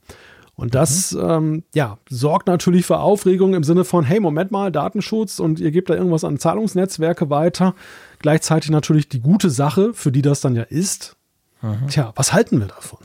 Und 0.57 0.75
das, 0.75 1.13
mhm. 1.13 1.21
ähm, 1.21 1.65
ja, 1.75 1.99
sorgt 2.09 2.47
natürlich 2.47 2.87
für 2.87 2.99
Aufregung 2.99 3.55
im 3.55 3.63
Sinne 3.63 3.85
von, 3.85 4.05
hey, 4.05 4.21
Moment 4.21 4.51
mal, 4.51 4.73
Datenschutz 4.73 5.39
und 5.39 5.61
ihr 5.61 5.71
gebt 5.71 5.91
da 5.91 5.95
irgendwas 5.95 6.25
an 6.25 6.39
Zahlungsnetzwerke 6.39 7.29
weiter. 7.29 7.75
Gleichzeitig 8.21 8.71
natürlich 8.71 9.09
die 9.09 9.21
gute 9.21 9.51
Sache, 9.51 9.93
für 9.93 10.11
die 10.11 10.23
das 10.23 10.41
dann 10.41 10.57
ja 10.57 10.63
ist. 10.63 11.17
Mhm. 11.61 11.89
Tja, 11.89 12.13
was 12.17 12.33
halten 12.33 12.59
wir 12.59 12.69
davon? 12.69 12.99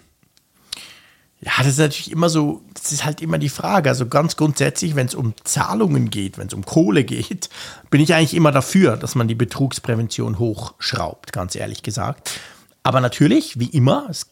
Ja, 1.44 1.52
das 1.58 1.68
ist 1.68 1.80
natürlich 1.80 2.12
immer 2.12 2.30
so, 2.30 2.62
das 2.74 2.92
ist 2.92 3.04
halt 3.04 3.22
immer 3.22 3.40
die 3.40 3.50
Frage. 3.50 3.90
Also 3.90 4.06
ganz 4.06 4.38
grundsätzlich, 4.38 4.96
wenn 4.96 5.08
es 5.08 5.16
um 5.16 5.34
Zahlungen 5.44 6.12
geht, 6.12 6.38
wenn 6.38 6.48
es 6.48 6.54
um 6.54 6.66
Kohle 6.66 7.04
geht, 7.04 7.50
bin 7.90 8.00
ich 8.00 8.14
eigentlich 8.14 8.36
immer 8.36 8.52
dafür, 8.52 8.96
dass 8.96 9.16
man 9.16 9.28
die 9.28 9.36
Betrugsprävention 9.36 10.40
hochschraubt, 10.40 11.34
ganz 11.34 11.56
ehrlich 11.56 11.84
gesagt. 11.84 12.40
Aber 12.84 13.02
natürlich, 13.02 13.60
wie 13.60 13.66
immer, 13.66 14.08
es 14.10 14.30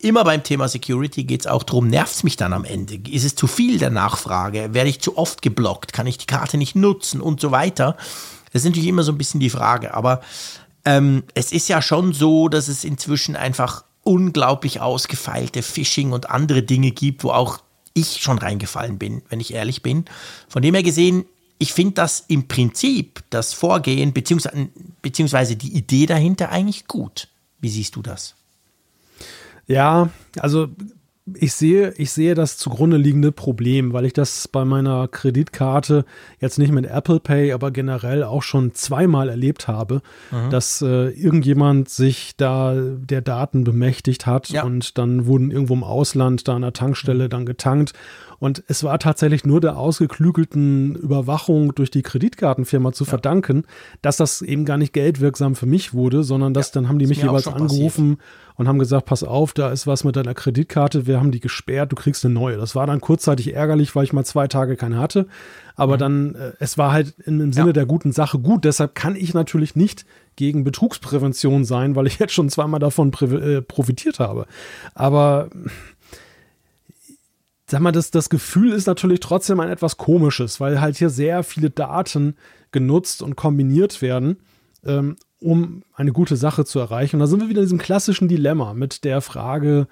immer 0.00 0.24
beim 0.24 0.42
Thema 0.42 0.68
Security 0.68 1.24
geht 1.24 1.42
es 1.42 1.46
auch 1.46 1.62
darum, 1.62 1.88
nervt 1.88 2.14
es 2.14 2.24
mich 2.24 2.36
dann 2.36 2.52
am 2.52 2.64
Ende? 2.64 2.98
Ist 3.10 3.24
es 3.24 3.34
zu 3.34 3.46
viel 3.46 3.78
der 3.78 3.90
Nachfrage? 3.90 4.74
Werde 4.74 4.90
ich 4.90 5.00
zu 5.00 5.16
oft 5.18 5.42
geblockt? 5.42 5.92
Kann 5.92 6.06
ich 6.06 6.18
die 6.18 6.26
Karte 6.26 6.56
nicht 6.56 6.74
nutzen 6.74 7.20
und 7.20 7.40
so 7.40 7.50
weiter? 7.50 7.96
Das 8.52 8.62
ist 8.62 8.68
natürlich 8.68 8.88
immer 8.88 9.02
so 9.02 9.12
ein 9.12 9.18
bisschen 9.18 9.40
die 9.40 9.50
Frage. 9.50 9.94
Aber 9.94 10.20
ähm, 10.84 11.24
es 11.34 11.52
ist 11.52 11.68
ja 11.68 11.80
schon 11.80 12.12
so, 12.12 12.48
dass 12.48 12.68
es 12.68 12.84
inzwischen 12.84 13.36
einfach 13.36 13.84
unglaublich 14.02 14.80
ausgefeilte 14.80 15.62
Phishing 15.62 16.12
und 16.12 16.30
andere 16.30 16.62
Dinge 16.62 16.90
gibt, 16.90 17.24
wo 17.24 17.30
auch 17.30 17.58
ich 17.94 18.20
schon 18.20 18.38
reingefallen 18.38 18.98
bin, 18.98 19.22
wenn 19.28 19.40
ich 19.40 19.54
ehrlich 19.54 19.82
bin. 19.82 20.04
Von 20.48 20.62
dem 20.62 20.74
her 20.74 20.82
gesehen, 20.82 21.24
ich 21.58 21.72
finde 21.72 21.94
das 21.94 22.24
im 22.26 22.48
Prinzip, 22.48 23.22
das 23.30 23.52
Vorgehen 23.52 24.12
beziehungsweise, 24.12 24.68
beziehungsweise 25.00 25.56
die 25.56 25.76
Idee 25.76 26.06
dahinter 26.06 26.50
eigentlich 26.50 26.88
gut. 26.88 27.28
Wie 27.60 27.68
siehst 27.68 27.94
du 27.94 28.02
das? 28.02 28.34
Ja, 29.72 30.10
also 30.38 30.68
ich 31.34 31.54
sehe, 31.54 31.94
ich 31.96 32.10
sehe 32.10 32.34
das 32.34 32.58
zugrunde 32.58 32.96
liegende 32.96 33.30
Problem, 33.30 33.92
weil 33.92 34.04
ich 34.04 34.12
das 34.12 34.48
bei 34.48 34.64
meiner 34.64 35.06
Kreditkarte 35.06 36.04
jetzt 36.40 36.58
nicht 36.58 36.72
mit 36.72 36.84
Apple 36.84 37.20
Pay, 37.20 37.52
aber 37.52 37.70
generell 37.70 38.24
auch 38.24 38.42
schon 38.42 38.74
zweimal 38.74 39.28
erlebt 39.28 39.68
habe, 39.68 40.02
mhm. 40.30 40.50
dass 40.50 40.82
äh, 40.82 41.10
irgendjemand 41.10 41.88
sich 41.88 42.36
da 42.36 42.74
der 42.74 43.22
Daten 43.22 43.62
bemächtigt 43.64 44.26
hat 44.26 44.48
ja. 44.48 44.64
und 44.64 44.98
dann 44.98 45.26
wurden 45.26 45.50
irgendwo 45.50 45.74
im 45.74 45.84
Ausland 45.84 46.48
da 46.48 46.56
an 46.56 46.62
der 46.62 46.72
Tankstelle 46.72 47.28
dann 47.28 47.46
getankt 47.46 47.92
und 48.42 48.64
es 48.66 48.82
war 48.82 48.98
tatsächlich 48.98 49.44
nur 49.44 49.60
der 49.60 49.76
ausgeklügelten 49.76 50.96
Überwachung 50.96 51.76
durch 51.76 51.92
die 51.92 52.02
Kreditkartenfirma 52.02 52.90
zu 52.90 53.04
ja. 53.04 53.10
verdanken, 53.10 53.62
dass 54.00 54.16
das 54.16 54.42
eben 54.42 54.64
gar 54.64 54.78
nicht 54.78 54.92
geldwirksam 54.92 55.54
für 55.54 55.66
mich 55.66 55.94
wurde, 55.94 56.24
sondern 56.24 56.52
dass 56.52 56.70
ja, 56.70 56.72
dann 56.80 56.88
haben 56.88 56.98
die 56.98 57.06
mich 57.06 57.22
jeweils 57.22 57.46
angerufen 57.46 58.16
passiert. 58.16 58.56
und 58.56 58.66
haben 58.66 58.80
gesagt, 58.80 59.06
pass 59.06 59.22
auf, 59.22 59.52
da 59.52 59.70
ist 59.70 59.86
was 59.86 60.02
mit 60.02 60.16
deiner 60.16 60.34
Kreditkarte, 60.34 61.06
wir 61.06 61.20
haben 61.20 61.30
die 61.30 61.38
gesperrt, 61.38 61.92
du 61.92 61.94
kriegst 61.94 62.24
eine 62.24 62.34
neue. 62.34 62.56
Das 62.56 62.74
war 62.74 62.84
dann 62.84 63.00
kurzzeitig 63.00 63.54
ärgerlich, 63.54 63.94
weil 63.94 64.02
ich 64.02 64.12
mal 64.12 64.24
zwei 64.24 64.48
Tage 64.48 64.74
keine 64.74 64.98
hatte. 64.98 65.28
Aber 65.76 65.94
mhm. 65.94 66.00
dann, 66.00 66.34
äh, 66.34 66.52
es 66.58 66.76
war 66.76 66.90
halt 66.90 67.14
im, 67.24 67.52
Sinne 67.52 67.68
ja. 67.68 67.72
der 67.72 67.86
guten 67.86 68.10
Sache 68.10 68.40
gut. 68.40 68.64
Deshalb 68.64 68.96
kann 68.96 69.14
ich 69.14 69.34
natürlich 69.34 69.76
nicht 69.76 70.04
gegen 70.34 70.64
Betrugsprävention 70.64 71.64
sein, 71.64 71.94
weil 71.94 72.08
ich 72.08 72.18
jetzt 72.18 72.32
schon 72.32 72.48
zweimal 72.48 72.80
davon 72.80 73.12
äh, 73.12 73.62
profitiert 73.62 74.18
habe. 74.18 74.46
Aber 74.96 75.48
sag 77.72 77.80
mal, 77.80 77.90
das, 77.90 78.10
das 78.10 78.28
Gefühl 78.28 78.72
ist 78.72 78.86
natürlich 78.86 79.20
trotzdem 79.20 79.58
ein 79.58 79.70
etwas 79.70 79.96
komisches, 79.96 80.60
weil 80.60 80.80
halt 80.80 80.98
hier 80.98 81.08
sehr 81.08 81.42
viele 81.42 81.70
Daten 81.70 82.36
genutzt 82.70 83.22
und 83.22 83.34
kombiniert 83.34 84.02
werden, 84.02 84.36
ähm, 84.84 85.16
um 85.40 85.82
eine 85.94 86.12
gute 86.12 86.36
Sache 86.36 86.66
zu 86.66 86.78
erreichen. 86.78 87.16
Und 87.16 87.20
da 87.20 87.26
sind 87.26 87.40
wir 87.40 87.48
wieder 87.48 87.62
in 87.62 87.66
diesem 87.66 87.78
klassischen 87.78 88.28
Dilemma 88.28 88.74
mit 88.74 89.04
der 89.04 89.22
Frage, 89.22 89.88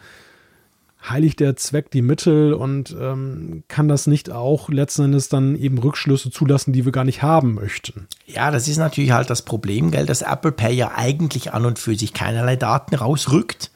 heiligt 1.09 1.41
der 1.41 1.57
Zweck 1.57 1.91
die 1.91 2.03
Mittel 2.03 2.53
und 2.53 2.95
ähm, 3.01 3.64
kann 3.66 3.89
das 3.89 4.07
nicht 4.07 4.31
auch 4.31 4.68
letzten 4.68 5.05
Endes 5.05 5.31
dann 5.31 5.57
eben 5.57 5.78
Rückschlüsse 5.78 6.31
zulassen, 6.31 6.74
die 6.74 6.85
wir 6.85 6.93
gar 6.93 7.05
nicht 7.05 7.22
haben 7.22 7.55
möchten? 7.55 8.09
Ja, 8.26 8.51
das 8.51 8.68
ist 8.68 8.76
natürlich 8.76 9.12
halt 9.12 9.31
das 9.31 9.41
Problem, 9.41 9.91
gell, 9.91 10.05
dass 10.05 10.20
Apple 10.20 10.53
Pay 10.53 10.74
ja 10.74 10.93
eigentlich 10.95 11.55
an 11.55 11.64
und 11.64 11.78
für 11.78 11.97
sich 11.97 12.12
keinerlei 12.12 12.57
Daten 12.57 12.95
rausrückt. 12.95 13.70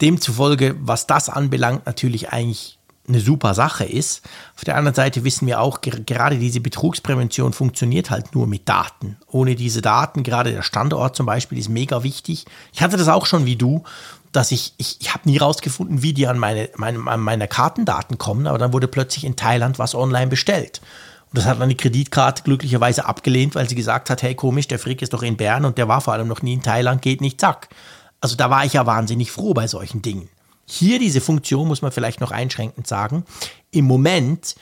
Demzufolge, 0.00 0.74
was 0.80 1.06
das 1.06 1.28
anbelangt, 1.28 1.86
natürlich 1.86 2.30
eigentlich 2.30 2.80
eine 3.06 3.20
super 3.20 3.54
Sache 3.54 3.84
ist. 3.84 4.22
Auf 4.56 4.64
der 4.64 4.76
anderen 4.76 4.94
Seite 4.94 5.24
wissen 5.24 5.46
wir 5.46 5.60
auch, 5.60 5.80
gerade 5.80 6.38
diese 6.38 6.60
Betrugsprävention 6.60 7.52
funktioniert 7.52 8.10
halt 8.10 8.34
nur 8.34 8.46
mit 8.46 8.68
Daten. 8.68 9.16
Ohne 9.30 9.54
diese 9.54 9.82
Daten, 9.82 10.22
gerade 10.22 10.52
der 10.52 10.62
Standort 10.62 11.16
zum 11.16 11.26
Beispiel, 11.26 11.58
ist 11.58 11.68
mega 11.68 12.02
wichtig. 12.02 12.46
Ich 12.72 12.82
hatte 12.82 12.96
das 12.96 13.08
auch 13.08 13.26
schon 13.26 13.44
wie 13.44 13.56
du, 13.56 13.84
dass 14.32 14.50
ich, 14.52 14.74
ich, 14.78 14.96
ich 15.00 15.12
habe 15.12 15.28
nie 15.28 15.38
rausgefunden, 15.38 16.02
wie 16.02 16.12
die 16.12 16.26
an 16.26 16.38
meine, 16.38 16.70
meine, 16.76 16.98
an 17.06 17.20
meine 17.20 17.46
Kartendaten 17.46 18.18
kommen, 18.18 18.46
aber 18.46 18.58
dann 18.58 18.72
wurde 18.72 18.88
plötzlich 18.88 19.24
in 19.24 19.36
Thailand 19.36 19.78
was 19.78 19.94
online 19.94 20.28
bestellt. 20.28 20.80
Und 21.30 21.38
das 21.38 21.46
hat 21.46 21.60
dann 21.60 21.68
die 21.68 21.76
Kreditkarte 21.76 22.42
glücklicherweise 22.42 23.06
abgelehnt, 23.06 23.54
weil 23.54 23.68
sie 23.68 23.74
gesagt 23.74 24.08
hat, 24.08 24.22
hey 24.22 24.34
komisch, 24.34 24.68
der 24.68 24.78
Frick 24.78 25.02
ist 25.02 25.12
doch 25.12 25.22
in 25.22 25.36
Bern 25.36 25.64
und 25.64 25.78
der 25.78 25.88
war 25.88 26.00
vor 26.00 26.14
allem 26.14 26.28
noch 26.28 26.42
nie 26.42 26.54
in 26.54 26.62
Thailand, 26.62 27.02
geht 27.02 27.20
nicht, 27.20 27.40
zack. 27.40 27.68
Also 28.20 28.36
da 28.36 28.50
war 28.50 28.64
ich 28.64 28.72
ja 28.72 28.86
wahnsinnig 28.86 29.30
froh 29.30 29.52
bei 29.52 29.66
solchen 29.66 30.00
Dingen. 30.00 30.28
Hier 30.66 30.98
diese 30.98 31.20
Funktion, 31.20 31.68
muss 31.68 31.82
man 31.82 31.92
vielleicht 31.92 32.20
noch 32.20 32.30
einschränkend 32.30 32.86
sagen, 32.86 33.24
im 33.70 33.84
Moment 33.84 34.54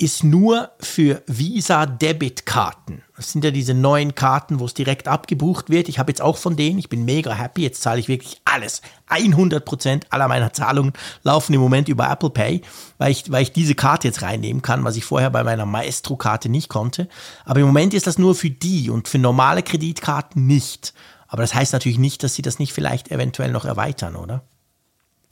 ist 0.00 0.24
nur 0.24 0.70
für 0.80 1.22
Visa-Debit-Karten. 1.26 3.02
Das 3.16 3.32
sind 3.32 3.44
ja 3.44 3.50
diese 3.50 3.74
neuen 3.74 4.14
Karten, 4.14 4.58
wo 4.58 4.64
es 4.64 4.72
direkt 4.72 5.08
abgebucht 5.08 5.68
wird. 5.68 5.90
Ich 5.90 5.98
habe 5.98 6.10
jetzt 6.10 6.22
auch 6.22 6.38
von 6.38 6.56
denen, 6.56 6.78
ich 6.78 6.88
bin 6.88 7.04
mega 7.04 7.34
happy, 7.34 7.60
jetzt 7.62 7.82
zahle 7.82 8.00
ich 8.00 8.08
wirklich 8.08 8.40
alles. 8.46 8.80
100% 9.10 10.04
aller 10.08 10.26
meiner 10.26 10.54
Zahlungen 10.54 10.94
laufen 11.22 11.52
im 11.52 11.60
Moment 11.60 11.90
über 11.90 12.10
Apple 12.10 12.30
Pay, 12.30 12.62
weil 12.96 13.12
ich, 13.12 13.30
weil 13.30 13.42
ich 13.42 13.52
diese 13.52 13.74
Karte 13.74 14.08
jetzt 14.08 14.22
reinnehmen 14.22 14.62
kann, 14.62 14.84
was 14.84 14.96
ich 14.96 15.04
vorher 15.04 15.28
bei 15.28 15.44
meiner 15.44 15.66
Maestro-Karte 15.66 16.48
nicht 16.48 16.70
konnte. 16.70 17.06
Aber 17.44 17.60
im 17.60 17.66
Moment 17.66 17.92
ist 17.92 18.06
das 18.06 18.16
nur 18.16 18.34
für 18.34 18.50
die 18.50 18.88
und 18.88 19.06
für 19.06 19.18
normale 19.18 19.62
Kreditkarten 19.62 20.46
nicht. 20.46 20.94
Aber 21.28 21.42
das 21.42 21.54
heißt 21.54 21.74
natürlich 21.74 21.98
nicht, 21.98 22.22
dass 22.22 22.34
sie 22.34 22.42
das 22.42 22.58
nicht 22.58 22.72
vielleicht 22.72 23.10
eventuell 23.10 23.52
noch 23.52 23.66
erweitern, 23.66 24.16
oder? 24.16 24.44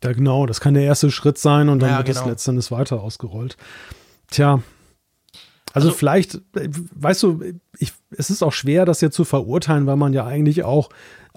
Ja, 0.02 0.12
genau, 0.12 0.46
das 0.46 0.60
kann 0.60 0.74
der 0.74 0.84
erste 0.84 1.10
Schritt 1.10 1.38
sein 1.38 1.68
und 1.68 1.80
dann 1.80 1.90
ja, 1.90 1.96
wird 1.98 2.08
genau. 2.08 2.20
es 2.20 2.26
letztendlich 2.26 2.70
weiter 2.70 3.00
ausgerollt. 3.00 3.56
Tja, 4.30 4.62
also, 5.74 5.88
also, 5.88 5.98
vielleicht, 5.98 6.40
weißt 6.52 7.22
du, 7.22 7.42
ich, 7.78 7.92
es 8.10 8.30
ist 8.30 8.42
auch 8.42 8.52
schwer, 8.52 8.84
das 8.84 9.00
jetzt 9.00 9.14
zu 9.14 9.24
verurteilen, 9.24 9.86
weil 9.86 9.96
man 9.96 10.12
ja 10.12 10.26
eigentlich 10.26 10.64
auch 10.64 10.88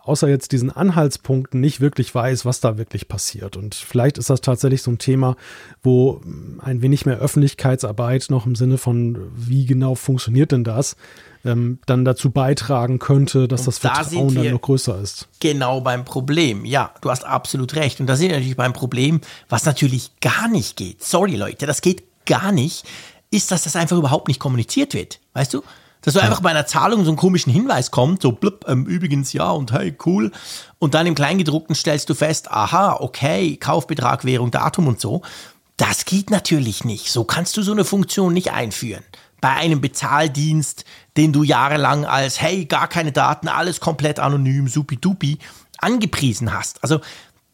außer 0.03 0.27
jetzt 0.27 0.51
diesen 0.51 0.71
Anhaltspunkten 0.71 1.59
nicht 1.59 1.79
wirklich 1.79 2.13
weiß, 2.13 2.45
was 2.45 2.59
da 2.59 2.77
wirklich 2.77 3.07
passiert. 3.07 3.55
Und 3.55 3.75
vielleicht 3.75 4.17
ist 4.17 4.29
das 4.29 4.41
tatsächlich 4.41 4.81
so 4.81 4.91
ein 4.91 4.97
Thema, 4.97 5.35
wo 5.83 6.21
ein 6.59 6.81
wenig 6.81 7.05
mehr 7.05 7.19
Öffentlichkeitsarbeit 7.19 8.27
noch 8.29 8.45
im 8.45 8.55
Sinne 8.55 8.77
von, 8.77 9.31
wie 9.35 9.65
genau 9.65 9.95
funktioniert 9.95 10.51
denn 10.51 10.63
das, 10.63 10.95
ähm, 11.45 11.79
dann 11.85 12.05
dazu 12.05 12.29
beitragen 12.29 12.99
könnte, 12.99 13.47
dass 13.47 13.61
und 13.61 13.67
das 13.67 13.77
Vertrauen 13.79 14.35
da 14.35 14.43
dann 14.43 14.53
noch 14.53 14.61
größer 14.61 14.99
ist. 14.99 15.27
Genau 15.39 15.81
beim 15.81 16.05
Problem. 16.05 16.65
Ja, 16.65 16.93
du 17.01 17.09
hast 17.09 17.25
absolut 17.25 17.75
recht. 17.75 17.99
Und 17.99 18.07
da 18.07 18.15
sind 18.15 18.29
wir 18.29 18.35
natürlich 18.35 18.57
beim 18.57 18.73
Problem, 18.73 19.21
was 19.49 19.65
natürlich 19.65 20.11
gar 20.19 20.47
nicht 20.47 20.77
geht. 20.77 21.03
Sorry 21.03 21.35
Leute, 21.35 21.65
das 21.65 21.81
geht 21.81 22.03
gar 22.25 22.51
nicht, 22.51 22.85
ist, 23.31 23.51
dass 23.51 23.63
das 23.63 23.75
einfach 23.75 23.97
überhaupt 23.97 24.27
nicht 24.27 24.39
kommuniziert 24.39 24.93
wird. 24.93 25.19
Weißt 25.33 25.53
du? 25.53 25.63
Dass 26.01 26.15
so 26.15 26.19
ja. 26.19 26.25
einfach 26.25 26.41
bei 26.41 26.49
einer 26.49 26.65
Zahlung 26.65 27.03
so 27.03 27.11
einen 27.11 27.17
komischen 27.17 27.53
Hinweis 27.53 27.91
kommt, 27.91 28.23
so 28.23 28.31
blub, 28.31 28.65
ähm, 28.67 28.85
übrigens 28.85 29.33
ja 29.33 29.51
und 29.51 29.71
hey, 29.71 29.95
cool. 30.05 30.31
Und 30.79 30.95
dann 30.95 31.05
im 31.05 31.13
Kleingedruckten 31.13 31.75
stellst 31.75 32.09
du 32.09 32.15
fest, 32.15 32.49
aha, 32.49 32.97
okay, 32.99 33.55
Kaufbetrag, 33.57 34.25
Währung, 34.25 34.49
Datum 34.49 34.87
und 34.87 34.99
so. 34.99 35.21
Das 35.77 36.05
geht 36.05 36.31
natürlich 36.31 36.85
nicht. 36.85 37.11
So 37.11 37.23
kannst 37.23 37.55
du 37.57 37.61
so 37.61 37.71
eine 37.71 37.85
Funktion 37.85 38.33
nicht 38.33 38.51
einführen 38.51 39.03
bei 39.41 39.49
einem 39.49 39.81
Bezahldienst, 39.81 40.85
den 41.17 41.33
du 41.33 41.43
jahrelang 41.43 42.05
als, 42.05 42.39
hey, 42.39 42.65
gar 42.65 42.87
keine 42.87 43.11
Daten, 43.11 43.47
alles 43.47 43.79
komplett 43.79 44.19
anonym, 44.19 44.67
supi-dupi, 44.67 45.39
angepriesen 45.79 46.53
hast. 46.53 46.83
Also 46.83 47.01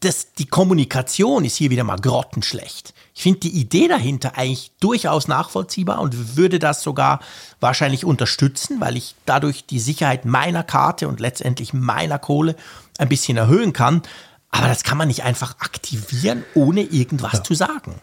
das, 0.00 0.32
die 0.34 0.46
Kommunikation 0.46 1.44
ist 1.44 1.56
hier 1.56 1.70
wieder 1.70 1.82
mal 1.82 1.98
grottenschlecht. 1.98 2.94
Ich 3.14 3.22
finde 3.22 3.40
die 3.40 3.58
Idee 3.58 3.88
dahinter 3.88 4.38
eigentlich 4.38 4.70
durchaus 4.78 5.26
nachvollziehbar 5.26 6.00
und 6.00 6.36
würde 6.36 6.60
das 6.60 6.82
sogar 6.82 7.18
wahrscheinlich 7.58 8.04
unterstützen, 8.04 8.80
weil 8.80 8.96
ich 8.96 9.16
dadurch 9.26 9.66
die 9.66 9.80
Sicherheit 9.80 10.24
meiner 10.24 10.62
Karte 10.62 11.08
und 11.08 11.18
letztendlich 11.18 11.72
meiner 11.72 12.20
Kohle 12.20 12.54
ein 12.96 13.08
bisschen 13.08 13.36
erhöhen 13.36 13.72
kann. 13.72 14.02
Aber 14.50 14.68
das 14.68 14.84
kann 14.84 14.98
man 14.98 15.08
nicht 15.08 15.24
einfach 15.24 15.56
aktivieren, 15.58 16.44
ohne 16.54 16.82
irgendwas 16.82 17.32
ja. 17.32 17.44
zu 17.44 17.54
sagen. 17.54 18.00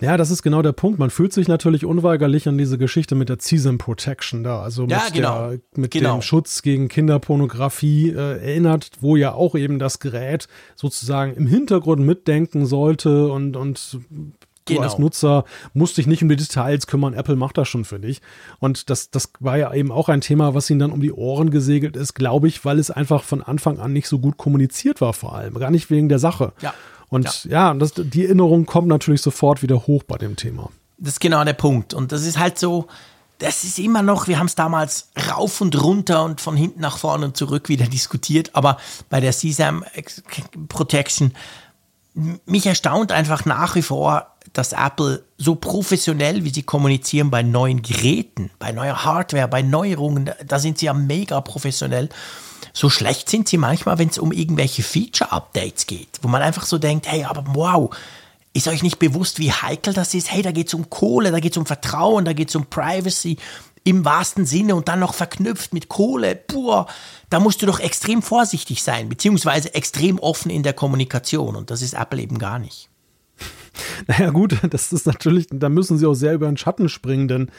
Ja, 0.00 0.16
das 0.16 0.30
ist 0.30 0.42
genau 0.42 0.62
der 0.62 0.72
Punkt. 0.72 0.98
Man 0.98 1.10
fühlt 1.10 1.32
sich 1.32 1.46
natürlich 1.46 1.84
unweigerlich 1.84 2.48
an 2.48 2.56
diese 2.56 2.78
Geschichte 2.78 3.14
mit 3.14 3.28
der 3.28 3.38
CSAM 3.38 3.78
Protection 3.78 4.42
da, 4.42 4.62
also 4.62 4.82
mit, 4.82 4.92
ja, 4.92 5.02
genau. 5.12 5.50
der, 5.50 5.60
mit 5.76 5.90
genau. 5.90 6.14
dem 6.14 6.22
Schutz 6.22 6.62
gegen 6.62 6.88
Kinderpornografie 6.88 8.10
äh, 8.10 8.38
erinnert, 8.40 8.90
wo 9.00 9.16
ja 9.16 9.32
auch 9.32 9.54
eben 9.54 9.78
das 9.78 9.98
Gerät 9.98 10.48
sozusagen 10.74 11.34
im 11.34 11.46
Hintergrund 11.46 12.04
mitdenken 12.04 12.66
sollte 12.66 13.30
und, 13.30 13.56
und 13.56 14.00
Du 14.66 14.74
genau. 14.74 14.86
als 14.86 14.98
Nutzer 14.98 15.44
musst 15.72 15.96
dich 15.96 16.06
nicht 16.06 16.22
um 16.22 16.28
die 16.28 16.36
Details 16.36 16.86
kümmern, 16.86 17.14
Apple 17.14 17.36
macht 17.36 17.58
das 17.58 17.68
schon 17.68 17.84
für 17.84 17.98
dich. 17.98 18.20
Und 18.58 18.90
das, 18.90 19.10
das 19.10 19.32
war 19.40 19.56
ja 19.56 19.72
eben 19.72 19.90
auch 19.90 20.08
ein 20.08 20.20
Thema, 20.20 20.54
was 20.54 20.68
ihnen 20.70 20.80
dann 20.80 20.92
um 20.92 21.00
die 21.00 21.12
Ohren 21.12 21.50
gesegelt 21.50 21.96
ist, 21.96 22.14
glaube 22.14 22.46
ich, 22.46 22.64
weil 22.64 22.78
es 22.78 22.90
einfach 22.90 23.24
von 23.24 23.42
Anfang 23.42 23.78
an 23.78 23.92
nicht 23.92 24.06
so 24.06 24.18
gut 24.18 24.36
kommuniziert 24.36 25.00
war, 25.00 25.12
vor 25.12 25.34
allem. 25.34 25.54
Gar 25.54 25.70
nicht 25.70 25.90
wegen 25.90 26.08
der 26.08 26.18
Sache. 26.18 26.52
Ja. 26.60 26.74
Und 27.10 27.44
ja, 27.44 27.70
ja 27.70 27.74
das, 27.74 27.92
die 27.94 28.24
Erinnerung 28.24 28.64
kommt 28.64 28.88
natürlich 28.88 29.20
sofort 29.20 29.62
wieder 29.62 29.86
hoch 29.86 30.02
bei 30.04 30.16
dem 30.16 30.36
Thema. 30.36 30.70
Das 30.96 31.14
ist 31.14 31.20
genau 31.20 31.44
der 31.44 31.52
Punkt. 31.52 31.92
Und 31.92 32.12
das 32.12 32.24
ist 32.24 32.38
halt 32.38 32.58
so, 32.58 32.86
das 33.40 33.64
ist 33.64 33.78
immer 33.78 34.02
noch, 34.02 34.28
wir 34.28 34.38
haben 34.38 34.46
es 34.46 34.54
damals 34.54 35.08
rauf 35.30 35.60
und 35.60 35.80
runter 35.82 36.24
und 36.24 36.40
von 36.40 36.56
hinten 36.56 36.80
nach 36.80 36.98
vorne 36.98 37.26
und 37.26 37.36
zurück 37.36 37.68
wieder 37.68 37.86
diskutiert, 37.88 38.50
aber 38.54 38.78
bei 39.08 39.20
der 39.20 39.32
CSAM 39.32 39.84
Protection, 40.68 41.32
mich 42.14 42.66
erstaunt 42.66 43.12
einfach 43.12 43.44
nach 43.44 43.74
wie 43.76 43.82
vor, 43.82 44.26
dass 44.52 44.72
Apple 44.72 45.22
so 45.38 45.54
professionell, 45.54 46.44
wie 46.44 46.50
sie 46.50 46.64
kommunizieren 46.64 47.30
bei 47.30 47.42
neuen 47.42 47.82
Geräten, 47.82 48.50
bei 48.58 48.72
neuer 48.72 49.04
Hardware, 49.04 49.48
bei 49.48 49.62
Neuerungen, 49.62 50.30
da 50.44 50.58
sind 50.58 50.78
sie 50.78 50.86
ja 50.86 50.92
mega 50.92 51.40
professionell. 51.40 52.08
So 52.72 52.90
schlecht 52.90 53.28
sind 53.28 53.48
sie 53.48 53.56
manchmal, 53.56 53.98
wenn 53.98 54.08
es 54.08 54.18
um 54.18 54.32
irgendwelche 54.32 54.82
Feature-Updates 54.82 55.86
geht, 55.86 56.08
wo 56.22 56.28
man 56.28 56.42
einfach 56.42 56.66
so 56.66 56.78
denkt, 56.78 57.06
hey, 57.10 57.24
aber 57.24 57.44
wow, 57.54 57.94
ist 58.52 58.68
euch 58.68 58.82
nicht 58.82 58.98
bewusst, 58.98 59.38
wie 59.38 59.52
heikel 59.52 59.94
das 59.94 60.14
ist? 60.14 60.30
Hey, 60.30 60.42
da 60.42 60.52
geht 60.52 60.68
es 60.68 60.74
um 60.74 60.90
Kohle, 60.90 61.30
da 61.30 61.40
geht 61.40 61.52
es 61.52 61.58
um 61.58 61.66
Vertrauen, 61.66 62.24
da 62.24 62.32
geht 62.32 62.48
es 62.48 62.56
um 62.56 62.66
Privacy 62.66 63.36
im 63.84 64.04
wahrsten 64.04 64.44
Sinne 64.44 64.74
und 64.74 64.88
dann 64.88 65.00
noch 65.00 65.14
verknüpft 65.14 65.72
mit 65.72 65.88
Kohle. 65.88 66.36
Boah, 66.36 66.86
da 67.30 67.40
musst 67.40 67.62
du 67.62 67.66
doch 67.66 67.80
extrem 67.80 68.22
vorsichtig 68.22 68.82
sein, 68.82 69.08
beziehungsweise 69.08 69.74
extrem 69.74 70.18
offen 70.18 70.50
in 70.50 70.62
der 70.62 70.74
Kommunikation 70.74 71.56
und 71.56 71.70
das 71.70 71.80
ist 71.80 71.94
Apple 71.94 72.20
eben 72.20 72.38
gar 72.38 72.58
nicht. 72.58 72.89
Naja 74.06 74.30
gut, 74.30 74.56
das 74.70 74.92
ist 74.92 75.06
natürlich, 75.06 75.46
da 75.50 75.68
müssen 75.68 75.98
sie 75.98 76.06
auch 76.06 76.14
sehr 76.14 76.34
über 76.34 76.46
den 76.46 76.56
Schatten 76.56 76.88
springen, 76.88 77.28
denn 77.28 77.50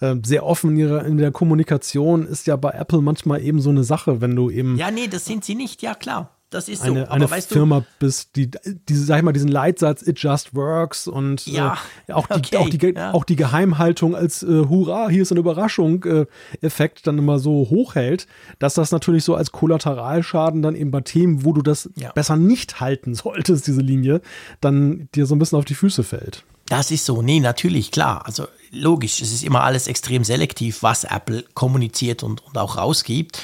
äh, 0.00 0.16
sehr 0.24 0.44
offen 0.44 0.70
in, 0.70 0.76
ihrer, 0.78 1.04
in 1.04 1.18
der 1.18 1.30
Kommunikation 1.30 2.26
ist 2.26 2.46
ja 2.46 2.56
bei 2.56 2.70
Apple 2.70 3.02
manchmal 3.02 3.42
eben 3.42 3.60
so 3.60 3.70
eine 3.70 3.84
Sache, 3.84 4.20
wenn 4.20 4.34
du 4.34 4.50
eben... 4.50 4.76
Ja, 4.76 4.90
nee, 4.90 5.08
das 5.08 5.24
sind 5.24 5.44
sie 5.44 5.54
nicht, 5.54 5.82
ja 5.82 5.94
klar. 5.94 6.39
Das 6.50 6.68
ist 6.68 6.82
eine, 6.82 7.06
so. 7.06 7.12
eine 7.12 7.28
Firma 7.28 7.84
bist, 8.00 8.34
die, 8.34 8.50
diese, 8.88 9.04
sag 9.04 9.18
ich 9.18 9.22
mal, 9.22 9.32
diesen 9.32 9.48
Leitsatz 9.48 10.02
It 10.04 10.18
just 10.18 10.52
works 10.54 11.06
und 11.06 11.46
ja, 11.46 11.78
äh, 12.08 12.12
auch, 12.12 12.26
die, 12.26 12.34
okay, 12.34 12.56
auch, 12.56 12.68
die, 12.68 12.92
ja. 12.94 13.12
auch 13.12 13.24
die 13.24 13.36
Geheimhaltung 13.36 14.16
als 14.16 14.42
äh, 14.42 14.64
Hurra, 14.68 15.08
hier 15.08 15.22
ist 15.22 15.30
eine 15.30 15.38
Überraschung 15.38 16.02
äh, 16.04 16.26
Effekt 16.60 17.06
dann 17.06 17.18
immer 17.18 17.38
so 17.38 17.68
hochhält, 17.70 18.26
dass 18.58 18.74
das 18.74 18.90
natürlich 18.90 19.22
so 19.22 19.36
als 19.36 19.52
Kollateralschaden 19.52 20.60
dann 20.60 20.74
eben 20.74 20.90
bei 20.90 21.02
Themen, 21.02 21.44
wo 21.44 21.52
du 21.52 21.62
das 21.62 21.88
Ja. 21.94 22.10
besser 22.12 22.36
nicht 22.36 22.80
halten 22.80 23.14
solltest, 23.14 23.68
diese 23.68 23.80
Linie, 23.80 24.20
dann 24.60 25.08
dir 25.14 25.26
so 25.26 25.36
ein 25.36 25.38
bisschen 25.38 25.58
auf 25.58 25.64
die 25.64 25.74
Füße 25.74 26.02
fällt. 26.02 26.44
Das 26.66 26.90
ist 26.90 27.04
so. 27.04 27.22
Nee, 27.22 27.40
natürlich, 27.40 27.90
klar. 27.90 28.26
Also 28.26 28.46
logisch, 28.70 29.20
es 29.20 29.32
ist 29.32 29.44
immer 29.44 29.62
alles 29.62 29.88
extrem 29.88 30.24
selektiv, 30.24 30.82
was 30.82 31.04
Apple 31.04 31.44
kommuniziert 31.54 32.22
und, 32.22 32.44
und 32.44 32.58
auch 32.58 32.76
rausgibt. 32.76 33.42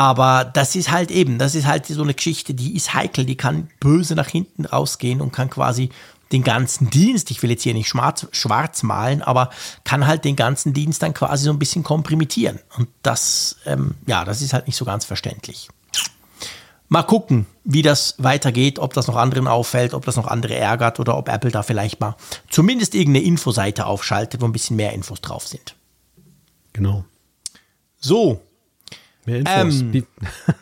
Aber 0.00 0.46
das 0.46 0.76
ist 0.76 0.90
halt 0.90 1.10
eben, 1.10 1.36
das 1.36 1.54
ist 1.54 1.66
halt 1.66 1.84
so 1.84 2.02
eine 2.02 2.14
Geschichte, 2.14 2.54
die 2.54 2.74
ist 2.74 2.94
heikel, 2.94 3.26
die 3.26 3.36
kann 3.36 3.68
böse 3.80 4.14
nach 4.14 4.28
hinten 4.28 4.64
rausgehen 4.64 5.20
und 5.20 5.30
kann 5.30 5.50
quasi 5.50 5.90
den 6.32 6.42
ganzen 6.42 6.88
Dienst, 6.88 7.30
ich 7.30 7.42
will 7.42 7.50
jetzt 7.50 7.64
hier 7.64 7.74
nicht 7.74 7.88
schwarz, 7.88 8.26
schwarz 8.32 8.82
malen, 8.82 9.20
aber 9.20 9.50
kann 9.84 10.06
halt 10.06 10.24
den 10.24 10.36
ganzen 10.36 10.72
Dienst 10.72 11.02
dann 11.02 11.12
quasi 11.12 11.44
so 11.44 11.50
ein 11.50 11.58
bisschen 11.58 11.82
komprimieren. 11.82 12.60
Und 12.78 12.88
das, 13.02 13.56
ähm, 13.66 13.94
ja, 14.06 14.24
das 14.24 14.40
ist 14.40 14.54
halt 14.54 14.68
nicht 14.68 14.76
so 14.76 14.86
ganz 14.86 15.04
verständlich. 15.04 15.68
Mal 16.88 17.02
gucken, 17.02 17.44
wie 17.64 17.82
das 17.82 18.14
weitergeht, 18.16 18.78
ob 18.78 18.94
das 18.94 19.06
noch 19.06 19.16
anderen 19.16 19.48
auffällt, 19.48 19.92
ob 19.92 20.06
das 20.06 20.16
noch 20.16 20.28
andere 20.28 20.54
ärgert 20.54 20.98
oder 20.98 21.18
ob 21.18 21.28
Apple 21.28 21.50
da 21.50 21.62
vielleicht 21.62 22.00
mal 22.00 22.16
zumindest 22.48 22.94
irgendeine 22.94 23.26
Infoseite 23.26 23.84
aufschaltet, 23.84 24.40
wo 24.40 24.46
ein 24.46 24.52
bisschen 24.52 24.76
mehr 24.76 24.94
Infos 24.94 25.20
drauf 25.20 25.46
sind. 25.46 25.74
Genau. 26.72 27.04
So, 27.98 28.40
Mehr 29.30 29.38
Infos. 29.40 29.80
Ähm. 29.80 29.92
die, 29.92 30.04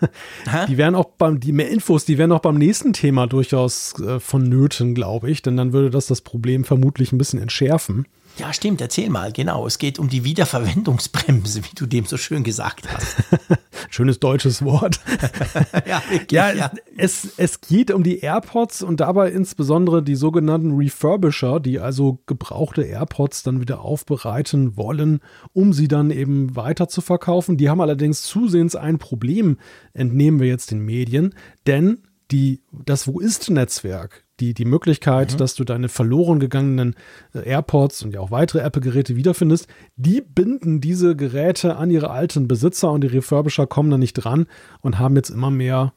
die 0.69 0.77
wären 0.77 0.95
auch 0.95 1.07
beim, 1.19 1.41
die 1.41 1.53
mehr 1.53 1.69
Infos, 1.71 2.05
die 2.05 2.19
wären 2.19 2.33
auch 2.33 2.41
beim 2.41 2.57
nächsten 2.57 2.93
Thema 2.93 3.27
durchaus 3.27 3.99
äh, 4.01 4.21
vonnöten, 4.21 4.95
glaube 4.95 5.31
ich, 5.31 5.43
denn 5.43 5.57
dann 5.57 5.73
würde 5.73 5.91
das 5.91 6.07
das 6.07 6.21
Problem 6.21 6.65
vermutlich 6.65 7.13
ein 7.13 7.19
bisschen 7.19 7.41
entschärfen. 7.41 8.07
Ja, 8.39 8.53
stimmt, 8.53 8.81
erzähl 8.81 9.11
mal, 9.11 9.33
genau. 9.33 9.67
Es 9.67 9.79
geht 9.79 9.99
um 9.99 10.09
die 10.09 10.23
Wiederverwendungsbremse, 10.23 11.65
wie 11.65 11.75
du 11.75 11.87
dem 11.87 12.07
so 12.07 12.17
schön 12.17 12.45
gesagt 12.45 12.87
hast. 12.93 13.17
Schönes 13.91 14.21
deutsches 14.21 14.65
Wort. 14.65 15.01
ja, 15.87 16.03
wirklich, 16.09 16.31
Ja, 16.31 16.71
Es, 16.97 17.29
es 17.37 17.61
geht 17.61 17.91
um 17.91 18.05
die 18.05 18.21
AirPods 18.21 18.83
und 18.83 19.01
dabei 19.01 19.31
insbesondere 19.31 20.05
die 20.05 20.15
sogenannten 20.15 20.77
Refurbisher, 20.77 21.59
die 21.59 21.81
also 21.81 22.21
gebrauchte 22.27 22.83
AirPods 22.83 23.43
dann 23.43 23.61
wieder 23.61 23.81
aufbereiten 23.81 24.77
wollen, 24.77 25.21
um 25.53 25.73
sie 25.73 25.89
dann 25.89 26.11
eben 26.11 26.55
weiter 26.55 26.89
zu 26.89 27.01
verkaufen. 27.01 27.57
Die 27.57 27.69
haben 27.69 27.81
allerdings 27.81 28.23
zusehends 28.23 28.77
ein 28.77 28.99
Problem, 28.99 29.59
entnehmen 29.95 30.39
wir 30.39 30.47
jetzt 30.47 30.71
den 30.71 30.85
Medien, 30.85 31.35
denn 31.67 32.03
die, 32.31 32.63
das 32.71 33.09
Wo 33.09 33.19
ist-Netzwerk, 33.19 34.25
die, 34.41 34.55
die 34.55 34.65
Möglichkeit, 34.65 35.41
dass 35.41 35.55
du 35.55 35.65
deine 35.65 35.89
verloren 35.89 36.41
gegangenen 36.41 36.95
äh, 37.35 37.41
AirPods 37.41 38.03
und 38.03 38.15
ja 38.15 38.21
auch 38.21 38.31
weitere 38.31 38.61
Apple-Geräte 38.61 39.17
wiederfindest, 39.17 39.67
die 39.97 40.21
binden 40.21 40.81
diese 40.81 41.17
Geräte 41.17 41.77
an 41.77 41.91
ihre 41.91 42.11
alten 42.11 42.49
Besitzer 42.49 42.91
und 42.91 43.03
die 43.03 43.09
Refurbisher 43.09 43.67
kommen 43.67 43.91
da 43.91 43.99
nicht 43.99 44.15
dran 44.15 44.47
und 44.81 44.99
haben 44.99 45.17
jetzt 45.17 45.31
immer 45.31 45.51
mehr 45.51 45.93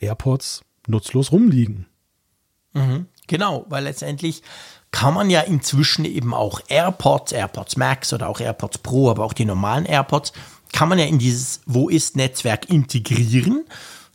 AirPods 0.00 0.62
nutzlos 0.86 1.32
rumliegen. 1.32 1.86
Genau, 3.28 3.66
weil 3.68 3.84
letztendlich 3.84 4.42
kann 4.90 5.14
man 5.14 5.30
ja 5.30 5.40
inzwischen 5.40 6.04
eben 6.04 6.34
auch 6.34 6.60
AirPods, 6.68 7.32
AirPods 7.32 7.76
Max 7.76 8.12
oder 8.12 8.28
auch 8.28 8.40
AirPods 8.40 8.78
Pro, 8.78 9.10
aber 9.10 9.24
auch 9.24 9.32
die 9.32 9.44
normalen 9.44 9.86
AirPods, 9.86 10.32
kann 10.72 10.88
man 10.88 10.98
ja 10.98 11.04
in 11.04 11.18
dieses 11.18 11.60
Wo 11.66 11.88
ist 11.88 12.16
Netzwerk 12.16 12.68
integrieren. 12.68 13.64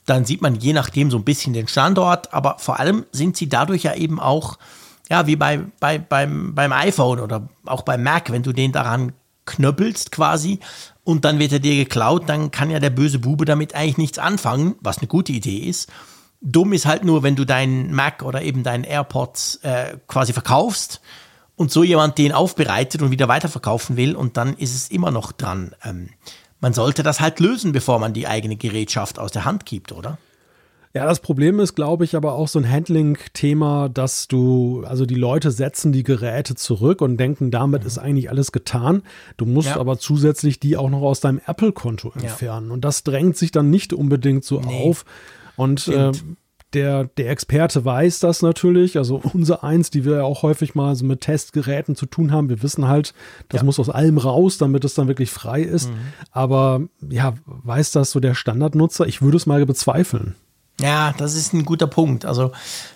Dann 0.08 0.26
sieht 0.26 0.42
man 0.42 0.56
je 0.56 0.74
nachdem 0.74 1.12
so 1.12 1.18
ein 1.18 1.24
bisschen 1.24 1.54
den 1.54 1.68
Standort, 1.68 2.34
aber 2.34 2.58
vor 2.58 2.80
allem 2.80 3.06
sind 3.12 3.38
sie 3.38 3.48
dadurch 3.48 3.84
ja 3.84 3.94
eben 3.94 4.20
auch, 4.20 4.58
ja, 5.10 5.28
wie 5.28 5.36
bei, 5.36 5.60
bei, 5.80 6.00
beim, 6.00 6.56
beim 6.56 6.72
iPhone 6.72 7.20
oder 7.20 7.48
auch 7.66 7.84
beim 7.84 8.02
Mac, 8.02 8.32
wenn 8.32 8.42
du 8.42 8.54
den 8.54 8.72
daran 8.72 9.14
knöppelst 9.46 10.12
quasi 10.12 10.60
und 11.04 11.26
dann 11.26 11.40
wird 11.40 11.54
er 11.54 11.60
dir 11.60 11.76
geklaut, 11.76 12.28
dann 12.28 12.52
kann 12.52 12.70
ja 12.70 12.80
der 12.80 12.90
böse 12.90 13.20
Bube 13.20 13.46
damit 13.46 13.76
eigentlich 13.76 13.98
nichts 13.98 14.20
anfangen, 14.20 14.76
was 14.82 14.98
eine 14.98 15.08
gute 15.08 15.32
Idee 15.32 15.60
ist. 15.60 15.90
Dumm 16.42 16.74
ist 16.74 16.86
halt 16.86 17.04
nur, 17.04 17.24
wenn 17.24 17.36
du 17.36 17.46
deinen 17.46 17.94
Mac 17.94 18.24
oder 18.24 18.42
eben 18.42 18.64
deinen 18.64 18.84
AirPods 18.84 19.58
äh, 19.64 19.98
quasi 20.08 20.34
verkaufst 20.34 21.02
und 21.56 21.72
so 21.72 21.84
jemand 21.84 22.18
den 22.18 22.32
aufbereitet 22.32 23.02
und 23.02 23.12
wieder 23.12 23.28
weiterverkaufen 23.28 23.98
will 23.98 24.16
und 24.16 24.38
dann 24.38 24.56
ist 24.56 24.76
es 24.76 24.90
immer 24.90 25.12
noch 25.12 25.32
dran. 25.32 25.76
Ähm, 25.84 26.10
man 26.60 26.74
sollte 26.74 27.04
das 27.04 27.20
halt 27.20 27.40
lösen, 27.40 27.72
bevor 27.72 28.00
man 28.00 28.14
die 28.14 28.28
eigene 28.28 28.56
Gerätschaft 28.56 29.20
aus 29.20 29.32
der 29.32 29.46
Hand 29.46 29.66
gibt, 29.66 29.92
oder? 29.92 30.18
Ja, 30.94 31.06
das 31.06 31.20
Problem 31.20 31.60
ist, 31.60 31.76
glaube 31.76 32.06
ich, 32.06 32.16
aber 32.16 32.34
auch 32.34 32.48
so 32.48 32.58
ein 32.58 32.68
Handling-Thema, 32.72 33.88
dass 33.90 34.28
du, 34.28 34.84
also 34.88 35.06
die 35.06 35.16
Leute 35.16 35.52
setzen 35.52 35.92
die 35.92 36.02
Geräte 36.04 36.56
zurück 36.56 37.02
und 37.02 37.18
denken, 37.18 37.52
damit 37.52 37.84
ist 37.84 37.98
eigentlich 38.00 38.30
alles 38.32 38.52
getan. 38.52 39.04
Du 39.36 39.46
musst 39.46 39.70
Ja. 39.70 39.78
aber 39.80 40.00
zusätzlich 40.00 40.60
die 40.60 40.76
auch 40.78 40.90
noch 40.90 41.02
aus 41.02 41.20
deinem 41.20 41.40
Apple-Konto 41.46 42.14
entfernen. 42.20 42.72
Und 42.72 42.82
das 42.84 43.04
drängt 43.04 43.38
sich 43.38 43.52
dann 43.52 43.70
nicht 43.70 43.94
unbedingt 43.94 44.44
so 44.44 44.60
Nee. 44.60 44.90
auf. 44.90 45.06
Und 45.56 45.88
äh. 45.90 46.12
Der, 46.74 47.06
der 47.06 47.30
Experte 47.30 47.84
weiß 47.86 48.20
das 48.20 48.42
natürlich. 48.42 48.98
Also 48.98 49.22
unser 49.34 49.64
eins, 49.64 49.90
die 49.90 50.06
wir 50.06 50.18
ja 50.18 50.24
auch 50.24 50.44
häufig 50.44 50.76
mal 50.76 50.96
so 50.96 51.06
mit 51.06 51.22
Testgeräten 51.22 51.96
zu 51.96 52.06
tun 52.06 52.32
haben. 52.32 52.50
Wir 52.50 52.62
wissen 52.64 52.88
halt, 52.88 53.14
das 53.50 53.62
Ja. 53.62 53.66
muss 53.66 53.80
aus 53.80 53.90
allem 53.90 54.18
raus, 54.18 54.58
damit 54.58 54.84
es 54.86 54.94
dann 54.94 55.08
wirklich 55.08 55.32
frei 55.32 55.62
ist. 55.62 55.90
Aber 56.32 56.82
ja, 57.10 57.34
weiß 57.46 57.92
das 57.92 58.12
so 58.12 58.20
der 58.20 58.34
Standardnutzer? 58.36 59.08
Ich 59.08 59.22
würde 59.22 59.38
es 59.38 59.46
mal 59.46 59.66
bezweifeln. 59.66 60.36
Ja, 60.80 61.14
das 61.18 61.34
ist 61.34 61.54
ein 61.54 61.66
guter 61.66 61.88
Punkt. 61.88 62.26
Also 62.26 62.52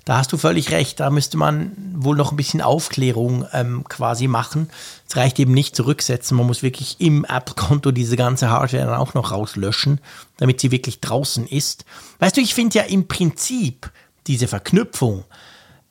da 0.05 0.17
hast 0.17 0.31
du 0.31 0.37
völlig 0.37 0.69
recht. 0.71 0.99
Da 0.99 1.09
müsste 1.09 1.37
man 1.37 1.71
wohl 1.95 2.15
noch 2.15 2.31
ein 2.31 2.37
bisschen 2.37 2.61
Aufklärung 2.61 3.45
ähm, 3.53 3.83
quasi 3.89 4.27
machen. 4.27 4.69
Es 5.09 5.15
reicht 5.15 5.39
eben 5.39 5.53
nicht 5.53 5.75
zurücksetzen. 5.75 6.37
Man 6.37 6.45
muss 6.45 6.61
wirklich 6.61 6.97
im 6.99 7.25
Apple-Konto 7.25 7.91
diese 7.91 8.17
ganze 8.17 8.51
Hardware 8.51 8.85
dann 8.85 8.99
auch 8.99 9.15
noch 9.15 9.31
rauslöschen, 9.31 9.99
damit 10.37 10.61
sie 10.61 10.69
wirklich 10.69 11.01
draußen 11.01 11.47
ist. 11.47 11.85
Weißt 12.19 12.37
du, 12.37 12.41
ich 12.41 12.53
finde 12.53 12.77
ja 12.77 12.83
im 12.83 13.07
Prinzip 13.07 13.89
diese 14.27 14.47
Verknüpfung 14.47 15.23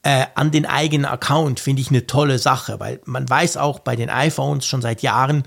äh, 0.03 0.26
an 0.34 0.51
den 0.51 0.66
eigenen 0.66 1.07
Account 1.07 1.61
finde 1.61 1.82
ich 1.82 1.91
eine 1.91 2.07
tolle 2.07 2.38
Sache, 2.38 2.80
weil 2.80 3.01
man 3.05 3.28
weiß 3.28 3.57
auch 3.57 3.80
bei 3.80 3.97
den 3.97 4.09
iPhones 4.09 4.64
schon 4.64 4.80
seit 4.80 5.03
Jahren, 5.03 5.45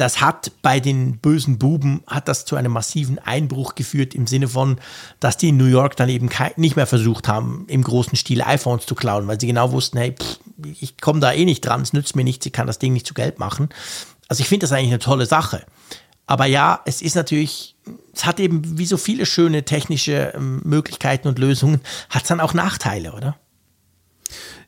das 0.00 0.20
hat 0.20 0.52
bei 0.62 0.80
den 0.80 1.18
bösen 1.18 1.58
Buben, 1.58 2.02
hat 2.06 2.26
das 2.26 2.46
zu 2.46 2.56
einem 2.56 2.72
massiven 2.72 3.18
Einbruch 3.18 3.74
geführt 3.74 4.14
im 4.14 4.26
Sinne 4.26 4.48
von, 4.48 4.78
dass 5.20 5.36
die 5.36 5.50
in 5.50 5.58
New 5.58 5.66
York 5.66 5.96
dann 5.96 6.08
eben 6.08 6.30
nicht 6.56 6.76
mehr 6.76 6.86
versucht 6.86 7.28
haben, 7.28 7.66
im 7.68 7.84
großen 7.84 8.16
Stil 8.16 8.42
iPhones 8.42 8.86
zu 8.86 8.94
klauen, 8.94 9.28
weil 9.28 9.38
sie 9.38 9.46
genau 9.46 9.72
wussten, 9.72 9.98
hey, 9.98 10.14
pff, 10.18 10.40
ich 10.80 10.98
komme 10.98 11.20
da 11.20 11.32
eh 11.32 11.44
nicht 11.44 11.60
dran, 11.60 11.82
es 11.82 11.92
nützt 11.92 12.16
mir 12.16 12.24
nichts, 12.24 12.46
ich 12.46 12.52
kann 12.52 12.66
das 12.66 12.78
Ding 12.78 12.92
nicht 12.92 13.06
zu 13.06 13.14
Geld 13.14 13.38
machen. 13.38 13.68
Also 14.28 14.40
ich 14.40 14.48
finde 14.48 14.64
das 14.64 14.72
eigentlich 14.72 14.90
eine 14.90 15.00
tolle 15.00 15.26
Sache. 15.26 15.66
Aber 16.26 16.46
ja, 16.46 16.80
es 16.84 17.02
ist 17.02 17.16
natürlich, 17.16 17.76
es 18.14 18.24
hat 18.24 18.40
eben 18.40 18.78
wie 18.78 18.86
so 18.86 18.96
viele 18.96 19.26
schöne 19.26 19.64
technische 19.64 20.32
ähm, 20.34 20.62
Möglichkeiten 20.64 21.28
und 21.28 21.38
Lösungen, 21.38 21.80
hat 22.08 22.22
es 22.22 22.28
dann 22.28 22.40
auch 22.40 22.54
Nachteile, 22.54 23.12
oder? 23.12 23.36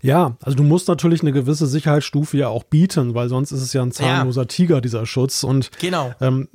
Ja, 0.02 0.36
also 0.42 0.56
du 0.56 0.64
musst 0.64 0.88
natürlich 0.88 1.22
eine 1.22 1.30
gewisse 1.30 1.68
Sicherheitsstufe 1.68 2.36
ja 2.36 2.48
auch 2.48 2.64
bieten, 2.64 3.14
weil 3.14 3.28
sonst 3.28 3.52
ist 3.52 3.62
es 3.62 3.72
ja 3.72 3.82
ein 3.82 3.92
zahnloser 3.92 4.42
ja. 4.42 4.46
Tiger, 4.46 4.80
dieser 4.80 5.06
Schutz. 5.06 5.44
Und 5.44 5.70
genau. 5.78 6.12
ähm, 6.20 6.48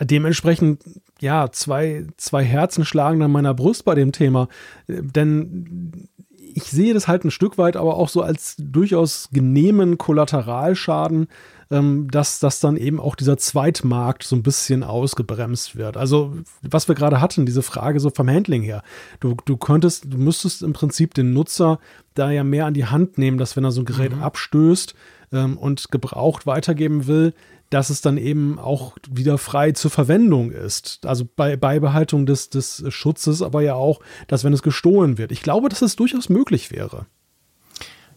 dementsprechend, 0.00 0.82
ja, 1.18 1.50
zwei, 1.50 2.06
zwei 2.18 2.44
Herzen 2.44 2.84
schlagen 2.84 3.22
an 3.22 3.32
meiner 3.32 3.54
Brust 3.54 3.86
bei 3.86 3.94
dem 3.94 4.12
Thema. 4.12 4.48
Denn 4.86 6.08
ich 6.54 6.64
sehe 6.64 6.92
das 6.92 7.08
halt 7.08 7.24
ein 7.24 7.30
Stück 7.30 7.58
weit 7.58 7.76
aber 7.76 7.96
auch 7.96 8.08
so 8.08 8.22
als 8.22 8.54
durchaus 8.58 9.30
genehmen 9.32 9.98
Kollateralschaden 9.98 11.28
ähm, 11.74 12.08
dass, 12.08 12.38
dass 12.38 12.60
dann 12.60 12.76
eben 12.76 13.00
auch 13.00 13.16
dieser 13.16 13.36
Zweitmarkt 13.36 14.22
so 14.22 14.36
ein 14.36 14.44
bisschen 14.44 14.84
ausgebremst 14.84 15.74
wird. 15.74 15.96
Also, 15.96 16.36
was 16.62 16.86
wir 16.86 16.94
gerade 16.94 17.20
hatten, 17.20 17.46
diese 17.46 17.62
Frage 17.62 17.98
so 17.98 18.10
vom 18.10 18.30
Handling 18.30 18.62
her. 18.62 18.82
Du, 19.18 19.36
du 19.44 19.56
könntest, 19.56 20.04
du 20.12 20.18
müsstest 20.18 20.62
im 20.62 20.72
Prinzip 20.72 21.14
den 21.14 21.32
Nutzer 21.32 21.80
da 22.14 22.30
ja 22.30 22.44
mehr 22.44 22.66
an 22.66 22.74
die 22.74 22.86
Hand 22.86 23.18
nehmen, 23.18 23.38
dass 23.38 23.56
wenn 23.56 23.64
er 23.64 23.72
so 23.72 23.82
ein 23.82 23.86
Gerät 23.86 24.14
mhm. 24.14 24.22
abstößt 24.22 24.94
ähm, 25.32 25.58
und 25.58 25.90
gebraucht 25.90 26.46
weitergeben 26.46 27.08
will, 27.08 27.34
dass 27.70 27.90
es 27.90 28.00
dann 28.00 28.18
eben 28.18 28.60
auch 28.60 28.96
wieder 29.10 29.36
frei 29.36 29.72
zur 29.72 29.90
Verwendung 29.90 30.52
ist. 30.52 31.04
Also 31.04 31.26
bei 31.34 31.56
Beibehaltung 31.56 32.24
des, 32.24 32.50
des 32.50 32.84
Schutzes, 32.90 33.42
aber 33.42 33.62
ja 33.62 33.74
auch, 33.74 33.98
dass 34.28 34.44
wenn 34.44 34.52
es 34.52 34.62
gestohlen 34.62 35.18
wird. 35.18 35.32
Ich 35.32 35.42
glaube, 35.42 35.68
dass 35.68 35.82
es 35.82 35.96
durchaus 35.96 36.28
möglich 36.28 36.70
wäre. 36.70 37.06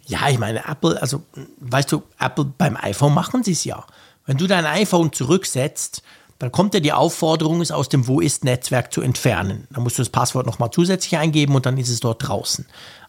Ja, 0.08 0.30
ich 0.30 0.40
meine, 0.40 0.66
Apple, 0.66 1.02
also 1.02 1.22
weißt 1.60 1.92
du, 1.92 2.02
Apple 2.18 2.46
beim 2.58 2.78
iPhone 2.78 3.14
machen 3.14 3.44
sie 3.44 3.52
es 3.52 3.66
ja. 3.66 3.86
Wenn 4.26 4.38
du 4.38 4.48
dein 4.48 4.66
iPhone 4.66 5.12
zurücksetzt, 5.12 6.02
dann 6.40 6.52
kommt 6.52 6.74
ja 6.74 6.80
die 6.80 6.94
Aufforderung, 6.94 7.62
es 7.62 7.72
aus 7.72 7.90
dem 7.90 8.08
Wo 8.08 8.20
ist 8.20 8.44
Netzwerk 8.44 8.94
zu 8.94 9.02
entfernen. 9.02 9.68
Dann 9.72 9.84
musst 9.84 9.98
du 9.98 10.02
das 10.02 10.10
Passwort 10.10 10.46
nochmal 10.46 10.72
zusätzlich 10.72 11.18
eingeben 11.18 11.56
und 11.56 11.66
dann 11.66 11.78
ist 11.78 11.90
es 11.90 12.00
dort 12.00 12.28
draußen. 12.28 12.66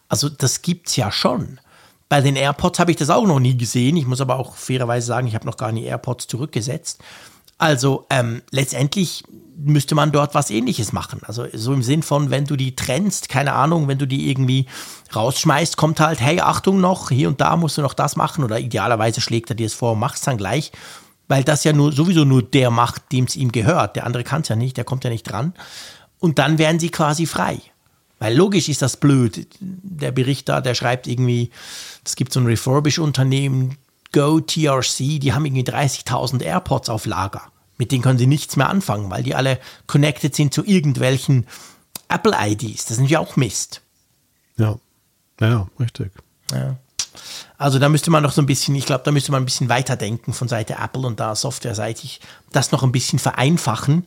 Also 0.09 0.29
das 0.29 0.61
gibt's 0.61 0.95
ja 0.95 1.11
schon. 1.11 1.59
Bei 2.09 2.21
den 2.21 2.35
AirPods 2.35 2.79
habe 2.79 2.91
ich 2.91 2.97
das 2.97 3.11
auch 3.11 3.27
noch 3.27 3.39
nie 3.39 3.55
gesehen. 3.55 3.95
Ich 3.95 4.07
muss 4.07 4.19
aber 4.19 4.39
auch 4.39 4.55
fairerweise 4.55 5.05
sagen, 5.05 5.27
ich 5.27 5.35
habe 5.35 5.45
noch 5.45 5.57
gar 5.57 5.71
nie 5.71 5.85
AirPods 5.85 6.27
zurückgesetzt. 6.27 6.99
Also 7.59 8.07
ähm, 8.09 8.41
letztendlich 8.51 9.23
müsste 9.57 9.93
man 9.93 10.11
dort 10.11 10.33
was 10.33 10.49
ähnliches 10.49 10.93
machen. 10.93 11.19
Also 11.23 11.45
so 11.53 11.73
im 11.73 11.83
Sinn 11.83 12.01
von, 12.01 12.29
wenn 12.29 12.45
du 12.45 12.55
die 12.55 12.75
trennst, 12.75 13.27
keine 13.27 13.53
Ahnung, 13.53 13.89
wenn 13.89 13.97
du 13.97 14.07
die 14.07 14.29
irgendwie 14.29 14.65
rausschmeißt, 15.13 15.75
kommt 15.75 15.99
halt, 15.99 16.21
hey, 16.21 16.39
Achtung 16.39 16.79
noch, 16.79 17.09
hier 17.09 17.27
und 17.27 17.41
da 17.41 17.57
musst 17.57 17.77
du 17.77 17.81
noch 17.81 17.93
das 17.93 18.15
machen 18.15 18.45
oder 18.45 18.59
idealerweise 18.59 19.19
schlägt 19.19 19.49
er 19.49 19.55
dir 19.57 19.67
es 19.67 19.73
vor 19.73 19.91
und 19.91 19.99
macht 19.99 20.15
es 20.15 20.21
dann 20.21 20.37
gleich, 20.37 20.71
weil 21.27 21.43
das 21.43 21.65
ja 21.65 21.73
nur 21.73 21.91
sowieso 21.91 22.23
nur 22.23 22.41
der 22.41 22.71
macht, 22.71 23.11
dem 23.11 23.25
es 23.25 23.35
ihm 23.35 23.51
gehört. 23.51 23.97
Der 23.97 24.05
andere 24.05 24.23
kann 24.23 24.41
es 24.41 24.47
ja 24.47 24.55
nicht, 24.55 24.77
der 24.77 24.85
kommt 24.85 25.03
ja 25.03 25.09
nicht 25.09 25.23
dran. 25.23 25.53
Und 26.19 26.39
dann 26.39 26.57
werden 26.57 26.79
sie 26.79 26.89
quasi 26.89 27.25
frei. 27.25 27.59
Weil 28.19 28.35
logisch 28.35 28.69
ist 28.69 28.81
das 28.81 28.97
blöd. 28.97 29.47
Der 29.59 30.11
Bericht 30.11 30.47
da, 30.47 30.61
der 30.61 30.75
schreibt 30.75 31.07
irgendwie, 31.07 31.51
es 32.05 32.15
gibt 32.15 32.33
so 32.33 32.39
ein 32.39 32.45
Refurbish-Unternehmen, 32.45 33.77
Go 34.11 34.39
TRC, 34.39 35.19
die 35.19 35.33
haben 35.33 35.45
irgendwie 35.45 35.63
30.000 35.63 36.41
AirPods 36.41 36.89
auf 36.89 37.05
Lager. 37.05 37.43
Mit 37.77 37.91
denen 37.91 38.01
können 38.01 38.19
sie 38.19 38.27
nichts 38.27 38.55
mehr 38.55 38.69
anfangen, 38.69 39.09
weil 39.09 39.23
die 39.23 39.35
alle 39.35 39.59
connected 39.87 40.35
sind 40.35 40.53
zu 40.53 40.65
irgendwelchen 40.65 41.47
Apple-IDs. 42.09 42.85
Das 42.85 42.97
sind 42.97 43.09
ja 43.09 43.19
auch 43.19 43.35
Mist. 43.35 43.81
Ja, 44.57 44.77
ja, 45.39 45.67
richtig. 45.79 46.11
Ja. 46.51 46.75
Also 47.57 47.79
da 47.79 47.89
müsste 47.89 48.11
man 48.11 48.23
noch 48.23 48.31
so 48.31 48.41
ein 48.41 48.45
bisschen, 48.45 48.75
ich 48.75 48.85
glaube, 48.85 49.03
da 49.03 49.11
müsste 49.11 49.31
man 49.31 49.43
ein 49.43 49.45
bisschen 49.45 49.69
weiterdenken 49.69 50.33
von 50.33 50.47
Seite 50.47 50.75
Apple 50.81 51.05
und 51.05 51.19
da 51.19 51.35
softwareseitig 51.35 52.21
das 52.51 52.71
noch 52.71 52.83
ein 52.83 52.91
bisschen 52.91 53.19
vereinfachen 53.19 54.05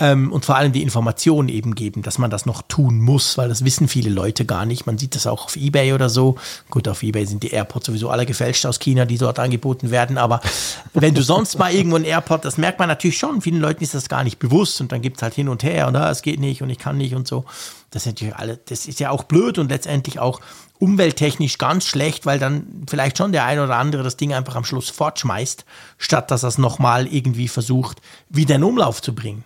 ähm, 0.00 0.32
und 0.32 0.44
vor 0.44 0.56
allem 0.56 0.72
die 0.72 0.82
Informationen 0.82 1.48
eben 1.48 1.76
geben, 1.76 2.02
dass 2.02 2.18
man 2.18 2.30
das 2.30 2.46
noch 2.46 2.62
tun 2.62 3.00
muss, 3.00 3.38
weil 3.38 3.48
das 3.48 3.64
wissen 3.64 3.86
viele 3.86 4.10
Leute 4.10 4.44
gar 4.44 4.66
nicht. 4.66 4.86
Man 4.86 4.98
sieht 4.98 5.14
das 5.14 5.26
auch 5.28 5.44
auf 5.44 5.56
Ebay 5.56 5.92
oder 5.92 6.08
so. 6.08 6.34
Gut, 6.68 6.88
auf 6.88 7.02
Ebay 7.04 7.26
sind 7.26 7.44
die 7.44 7.50
AirPods 7.50 7.86
sowieso 7.86 8.10
alle 8.10 8.26
gefälscht 8.26 8.66
aus 8.66 8.80
China, 8.80 9.04
die 9.04 9.18
dort 9.18 9.38
angeboten 9.38 9.92
werden. 9.92 10.18
Aber 10.18 10.40
wenn 10.94 11.14
du 11.14 11.22
sonst 11.22 11.58
mal 11.58 11.72
irgendwo 11.72 11.96
ein 11.96 12.04
AirPod, 12.04 12.44
das 12.44 12.58
merkt 12.58 12.80
man 12.80 12.88
natürlich 12.88 13.18
schon. 13.18 13.40
Vielen 13.40 13.60
Leuten 13.60 13.84
ist 13.84 13.94
das 13.94 14.08
gar 14.08 14.24
nicht 14.24 14.40
bewusst 14.40 14.80
und 14.80 14.90
dann 14.90 15.00
gibt 15.00 15.18
es 15.18 15.22
halt 15.22 15.34
hin 15.34 15.48
und 15.48 15.62
her 15.62 15.86
und 15.86 15.94
ah, 15.94 16.10
es 16.10 16.22
geht 16.22 16.40
nicht 16.40 16.60
und 16.62 16.70
ich 16.70 16.78
kann 16.78 16.98
nicht 16.98 17.14
und 17.14 17.28
so. 17.28 17.44
Das 17.90 18.02
ist 18.02 18.06
natürlich 18.06 18.34
alle, 18.34 18.58
das 18.66 18.86
ist 18.86 18.98
ja 18.98 19.10
auch 19.10 19.22
blöd 19.22 19.58
und 19.58 19.70
letztendlich 19.70 20.18
auch 20.18 20.40
umwelttechnisch 20.80 21.58
ganz 21.58 21.86
schlecht, 21.86 22.26
weil 22.26 22.40
dann 22.40 22.66
vielleicht 22.88 23.16
schon 23.16 23.30
der 23.30 23.44
ein 23.44 23.60
oder 23.60 23.76
andere 23.76 24.02
das 24.02 24.16
Ding 24.16 24.34
einfach 24.34 24.56
am 24.56 24.64
Schluss 24.64 24.90
fortschmeißt, 24.90 25.64
statt 25.98 26.32
dass 26.32 26.42
er 26.42 26.48
es 26.48 26.58
nochmal 26.58 27.06
irgendwie 27.06 27.46
versucht, 27.46 28.00
wieder 28.28 28.56
in 28.56 28.64
Umlauf 28.64 29.00
zu 29.00 29.14
bringen. 29.14 29.44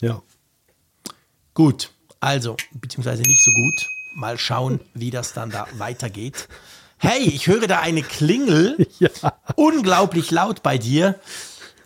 Ja. 0.00 0.22
Gut, 1.54 1.90
also, 2.20 2.56
beziehungsweise 2.72 3.22
nicht 3.22 3.42
so 3.44 3.50
gut. 3.52 3.86
Mal 4.14 4.38
schauen, 4.38 4.80
wie 4.94 5.10
das 5.10 5.32
dann 5.32 5.50
da 5.50 5.66
weitergeht. 5.78 6.48
Hey, 6.98 7.22
ich 7.22 7.46
höre 7.46 7.66
da 7.66 7.80
eine 7.80 8.02
Klingel. 8.02 8.86
Ja. 8.98 9.08
Unglaublich 9.56 10.30
laut 10.30 10.62
bei 10.62 10.76
dir. 10.76 11.18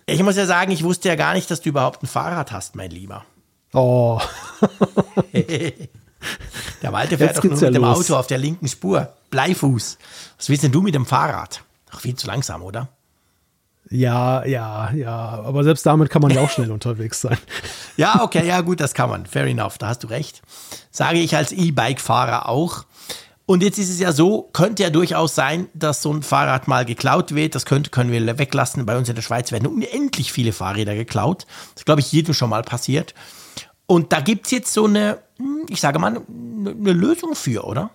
Ich 0.07 0.21
muss 0.23 0.37
ja 0.37 0.47
sagen, 0.47 0.73
ich 0.73 0.83
wusste 0.83 1.09
ja 1.09 1.15
gar 1.15 1.35
nicht, 1.35 1.49
dass 1.49 1.61
du 1.61 1.69
überhaupt 1.69 2.03
ein 2.03 2.09
Fahrrad 2.09 2.51
hast, 2.51 2.75
mein 2.75 2.91
Lieber. 2.91 3.25
Oh. 3.73 4.21
der 5.33 6.93
Walter 6.93 7.19
fährt 7.19 7.39
doch 7.39 7.45
nur 7.45 7.61
mit 7.61 7.75
dem 7.75 7.85
Auto 7.85 8.17
auf 8.17 8.27
der 8.27 8.39
linken 8.39 8.67
Spur. 8.67 9.13
Bleifuß. 9.31 9.99
Was 10.37 10.49
willst 10.49 10.65
denn 10.65 10.73
du 10.73 10.83
mit 10.83 10.95
dem 10.95 11.07
Fahrrad? 11.07 11.63
Ach, 11.91 12.01
viel 12.01 12.17
zu 12.17 12.27
langsam, 12.27 12.63
oder? 12.63 12.89
Ja, 13.91 14.45
ja, 14.45 14.91
ja. 14.93 15.43
Aber 15.45 15.63
selbst 15.65 15.85
damit 15.87 16.11
kann 16.11 16.23
man 16.23 16.31
ja 16.31 16.41
auch 16.41 16.51
schnell 16.51 16.71
unterwegs 16.73 17.21
sein. 17.21 17.39
Ja, 17.97 18.23
okay, 18.23 18.47
ja, 18.47 18.61
gut, 18.61 18.81
das 18.81 18.95
kann 18.95 19.11
man. 19.11 19.27
Fair 19.27 19.45
enough, 19.45 19.79
da 19.79 19.89
hast 19.89 20.03
du 20.03 20.09
recht. 20.09 20.43
Sage 20.91 21.19
ich 21.19 21.37
als 21.37 21.53
E-Bike-Fahrer 21.53 22.49
auch. 22.49 22.85
Und 23.47 23.63
jetzt 23.63 23.79
ist 23.79 23.91
es 23.91 24.01
ja 24.01 24.13
so, 24.13 24.49
könnte 24.55 24.83
ja 24.83 24.91
durchaus 24.91 25.35
sein, 25.35 25.69
dass 25.75 26.01
so 26.01 26.13
ein 26.13 26.23
Fahrrad 26.23 26.67
mal 26.67 26.87
geklaut 26.87 27.35
wird. 27.35 27.55
Das 27.55 27.67
könnte, 27.67 27.91
können 27.91 28.11
wir 28.11 28.39
weglassen. 28.39 28.87
Bei 28.87 28.97
uns 28.97 29.09
in 29.09 29.17
der 29.17 29.23
Schweiz 29.23 29.53
werden 29.53 29.67
unendlich 29.67 30.33
viele 30.33 30.53
Fahrräder 30.53 30.95
geklaut. 30.95 31.47
Das 31.75 31.83
ist, 31.83 31.85
glaube 31.85 32.01
ich, 32.01 32.11
jedem 32.11 32.33
schon 32.33 32.49
mal 32.49 32.63
passiert. 32.63 33.15
Und 33.87 34.15
da 34.15 34.21
gibt 34.21 34.47
es 34.47 34.53
jetzt 34.53 34.73
so 34.73 34.87
eine, 34.87 35.19
hm, 35.37 35.67
ich 35.69 35.81
sage 35.81 35.99
mal, 35.99 36.23
eine 36.27 36.93
Lösung 36.93 37.35
für, 37.35 37.65
oder? 37.65 37.91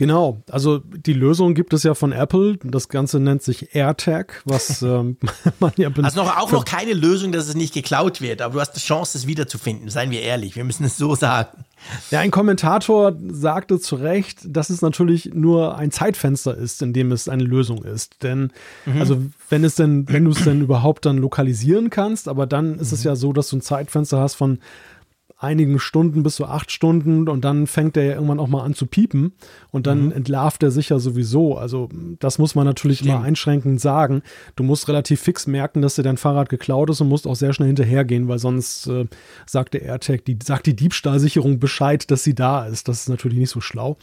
Genau, 0.00 0.42
also 0.50 0.78
die 0.78 1.12
Lösung 1.12 1.52
gibt 1.52 1.74
es 1.74 1.82
ja 1.82 1.92
von 1.92 2.12
Apple. 2.12 2.56
Das 2.64 2.88
Ganze 2.88 3.20
nennt 3.20 3.42
sich 3.42 3.74
AirTag, 3.74 4.40
was 4.46 4.80
ähm, 4.82 5.18
man 5.60 5.72
ja 5.76 5.90
benutzt. 5.90 6.16
Also 6.16 6.26
noch, 6.26 6.38
auch 6.38 6.50
noch 6.52 6.64
keine 6.64 6.94
Lösung, 6.94 7.32
dass 7.32 7.48
es 7.48 7.54
nicht 7.54 7.74
geklaut 7.74 8.22
wird, 8.22 8.40
aber 8.40 8.54
du 8.54 8.60
hast 8.60 8.72
die 8.72 8.80
Chance, 8.80 9.18
es 9.18 9.26
wiederzufinden. 9.26 9.90
Seien 9.90 10.10
wir 10.10 10.22
ehrlich, 10.22 10.56
wir 10.56 10.64
müssen 10.64 10.84
es 10.84 10.96
so 10.96 11.14
sagen. 11.14 11.66
Ja, 12.10 12.20
ein 12.20 12.30
Kommentator 12.30 13.14
sagte 13.28 13.78
zu 13.78 13.96
Recht, 13.96 14.38
dass 14.44 14.70
es 14.70 14.80
natürlich 14.80 15.34
nur 15.34 15.76
ein 15.76 15.90
Zeitfenster 15.90 16.56
ist, 16.56 16.80
in 16.80 16.94
dem 16.94 17.12
es 17.12 17.28
eine 17.28 17.44
Lösung 17.44 17.84
ist. 17.84 18.22
Denn, 18.22 18.52
mhm. 18.86 19.00
also 19.00 19.22
wenn 19.50 19.64
es 19.64 19.74
denn, 19.74 20.08
wenn 20.08 20.24
du 20.24 20.30
es 20.30 20.42
denn 20.44 20.62
überhaupt 20.62 21.04
dann 21.04 21.18
lokalisieren 21.18 21.90
kannst, 21.90 22.26
aber 22.26 22.46
dann 22.46 22.78
ist 22.78 22.92
mhm. 22.92 22.94
es 22.94 23.04
ja 23.04 23.16
so, 23.16 23.34
dass 23.34 23.50
du 23.50 23.58
ein 23.58 23.60
Zeitfenster 23.60 24.18
hast 24.18 24.36
von 24.36 24.60
einigen 25.40 25.78
Stunden 25.78 26.22
bis 26.22 26.36
zu 26.36 26.44
acht 26.44 26.70
Stunden 26.70 27.26
und 27.26 27.44
dann 27.46 27.66
fängt 27.66 27.96
er 27.96 28.04
ja 28.04 28.14
irgendwann 28.14 28.38
auch 28.38 28.46
mal 28.46 28.62
an 28.62 28.74
zu 28.74 28.84
piepen 28.84 29.32
und 29.70 29.86
dann 29.86 30.06
mhm. 30.06 30.12
entlarvt 30.12 30.62
er 30.62 30.70
sich 30.70 30.90
ja 30.90 30.98
sowieso. 30.98 31.56
Also 31.56 31.88
das 32.18 32.38
muss 32.38 32.54
man 32.54 32.66
natürlich 32.66 32.98
Stimmt. 32.98 33.14
immer 33.14 33.24
einschränkend 33.24 33.80
sagen. 33.80 34.22
Du 34.54 34.62
musst 34.62 34.86
relativ 34.86 35.20
fix 35.22 35.46
merken, 35.46 35.80
dass 35.80 35.94
dir 35.94 36.02
dein 36.02 36.18
Fahrrad 36.18 36.50
geklaut 36.50 36.90
ist 36.90 37.00
und 37.00 37.08
musst 37.08 37.26
auch 37.26 37.36
sehr 37.36 37.54
schnell 37.54 37.68
hinterhergehen, 37.68 38.28
weil 38.28 38.38
sonst 38.38 38.86
äh, 38.88 39.06
sagt 39.46 39.72
der 39.72 39.82
AirTag, 39.82 40.26
die 40.26 40.38
sagt 40.42 40.66
die 40.66 40.76
Diebstahlsicherung 40.76 41.58
Bescheid, 41.58 42.10
dass 42.10 42.22
sie 42.22 42.34
da 42.34 42.66
ist. 42.66 42.86
Das 42.88 43.00
ist 43.00 43.08
natürlich 43.08 43.38
nicht 43.38 43.50
so 43.50 43.62
schlau. 43.62 43.96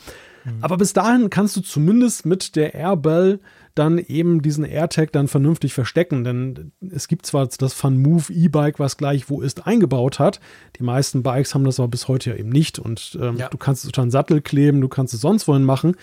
Mhm. 0.48 0.64
Aber 0.64 0.78
bis 0.78 0.94
dahin 0.94 1.30
kannst 1.30 1.56
du 1.58 1.62
zumindest 1.62 2.26
mit 2.26 2.56
der 2.56 2.74
Airbell 2.74 3.40
dann 3.76 4.00
eben 4.00 4.42
diesen 4.42 4.64
AirTag 4.64 5.12
dann 5.12 5.28
vernünftig 5.28 5.74
verstecken. 5.74 6.24
Denn 6.24 6.72
es 6.90 7.08
gibt 7.08 7.26
zwar 7.26 7.46
das 7.46 7.74
FunMove 7.74 8.32
E-Bike, 8.32 8.80
was 8.80 8.98
gleich 8.98 9.30
wo 9.30 9.42
ist 9.42 9.68
eingebaut 9.68 10.20
hat. 10.20 10.40
Die 10.80 10.84
meisten 10.84 11.22
Bikes 11.22 11.54
haben 11.54 11.64
das 11.64 11.80
aber 11.80 11.90
bis 11.90 12.08
heute 12.08 12.32
ja 12.32 12.36
eben 12.36 12.50
nicht. 12.50 12.80
Und 12.80 13.18
ähm, 13.22 13.38
ja. 13.38 13.50
du 13.50 13.58
kannst 13.58 13.84
es 13.84 13.88
unter 13.90 14.02
einen 14.02 14.12
Sattel 14.12 14.42
kleben, 14.42 14.82
du 14.82 14.88
kannst 14.88 15.14
es 15.14 15.22
sonst 15.22 15.48
wohin 15.48 15.64
machen. 15.64 15.96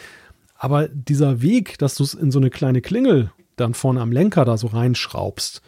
Aber 0.56 0.88
dieser 0.88 1.42
Weg, 1.42 1.78
dass 1.78 1.96
du 1.96 2.04
es 2.04 2.14
in 2.14 2.30
so 2.30 2.38
eine 2.38 2.50
kleine 2.50 2.80
Klingel 2.80 3.32
dann 3.56 3.74
vorne 3.74 4.00
am 4.00 4.12
Lenker 4.12 4.44
da 4.44 4.56
so 4.56 4.68
reinschraubst, 4.68 5.62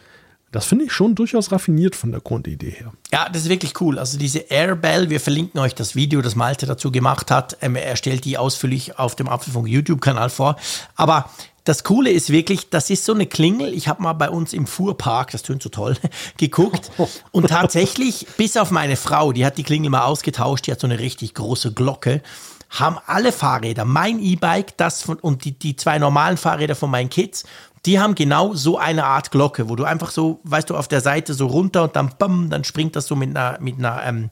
das 0.51 0.65
finde 0.65 0.85
ich 0.85 0.91
schon 0.93 1.13
durchaus 1.15 1.51
raffiniert 1.51 1.95
von 1.95 2.11
der 2.11 2.21
Grundidee 2.21 2.71
her. 2.71 2.93
Ja, 3.11 3.27
das 3.29 3.43
ist 3.43 3.49
wirklich 3.49 3.79
cool. 3.81 3.99
Also 3.99 4.17
diese 4.17 4.39
Airbell, 4.39 5.09
wir 5.09 5.19
verlinken 5.19 5.59
euch 5.59 5.75
das 5.75 5.95
Video, 5.95 6.21
das 6.21 6.35
Malte 6.35 6.65
dazu 6.65 6.91
gemacht 6.91 7.31
hat. 7.31 7.57
Ähm, 7.61 7.75
er 7.75 7.95
stellt 7.97 8.23
die 8.25 8.37
ausführlich 8.37 8.97
auf 8.97 9.15
dem 9.15 9.27
Apfelfunk 9.27 9.67
YouTube-Kanal 9.67 10.29
vor. 10.29 10.55
Aber 10.95 11.29
das 11.67 11.83
Coole 11.83 12.11
ist 12.11 12.29
wirklich, 12.29 12.69
das 12.69 12.89
ist 12.89 13.03
so 13.03 13.13
eine 13.13 13.25
Klingel. 13.25 13.73
Ich 13.73 13.89
habe 13.89 14.01
mal 14.01 14.13
bei 14.13 14.29
uns 14.29 14.53
im 14.53 14.67
Fuhrpark, 14.67 15.31
das 15.31 15.43
tönt 15.43 15.61
so 15.61 15.67
toll, 15.67 15.97
geguckt. 16.37 16.91
Und 17.31 17.49
tatsächlich, 17.49 18.25
bis 18.37 18.55
auf 18.55 18.71
meine 18.71 18.95
Frau, 18.95 19.33
die 19.33 19.45
hat 19.45 19.57
die 19.57 19.63
Klingel 19.63 19.89
mal 19.89 20.05
ausgetauscht, 20.05 20.67
die 20.67 20.71
hat 20.71 20.79
so 20.79 20.87
eine 20.87 20.99
richtig 20.99 21.33
große 21.33 21.73
Glocke. 21.73 22.21
haben 22.69 22.97
alle 23.05 23.33
Fahrräder, 23.33 23.83
mein 23.83 24.19
E-Bike, 24.19 24.77
das 24.77 25.01
von, 25.01 25.17
und 25.19 25.43
die, 25.43 25.59
die 25.59 25.75
zwei 25.75 25.99
normalen 25.99 26.37
Fahrräder 26.37 26.75
von 26.75 26.89
meinen 26.89 27.09
Kids, 27.09 27.43
die 27.87 27.99
haben 27.99 28.15
genau 28.15 28.53
so 28.53 28.77
eine 28.77 29.05
Art 29.05 29.31
Glocke, 29.31 29.69
wo 29.69 29.77
du 29.77 29.85
einfach 29.85 30.11
so, 30.11 30.41
weißt 30.43 30.69
du, 30.69 30.75
auf 30.75 30.89
der 30.89 30.99
Seite 30.99 31.33
so 31.33 31.47
runter 31.47 31.83
und 31.83 31.95
dann 31.95 32.13
bam, 32.19 32.49
dann 32.49 32.65
springt 32.65 32.97
das 32.97 33.07
so 33.07 33.15
mit 33.15 33.29
einer, 33.29 33.57
mit 33.61 33.79
einer, 33.79 34.03
ähm, 34.03 34.29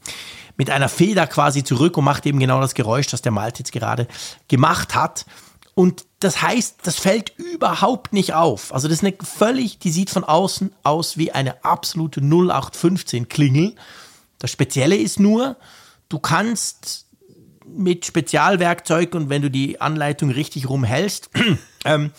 mit 0.58 0.70
einer 0.70 0.90
Feder 0.90 1.26
quasi 1.26 1.64
zurück 1.64 1.98
und 1.98 2.04
macht 2.04 2.26
eben 2.26 2.40
genau 2.40 2.60
das 2.60 2.74
Geräusch, 2.74 3.08
das 3.08 3.22
der 3.22 3.32
Malte 3.32 3.60
jetzt 3.60 3.72
gerade 3.72 4.08
gemacht 4.50 4.94
hat. 4.94 5.26
Und 5.74 6.06
das 6.20 6.42
heißt, 6.42 6.80
das 6.84 6.98
fällt 6.98 7.38
überhaupt 7.38 8.12
nicht 8.12 8.34
auf. 8.34 8.74
Also 8.74 8.90
das 8.90 8.98
ist 8.98 9.06
eine 9.06 9.16
völlig, 9.24 9.80
die 9.80 9.92
sieht 9.92 10.10
von 10.10 10.26
außen 10.26 10.74
aus 10.84 11.18
wie 11.18 11.32
eine 11.32 11.64
absolute 11.64 12.20
0815 12.20 13.30
Klingel. 13.30 13.74
Das 14.38 14.52
Spezielle 14.52 14.98
ist 14.98 15.20
nur, 15.20 15.56
du 16.10 16.20
kannst 16.20 17.05
mit 17.68 18.06
Spezialwerkzeug 18.06 19.16
und 19.16 19.30
wenn 19.30 19.42
du 19.42 19.50
die 19.50 19.82
Anleitung 19.82 20.30
richtig 20.30 20.70
rumhältst, 20.70 21.30
ähm, 21.86 22.12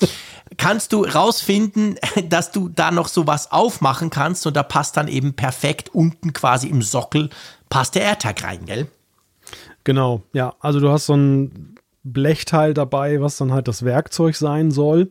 kannst 0.56 0.92
du 0.92 1.04
rausfinden, 1.04 1.98
dass 2.28 2.52
du 2.52 2.68
da 2.68 2.90
noch 2.90 3.08
sowas 3.08 3.52
aufmachen 3.52 4.10
kannst 4.10 4.46
und 4.46 4.56
da 4.56 4.62
passt 4.62 4.96
dann 4.96 5.08
eben 5.08 5.34
perfekt 5.34 5.94
unten 5.94 6.32
quasi 6.32 6.68
im 6.68 6.82
Sockel 6.82 7.30
passt 7.68 7.94
der 7.94 8.02
AirTag 8.02 8.42
rein, 8.44 8.64
gell? 8.64 8.86
Genau, 9.84 10.22
ja. 10.32 10.54
Also 10.60 10.80
du 10.80 10.90
hast 10.90 11.06
so 11.06 11.14
ein 11.14 11.76
Blechteil 12.02 12.74
dabei, 12.74 13.20
was 13.20 13.36
dann 13.36 13.52
halt 13.52 13.68
das 13.68 13.84
Werkzeug 13.84 14.36
sein 14.36 14.70
soll. 14.70 15.10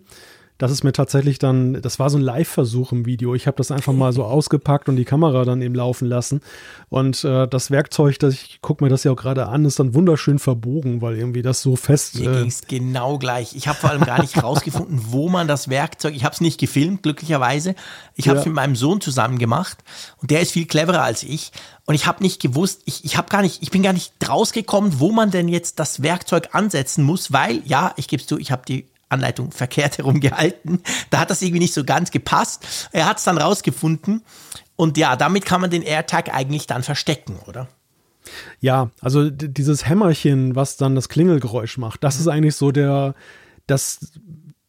Das 0.58 0.72
ist 0.72 0.84
mir 0.84 0.94
tatsächlich 0.94 1.38
dann, 1.38 1.82
das 1.82 2.00
war 2.00 2.10
so 2.10 2.18
ein 2.18 2.22
Live-Versuch 2.22 2.94
im 2.94 3.06
Video. 3.06 3.36
Ich 3.36 3.46
habe 3.46 3.58
das 3.58 3.72
einfach 3.72 3.92
mal 3.92 4.14
so 4.14 4.24
ausgepackt 4.26 4.88
und 4.88 4.96
die 4.96 5.04
Kamera 5.04 5.44
dann 5.44 5.62
eben 5.62 5.76
laufen 5.76 6.08
lassen. 6.08 6.42
Und 6.90 7.24
äh, 7.26 7.48
das 7.48 7.72
Werkzeug, 7.72 8.20
das 8.20 8.36
ich 8.36 8.62
gucke 8.62 8.84
mir 8.84 8.90
das 8.90 9.04
ja 9.04 9.12
auch 9.12 9.18
gerade 9.18 9.48
an, 9.48 9.66
ist 9.66 9.80
dann 9.80 9.94
wunderschön 9.94 10.40
verbogen, 10.40 11.02
weil 11.02 11.18
irgendwie 11.18 11.42
das 11.42 11.62
so 11.62 11.76
fest. 11.76 12.20
Mir 12.20 12.32
äh, 12.32 12.42
ging 12.44 12.54
genau 12.68 13.18
gleich. 13.18 13.56
Ich 13.56 13.68
habe 13.68 13.78
vor 13.78 13.90
allem 13.90 14.06
gar 14.06 14.22
nicht 14.22 14.42
rausgefunden, 14.44 15.02
wo 15.10 15.28
man 15.28 15.48
das 15.48 15.70
Werkzeug. 15.70 16.16
Ich 16.16 16.24
habe 16.24 16.34
es 16.34 16.42
nicht 16.42 16.60
gefilmt, 16.60 17.04
glücklicherweise. 17.04 17.76
Ich 18.16 18.30
habe 18.30 18.40
es 18.40 18.46
ja. 18.46 18.50
mit 18.50 18.56
meinem 18.56 18.78
Sohn 18.78 19.02
zusammen 19.02 19.40
gemacht 19.40 19.80
und 20.22 20.32
der 20.32 20.42
ist 20.42 20.52
viel 20.54 20.66
cleverer 20.66 21.04
als 21.04 21.24
ich. 21.24 21.52
Und 21.86 21.96
ich 21.96 22.08
habe 22.08 22.24
nicht 22.24 22.42
gewusst, 22.42 22.82
ich, 22.86 23.04
ich 23.06 23.18
habe 23.18 23.30
gar 23.30 23.42
nicht, 23.42 23.62
ich 23.62 23.72
bin 23.72 23.84
gar 23.84 23.94
nicht 23.94 24.14
rausgekommen, 24.28 25.00
wo 25.00 25.12
man 25.12 25.32
denn 25.32 25.48
jetzt 25.48 25.80
das 25.80 26.02
Werkzeug 26.02 26.50
ansetzen 26.54 27.04
muss, 27.04 27.32
weil, 27.32 27.62
ja, 27.66 27.94
ich 27.98 28.08
gebe 28.08 28.22
es 28.22 28.28
zu, 28.28 28.40
ich 28.40 28.52
habe 28.52 28.64
die 28.68 28.88
Anleitung 29.10 29.52
verkehrt 29.52 29.98
herum 29.98 30.20
gehalten. 30.20 30.82
Da 31.10 31.20
hat 31.20 31.30
das 31.30 31.42
irgendwie 31.42 31.60
nicht 31.60 31.74
so 31.74 31.84
ganz 31.84 32.12
gepasst. 32.12 32.90
Er 32.92 33.06
hat 33.06 33.18
es 33.18 33.24
dann 33.24 33.38
rausgefunden. 33.38 34.24
Und 34.76 34.98
ja, 34.98 35.16
damit 35.16 35.46
kann 35.46 35.62
man 35.62 35.70
den 35.70 35.84
AirTag 35.84 36.34
eigentlich 36.34 36.68
dann 36.68 36.84
verstecken, 36.84 37.40
oder? 37.48 37.68
Ja, 38.60 38.90
also 39.02 39.30
dieses 39.30 39.88
Hämmerchen, 39.88 40.56
was 40.56 40.78
dann 40.78 40.96
das 40.96 41.10
Klingelgeräusch 41.10 41.78
macht, 41.78 42.04
das 42.04 42.20
ist 42.20 42.28
eigentlich 42.28 42.56
so 42.56 42.72
der, 42.72 43.14
das 43.68 44.20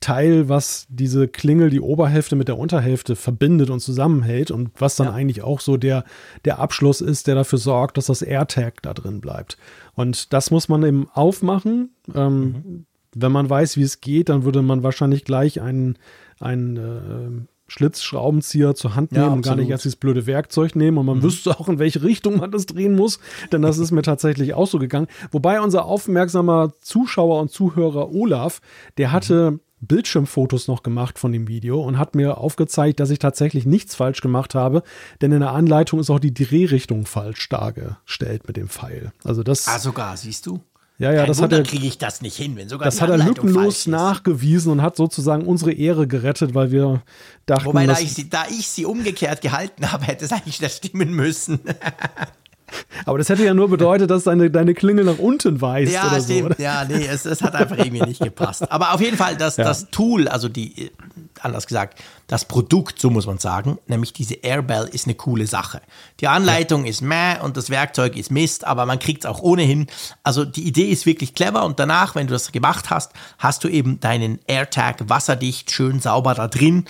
Teil, 0.00 0.48
was 0.48 0.86
diese 0.88 1.26
Klingel, 1.26 1.70
die 1.70 1.80
Oberhälfte 1.80 2.36
mit 2.36 2.48
der 2.48 2.58
Unterhälfte 2.58 3.16
verbindet 3.16 3.70
und 3.70 3.80
zusammenhält 3.80 4.50
und 4.50 4.70
was 4.78 4.96
dann 4.96 5.08
ja. 5.08 5.14
eigentlich 5.14 5.42
auch 5.42 5.60
so 5.60 5.76
der, 5.76 6.04
der 6.44 6.58
Abschluss 6.58 7.00
ist, 7.00 7.26
der 7.26 7.34
dafür 7.34 7.58
sorgt, 7.58 7.96
dass 7.96 8.06
das 8.06 8.22
AirTag 8.22 8.82
da 8.82 8.92
drin 8.94 9.20
bleibt. 9.20 9.56
Und 9.94 10.32
das 10.32 10.50
muss 10.50 10.68
man 10.68 10.84
eben 10.84 11.08
aufmachen. 11.12 11.90
Ähm, 12.14 12.40
mhm. 12.40 12.86
Wenn 13.18 13.32
man 13.32 13.48
weiß, 13.48 13.76
wie 13.76 13.82
es 13.82 14.00
geht, 14.00 14.28
dann 14.28 14.44
würde 14.44 14.60
man 14.62 14.82
wahrscheinlich 14.82 15.24
gleich 15.24 15.60
einen, 15.62 15.96
einen 16.38 16.76
äh, 16.76 17.46
Schlitzschraubenzieher 17.68 18.74
zur 18.74 18.94
Hand 18.94 19.12
nehmen 19.12 19.24
ja, 19.24 19.32
und 19.32 19.42
gar 19.42 19.56
nicht 19.56 19.70
erst 19.70 19.84
dieses 19.84 19.96
blöde 19.96 20.26
Werkzeug 20.26 20.76
nehmen 20.76 20.98
und 20.98 21.06
man 21.06 21.18
mhm. 21.18 21.22
wüsste 21.22 21.58
auch, 21.58 21.68
in 21.68 21.78
welche 21.78 22.02
Richtung 22.02 22.38
man 22.38 22.50
das 22.50 22.66
drehen 22.66 22.94
muss, 22.94 23.18
denn 23.52 23.62
das 23.62 23.78
ist 23.78 23.90
mir 23.90 24.02
tatsächlich 24.02 24.54
auch 24.54 24.66
so 24.66 24.78
gegangen. 24.78 25.08
Wobei 25.32 25.60
unser 25.60 25.86
aufmerksamer 25.86 26.74
Zuschauer 26.80 27.40
und 27.40 27.50
Zuhörer 27.50 28.12
Olaf, 28.12 28.60
der 28.98 29.12
hatte 29.12 29.52
mhm. 29.52 29.60
Bildschirmfotos 29.80 30.68
noch 30.68 30.82
gemacht 30.82 31.18
von 31.18 31.32
dem 31.32 31.48
Video 31.48 31.80
und 31.82 31.98
hat 31.98 32.14
mir 32.14 32.38
aufgezeigt, 32.38 33.00
dass 33.00 33.10
ich 33.10 33.18
tatsächlich 33.18 33.66
nichts 33.66 33.94
falsch 33.94 34.20
gemacht 34.20 34.54
habe, 34.54 34.82
denn 35.20 35.32
in 35.32 35.40
der 35.40 35.52
Anleitung 35.52 36.00
ist 36.00 36.10
auch 36.10 36.18
die 36.18 36.34
Drehrichtung 36.34 37.06
falsch 37.06 37.48
dargestellt 37.48 38.46
mit 38.46 38.56
dem 38.56 38.68
Pfeil. 38.68 39.12
Also 39.24 39.42
das. 39.42 39.68
Ah, 39.68 39.78
sogar, 39.78 40.16
siehst 40.16 40.46
du? 40.46 40.60
Ja, 40.98 41.12
ja, 41.12 41.18
Kein 41.20 41.28
das 41.28 41.38
Wunder 41.38 41.58
hat 41.58 41.66
er, 41.66 41.70
kriege 41.70 41.86
ich 41.86 41.98
das 41.98 42.22
nicht 42.22 42.36
hin, 42.36 42.56
wenn 42.56 42.68
sogar 42.70 42.86
Das 42.86 43.02
hat 43.02 43.10
er 43.10 43.18
lückenlos 43.18 43.86
nachgewiesen 43.86 44.72
und 44.72 44.80
hat 44.80 44.96
sozusagen 44.96 45.44
unsere 45.44 45.72
Ehre 45.72 46.06
gerettet, 46.06 46.54
weil 46.54 46.70
wir 46.70 47.02
dachten, 47.44 47.66
Wobei, 47.66 47.86
da 47.86 47.98
ich, 47.98 48.14
sie, 48.14 48.30
da 48.30 48.46
ich 48.48 48.66
sie 48.68 48.86
umgekehrt 48.86 49.42
gehalten 49.42 49.92
habe, 49.92 50.06
hätte 50.06 50.24
es 50.24 50.32
eigentlich 50.32 50.58
das 50.58 50.78
stimmen 50.78 51.14
müssen. 51.14 51.60
Aber 53.04 53.18
das 53.18 53.28
hätte 53.28 53.44
ja 53.44 53.54
nur 53.54 53.68
bedeutet, 53.68 54.10
dass 54.10 54.24
deine, 54.24 54.50
deine 54.50 54.74
Klingel 54.74 55.04
nach 55.04 55.18
unten 55.18 55.60
weist 55.60 55.92
ja, 55.92 56.08
oder 56.08 56.20
stimmt. 56.20 56.56
so. 56.56 56.62
Ja, 56.62 56.84
nee, 56.84 57.06
es, 57.06 57.24
es 57.24 57.42
hat 57.42 57.54
einfach 57.54 57.78
irgendwie 57.78 58.02
nicht 58.02 58.20
gepasst. 58.20 58.70
Aber 58.70 58.92
auf 58.92 59.00
jeden 59.00 59.16
Fall, 59.16 59.36
das, 59.36 59.56
ja. 59.56 59.64
das 59.64 59.90
Tool, 59.90 60.28
also 60.28 60.48
die, 60.48 60.90
anders 61.40 61.66
gesagt, 61.66 62.00
das 62.26 62.44
Produkt, 62.44 63.00
so 63.00 63.10
muss 63.10 63.26
man 63.26 63.38
sagen, 63.38 63.78
nämlich 63.86 64.12
diese 64.12 64.34
Airbell 64.34 64.88
ist 64.92 65.06
eine 65.06 65.14
coole 65.14 65.46
Sache. 65.46 65.80
Die 66.20 66.28
Anleitung 66.28 66.84
ja. 66.84 66.90
ist 66.90 67.02
meh 67.02 67.38
und 67.40 67.56
das 67.56 67.70
Werkzeug 67.70 68.16
ist 68.16 68.30
Mist, 68.30 68.66
aber 68.66 68.86
man 68.86 68.98
kriegt 68.98 69.24
es 69.24 69.30
auch 69.30 69.40
ohnehin. 69.40 69.86
Also 70.22 70.44
die 70.44 70.66
Idee 70.66 70.90
ist 70.90 71.06
wirklich 71.06 71.34
clever 71.34 71.64
und 71.64 71.78
danach, 71.78 72.14
wenn 72.14 72.26
du 72.26 72.32
das 72.32 72.50
gemacht 72.52 72.90
hast, 72.90 73.12
hast 73.38 73.62
du 73.64 73.68
eben 73.68 74.00
deinen 74.00 74.40
AirTag 74.46 75.08
wasserdicht, 75.08 75.70
schön 75.70 76.00
sauber 76.00 76.34
da 76.34 76.48
drin 76.48 76.86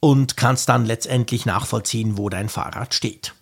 und 0.00 0.36
kannst 0.36 0.68
dann 0.68 0.84
letztendlich 0.84 1.46
nachvollziehen, 1.46 2.18
wo 2.18 2.28
dein 2.28 2.48
Fahrrad 2.48 2.92
steht. 2.94 3.34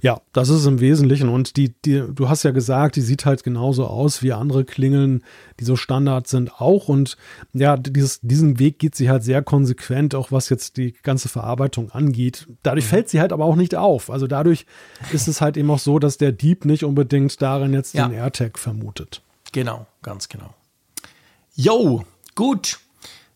Ja, 0.00 0.20
das 0.32 0.48
ist 0.48 0.66
im 0.66 0.80
Wesentlichen. 0.80 1.28
Und 1.28 1.56
die, 1.56 1.74
die, 1.84 2.02
du 2.12 2.28
hast 2.28 2.42
ja 2.42 2.50
gesagt, 2.50 2.96
die 2.96 3.00
sieht 3.00 3.24
halt 3.24 3.42
genauso 3.42 3.86
aus 3.86 4.22
wie 4.22 4.32
andere 4.32 4.64
Klingeln, 4.64 5.24
die 5.60 5.64
so 5.64 5.76
Standard 5.76 6.26
sind 6.26 6.60
auch. 6.60 6.88
Und 6.88 7.16
ja, 7.52 7.76
dieses, 7.76 8.20
diesen 8.20 8.58
Weg 8.58 8.78
geht 8.78 8.94
sie 8.94 9.10
halt 9.10 9.24
sehr 9.24 9.42
konsequent, 9.42 10.14
auch 10.14 10.32
was 10.32 10.48
jetzt 10.48 10.76
die 10.76 10.92
ganze 11.02 11.28
Verarbeitung 11.28 11.90
angeht. 11.90 12.46
Dadurch 12.62 12.86
mhm. 12.86 12.90
fällt 12.90 13.08
sie 13.08 13.20
halt 13.20 13.32
aber 13.32 13.44
auch 13.44 13.56
nicht 13.56 13.74
auf. 13.74 14.10
Also 14.10 14.26
dadurch 14.26 14.66
ist 15.12 15.28
es 15.28 15.40
halt 15.40 15.56
eben 15.56 15.70
auch 15.70 15.78
so, 15.78 15.98
dass 15.98 16.18
der 16.18 16.32
Dieb 16.32 16.64
nicht 16.64 16.84
unbedingt 16.84 17.40
darin 17.40 17.72
jetzt 17.72 17.94
ja. 17.94 18.08
den 18.08 18.14
AirTag 18.14 18.58
vermutet. 18.58 19.22
Genau, 19.52 19.86
ganz 20.02 20.28
genau. 20.28 20.54
Yo, 21.54 22.04
gut. 22.34 22.78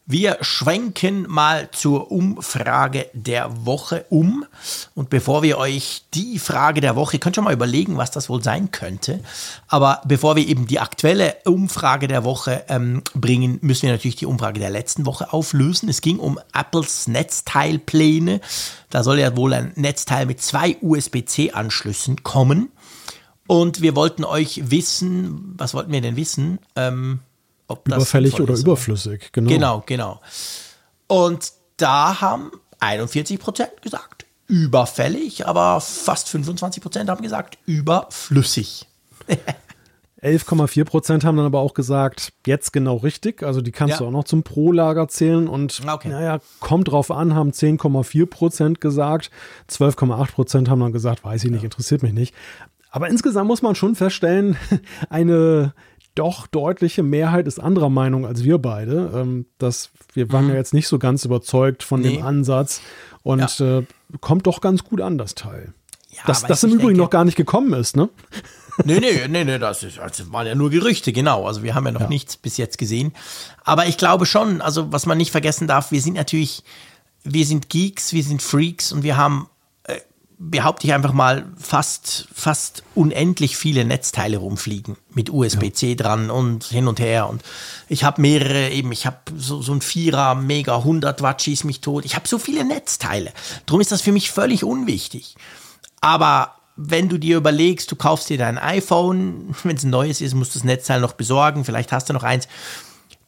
Wir 0.05 0.39
schwenken 0.41 1.27
mal 1.29 1.71
zur 1.71 2.11
Umfrage 2.11 3.07
der 3.13 3.65
Woche 3.65 4.05
um. 4.09 4.45
Und 4.97 5.11
bevor 5.11 5.45
wir 5.45 5.59
euch 5.59 6.03
die 6.13 6.41
Frage 6.41 6.81
der 6.81 6.97
Woche, 6.97 7.21
könnt 7.21 7.39
ihr 7.39 7.43
mal 7.43 7.53
überlegen, 7.53 7.97
was 7.97 8.11
das 8.11 8.29
wohl 8.29 8.43
sein 8.43 8.73
könnte. 8.73 9.21
Aber 9.69 10.03
bevor 10.05 10.35
wir 10.35 10.47
eben 10.47 10.67
die 10.67 10.81
aktuelle 10.81 11.37
Umfrage 11.45 12.09
der 12.09 12.25
Woche 12.25 12.65
ähm, 12.69 13.03
bringen, 13.15 13.59
müssen 13.63 13.83
wir 13.83 13.93
natürlich 13.93 14.17
die 14.17 14.27
Umfrage 14.27 14.59
der 14.59 14.71
letzten 14.71 15.07
Woche 15.07 15.33
auflösen. 15.33 15.89
Es 15.89 16.01
ging 16.01 16.19
um 16.19 16.39
Apples 16.53 17.07
Netzteilpläne. 17.07 18.41
Da 18.91 19.05
soll 19.05 19.21
ja 19.21 19.37
wohl 19.37 19.53
ein 19.53 19.73
Netzteil 19.77 20.27
mit 20.27 20.43
zwei 20.43 20.77
USB-C-Anschlüssen 20.81 22.25
kommen. 22.25 22.73
Und 23.47 23.83
wir 23.83 23.95
wollten 23.95 24.25
euch 24.25 24.71
wissen, 24.71 25.55
was 25.57 25.75
wollten 25.75 25.93
wir 25.93 26.01
denn 26.01 26.17
wissen? 26.17 26.59
Ähm, 26.75 27.21
ob 27.69 27.87
Überfällig 27.87 28.41
oder 28.41 28.55
ist. 28.55 28.63
überflüssig, 28.63 29.33
genau. 29.33 29.49
Genau, 29.51 29.83
genau. 29.87 30.21
Und 31.07 31.53
da 31.77 32.21
haben 32.21 32.51
41 32.81 33.39
Prozent 33.39 33.83
gesagt, 33.83 34.27
überfällig, 34.47 35.47
aber 35.47 35.81
fast 35.81 36.29
25 36.29 36.83
Prozent 36.83 37.11
haben 37.11 37.23
gesagt, 37.23 37.59
überflüssig. 37.67 38.87
11,4 40.23 40.85
Prozent 40.85 41.25
haben 41.25 41.37
dann 41.37 41.47
aber 41.47 41.59
auch 41.59 41.75
gesagt, 41.75 42.33
jetzt 42.47 42.73
genau 42.73 42.97
richtig. 42.97 43.43
Also 43.43 43.61
die 43.61 43.73
kannst 43.73 43.95
ja. 43.95 43.99
du 43.99 44.07
auch 44.07 44.13
noch 44.13 44.25
zum 44.25 44.45
Pro-Lager 44.45 45.09
zählen. 45.09 45.49
Und 45.49 45.83
okay. 45.87 46.09
naja, 46.09 46.39
kommt 46.61 46.89
drauf 46.89 47.11
an, 47.11 47.35
haben 47.35 47.51
10,4 47.51 48.27
Prozent 48.27 48.81
gesagt. 48.81 49.31
12,8 49.69 50.33
Prozent 50.33 50.71
haben 50.71 50.81
dann 50.81 50.93
gesagt, 50.93 51.25
weiß 51.25 51.43
ich 51.43 51.51
nicht, 51.51 51.65
interessiert 51.65 52.05
mich 52.05 52.13
nicht. 52.13 52.35
Aber 52.91 53.09
insgesamt 53.09 53.49
muss 53.49 53.63
man 53.63 53.75
schon 53.75 53.97
feststellen, 53.97 54.57
eine 55.11 55.75
doch 56.15 56.47
deutliche 56.47 57.03
Mehrheit 57.03 57.47
ist 57.47 57.59
anderer 57.59 57.91
Meinung 57.91 58.27
als 58.27 58.45
wir 58.45 58.59
beide. 58.59 59.11
Ähm, 59.15 59.47
das, 59.59 59.91
wir 60.15 60.31
waren 60.33 60.45
mhm. 60.45 60.51
ja 60.51 60.57
jetzt 60.57 60.75
nicht 60.75 60.89
so 60.89 60.99
ganz 60.99 61.25
überzeugt 61.25 61.83
von 61.83 62.01
nee. 62.01 62.17
dem 62.17 62.27
Ansatz 62.27 62.81
und 63.23 63.59
ja. 63.59 63.79
äh, 63.79 63.87
kommt 64.21 64.47
doch 64.47 64.61
ganz 64.61 64.85
gut 64.85 65.01
an, 65.01 65.19
das 65.19 65.35
Teil. 65.35 65.73
Ja, 66.11 66.21
das 66.27 66.43
das 66.43 66.63
im 66.65 66.71
Übrigen 66.71 66.89
denke, 66.89 67.03
noch 67.03 67.11
gar 67.11 67.25
nicht 67.25 67.37
gekommen 67.37 67.73
ist, 67.73 67.97
ne? 67.97 68.09
Nee, 68.85 69.01
nee, 69.01 69.29
nee, 69.29 69.45
nee, 69.45 69.59
das, 69.59 69.83
ist, 69.83 69.99
das 69.99 70.33
waren 70.33 70.47
ja 70.47 70.55
nur 70.55 70.71
Gerüchte, 70.71 71.13
genau. 71.13 71.47
Also 71.47 71.63
wir 71.63 71.75
haben 71.75 71.85
ja 71.85 71.93
noch 71.93 72.01
ja. 72.03 72.09
nichts 72.09 72.39
bis 72.39 72.57
jetzt 72.57 72.79
gesehen. 72.79 73.13
Aber 73.65 73.87
ich 73.87 73.99
glaube 73.99 74.25
schon, 74.25 74.63
also 74.63 74.91
was 74.91 75.05
man 75.05 75.19
nicht 75.19 75.31
vergessen 75.31 75.69
darf, 75.69 75.93
wir 75.93 76.01
sind 76.01 76.15
natürlich, 76.15 76.65
wir 77.23 77.45
sind 77.45 77.69
Geeks, 77.69 78.15
wir 78.15 78.23
sind 78.23 78.41
Freaks 78.41 78.91
und 78.93 79.03
wir 79.03 79.19
haben 79.19 79.47
behaupte 80.51 80.87
ich 80.87 80.93
einfach 80.93 81.13
mal, 81.13 81.47
fast, 81.57 82.29
fast 82.35 82.83
unendlich 82.95 83.57
viele 83.57 83.85
Netzteile 83.85 84.39
rumfliegen 84.39 84.97
mit 85.15 85.31
USB-C 85.31 85.91
ja. 85.91 85.95
dran 85.95 86.31
und 86.31 86.65
hin 86.65 86.89
und 86.89 86.99
her. 86.99 87.29
Und 87.29 87.43
ich 87.89 88.03
habe 88.03 88.21
mehrere, 88.21 88.71
eben, 88.71 88.91
ich 88.91 89.07
habe 89.07 89.19
so, 89.37 89.63
so 89.63 89.73
ein 89.73 89.81
Vierer, 89.81 90.35
Mega 90.35 90.77
100 90.79 91.23
Watt 91.23 91.43
schieß 91.43 91.65
mich 91.65 91.81
tot. 91.81 92.05
Ich 92.05 92.17
habe 92.17 92.27
so 92.27 92.39
viele 92.39 92.65
Netzteile. 92.65 93.33
Darum 93.67 93.81
ist 93.81 93.93
das 93.93 94.03
für 94.03 94.13
mich 94.13 94.33
völlig 94.33 94.65
unwichtig. 94.65 95.37
Aber 96.01 96.57
wenn 96.77 97.09
du 97.09 97.19
dir 97.19 97.37
überlegst, 97.37 97.93
du 97.93 97.97
kaufst 97.97 98.29
dir 98.29 98.39
dein 98.39 98.59
iPhone, 98.59 99.55
wenn 99.63 99.77
es 99.77 99.85
ein 99.85 99.91
neues 99.91 100.21
ist, 100.21 100.35
musst 100.35 100.55
du 100.55 100.59
das 100.59 100.65
Netzteil 100.65 101.01
noch 101.01 101.13
besorgen, 101.13 101.65
vielleicht 101.65 101.93
hast 101.93 102.09
du 102.09 102.15
noch 102.15 102.25
eins, 102.25 102.49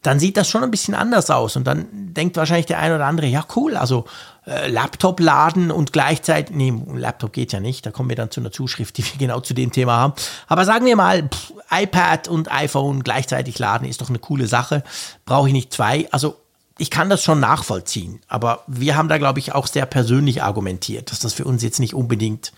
dann 0.05 0.21
sieht 0.21 0.37
das 0.37 0.49
schon 0.49 0.63
ein 0.63 0.71
bisschen 0.71 0.95
anders 0.95 1.31
aus. 1.31 1.57
Und 1.57 1.65
dann 1.65 1.87
denkt 1.93 2.37
wahrscheinlich 2.37 2.67
der 2.67 2.79
eine 2.79 2.97
oder 2.97 3.07
andere, 3.07 3.27
ja 3.27 3.45
cool, 3.57 3.77
also 3.77 4.05
äh, 4.47 4.69
Laptop 4.69 5.19
laden 5.19 5.71
und 5.71 5.95
gleichzeitig, 5.95 6.55
nee, 6.55 6.75
Laptop 6.95 7.33
geht 7.33 7.53
ja 7.53 7.61
nicht, 7.61 7.87
da 7.87 7.91
kommen 7.91 8.11
wir 8.11 8.17
dann 8.17 8.31
zu 8.31 8.41
einer 8.41 8.53
Zuschrift, 8.53 8.97
die 8.99 9.05
wir 9.05 9.19
genau 9.19 9.41
zu 9.41 9.55
dem 9.55 9.73
Thema 9.73 9.97
haben. 9.97 10.13
Aber 10.47 10.67
sagen 10.67 10.85
wir 10.85 10.95
mal, 10.95 11.23
pff, 11.29 11.55
iPad 11.71 12.29
und 12.29 12.53
iPhone 12.53 13.03
gleichzeitig 13.03 13.59
laden 13.59 13.89
ist 13.89 14.03
doch 14.03 14.11
eine 14.11 14.19
coole 14.19 14.47
Sache, 14.47 14.85
brauche 15.25 15.49
ich 15.49 15.55
nicht 15.55 15.73
zwei. 15.73 16.07
Also 16.13 16.37
ich 16.77 16.91
kann 16.91 17.09
das 17.09 17.23
schon 17.23 17.41
nachvollziehen, 17.41 18.21
aber 18.29 18.63
wir 18.67 18.97
haben 18.97 19.09
da, 19.09 19.17
glaube 19.17 19.39
ich, 19.39 19.55
auch 19.55 19.67
sehr 19.67 19.87
persönlich 19.87 20.43
argumentiert, 20.43 21.11
dass 21.11 21.21
das 21.21 21.33
für 21.33 21.45
uns 21.45 21.63
jetzt 21.63 21.81
nicht 21.81 21.95
unbedingt, 21.95 22.53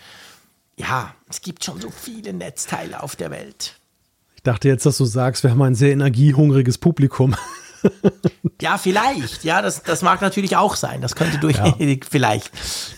ja, 0.75 1.13
es 1.29 1.41
gibt 1.41 1.63
schon 1.63 1.79
so 1.79 1.91
viele 1.91 2.33
Netzteile 2.33 3.01
auf 3.01 3.15
der 3.15 3.31
Welt. 3.31 3.75
Ich 4.47 4.53
dachte 4.53 4.69
jetzt, 4.69 4.85
dass 4.85 4.95
du 4.95 5.03
sagst, 5.03 5.43
wir 5.43 5.51
haben 5.51 5.61
ein 5.61 5.75
sehr 5.75 5.91
energiehungriges 5.91 6.77
Publikum. 6.77 7.35
ja, 8.61 8.77
vielleicht. 8.77 9.43
Ja, 9.43 9.61
das, 9.61 9.83
das 9.83 10.03
mag 10.03 10.21
natürlich 10.21 10.55
auch 10.55 10.77
sein. 10.77 11.01
Das 11.01 11.17
könnte 11.17 11.37
durch, 11.37 11.57
ja. 11.57 11.75
vielleicht 12.09 12.49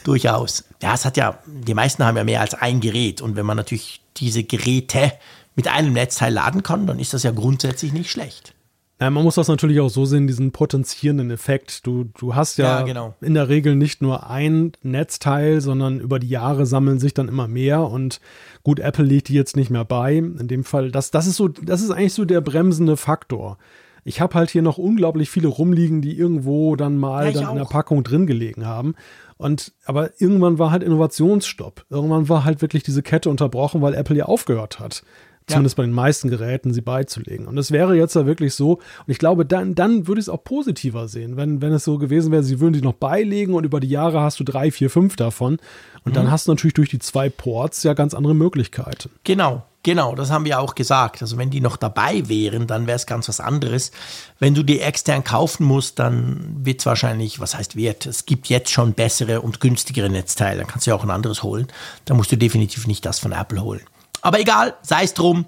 durchaus. 0.04 0.66
Ja, 0.80 0.94
es 0.94 1.06
hat 1.06 1.18
ja, 1.18 1.40
die 1.48 1.74
meisten 1.74 2.06
haben 2.06 2.18
ja 2.18 2.24
mehr 2.24 2.42
als 2.42 2.54
ein 2.54 2.82
Gerät. 2.82 3.20
Und 3.20 3.36
wenn 3.36 3.48
man 3.48 3.58
natürlich 3.58 4.00
diese 4.18 4.44
Geräte 4.44 5.12
mit 5.56 5.68
einem 5.68 5.92
Netzteil 5.92 6.32
laden 6.32 6.62
kann, 6.62 6.86
dann 6.86 7.00
ist 7.00 7.16
das 7.16 7.24
ja 7.24 7.32
grundsätzlich 7.32 7.94
nicht 7.94 8.12
schlecht. 8.12 8.54
Ja, 9.02 9.10
man 9.10 9.24
muss 9.24 9.36
das 9.36 9.48
natürlich 9.48 9.80
auch 9.80 9.90
so 9.90 10.04
sehen, 10.06 10.28
diesen 10.28 10.52
potenzierenden 10.52 11.32
Effekt. 11.32 11.88
Du, 11.88 12.10
du 12.18 12.36
hast 12.36 12.58
ja, 12.58 12.80
ja 12.80 12.86
genau. 12.86 13.16
in 13.22 13.34
der 13.34 13.48
Regel 13.48 13.76
nicht 13.76 14.02
nur 14.02 14.30
ein 14.30 14.74
Netzteil, 14.84 15.62
sondern 15.62 16.02
über 16.02 16.20
die 16.20 16.28
Jahre 16.28 16.66
sammeln 16.66 17.00
sich 17.00 17.14
dann 17.14 17.30
immer 17.30 17.48
mehr 17.48 17.82
und 17.84 18.20
gut, 18.64 18.80
Apple 18.80 19.06
liegt 19.06 19.30
die 19.30 19.36
jetzt 19.36 19.56
nicht 19.56 19.70
mehr 19.70 19.86
bei. 19.86 20.18
In 20.18 20.50
dem 20.50 20.66
Fall, 20.66 20.92
das, 20.92 21.12
das 21.12 21.28
ist 21.28 21.38
so, 21.38 21.48
das 21.48 21.82
ist 21.82 21.92
eigentlich 21.92 22.14
so 22.14 22.26
der 22.26 22.42
bremsende 22.42 22.98
Faktor. 22.98 23.58
Ich 24.04 24.20
habe 24.20 24.34
halt 24.34 24.50
hier 24.50 24.62
noch 24.62 24.78
unglaublich 24.78 25.30
viele 25.30 25.48
rumliegen, 25.48 26.02
die 26.02 26.18
irgendwo 26.18 26.76
dann 26.76 26.98
mal 26.98 27.28
ja, 27.28 27.32
dann 27.32 27.46
auch. 27.46 27.52
in 27.52 27.58
der 27.58 27.66
Packung 27.66 28.04
drin 28.04 28.28
gelegen 28.28 28.66
haben. 28.66 28.96
Und 29.38 29.72
aber 29.86 30.20
irgendwann 30.20 30.60
war 30.60 30.72
halt 30.72 30.84
Innovationsstopp. 30.84 31.86
Irgendwann 31.90 32.28
war 32.28 32.44
halt 32.44 32.62
wirklich 32.62 32.84
diese 32.84 33.02
Kette 33.02 33.30
unterbrochen, 33.30 33.82
weil 33.82 33.94
Apple 33.94 34.18
ja 34.18 34.26
aufgehört 34.26 34.80
hat 34.80 35.04
zumindest 35.50 35.76
bei 35.76 35.84
den 35.84 35.94
meisten 35.94 36.30
Geräten, 36.30 36.74
sie 36.74 36.82
beizulegen. 36.82 37.48
Und 37.48 37.58
es 37.58 37.72
wäre 37.72 37.96
jetzt 37.96 38.16
ja 38.16 38.26
wirklich 38.26 38.54
so, 38.54 38.74
und 38.76 39.08
ich 39.08 39.18
glaube, 39.18 39.46
dann, 39.46 39.76
dann 39.76 40.08
würde 40.08 40.20
ich 40.20 40.26
es 40.26 40.30
auch 40.30 40.44
positiver 40.44 41.08
sehen, 41.08 41.38
wenn, 41.38 41.62
wenn 41.62 41.74
es 41.74 41.84
so 41.84 41.98
gewesen 41.98 42.32
wäre, 42.32 42.44
sie 42.44 42.60
würden 42.60 42.74
die 42.74 42.82
noch 42.82 42.94
beilegen 42.94 43.54
und 43.54 43.64
über 43.64 43.80
die 43.80 43.90
Jahre 43.90 44.22
hast 44.22 44.40
du 44.40 44.44
drei, 44.44 44.72
vier, 44.72 44.90
fünf 44.90 45.16
davon. 45.16 45.58
Und 46.04 46.12
mhm. 46.12 46.16
dann 46.16 46.32
hast 46.32 46.48
du 46.48 46.52
natürlich 46.52 46.74
durch 46.74 46.90
die 46.90 47.00
zwei 47.00 47.30
Ports 47.30 47.84
ja 47.84 47.94
ganz 47.94 48.14
andere 48.14 48.36
Möglichkeiten. 48.36 49.10
Genau. 49.24 49.64
Genau, 49.84 50.14
das 50.14 50.30
haben 50.30 50.44
wir 50.44 50.60
auch 50.60 50.76
gesagt. 50.76 51.22
Also 51.22 51.38
wenn 51.38 51.52
die 51.52 51.62
noch 51.62 51.78
dabei 51.78 52.28
wären, 52.28 52.68
dann 52.68 52.86
wäre 52.86 52.98
es 52.98 53.06
ganz 53.06 53.30
was 53.30 53.40
anderes. 53.40 53.92
Wenn 54.38 54.54
du 54.54 54.62
die 54.62 54.82
extern 54.82 55.24
kaufen 55.24 55.66
musst, 55.66 56.00
dann 56.00 56.58
wird 56.66 56.82
es 56.82 56.86
wahrscheinlich, 56.86 57.40
was 57.40 57.56
heißt 57.56 57.78
wird, 57.78 58.06
es 58.06 58.26
gibt 58.26 58.50
jetzt 58.50 58.72
schon 58.72 58.94
bessere 58.94 59.42
und 59.42 59.62
günstigere 59.62 60.10
Netzteile. 60.10 60.60
Dann 60.60 60.68
kannst 60.68 60.86
du 60.86 60.92
ja 60.92 60.96
auch 60.98 61.04
ein 61.04 61.10
anderes 61.10 61.44
holen. 61.44 61.68
Da 62.04 62.14
musst 62.14 62.32
du 62.32 62.38
definitiv 62.38 62.88
nicht 62.88 63.06
das 63.06 63.20
von 63.20 63.32
Apple 63.32 63.62
holen. 63.62 63.82
Aber 64.22 64.40
egal, 64.40 64.76
sei 64.82 65.04
es 65.04 65.14
drum. 65.14 65.46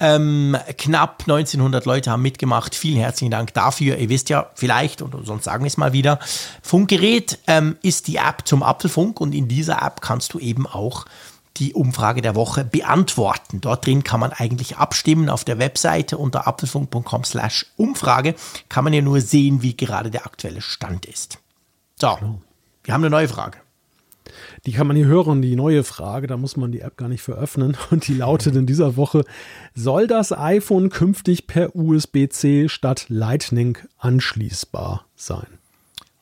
Ähm, 0.00 0.56
knapp 0.78 1.22
1900 1.22 1.84
Leute 1.84 2.10
haben 2.10 2.22
mitgemacht. 2.22 2.74
Vielen 2.74 2.98
herzlichen 2.98 3.30
Dank 3.30 3.54
dafür. 3.54 3.98
Ihr 3.98 4.08
wisst 4.08 4.30
ja 4.30 4.50
vielleicht, 4.56 5.00
oder 5.00 5.22
sonst 5.22 5.44
sagen 5.44 5.62
wir 5.62 5.68
es 5.68 5.76
mal 5.76 5.92
wieder, 5.92 6.18
Funkgerät 6.60 7.38
ähm, 7.46 7.76
ist 7.82 8.08
die 8.08 8.16
App 8.16 8.42
zum 8.44 8.64
Apfelfunk 8.64 9.20
und 9.20 9.32
in 9.32 9.46
dieser 9.46 9.80
App 9.80 10.00
kannst 10.00 10.34
du 10.34 10.40
eben 10.40 10.66
auch 10.66 11.04
die 11.58 11.74
Umfrage 11.74 12.20
der 12.20 12.34
Woche 12.34 12.64
beantworten. 12.64 13.60
Dort 13.60 13.86
drin 13.86 14.02
kann 14.02 14.18
man 14.18 14.32
eigentlich 14.32 14.76
abstimmen. 14.78 15.28
Auf 15.28 15.44
der 15.44 15.58
Webseite 15.58 16.18
unter 16.18 16.48
apfelfunk.com 16.48 17.22
slash 17.22 17.66
Umfrage 17.76 18.34
kann 18.68 18.82
man 18.82 18.92
ja 18.92 19.02
nur 19.02 19.20
sehen, 19.20 19.62
wie 19.62 19.76
gerade 19.76 20.10
der 20.10 20.26
aktuelle 20.26 20.62
Stand 20.62 21.06
ist. 21.06 21.38
So, 22.00 22.18
wir 22.82 22.94
haben 22.94 23.02
eine 23.02 23.10
neue 23.10 23.28
Frage. 23.28 23.61
Die 24.64 24.72
kann 24.72 24.86
man 24.86 24.96
hier 24.96 25.06
hören, 25.06 25.42
die 25.42 25.56
neue 25.56 25.82
Frage, 25.82 26.28
da 26.28 26.36
muss 26.36 26.56
man 26.56 26.70
die 26.70 26.80
App 26.80 26.96
gar 26.96 27.08
nicht 27.08 27.22
veröffnen. 27.22 27.76
Und 27.90 28.06
die 28.06 28.14
lautet 28.14 28.54
in 28.54 28.66
dieser 28.66 28.96
Woche, 28.96 29.24
soll 29.74 30.06
das 30.06 30.32
iPhone 30.32 30.88
künftig 30.88 31.46
per 31.46 31.74
USB-C 31.74 32.68
statt 32.68 33.06
Lightning 33.08 33.78
anschließbar 33.98 35.04
sein? 35.16 35.46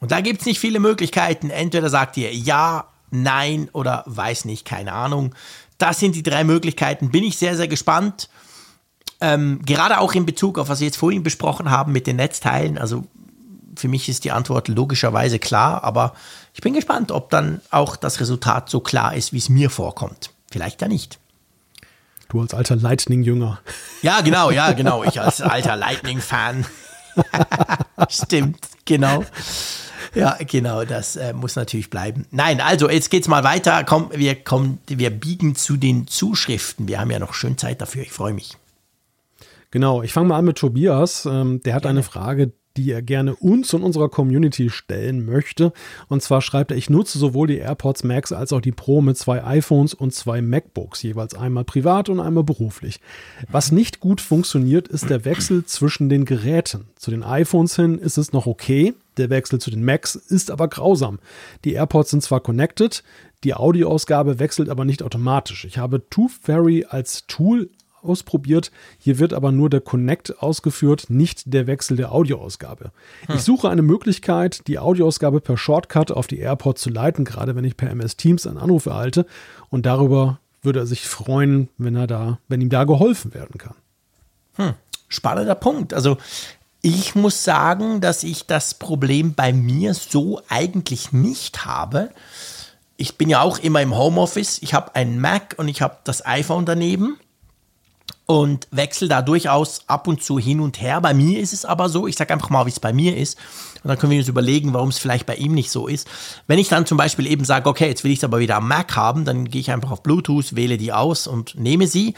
Und 0.00 0.10
da 0.10 0.22
gibt 0.22 0.40
es 0.40 0.46
nicht 0.46 0.58
viele 0.58 0.80
Möglichkeiten. 0.80 1.50
Entweder 1.50 1.90
sagt 1.90 2.16
ihr 2.16 2.34
ja, 2.34 2.86
nein 3.10 3.68
oder 3.72 4.04
weiß 4.06 4.46
nicht, 4.46 4.64
keine 4.64 4.94
Ahnung. 4.94 5.34
Das 5.76 6.00
sind 6.00 6.14
die 6.14 6.22
drei 6.22 6.44
Möglichkeiten. 6.44 7.10
Bin 7.10 7.24
ich 7.24 7.36
sehr, 7.36 7.56
sehr 7.56 7.68
gespannt. 7.68 8.30
Ähm, 9.20 9.60
gerade 9.66 10.00
auch 10.00 10.14
in 10.14 10.24
Bezug 10.24 10.58
auf 10.58 10.70
was 10.70 10.80
wir 10.80 10.86
jetzt 10.86 10.96
vorhin 10.96 11.22
besprochen 11.22 11.70
haben 11.70 11.92
mit 11.92 12.06
den 12.06 12.16
Netzteilen. 12.16 12.78
Also 12.78 13.04
für 13.76 13.88
mich 13.88 14.08
ist 14.08 14.24
die 14.24 14.30
Antwort 14.30 14.68
logischerweise 14.68 15.38
klar, 15.38 15.84
aber 15.84 16.14
ich 16.52 16.60
bin 16.60 16.74
gespannt, 16.74 17.12
ob 17.12 17.30
dann 17.30 17.60
auch 17.70 17.96
das 17.96 18.20
Resultat 18.20 18.68
so 18.68 18.80
klar 18.80 19.14
ist, 19.14 19.32
wie 19.32 19.38
es 19.38 19.48
mir 19.48 19.70
vorkommt. 19.70 20.30
Vielleicht 20.50 20.82
ja 20.82 20.88
nicht. 20.88 21.18
Du 22.28 22.40
als 22.40 22.54
alter 22.54 22.76
Lightning-Jünger. 22.76 23.60
Ja, 24.02 24.20
genau, 24.20 24.50
ja, 24.50 24.72
genau. 24.74 25.04
Ich 25.04 25.20
als 25.20 25.40
alter 25.40 25.76
Lightning-Fan. 25.76 26.64
Stimmt, 28.08 28.68
genau. 28.84 29.24
Ja, 30.14 30.36
genau, 30.40 30.84
das 30.84 31.16
äh, 31.16 31.32
muss 31.32 31.56
natürlich 31.56 31.90
bleiben. 31.90 32.26
Nein, 32.30 32.60
also 32.60 32.90
jetzt 32.90 33.10
geht's 33.10 33.28
mal 33.28 33.44
weiter. 33.44 33.84
Komm, 33.84 34.10
wir 34.12 34.34
kommen, 34.34 34.80
wir 34.86 35.10
biegen 35.10 35.54
zu 35.54 35.76
den 35.76 36.06
Zuschriften. 36.08 36.88
Wir 36.88 37.00
haben 37.00 37.10
ja 37.10 37.18
noch 37.18 37.34
schön 37.34 37.58
Zeit 37.58 37.80
dafür. 37.80 38.02
Ich 38.02 38.12
freue 38.12 38.32
mich. 38.32 38.56
Genau, 39.70 40.02
ich 40.02 40.12
fange 40.12 40.28
mal 40.28 40.38
an 40.38 40.44
mit 40.44 40.58
Tobias. 40.58 41.26
Ähm, 41.26 41.60
der 41.62 41.74
hat 41.74 41.86
eine 41.86 42.02
Frage, 42.02 42.52
die 42.76 42.90
er 42.90 43.02
gerne 43.02 43.34
uns 43.34 43.74
und 43.74 43.82
unserer 43.82 44.08
Community 44.08 44.70
stellen 44.70 45.26
möchte. 45.26 45.72
Und 46.08 46.22
zwar 46.22 46.40
schreibt 46.40 46.70
er, 46.70 46.76
ich 46.76 46.90
nutze 46.90 47.18
sowohl 47.18 47.48
die 47.48 47.58
AirPods 47.58 48.04
Max 48.04 48.32
als 48.32 48.52
auch 48.52 48.60
die 48.60 48.72
Pro 48.72 49.02
mit 49.02 49.16
zwei 49.16 49.44
iPhones 49.44 49.94
und 49.94 50.14
zwei 50.14 50.40
MacBooks, 50.40 51.02
jeweils 51.02 51.34
einmal 51.34 51.64
privat 51.64 52.08
und 52.08 52.20
einmal 52.20 52.44
beruflich. 52.44 53.00
Was 53.50 53.72
nicht 53.72 54.00
gut 54.00 54.20
funktioniert, 54.20 54.88
ist 54.88 55.10
der 55.10 55.24
Wechsel 55.24 55.64
zwischen 55.64 56.08
den 56.08 56.24
Geräten. 56.24 56.86
Zu 56.96 57.10
den 57.10 57.22
iPhones 57.22 57.76
hin 57.76 57.98
ist 57.98 58.18
es 58.18 58.32
noch 58.32 58.46
okay, 58.46 58.94
der 59.16 59.30
Wechsel 59.30 59.60
zu 59.60 59.70
den 59.70 59.84
Macs 59.84 60.14
ist 60.14 60.50
aber 60.50 60.68
grausam. 60.68 61.18
Die 61.64 61.74
AirPods 61.74 62.10
sind 62.10 62.22
zwar 62.22 62.40
connected, 62.40 63.02
die 63.44 63.54
Audioausgabe 63.54 64.38
wechselt 64.38 64.68
aber 64.68 64.84
nicht 64.84 65.02
automatisch. 65.02 65.64
Ich 65.64 65.78
habe 65.78 66.08
Tooth 66.10 66.32
Fairy 66.42 66.86
als 66.88 67.26
Tool 67.26 67.70
ausprobiert. 68.02 68.70
Hier 68.98 69.18
wird 69.18 69.32
aber 69.32 69.52
nur 69.52 69.70
der 69.70 69.80
Connect 69.80 70.42
ausgeführt, 70.42 71.06
nicht 71.08 71.52
der 71.52 71.66
Wechsel 71.66 71.96
der 71.96 72.12
Audioausgabe. 72.12 72.92
Hm. 73.26 73.36
Ich 73.36 73.42
suche 73.42 73.68
eine 73.68 73.82
Möglichkeit, 73.82 74.66
die 74.66 74.78
Audioausgabe 74.78 75.40
per 75.40 75.56
Shortcut 75.56 76.10
auf 76.10 76.26
die 76.26 76.38
AirPods 76.38 76.82
zu 76.82 76.90
leiten, 76.90 77.24
gerade 77.24 77.56
wenn 77.56 77.64
ich 77.64 77.76
per 77.76 77.90
MS 77.90 78.16
Teams 78.16 78.46
einen 78.46 78.58
Anruf 78.58 78.86
erhalte. 78.86 79.26
Und 79.68 79.86
darüber 79.86 80.40
würde 80.62 80.80
er 80.80 80.86
sich 80.86 81.06
freuen, 81.06 81.68
wenn 81.78 81.96
er 81.96 82.06
da, 82.06 82.38
wenn 82.48 82.60
ihm 82.60 82.70
da 82.70 82.84
geholfen 82.84 83.34
werden 83.34 83.58
kann. 83.58 83.74
Hm. 84.54 84.74
Spannender 85.08 85.54
Punkt. 85.54 85.94
Also 85.94 86.18
ich 86.82 87.14
muss 87.14 87.44
sagen, 87.44 88.00
dass 88.00 88.22
ich 88.22 88.46
das 88.46 88.74
Problem 88.74 89.34
bei 89.34 89.52
mir 89.52 89.94
so 89.94 90.40
eigentlich 90.48 91.12
nicht 91.12 91.64
habe. 91.66 92.10
Ich 92.96 93.16
bin 93.16 93.28
ja 93.28 93.42
auch 93.42 93.58
immer 93.58 93.82
im 93.82 93.96
Homeoffice. 93.96 94.58
Ich 94.62 94.74
habe 94.74 94.94
einen 94.94 95.20
Mac 95.20 95.54
und 95.58 95.68
ich 95.68 95.82
habe 95.82 95.98
das 96.04 96.24
iPhone 96.24 96.66
daneben 96.66 97.18
und 98.30 98.68
wechsle 98.70 99.08
da 99.08 99.22
durchaus 99.22 99.80
ab 99.88 100.06
und 100.06 100.22
zu 100.22 100.38
hin 100.38 100.60
und 100.60 100.80
her. 100.80 101.00
Bei 101.00 101.12
mir 101.12 101.40
ist 101.40 101.52
es 101.52 101.64
aber 101.64 101.88
so, 101.88 102.06
ich 102.06 102.14
sage 102.14 102.32
einfach 102.32 102.48
mal, 102.48 102.64
wie 102.64 102.70
es 102.70 102.78
bei 102.78 102.92
mir 102.92 103.16
ist. 103.16 103.36
Und 103.82 103.88
dann 103.88 103.98
können 103.98 104.12
wir 104.12 104.20
uns 104.20 104.28
überlegen, 104.28 104.72
warum 104.72 104.90
es 104.90 104.98
vielleicht 104.98 105.26
bei 105.26 105.34
ihm 105.34 105.52
nicht 105.52 105.72
so 105.72 105.88
ist. 105.88 106.06
Wenn 106.46 106.60
ich 106.60 106.68
dann 106.68 106.86
zum 106.86 106.96
Beispiel 106.96 107.26
eben 107.26 107.44
sage, 107.44 107.68
okay, 107.68 107.88
jetzt 107.88 108.04
will 108.04 108.12
ich 108.12 108.18
es 108.18 108.24
aber 108.24 108.38
wieder 108.38 108.54
am 108.54 108.68
Mac 108.68 108.94
haben, 108.94 109.24
dann 109.24 109.46
gehe 109.46 109.60
ich 109.60 109.72
einfach 109.72 109.90
auf 109.90 110.04
Bluetooth, 110.04 110.54
wähle 110.54 110.78
die 110.78 110.92
aus 110.92 111.26
und 111.26 111.56
nehme 111.56 111.88
sie. 111.88 112.14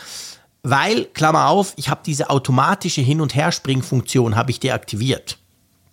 Weil, 0.63 1.07
Klammer 1.07 1.49
auf, 1.49 1.73
ich 1.77 1.89
habe 1.89 2.03
diese 2.05 2.29
automatische 2.29 3.01
Hin- 3.01 3.23
und 3.23 3.35
Herspringfunktion 3.35 4.37
habe 4.37 4.51
ich 4.51 4.61
deaktiviert. 4.61 5.39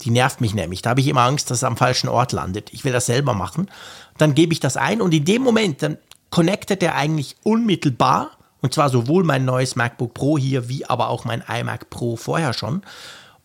Die 0.02 0.10
nervt 0.10 0.42
mich 0.42 0.54
nämlich. 0.54 0.82
Da 0.82 0.90
habe 0.90 1.00
ich 1.00 1.08
immer 1.08 1.22
Angst, 1.22 1.50
dass 1.50 1.60
es 1.60 1.64
am 1.64 1.78
falschen 1.78 2.10
Ort 2.10 2.34
landet. 2.34 2.74
Ich 2.74 2.84
will 2.84 2.92
das 2.92 3.06
selber 3.06 3.36
machen. 3.36 3.72
Dann 4.18 4.36
gebe 4.36 4.52
ich 4.52 4.60
das 4.60 4.76
ein 4.76 5.00
und 5.00 5.14
in 5.14 5.24
dem 5.24 5.44
Moment, 5.44 5.82
dann 5.82 5.98
connectet 6.30 6.84
er 6.84 6.96
eigentlich 6.96 7.38
unmittelbar 7.44 8.32
und 8.62 8.74
zwar 8.74 8.90
sowohl 8.90 9.24
mein 9.24 9.46
neues 9.46 9.76
MacBook 9.76 10.14
Pro 10.14 10.38
hier, 10.38 10.70
wie 10.70 10.86
aber 10.86 11.10
auch 11.10 11.26
mein 11.26 11.44
iMac 11.48 11.90
Pro 11.90 12.16
vorher 12.16 12.54
schon. 12.54 12.82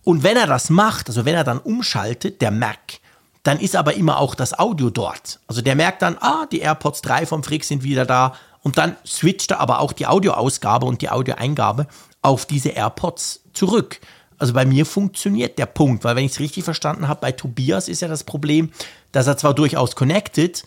Und 0.03 0.23
wenn 0.23 0.36
er 0.36 0.47
das 0.47 0.70
macht, 0.70 1.09
also 1.09 1.24
wenn 1.24 1.35
er 1.35 1.45
dann 1.45 1.59
umschaltet, 1.59 2.43
der 2.43 2.51
Mac, 2.51 3.01
dann 3.43 3.61
ist 3.61 3.77
aber 3.77 3.95
immer 3.95 4.19
auch 4.19 4.35
das 4.35 4.59
Audio 4.59 4.91
dort. 4.91 5.41
Also 5.47 5.62
der 5.62 5.77
merkt 5.77 6.03
dann, 6.03 6.16
ah, 6.20 6.47
die 6.51 6.61
AirPods 6.61 7.03
3 7.03 7.27
vom 7.27 7.43
Frick 7.43 7.65
sind 7.65 7.82
wieder 7.82 8.07
da. 8.07 8.35
Und 8.62 8.78
dann 8.78 8.97
switcht 9.07 9.51
er 9.51 9.61
aber 9.61 9.81
auch 9.81 9.93
die 9.93 10.07
Audioausgabe 10.07 10.86
und 10.86 11.03
die 11.03 11.11
Audioeingabe 11.11 11.86
auf 12.23 12.47
diese 12.47 12.70
AirPods 12.70 13.43
zurück. 13.53 14.01
Also 14.39 14.55
bei 14.55 14.65
mir 14.65 14.86
funktioniert 14.86 15.59
der 15.59 15.66
Punkt, 15.66 16.05
weil 16.05 16.16
wenn 16.16 16.24
ich 16.24 16.32
es 16.32 16.41
richtig 16.41 16.65
verstanden 16.65 17.07
habe, 17.07 17.20
bei 17.20 17.32
Tobias 17.32 17.89
ist 17.89 18.01
ja 18.01 18.09
das 18.09 18.24
Problem, 18.24 18.73
dass 19.12 19.27
er 19.27 19.36
zwar 19.36 19.55
durchaus 19.55 19.95
connected, 19.95 20.65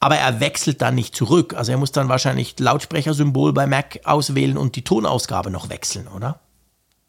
aber 0.00 0.16
er 0.16 0.40
wechselt 0.40 0.80
dann 0.80 0.94
nicht 0.94 1.14
zurück. 1.14 1.54
Also 1.54 1.72
er 1.72 1.78
muss 1.78 1.92
dann 1.92 2.08
wahrscheinlich 2.08 2.58
Lautsprechersymbol 2.58 3.52
bei 3.52 3.66
Mac 3.66 4.00
auswählen 4.04 4.56
und 4.56 4.76
die 4.76 4.82
Tonausgabe 4.82 5.50
noch 5.50 5.70
wechseln, 5.70 6.06
oder? 6.08 6.40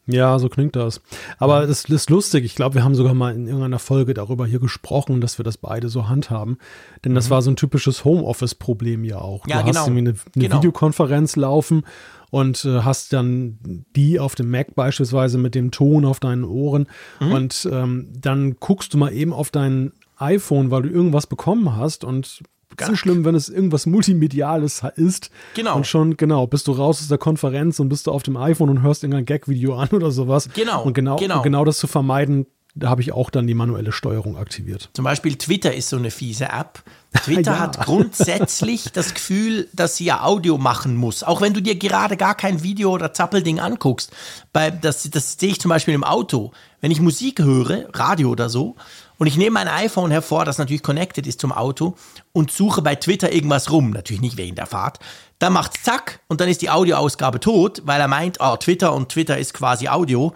Ja, 0.06 0.38
so 0.38 0.48
klingt 0.48 0.74
das. 0.76 1.00
Aber 1.38 1.62
es 1.62 1.84
ist 1.84 2.10
lustig. 2.10 2.44
Ich 2.44 2.54
glaube, 2.54 2.74
wir 2.76 2.84
haben 2.84 2.94
sogar 2.94 3.14
mal 3.14 3.34
in 3.34 3.46
irgendeiner 3.46 3.78
Folge 3.78 4.14
darüber 4.14 4.46
hier 4.46 4.58
gesprochen, 4.58 5.20
dass 5.20 5.38
wir 5.38 5.44
das 5.44 5.56
beide 5.56 5.88
so 5.88 6.08
handhaben. 6.08 6.58
Denn 7.04 7.14
das 7.14 7.26
mhm. 7.26 7.30
war 7.30 7.42
so 7.42 7.50
ein 7.50 7.56
typisches 7.56 8.04
Homeoffice-Problem 8.04 9.04
ja 9.04 9.18
auch. 9.18 9.46
Ja, 9.46 9.58
du 9.58 9.66
genau. 9.66 9.78
hast 9.78 9.86
irgendwie 9.86 10.08
eine, 10.08 10.10
eine 10.34 10.44
genau. 10.44 10.56
Videokonferenz 10.56 11.36
laufen 11.36 11.84
und 12.30 12.64
äh, 12.64 12.80
hast 12.80 13.12
dann 13.12 13.84
die 13.94 14.18
auf 14.18 14.34
dem 14.34 14.50
Mac 14.50 14.74
beispielsweise 14.74 15.38
mit 15.38 15.54
dem 15.54 15.70
Ton 15.70 16.04
auf 16.04 16.18
deinen 16.18 16.44
Ohren. 16.44 16.88
Mhm. 17.20 17.32
Und 17.32 17.68
ähm, 17.70 18.08
dann 18.20 18.56
guckst 18.58 18.94
du 18.94 18.98
mal 18.98 19.12
eben 19.12 19.32
auf 19.32 19.50
dein 19.50 19.92
iPhone, 20.16 20.70
weil 20.70 20.82
du 20.82 20.88
irgendwas 20.88 21.26
bekommen 21.26 21.76
hast 21.76 22.04
und 22.04 22.42
ganz 22.86 22.98
schlimm, 22.98 23.24
wenn 23.24 23.34
es 23.34 23.48
irgendwas 23.48 23.86
Multimediales 23.86 24.82
ist. 24.96 25.30
Genau. 25.54 25.76
Und 25.76 25.86
schon, 25.86 26.16
genau, 26.16 26.46
bist 26.46 26.66
du 26.66 26.72
raus 26.72 27.00
aus 27.00 27.08
der 27.08 27.18
Konferenz 27.18 27.80
und 27.80 27.88
bist 27.88 28.06
du 28.06 28.12
auf 28.12 28.22
dem 28.22 28.36
iPhone 28.36 28.68
und 28.70 28.82
hörst 28.82 29.02
irgendein 29.04 29.24
Gag-Video 29.26 29.76
an 29.76 29.88
oder 29.92 30.10
sowas. 30.10 30.48
Genau. 30.54 30.82
Und 30.82 30.94
genau, 30.94 31.16
genau. 31.16 31.36
Und 31.38 31.42
genau 31.42 31.64
das 31.64 31.78
zu 31.78 31.86
vermeiden, 31.86 32.46
da 32.76 32.88
habe 32.88 33.02
ich 33.02 33.12
auch 33.12 33.30
dann 33.30 33.46
die 33.48 33.54
manuelle 33.54 33.90
Steuerung 33.90 34.36
aktiviert. 34.36 34.90
Zum 34.92 35.04
Beispiel 35.04 35.36
Twitter 35.36 35.74
ist 35.74 35.88
so 35.88 35.96
eine 35.96 36.10
fiese 36.12 36.44
App. 36.46 36.82
Twitter 37.24 37.40
Ja. 37.52 37.58
hat 37.58 37.84
grundsätzlich 37.84 38.92
das 38.92 39.12
Gefühl, 39.14 39.68
dass 39.72 39.96
sie 39.96 40.04
ja 40.04 40.22
Audio 40.22 40.56
machen 40.56 40.94
muss. 40.94 41.24
Auch 41.24 41.40
wenn 41.40 41.52
du 41.52 41.60
dir 41.60 41.74
gerade 41.74 42.16
gar 42.16 42.36
kein 42.36 42.62
Video 42.62 42.92
oder 42.92 43.12
Zappelding 43.12 43.58
anguckst. 43.58 44.12
Bei, 44.52 44.70
das, 44.70 45.08
das 45.10 45.32
sehe 45.38 45.50
ich 45.50 45.60
zum 45.60 45.68
Beispiel 45.68 45.94
im 45.94 46.04
Auto. 46.04 46.52
Wenn 46.80 46.92
ich 46.92 47.00
Musik 47.00 47.40
höre, 47.40 47.88
Radio 47.92 48.30
oder 48.30 48.48
so, 48.48 48.76
und 49.20 49.26
ich 49.26 49.36
nehme 49.36 49.50
mein 49.50 49.68
iPhone 49.68 50.10
hervor, 50.10 50.46
das 50.46 50.56
natürlich 50.56 50.82
connected 50.82 51.26
ist 51.26 51.42
zum 51.42 51.52
Auto, 51.52 51.94
und 52.32 52.50
suche 52.50 52.80
bei 52.80 52.94
Twitter 52.94 53.30
irgendwas 53.30 53.70
rum, 53.70 53.90
natürlich 53.90 54.22
nicht 54.22 54.38
wegen 54.38 54.56
der 54.56 54.64
Fahrt, 54.64 54.98
dann 55.38 55.52
macht's 55.52 55.82
zack 55.82 56.20
und 56.28 56.40
dann 56.40 56.48
ist 56.48 56.62
die 56.62 56.70
Audioausgabe 56.70 57.38
tot, 57.38 57.82
weil 57.84 58.00
er 58.00 58.08
meint, 58.08 58.38
oh, 58.40 58.56
Twitter 58.56 58.94
und 58.94 59.10
Twitter 59.10 59.36
ist 59.36 59.52
quasi 59.52 59.88
Audio. 59.88 60.32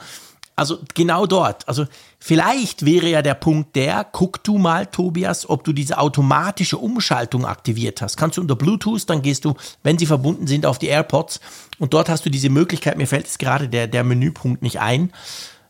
Also 0.54 0.80
genau 0.94 1.26
dort. 1.26 1.66
Also 1.66 1.86
vielleicht 2.18 2.84
wäre 2.84 3.08
ja 3.08 3.22
der 3.22 3.34
Punkt 3.34 3.74
der, 3.74 4.04
guck 4.04 4.44
du 4.44 4.58
mal, 4.58 4.84
Tobias, 4.86 5.48
ob 5.48 5.64
du 5.64 5.72
diese 5.72 5.96
automatische 5.96 6.76
Umschaltung 6.76 7.46
aktiviert 7.46 8.02
hast. 8.02 8.18
Kannst 8.18 8.36
du 8.36 8.42
unter 8.42 8.54
Bluetooth, 8.54 9.08
dann 9.08 9.22
gehst 9.22 9.46
du, 9.46 9.54
wenn 9.82 9.98
sie 9.98 10.06
verbunden 10.06 10.46
sind, 10.46 10.66
auf 10.66 10.78
die 10.78 10.88
AirPods 10.88 11.40
und 11.78 11.94
dort 11.94 12.10
hast 12.10 12.26
du 12.26 12.30
diese 12.30 12.50
Möglichkeit, 12.50 12.98
mir 12.98 13.06
fällt 13.06 13.24
jetzt 13.24 13.38
gerade 13.38 13.68
der, 13.68 13.86
der 13.86 14.04
Menüpunkt 14.04 14.60
nicht 14.60 14.78
ein, 14.78 15.10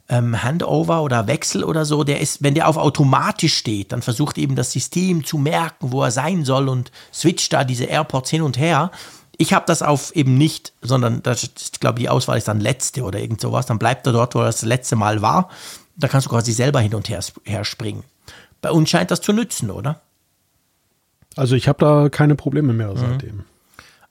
ähm, 0.08 0.42
Handover 0.42 1.02
oder 1.02 1.26
Wechsel 1.26 1.64
oder 1.64 1.84
so, 1.84 2.04
der 2.04 2.20
ist, 2.20 2.42
wenn 2.42 2.54
der 2.54 2.68
auf 2.68 2.76
automatisch 2.76 3.54
steht, 3.56 3.92
dann 3.92 4.02
versucht 4.02 4.36
eben 4.38 4.54
das 4.54 4.72
System 4.72 5.24
zu 5.24 5.38
merken, 5.38 5.92
wo 5.92 6.02
er 6.02 6.10
sein 6.10 6.44
soll 6.44 6.68
und 6.68 6.90
switcht 7.12 7.52
da 7.52 7.64
diese 7.64 7.84
AirPods 7.84 8.30
hin 8.30 8.42
und 8.42 8.58
her. 8.58 8.90
Ich 9.36 9.52
habe 9.52 9.64
das 9.66 9.82
auf 9.82 10.14
eben 10.14 10.36
nicht, 10.38 10.72
sondern 10.82 11.22
das 11.22 11.42
ist, 11.44 11.80
glaube 11.80 11.98
ich, 11.98 12.04
die 12.04 12.08
Auswahl 12.10 12.38
ist 12.38 12.46
dann 12.48 12.60
letzte 12.60 13.02
oder 13.02 13.18
irgend 13.18 13.40
sowas. 13.40 13.66
Dann 13.66 13.78
bleibt 13.78 14.06
er 14.06 14.12
dort, 14.12 14.34
wo 14.34 14.40
er 14.40 14.46
das 14.46 14.62
letzte 14.62 14.94
Mal 14.94 15.22
war. 15.22 15.48
Da 15.96 16.06
kannst 16.08 16.26
du 16.26 16.30
quasi 16.30 16.52
selber 16.52 16.80
hin 16.80 16.94
und 16.94 17.08
her, 17.08 17.20
her 17.44 17.64
springen. 17.64 18.04
Bei 18.60 18.70
uns 18.70 18.90
scheint 18.90 19.10
das 19.10 19.20
zu 19.20 19.32
nützen, 19.32 19.70
oder? 19.70 20.00
Also 21.36 21.56
ich 21.56 21.66
habe 21.66 21.78
da 21.84 22.08
keine 22.08 22.34
Probleme 22.36 22.72
Mhm. 22.72 22.78
mehr 22.78 22.96
seitdem. 22.96 23.44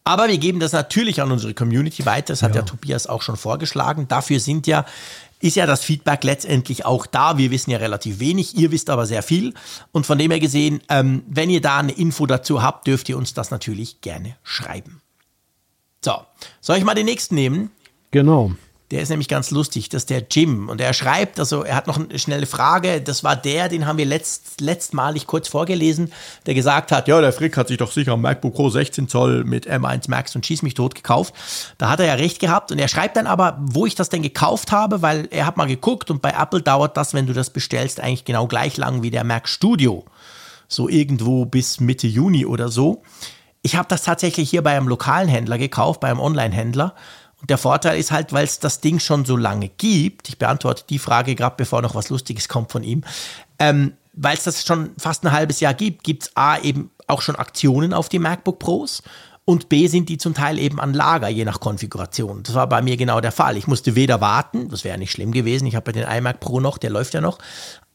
Aber 0.04 0.28
wir 0.28 0.38
geben 0.38 0.60
das 0.60 0.74
natürlich 0.74 1.22
an 1.22 1.32
unsere 1.32 1.54
Community 1.54 2.06
weiter. 2.06 2.34
Das 2.34 2.44
hat 2.44 2.56
Ja. 2.56 2.62
ja 2.62 2.66
Tobias 2.68 3.08
auch 3.08 3.22
schon 3.22 3.38
vorgeschlagen. 3.38 4.08
Dafür 4.10 4.42
sind 4.42 4.68
ja, 4.68 4.86
ist 5.44 5.56
ja 5.56 5.66
das 5.66 5.84
Feedback 5.84 6.24
letztendlich 6.24 6.86
auch 6.86 7.06
da. 7.06 7.38
Wir 7.38 7.52
wissen 7.52 7.70
ja 7.70 7.78
relativ 7.78 8.20
wenig, 8.20 8.56
ihr 8.58 8.72
wisst 8.72 8.90
aber 8.90 9.06
sehr 9.06 9.22
viel. 9.22 9.54
Und 9.92 10.06
von 10.06 10.18
dem 10.18 10.32
her 10.32 10.40
gesehen, 10.40 10.82
ähm, 10.88 11.24
wenn 11.28 11.50
ihr 11.50 11.60
da 11.60 11.80
eine 11.80 11.92
Info 11.92 12.26
dazu 12.26 12.64
habt, 12.64 12.88
dürft 12.88 13.10
ihr 13.10 13.18
uns 13.18 13.34
das 13.34 13.52
natürlich 13.52 14.00
gerne 14.00 14.38
schreiben. 14.42 15.02
So, 16.04 16.14
soll 16.62 16.78
ich 16.78 16.86
mal 16.86 16.96
den 16.96 17.06
nächsten 17.06 17.36
nehmen? 17.36 17.72
Genau. 18.12 18.54
Der 18.94 19.02
ist 19.02 19.10
nämlich 19.10 19.28
ganz 19.28 19.50
lustig, 19.50 19.90
das 19.90 20.04
ist 20.04 20.12
der 20.12 20.24
Jim. 20.30 20.70
Und 20.70 20.80
er 20.80 20.94
schreibt, 20.94 21.40
also 21.40 21.64
er 21.64 21.76
hat 21.76 21.88
noch 21.88 21.98
eine 21.98 22.20
schnelle 22.20 22.46
Frage. 22.46 23.02
Das 23.02 23.24
war 23.24 23.36
der, 23.36 23.68
den 23.68 23.88
haben 23.88 23.98
wir 23.98 24.06
letzt, 24.06 24.62
letztmalig 24.62 25.26
kurz 25.26 25.48
vorgelesen, 25.48 26.14
der 26.46 26.54
gesagt 26.54 26.92
hat, 26.92 27.08
ja, 27.08 27.20
der 27.20 27.34
Frick 27.34 27.58
hat 27.58 27.70
sich 27.70 27.78
doch 27.78 27.92
sicher 27.92 28.14
ein 28.14 28.22
MacBook 28.22 28.54
Pro 28.54 28.70
16 28.70 29.08
Zoll 29.08 29.46
mit 29.46 29.68
M1 29.68 30.12
Max 30.12 30.36
und 30.36 30.46
Schieß 30.46 30.62
mich 30.62 30.76
tot 30.76 30.94
gekauft. 30.94 31.34
Da 31.80 31.90
hat 31.90 32.02
er 32.02 32.06
ja 32.06 32.14
recht 32.14 32.40
gehabt. 32.40 32.72
Und 32.72 32.78
er 32.78 32.88
schreibt 32.88 33.18
dann 33.18 33.26
aber, 33.26 33.58
wo 33.60 33.88
ich 33.88 33.96
das 33.96 34.10
denn 34.10 34.22
gekauft 34.22 34.72
habe, 34.72 35.02
weil 35.02 35.28
er 35.32 35.48
hat 35.48 35.58
mal 35.58 35.66
geguckt 35.66 36.12
und 36.12 36.22
bei 36.22 36.30
Apple 36.30 36.62
dauert 36.62 36.96
das, 36.96 37.16
wenn 37.16 37.26
du 37.26 37.34
das 37.34 37.50
bestellst, 37.50 38.00
eigentlich 38.00 38.26
genau 38.26 38.46
gleich 38.46 38.78
lang 38.78 39.02
wie 39.02 39.10
der 39.10 39.24
Mac 39.24 39.50
Studio. 39.50 40.06
So 40.68 40.88
irgendwo 40.88 41.46
bis 41.46 41.80
Mitte 41.80 42.06
Juni 42.06 42.46
oder 42.46 42.70
so. 42.70 43.02
Ich 43.64 43.76
habe 43.76 43.88
das 43.88 44.04
tatsächlich 44.04 44.52
hier 44.52 44.62
bei 44.62 44.76
einem 44.76 44.88
lokalen 44.88 45.30
Händler 45.30 45.58
gekauft, 45.58 46.02
bei 46.02 46.10
einem 46.10 46.20
Online-Händler. 46.20 46.94
Der 47.50 47.58
Vorteil 47.58 48.00
ist 48.00 48.12
halt, 48.12 48.32
weil 48.32 48.46
es 48.46 48.60
das 48.60 48.80
Ding 48.80 49.00
schon 49.00 49.26
so 49.26 49.36
lange 49.36 49.70
gibt, 49.70 50.30
ich 50.30 50.38
beantworte 50.38 50.86
die 50.90 51.00
Frage 51.00 51.36
gerade, 51.36 51.56
bevor 51.58 51.82
noch 51.82 51.96
was 51.96 52.10
Lustiges 52.10 52.48
kommt 52.48 52.72
von 52.72 52.84
ihm, 52.84 53.04
ähm, 53.60 53.94
weil 54.14 54.38
es 54.38 54.44
das 54.44 54.66
schon 54.66 54.92
fast 54.98 55.26
ein 55.26 55.32
halbes 55.32 55.60
Jahr 55.60 55.74
gibt, 55.74 56.04
gibt 56.04 56.24
es 56.24 56.32
A 56.36 56.58
eben 56.60 56.92
auch 57.08 57.22
schon 57.22 57.36
Aktionen 57.36 57.94
auf 57.94 58.10
die 58.10 58.20
MacBook 58.20 58.60
Pros 58.60 59.04
und 59.46 59.68
B 59.68 59.88
sind 59.88 60.08
die 60.08 60.18
zum 60.18 60.34
Teil 60.34 60.58
eben 60.58 60.80
an 60.80 60.94
Lager, 60.94 61.28
je 61.28 61.44
nach 61.44 61.60
Konfiguration. 61.60 62.44
Das 62.44 62.56
war 62.56 62.68
bei 62.68 62.82
mir 62.82 62.96
genau 62.96 63.20
der 63.20 63.34
Fall. 63.34 63.58
Ich 63.58 63.68
musste 63.68 63.96
weder 63.96 64.22
warten, 64.22 64.70
das 64.70 64.86
wäre 64.86 64.98
nicht 64.98 65.12
schlimm 65.12 65.34
gewesen, 65.34 65.68
ich 65.68 65.76
habe 65.76 65.92
ja 65.92 66.06
den 66.06 66.18
iMac 66.18 66.40
Pro 66.40 66.62
noch, 66.62 66.78
der 66.78 66.92
läuft 66.92 67.14
ja 67.14 67.20
noch, 67.20 67.40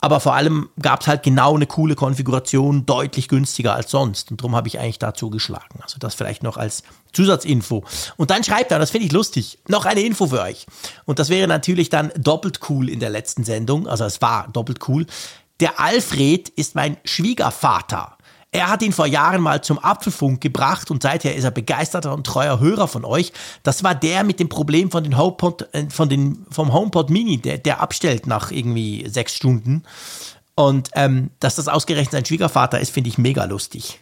aber 0.01 0.21
vor 0.21 0.35
allem 0.35 0.69
gab 0.81 1.01
es 1.01 1.09
halt 1.09 1.23
genau 1.23 1.57
eine 1.57 1.67
coole 1.67 1.97
Konfiguration, 1.97 2.87
deutlich 2.87 3.29
günstiger 3.29 3.75
als 3.75 3.91
sonst. 3.91 4.31
Und 4.31 4.41
darum 4.41 4.55
habe 4.55 4.69
ich 4.69 4.79
eigentlich 4.79 5.01
da 5.01 5.13
zugeschlagen. 5.13 5.81
Also 5.83 5.99
das 5.99 6.15
vielleicht 6.15 6.43
noch 6.43 6.57
als 6.57 6.85
Zusatzinfo. 7.13 7.85
Und 8.17 8.31
dann 8.31 8.45
schreibt 8.45 8.71
er, 8.71 8.79
das 8.79 8.91
finde 8.91 9.07
ich 9.07 9.13
lustig, 9.13 9.59
noch 9.67 9.87
eine 9.87 10.01
Info 10.01 10.29
für 10.29 10.43
euch. 10.43 10.67
Und 11.05 11.19
das 11.19 11.31
wäre 11.31 11.49
natürlich 11.49 11.89
dann 11.89 12.13
doppelt 12.17 12.61
cool 12.69 12.89
in 12.89 13.01
der 13.01 13.11
letzten 13.11 13.43
Sendung. 13.43 13.89
Also 13.89 14.05
es 14.05 14.23
war 14.23 14.49
doppelt 14.53 14.87
cool. 14.89 15.07
Der 15.59 15.81
Alfred 15.81 16.49
ist 16.51 16.77
mein 16.77 16.97
Schwiegervater. 17.05 18.18
Er 18.51 18.71
hat 18.71 18.83
ihn 18.83 18.93
vor 18.93 19.07
Jahren 19.07 19.43
mal 19.43 19.63
zum 19.63 19.79
Apfelfunk 19.79 20.41
gebracht 20.41 20.91
und 20.91 21.03
seither 21.03 21.35
ist 21.35 21.45
er 21.45 21.51
begeisterter 21.51 22.15
und 22.15 22.27
treuer 22.27 22.61
Hörer 22.61 22.89
von 22.89 23.05
euch. 23.05 23.33
Das 23.63 23.85
war 23.85 23.95
der 23.95 24.25
mit 24.25 24.41
dem 24.41 24.49
Problem 24.49 24.91
von 24.91 25.05
den 25.05 25.19
HomePod, 25.19 25.69
äh, 25.75 25.91
von 25.91 26.09
den, 26.09 26.47
vom 26.51 26.73
HomePod 26.73 27.11
Mini, 27.11 27.39
der, 27.39 27.59
der 27.59 27.81
abstellt 27.81 28.27
nach 28.27 28.51
irgendwie 28.51 29.07
sechs 29.09 29.35
Stunden. 29.35 29.85
Und 30.55 30.91
ähm, 30.95 31.31
dass 31.41 31.57
das 31.57 31.69
ausgerechnet 31.69 32.13
sein 32.13 32.25
Schwiegervater 32.25 32.81
ist, 32.81 32.91
finde 32.91 33.11
ich 33.11 33.19
mega 33.19 33.45
lustig. 33.45 34.01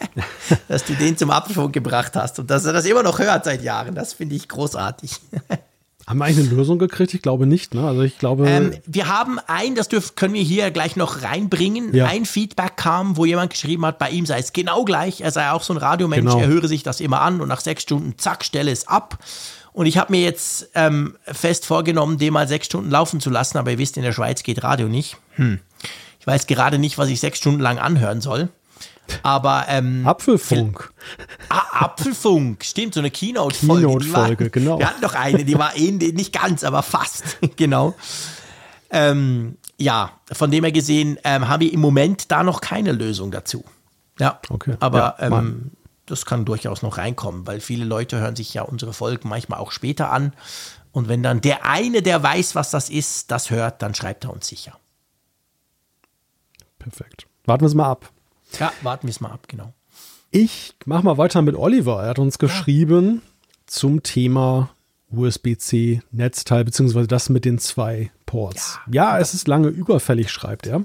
dass 0.68 0.84
du 0.84 0.94
den 0.94 1.16
zum 1.16 1.30
Apfelfunk 1.30 1.72
gebracht 1.72 2.14
hast 2.14 2.38
und 2.38 2.50
dass 2.50 2.66
er 2.66 2.72
das 2.72 2.84
immer 2.84 3.02
noch 3.02 3.18
hört 3.18 3.44
seit 3.44 3.62
Jahren. 3.62 3.94
Das 3.94 4.12
finde 4.12 4.36
ich 4.36 4.48
großartig. 4.48 5.18
Haben 6.08 6.20
wir 6.20 6.24
eigentlich 6.24 6.46
eine 6.46 6.56
Lösung 6.56 6.78
gekriegt? 6.78 7.12
Ich 7.12 7.20
glaube 7.20 7.46
nicht, 7.46 7.74
ne? 7.74 7.86
Also 7.86 8.00
ich 8.00 8.16
glaube. 8.18 8.48
Ähm, 8.48 8.72
wir 8.86 9.08
haben 9.08 9.38
ein, 9.46 9.74
das 9.74 9.88
dürf, 9.88 10.14
können 10.14 10.32
wir 10.32 10.42
hier 10.42 10.70
gleich 10.70 10.96
noch 10.96 11.22
reinbringen. 11.22 11.94
Ja. 11.94 12.06
Ein 12.06 12.24
Feedback 12.24 12.78
kam, 12.78 13.18
wo 13.18 13.26
jemand 13.26 13.50
geschrieben 13.52 13.84
hat, 13.84 13.98
bei 13.98 14.08
ihm 14.08 14.24
sei 14.24 14.38
es 14.38 14.54
genau 14.54 14.86
gleich. 14.86 15.20
Er 15.20 15.32
sei 15.32 15.50
auch 15.50 15.62
so 15.62 15.74
ein 15.74 15.76
Radiomensch, 15.76 16.32
Genau. 16.32 16.40
er 16.40 16.48
höre 16.48 16.66
sich 16.66 16.82
das 16.82 17.00
immer 17.00 17.20
an 17.20 17.42
und 17.42 17.48
nach 17.48 17.60
sechs 17.60 17.82
Stunden, 17.82 18.14
zack, 18.16 18.42
stelle 18.42 18.70
es 18.70 18.88
ab. 18.88 19.18
Und 19.74 19.84
ich 19.84 19.98
habe 19.98 20.12
mir 20.12 20.22
jetzt 20.22 20.70
ähm, 20.74 21.16
fest 21.26 21.66
vorgenommen, 21.66 22.16
den 22.16 22.32
mal 22.32 22.48
sechs 22.48 22.66
Stunden 22.66 22.90
laufen 22.90 23.20
zu 23.20 23.28
lassen, 23.28 23.58
aber 23.58 23.72
ihr 23.72 23.78
wisst, 23.78 23.98
in 23.98 24.02
der 24.02 24.12
Schweiz 24.12 24.42
geht 24.42 24.62
Radio 24.62 24.88
nicht. 24.88 25.18
Hm. 25.34 25.58
Ich 26.20 26.26
weiß 26.26 26.46
gerade 26.46 26.78
nicht, 26.78 26.96
was 26.96 27.10
ich 27.10 27.20
sechs 27.20 27.38
Stunden 27.38 27.60
lang 27.60 27.78
anhören 27.78 28.22
soll. 28.22 28.48
Aber 29.22 29.64
ähm, 29.68 30.06
Apfelfunk. 30.06 30.92
Ah, 31.48 31.84
Apfelfunk, 31.84 32.64
stimmt, 32.64 32.94
so 32.94 33.00
eine 33.00 33.10
Keynote-Folge. 33.10 33.86
Keynote-Folge, 33.86 34.50
genau. 34.50 34.78
Wir 34.78 34.88
hatten 34.88 35.00
doch 35.02 35.14
eine, 35.14 35.44
die 35.44 35.58
war 35.58 35.76
ähnlich, 35.76 36.14
nicht 36.14 36.32
ganz, 36.32 36.64
aber 36.64 36.82
fast, 36.82 37.38
genau. 37.56 37.94
Ähm, 38.90 39.56
ja, 39.78 40.12
von 40.32 40.50
dem 40.50 40.64
her 40.64 40.72
gesehen 40.72 41.18
ähm, 41.24 41.48
haben 41.48 41.60
wir 41.60 41.72
im 41.72 41.80
Moment 41.80 42.30
da 42.30 42.42
noch 42.42 42.60
keine 42.60 42.92
Lösung 42.92 43.30
dazu. 43.30 43.64
Ja, 44.18 44.40
Okay. 44.48 44.76
aber 44.80 45.16
Ja, 45.20 45.38
ähm, 45.38 45.70
das 46.06 46.24
kann 46.26 46.44
durchaus 46.44 46.82
noch 46.82 46.96
reinkommen, 46.98 47.46
weil 47.46 47.60
viele 47.60 47.84
Leute 47.84 48.18
hören 48.18 48.34
sich 48.34 48.52
ja 48.54 48.62
unsere 48.62 48.92
Folgen 48.92 49.28
manchmal 49.28 49.60
auch 49.60 49.70
später 49.72 50.10
an. 50.10 50.32
Und 50.90 51.06
wenn 51.08 51.22
dann 51.22 51.40
der 51.42 51.64
eine, 51.66 52.02
der 52.02 52.22
weiß, 52.22 52.54
was 52.54 52.70
das 52.70 52.88
ist, 52.88 53.30
das 53.30 53.50
hört, 53.50 53.82
dann 53.82 53.94
schreibt 53.94 54.24
er 54.24 54.32
uns 54.32 54.48
sicher. 54.48 54.72
Perfekt. 56.78 57.26
Warten 57.44 57.62
wir 57.62 57.66
es 57.68 57.74
mal 57.74 57.90
ab. 57.90 58.10
Ja, 58.58 58.72
warten 58.82 59.06
wir 59.06 59.10
es 59.10 59.20
mal 59.20 59.30
ab, 59.30 59.48
genau. 59.48 59.72
Ich 60.30 60.74
mach 60.84 61.02
mal 61.02 61.18
weiter 61.18 61.42
mit 61.42 61.56
Oliver. 61.56 62.02
Er 62.02 62.10
hat 62.10 62.18
uns 62.18 62.38
geschrieben 62.38 63.22
zum 63.66 64.02
Thema 64.02 64.70
USB-C 65.10 66.02
Netzteil, 66.10 66.64
beziehungsweise 66.64 67.08
das 67.08 67.28
mit 67.28 67.44
den 67.44 67.58
zwei 67.58 68.10
Ports. 68.26 68.78
Ja, 68.90 69.18
es 69.18 69.32
ist 69.32 69.48
lange 69.48 69.68
überfällig, 69.68 70.30
schreibt 70.30 70.66
er. 70.66 70.84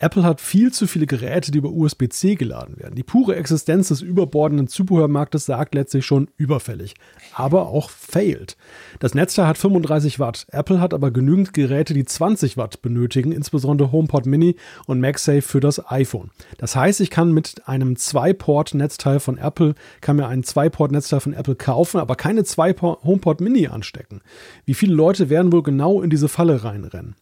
Apple 0.00 0.22
hat 0.22 0.40
viel 0.40 0.72
zu 0.72 0.86
viele 0.86 1.06
Geräte, 1.06 1.50
die 1.50 1.58
über 1.58 1.70
USB-C 1.70 2.36
geladen 2.36 2.78
werden. 2.78 2.94
Die 2.94 3.02
pure 3.02 3.34
Existenz 3.34 3.88
des 3.88 4.00
überbordenden 4.00 4.68
Zubehörmarktes 4.68 5.44
sagt 5.46 5.74
letztlich 5.74 6.06
schon 6.06 6.28
überfällig, 6.36 6.94
aber 7.34 7.66
auch 7.66 7.90
failed. 7.90 8.56
Das 9.00 9.14
Netzteil 9.14 9.48
hat 9.48 9.58
35 9.58 10.20
Watt. 10.20 10.46
Apple 10.52 10.80
hat 10.80 10.94
aber 10.94 11.10
genügend 11.10 11.52
Geräte, 11.52 11.94
die 11.94 12.04
20 12.04 12.56
Watt 12.56 12.80
benötigen, 12.80 13.32
insbesondere 13.32 13.90
HomePod 13.90 14.26
Mini 14.26 14.54
und 14.86 15.00
MagSafe 15.00 15.42
für 15.42 15.60
das 15.60 15.90
iPhone. 15.90 16.30
Das 16.58 16.76
heißt, 16.76 17.00
ich 17.00 17.10
kann 17.10 17.32
mit 17.32 17.66
einem 17.66 17.96
Zwei-Port-Netzteil 17.96 19.18
von 19.18 19.36
Apple, 19.36 19.74
kann 20.00 20.14
mir 20.14 20.28
ein 20.28 20.44
Zwei-Port-Netzteil 20.44 21.20
von 21.20 21.32
Apple 21.32 21.56
kaufen, 21.56 21.98
aber 21.98 22.14
keine 22.14 22.44
zwei 22.44 22.72
HomePod 22.72 23.40
Mini 23.40 23.66
anstecken. 23.66 24.20
Wie 24.64 24.74
viele 24.74 24.94
Leute 24.94 25.28
werden 25.28 25.50
wohl 25.50 25.64
genau 25.64 26.02
in 26.02 26.10
diese 26.10 26.28
Falle 26.28 26.62
reinrennen? 26.62 27.16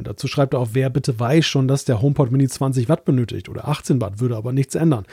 Und 0.00 0.06
dazu 0.06 0.28
schreibt 0.28 0.54
er 0.54 0.60
auch, 0.60 0.70
wer 0.72 0.88
bitte 0.88 1.20
weiß 1.20 1.44
schon, 1.44 1.68
dass 1.68 1.84
der 1.84 2.00
HomePod 2.00 2.32
Mini 2.32 2.48
20 2.48 2.88
Watt 2.88 3.04
benötigt 3.04 3.50
oder 3.50 3.68
18 3.68 4.00
Watt, 4.00 4.18
würde 4.18 4.34
aber 4.34 4.50
nichts 4.50 4.74
ändern. 4.74 5.04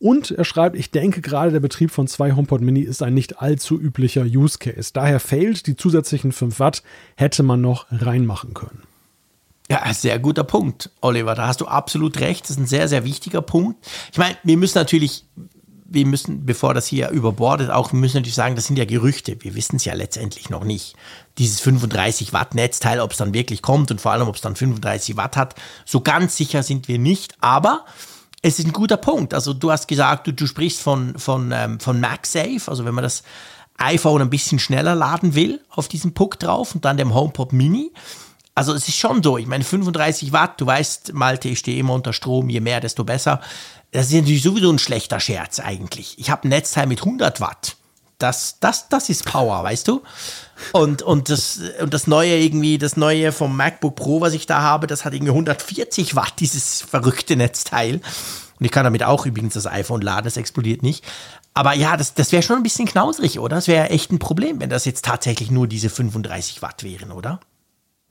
Und 0.00 0.32
er 0.32 0.44
schreibt, 0.44 0.74
ich 0.74 0.90
denke 0.90 1.20
gerade 1.20 1.52
der 1.52 1.60
Betrieb 1.60 1.92
von 1.92 2.08
zwei 2.08 2.32
HomePod 2.32 2.60
Mini 2.60 2.80
ist 2.80 3.04
ein 3.04 3.14
nicht 3.14 3.40
allzu 3.40 3.80
üblicher 3.80 4.24
Use 4.24 4.58
Case. 4.58 4.90
Daher 4.92 5.20
fehlt 5.20 5.68
die 5.68 5.76
zusätzlichen 5.76 6.32
5 6.32 6.58
Watt, 6.58 6.82
hätte 7.14 7.44
man 7.44 7.60
noch 7.60 7.86
reinmachen 7.92 8.52
können. 8.52 8.82
Ja, 9.70 9.94
sehr 9.94 10.18
guter 10.18 10.42
Punkt, 10.42 10.90
Oliver. 11.02 11.36
Da 11.36 11.46
hast 11.46 11.60
du 11.60 11.66
absolut 11.66 12.18
recht. 12.18 12.42
Das 12.42 12.50
ist 12.50 12.58
ein 12.58 12.66
sehr, 12.66 12.88
sehr 12.88 13.04
wichtiger 13.04 13.42
Punkt. 13.42 13.78
Ich 14.10 14.18
meine, 14.18 14.36
wir 14.42 14.56
müssen 14.56 14.76
natürlich 14.76 15.24
wir 15.92 16.06
müssen, 16.06 16.46
bevor 16.46 16.74
das 16.74 16.86
hier 16.86 17.10
überbordet, 17.10 17.70
auch, 17.70 17.92
wir 17.92 17.98
müssen 17.98 18.16
natürlich 18.16 18.34
sagen, 18.34 18.56
das 18.56 18.66
sind 18.66 18.78
ja 18.78 18.84
Gerüchte. 18.84 19.36
Wir 19.40 19.54
wissen 19.54 19.76
es 19.76 19.84
ja 19.84 19.94
letztendlich 19.94 20.50
noch 20.50 20.64
nicht. 20.64 20.94
Dieses 21.38 21.60
35 21.60 22.32
Watt 22.32 22.54
Netzteil, 22.54 23.00
ob 23.00 23.12
es 23.12 23.18
dann 23.18 23.34
wirklich 23.34 23.62
kommt 23.62 23.90
und 23.90 24.00
vor 24.00 24.12
allem, 24.12 24.28
ob 24.28 24.36
es 24.36 24.40
dann 24.40 24.56
35 24.56 25.16
Watt 25.16 25.36
hat, 25.36 25.54
so 25.84 26.00
ganz 26.00 26.36
sicher 26.36 26.62
sind 26.62 26.88
wir 26.88 26.98
nicht. 26.98 27.34
Aber 27.40 27.84
es 28.42 28.58
ist 28.58 28.66
ein 28.66 28.72
guter 28.72 28.96
Punkt. 28.96 29.34
Also 29.34 29.52
du 29.54 29.70
hast 29.70 29.86
gesagt, 29.86 30.26
du, 30.26 30.32
du 30.32 30.46
sprichst 30.46 30.80
von, 30.80 31.18
von, 31.18 31.52
ähm, 31.52 31.78
von 31.78 32.00
MagSafe, 32.00 32.62
also 32.66 32.84
wenn 32.84 32.94
man 32.94 33.04
das 33.04 33.22
iPhone 33.78 34.22
ein 34.22 34.30
bisschen 34.30 34.58
schneller 34.58 34.94
laden 34.94 35.34
will, 35.34 35.60
auf 35.70 35.88
diesem 35.88 36.14
Puck 36.14 36.38
drauf 36.38 36.74
und 36.74 36.84
dann 36.84 36.96
dem 36.96 37.14
HomePod 37.14 37.52
Mini. 37.52 37.92
Also 38.54 38.74
es 38.74 38.86
ist 38.86 38.98
schon 38.98 39.22
so, 39.22 39.38
ich 39.38 39.46
meine 39.46 39.64
35 39.64 40.32
Watt, 40.32 40.60
du 40.60 40.66
weißt, 40.66 41.14
Malte, 41.14 41.48
ich 41.48 41.58
stehe 41.58 41.78
immer 41.78 41.94
unter 41.94 42.12
Strom, 42.12 42.50
je 42.50 42.60
mehr, 42.60 42.80
desto 42.80 43.02
besser. 43.02 43.40
Das 43.92 44.06
ist 44.06 44.14
natürlich 44.14 44.42
sowieso 44.42 44.70
ein 44.70 44.78
schlechter 44.78 45.20
Scherz 45.20 45.60
eigentlich. 45.60 46.18
Ich 46.18 46.30
habe 46.30 46.48
ein 46.48 46.50
Netzteil 46.50 46.86
mit 46.86 47.00
100 47.00 47.40
Watt. 47.40 47.76
Das, 48.18 48.58
das, 48.60 48.88
das 48.88 49.08
ist 49.08 49.24
Power, 49.24 49.62
weißt 49.64 49.88
du? 49.88 50.02
Und, 50.72 51.02
und, 51.02 51.28
das, 51.28 51.60
und 51.80 51.92
das 51.92 52.06
neue 52.06 52.38
irgendwie, 52.38 52.78
das 52.78 52.96
neue 52.96 53.32
vom 53.32 53.56
MacBook 53.56 53.96
Pro, 53.96 54.20
was 54.20 54.32
ich 54.32 54.46
da 54.46 54.62
habe, 54.62 54.86
das 54.86 55.04
hat 55.04 55.12
irgendwie 55.12 55.32
140 55.32 56.14
Watt, 56.16 56.34
dieses 56.38 56.82
verrückte 56.82 57.36
Netzteil. 57.36 57.96
Und 57.96 58.64
ich 58.64 58.70
kann 58.70 58.84
damit 58.84 59.02
auch 59.02 59.26
übrigens 59.26 59.54
das 59.54 59.66
iPhone 59.66 60.02
laden, 60.02 60.24
das 60.24 60.36
explodiert 60.36 60.82
nicht. 60.82 61.04
Aber 61.52 61.74
ja, 61.74 61.96
das, 61.96 62.14
das 62.14 62.32
wäre 62.32 62.42
schon 62.42 62.56
ein 62.56 62.62
bisschen 62.62 62.86
knausrig, 62.86 63.40
oder? 63.40 63.56
Das 63.56 63.68
wäre 63.68 63.90
echt 63.90 64.10
ein 64.10 64.18
Problem, 64.18 64.60
wenn 64.60 64.70
das 64.70 64.84
jetzt 64.84 65.04
tatsächlich 65.04 65.50
nur 65.50 65.66
diese 65.66 65.90
35 65.90 66.62
Watt 66.62 66.82
wären, 66.82 67.10
oder? 67.10 67.40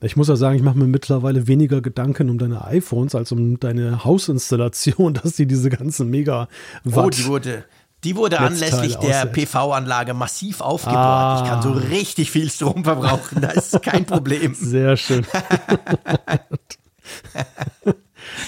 Ich 0.02 0.16
muss 0.16 0.26
ja 0.28 0.34
sagen, 0.34 0.56
ich 0.56 0.62
mache 0.62 0.76
mir 0.76 0.88
mittlerweile 0.88 1.46
weniger 1.46 1.80
Gedanken 1.80 2.28
um 2.28 2.36
deine 2.36 2.64
iPhones 2.64 3.14
als 3.14 3.30
um 3.30 3.60
deine 3.60 4.04
Hausinstallation, 4.04 5.14
dass 5.22 5.36
die 5.36 5.46
diese 5.46 5.70
ganzen 5.70 6.10
mega 6.10 6.48
Watt 6.84 7.04
Oh, 7.06 7.10
die 7.10 7.26
wurde, 7.26 7.64
die 8.02 8.16
wurde 8.16 8.40
anlässlich 8.40 8.96
der 8.96 9.26
PV-Anlage 9.26 10.12
massiv 10.12 10.60
aufgebohrt. 10.60 10.98
Ah. 10.98 11.42
Ich 11.42 11.48
kann 11.48 11.62
so 11.62 11.70
ah. 11.70 11.88
richtig 11.90 12.32
viel 12.32 12.50
Strom 12.50 12.82
verbrauchen, 12.82 13.40
das 13.40 13.72
ist 13.72 13.82
kein 13.82 14.04
Problem. 14.04 14.54
Sehr 14.60 14.96
schön. 14.96 15.24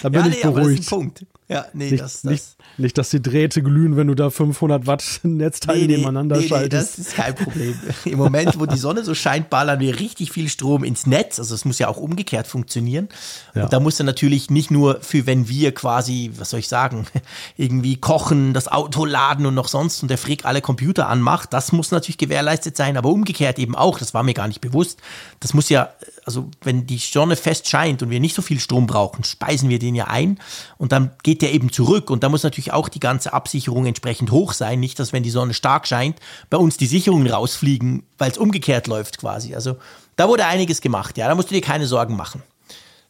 da 0.02 0.08
bin 0.08 0.20
ja, 0.20 0.26
ich 0.26 0.36
nee, 0.36 0.42
beruhigt. 0.42 0.44
Aber 0.44 0.60
das 0.60 0.70
ist 0.70 0.92
ein 0.92 0.98
Punkt. 0.98 1.26
Ja, 1.48 1.66
nee, 1.72 1.90
nicht, 1.90 2.02
das, 2.02 2.22
das. 2.22 2.30
Nicht, 2.30 2.44
nicht, 2.78 2.96
dass 2.96 3.10
die 3.10 3.20
Drähte 3.20 3.62
glühen, 3.62 3.96
wenn 3.96 4.06
du 4.06 4.14
da 4.14 4.30
500 4.30 4.86
Watt 4.86 5.20
Netzteile 5.22 5.80
nee, 5.80 5.96
nebeneinander 5.96 6.38
nee, 6.38 6.48
schaltest. 6.48 6.98
Nee, 6.98 7.04
das 7.04 7.08
ist 7.08 7.14
kein 7.14 7.34
Problem. 7.34 7.78
Im 8.06 8.18
Moment, 8.18 8.58
wo 8.58 8.66
die 8.66 8.78
Sonne 8.78 9.04
so 9.04 9.14
scheint, 9.14 9.50
ballern 9.50 9.80
wir 9.80 10.00
richtig 10.00 10.32
viel 10.32 10.48
Strom 10.48 10.82
ins 10.82 11.06
Netz. 11.06 11.38
Also 11.38 11.54
es 11.54 11.66
muss 11.66 11.78
ja 11.78 11.88
auch 11.88 11.98
umgekehrt 11.98 12.46
funktionieren. 12.46 13.08
Ja. 13.54 13.64
Und 13.64 13.72
da 13.72 13.80
muss 13.80 14.00
er 14.00 14.06
natürlich 14.06 14.48
nicht 14.48 14.70
nur 14.70 15.00
für, 15.02 15.26
wenn 15.26 15.48
wir 15.48 15.74
quasi, 15.74 16.30
was 16.36 16.50
soll 16.50 16.60
ich 16.60 16.68
sagen, 16.68 17.06
irgendwie 17.58 17.96
kochen, 17.96 18.54
das 18.54 18.68
Auto 18.68 19.04
laden 19.04 19.44
und 19.44 19.54
noch 19.54 19.68
sonst 19.68 20.02
und 20.02 20.08
der 20.08 20.18
Frick 20.18 20.46
alle 20.46 20.62
Computer 20.62 21.08
anmacht. 21.08 21.52
Das 21.52 21.72
muss 21.72 21.90
natürlich 21.90 22.18
gewährleistet 22.18 22.76
sein, 22.76 22.96
aber 22.96 23.10
umgekehrt 23.10 23.58
eben 23.58 23.74
auch. 23.74 23.98
Das 23.98 24.14
war 24.14 24.22
mir 24.22 24.34
gar 24.34 24.48
nicht 24.48 24.62
bewusst. 24.62 25.00
Das 25.40 25.52
muss 25.52 25.68
ja, 25.68 25.90
also 26.24 26.50
wenn 26.62 26.86
die 26.86 26.96
Sonne 26.96 27.36
fest 27.36 27.68
scheint 27.68 28.02
und 28.02 28.08
wir 28.08 28.20
nicht 28.20 28.34
so 28.34 28.40
viel 28.40 28.58
Strom 28.58 28.86
brauchen, 28.86 29.24
speisen 29.24 29.68
wir 29.68 29.78
den 29.78 29.94
ja 29.94 30.06
ein 30.06 30.38
und 30.78 30.92
dann 30.92 31.10
geht 31.22 31.34
geht 31.34 31.42
der 31.42 31.52
eben 31.52 31.72
zurück 31.72 32.10
und 32.10 32.22
da 32.22 32.28
muss 32.28 32.44
natürlich 32.44 32.63
auch 32.72 32.88
die 32.88 33.00
ganze 33.00 33.32
Absicherung 33.32 33.86
entsprechend 33.86 34.30
hoch 34.30 34.52
sein. 34.52 34.80
Nicht, 34.80 34.98
dass 34.98 35.12
wenn 35.12 35.22
die 35.22 35.30
Sonne 35.30 35.54
stark 35.54 35.86
scheint, 35.86 36.18
bei 36.50 36.56
uns 36.56 36.76
die 36.76 36.86
Sicherungen 36.86 37.26
rausfliegen, 37.26 38.04
weil 38.18 38.30
es 38.30 38.38
umgekehrt 38.38 38.86
läuft 38.86 39.18
quasi. 39.18 39.54
Also 39.54 39.76
da 40.16 40.28
wurde 40.28 40.46
einiges 40.46 40.80
gemacht, 40.80 41.18
ja, 41.18 41.28
da 41.28 41.34
musst 41.34 41.50
du 41.50 41.54
dir 41.54 41.60
keine 41.60 41.86
Sorgen 41.86 42.16
machen. 42.16 42.42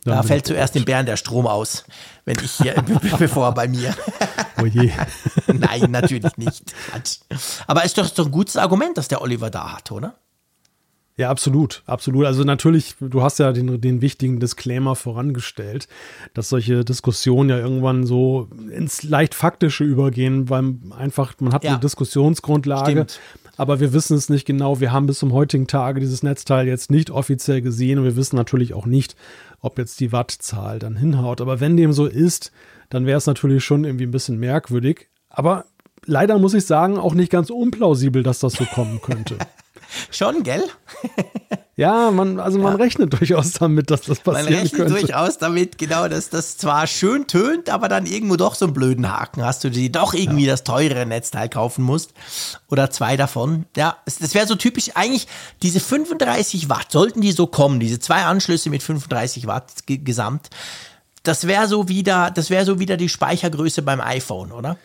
Da 0.04 0.22
fällt 0.22 0.46
zuerst 0.46 0.74
dem 0.74 0.84
Bären 0.84 1.06
der 1.06 1.16
Strom 1.16 1.46
aus, 1.46 1.84
wenn 2.26 2.36
ich 2.42 2.52
hier, 2.52 2.74
bevor 3.18 3.52
bei 3.52 3.68
mir. 3.68 3.94
Oh 4.56 4.66
je. 4.66 4.92
Nein, 5.48 5.90
natürlich 5.90 6.36
nicht. 6.36 6.72
Aber 7.66 7.84
ist 7.84 7.98
doch, 7.98 8.04
ist 8.04 8.16
doch 8.16 8.26
ein 8.26 8.30
gutes 8.30 8.56
Argument, 8.56 8.96
dass 8.96 9.08
der 9.08 9.20
Oliver 9.20 9.50
da 9.50 9.72
hat, 9.72 9.90
oder? 9.90 10.14
Ja, 11.16 11.30
absolut, 11.30 11.84
absolut. 11.86 12.26
Also 12.26 12.42
natürlich, 12.42 12.96
du 12.98 13.22
hast 13.22 13.38
ja 13.38 13.52
den, 13.52 13.80
den 13.80 14.00
wichtigen 14.00 14.40
Disclaimer 14.40 14.96
vorangestellt, 14.96 15.86
dass 16.34 16.48
solche 16.48 16.84
Diskussionen 16.84 17.50
ja 17.50 17.58
irgendwann 17.58 18.04
so 18.04 18.48
ins 18.72 19.04
leicht 19.04 19.34
Faktische 19.34 19.84
übergehen, 19.84 20.50
weil 20.50 20.74
einfach, 20.98 21.34
man 21.38 21.52
hat 21.52 21.62
ja. 21.62 21.72
eine 21.72 21.80
Diskussionsgrundlage, 21.80 22.90
Stimmt. 22.90 23.20
aber 23.56 23.78
wir 23.78 23.92
wissen 23.92 24.16
es 24.16 24.28
nicht 24.28 24.44
genau. 24.44 24.80
Wir 24.80 24.90
haben 24.90 25.06
bis 25.06 25.20
zum 25.20 25.32
heutigen 25.32 25.68
Tage 25.68 26.00
dieses 26.00 26.24
Netzteil 26.24 26.66
jetzt 26.66 26.90
nicht 26.90 27.12
offiziell 27.12 27.62
gesehen 27.62 28.00
und 28.00 28.04
wir 28.04 28.16
wissen 28.16 28.34
natürlich 28.34 28.74
auch 28.74 28.86
nicht, 28.86 29.14
ob 29.60 29.78
jetzt 29.78 30.00
die 30.00 30.10
Wattzahl 30.10 30.80
dann 30.80 30.96
hinhaut. 30.96 31.40
Aber 31.40 31.60
wenn 31.60 31.76
dem 31.76 31.92
so 31.92 32.06
ist, 32.06 32.50
dann 32.90 33.06
wäre 33.06 33.18
es 33.18 33.26
natürlich 33.26 33.64
schon 33.64 33.84
irgendwie 33.84 34.06
ein 34.06 34.10
bisschen 34.10 34.40
merkwürdig. 34.40 35.08
Aber 35.28 35.66
leider 36.06 36.40
muss 36.40 36.54
ich 36.54 36.66
sagen, 36.66 36.98
auch 36.98 37.14
nicht 37.14 37.30
ganz 37.30 37.50
unplausibel, 37.50 38.24
dass 38.24 38.40
das 38.40 38.54
so 38.54 38.64
kommen 38.64 39.00
könnte. 39.00 39.38
Schon, 40.10 40.42
gell? 40.42 40.64
Ja, 41.76 42.12
man, 42.12 42.38
also 42.38 42.58
man 42.60 42.74
ja. 42.74 42.84
rechnet 42.84 43.12
durchaus 43.18 43.52
damit, 43.52 43.90
dass 43.90 44.02
das 44.02 44.20
passieren 44.20 44.52
Man 44.52 44.62
rechnet 44.62 44.80
könnte. 44.80 45.00
durchaus 45.00 45.38
damit, 45.38 45.76
genau, 45.76 46.06
dass 46.06 46.30
das 46.30 46.56
zwar 46.56 46.86
schön 46.86 47.26
tönt, 47.26 47.68
aber 47.68 47.88
dann 47.88 48.06
irgendwo 48.06 48.36
doch 48.36 48.54
so 48.54 48.66
einen 48.66 48.74
blöden 48.74 49.10
Haken 49.10 49.44
hast, 49.44 49.64
du 49.64 49.70
die 49.70 49.90
doch 49.90 50.14
irgendwie 50.14 50.44
ja. 50.44 50.52
das 50.52 50.62
teurere 50.62 51.04
Netzteil 51.04 51.48
kaufen 51.48 51.82
musst. 51.82 52.12
Oder 52.70 52.90
zwei 52.90 53.16
davon. 53.16 53.66
Ja, 53.76 53.96
das 54.04 54.34
wäre 54.34 54.46
so 54.46 54.54
typisch. 54.54 54.90
Eigentlich, 54.94 55.26
diese 55.62 55.80
35 55.80 56.68
Watt, 56.68 56.92
sollten 56.92 57.20
die 57.20 57.32
so 57.32 57.48
kommen, 57.48 57.80
diese 57.80 57.98
zwei 57.98 58.22
Anschlüsse 58.22 58.70
mit 58.70 58.84
35 58.84 59.48
Watt 59.48 59.72
gesamt, 59.86 60.50
das 61.24 61.48
wäre 61.48 61.66
so 61.66 61.88
wieder, 61.88 62.30
das 62.30 62.50
wäre 62.50 62.64
so 62.64 62.78
wieder 62.78 62.96
die 62.96 63.08
Speichergröße 63.08 63.82
beim 63.82 64.00
iPhone, 64.00 64.52
oder? 64.52 64.76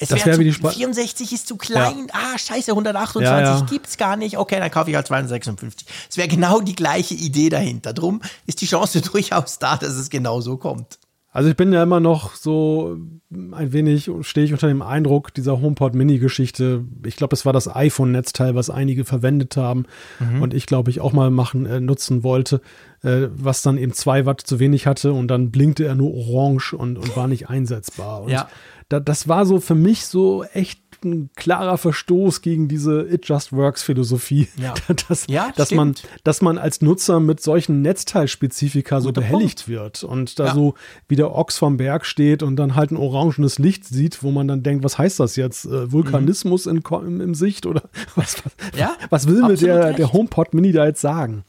Es 0.00 0.10
das 0.10 0.24
wäre 0.24 0.38
wär 0.38 0.52
zu, 0.52 0.68
64 0.68 1.32
ist 1.32 1.48
zu 1.48 1.56
klein. 1.56 2.06
Ja. 2.08 2.14
Ah, 2.34 2.38
scheiße, 2.38 2.70
128 2.70 3.22
ja, 3.22 3.40
ja. 3.40 3.66
gibt's 3.68 3.96
gar 3.96 4.16
nicht. 4.16 4.38
Okay, 4.38 4.60
dann 4.60 4.70
kaufe 4.70 4.90
ich 4.90 4.96
halt 4.96 5.08
256. 5.08 5.88
Es 6.08 6.16
wäre 6.16 6.28
genau 6.28 6.60
die 6.60 6.76
gleiche 6.76 7.14
Idee 7.14 7.48
dahinter. 7.48 7.92
Drum 7.92 8.22
ist 8.46 8.60
die 8.60 8.66
Chance 8.66 9.00
durchaus 9.12 9.58
da, 9.58 9.76
dass 9.76 9.94
es 9.94 10.08
genau 10.08 10.40
so 10.40 10.56
kommt. 10.56 10.98
Also 11.30 11.50
ich 11.50 11.56
bin 11.56 11.72
ja 11.72 11.82
immer 11.82 12.00
noch 12.00 12.34
so 12.34 12.96
ein 13.30 13.72
wenig, 13.72 14.10
stehe 14.22 14.46
ich 14.46 14.52
unter 14.52 14.66
dem 14.66 14.82
Eindruck 14.82 15.34
dieser 15.34 15.60
HomePod 15.60 15.94
Mini-Geschichte. 15.94 16.84
Ich 17.04 17.16
glaube, 17.16 17.36
es 17.36 17.44
war 17.44 17.52
das 17.52 17.72
iPhone-Netzteil, 17.72 18.54
was 18.54 18.70
einige 18.70 19.04
verwendet 19.04 19.56
haben 19.56 19.84
mhm. 20.18 20.40
und 20.40 20.54
ich 20.54 20.66
glaube 20.66 20.90
ich 20.90 21.00
auch 21.00 21.12
mal 21.12 21.30
machen, 21.30 21.66
äh, 21.66 21.80
nutzen 21.80 22.22
wollte, 22.22 22.62
äh, 23.02 23.28
was 23.30 23.62
dann 23.62 23.76
eben 23.76 23.92
zwei 23.92 24.24
Watt 24.24 24.40
zu 24.40 24.58
wenig 24.58 24.86
hatte 24.86 25.12
und 25.12 25.28
dann 25.28 25.50
blinkte 25.50 25.84
er 25.84 25.94
nur 25.94 26.14
orange 26.14 26.72
und, 26.72 26.96
und 26.96 27.14
war 27.14 27.28
nicht 27.28 27.50
einsetzbar. 27.50 28.22
Und 28.22 28.30
ja 28.30 28.48
da, 28.88 29.00
das 29.00 29.28
war 29.28 29.44
so 29.44 29.60
für 29.60 29.74
mich 29.74 30.06
so 30.06 30.44
echt 30.44 30.80
ein 31.04 31.30
klarer 31.36 31.78
Verstoß 31.78 32.40
gegen 32.40 32.66
diese 32.66 33.02
It 33.02 33.28
Just 33.28 33.52
Works 33.52 33.82
Philosophie, 33.82 34.48
ja. 34.56 34.74
dass, 35.08 35.26
ja, 35.28 35.52
dass 35.56 35.70
man, 35.70 35.94
dass 36.24 36.42
man 36.42 36.58
als 36.58 36.80
Nutzer 36.80 37.20
mit 37.20 37.40
solchen 37.40 37.82
Netzteilspezifika 37.82 39.00
so 39.00 39.12
behelligt 39.12 39.66
Punkt. 39.66 39.68
wird 39.68 40.04
und 40.04 40.38
da 40.38 40.46
ja. 40.46 40.54
so 40.54 40.74
wie 41.06 41.16
der 41.16 41.34
Ochs 41.34 41.58
vom 41.58 41.76
Berg 41.76 42.04
steht 42.06 42.42
und 42.42 42.56
dann 42.56 42.74
halt 42.74 42.90
ein 42.90 42.96
orangenes 42.96 43.58
Licht 43.58 43.84
sieht, 43.84 44.22
wo 44.22 44.30
man 44.30 44.48
dann 44.48 44.62
denkt, 44.62 44.82
was 44.82 44.98
heißt 44.98 45.20
das 45.20 45.36
jetzt? 45.36 45.66
Äh, 45.66 45.92
Vulkanismus 45.92 46.66
mhm. 46.66 46.78
in, 46.78 47.06
im, 47.06 47.20
im, 47.20 47.34
Sicht 47.34 47.66
oder 47.66 47.82
was, 48.16 48.42
was, 48.42 48.96
was 49.10 49.28
will 49.28 49.42
mir 49.42 49.56
der, 49.56 49.92
der 49.92 50.12
HomePod 50.12 50.54
Mini 50.54 50.72
da 50.72 50.86
jetzt 50.86 51.00
sagen? 51.00 51.44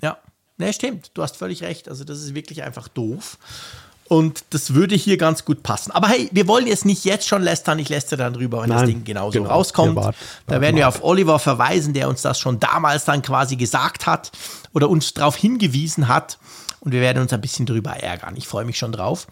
Ja, 0.00 0.18
ne, 0.56 0.72
stimmt. 0.72 1.10
Du 1.14 1.22
hast 1.22 1.36
völlig 1.36 1.62
recht. 1.62 1.88
Also 1.88 2.04
das 2.04 2.22
ist 2.22 2.34
wirklich 2.34 2.62
einfach 2.62 2.88
doof. 2.88 3.38
Und 4.08 4.44
das 4.50 4.74
würde 4.74 4.94
hier 4.94 5.16
ganz 5.16 5.44
gut 5.44 5.62
passen. 5.62 5.90
Aber 5.90 6.08
hey, 6.08 6.28
wir 6.30 6.46
wollen 6.46 6.66
jetzt 6.66 6.84
nicht 6.84 7.04
jetzt 7.04 7.26
schon 7.26 7.42
lästern, 7.42 7.78
ich 7.80 7.88
lästere 7.88 8.18
dann 8.18 8.34
drüber, 8.34 8.62
wenn 8.62 8.68
Nein, 8.68 8.78
das 8.78 8.86
Ding 8.88 9.04
genauso 9.04 9.38
genau. 9.38 9.50
rauskommt. 9.50 9.96
Wart, 9.96 10.14
da 10.46 10.60
werden 10.60 10.76
wir 10.76 10.86
auf 10.86 11.02
Oliver 11.02 11.38
verweisen, 11.40 11.92
der 11.92 12.08
uns 12.08 12.22
das 12.22 12.38
schon 12.38 12.60
damals 12.60 13.04
dann 13.04 13.22
quasi 13.22 13.56
gesagt 13.56 14.06
hat 14.06 14.30
oder 14.72 14.88
uns 14.88 15.14
darauf 15.14 15.34
hingewiesen 15.36 16.06
hat. 16.08 16.38
und 16.80 16.92
wir 16.92 17.00
werden 17.00 17.20
uns 17.20 17.32
ein 17.32 17.40
bisschen 17.40 17.66
drüber 17.66 17.92
ärgern. 17.92 18.34
Ich 18.36 18.46
freue 18.46 18.64
mich 18.64 18.78
schon 18.78 18.92
drauf. 18.92 19.26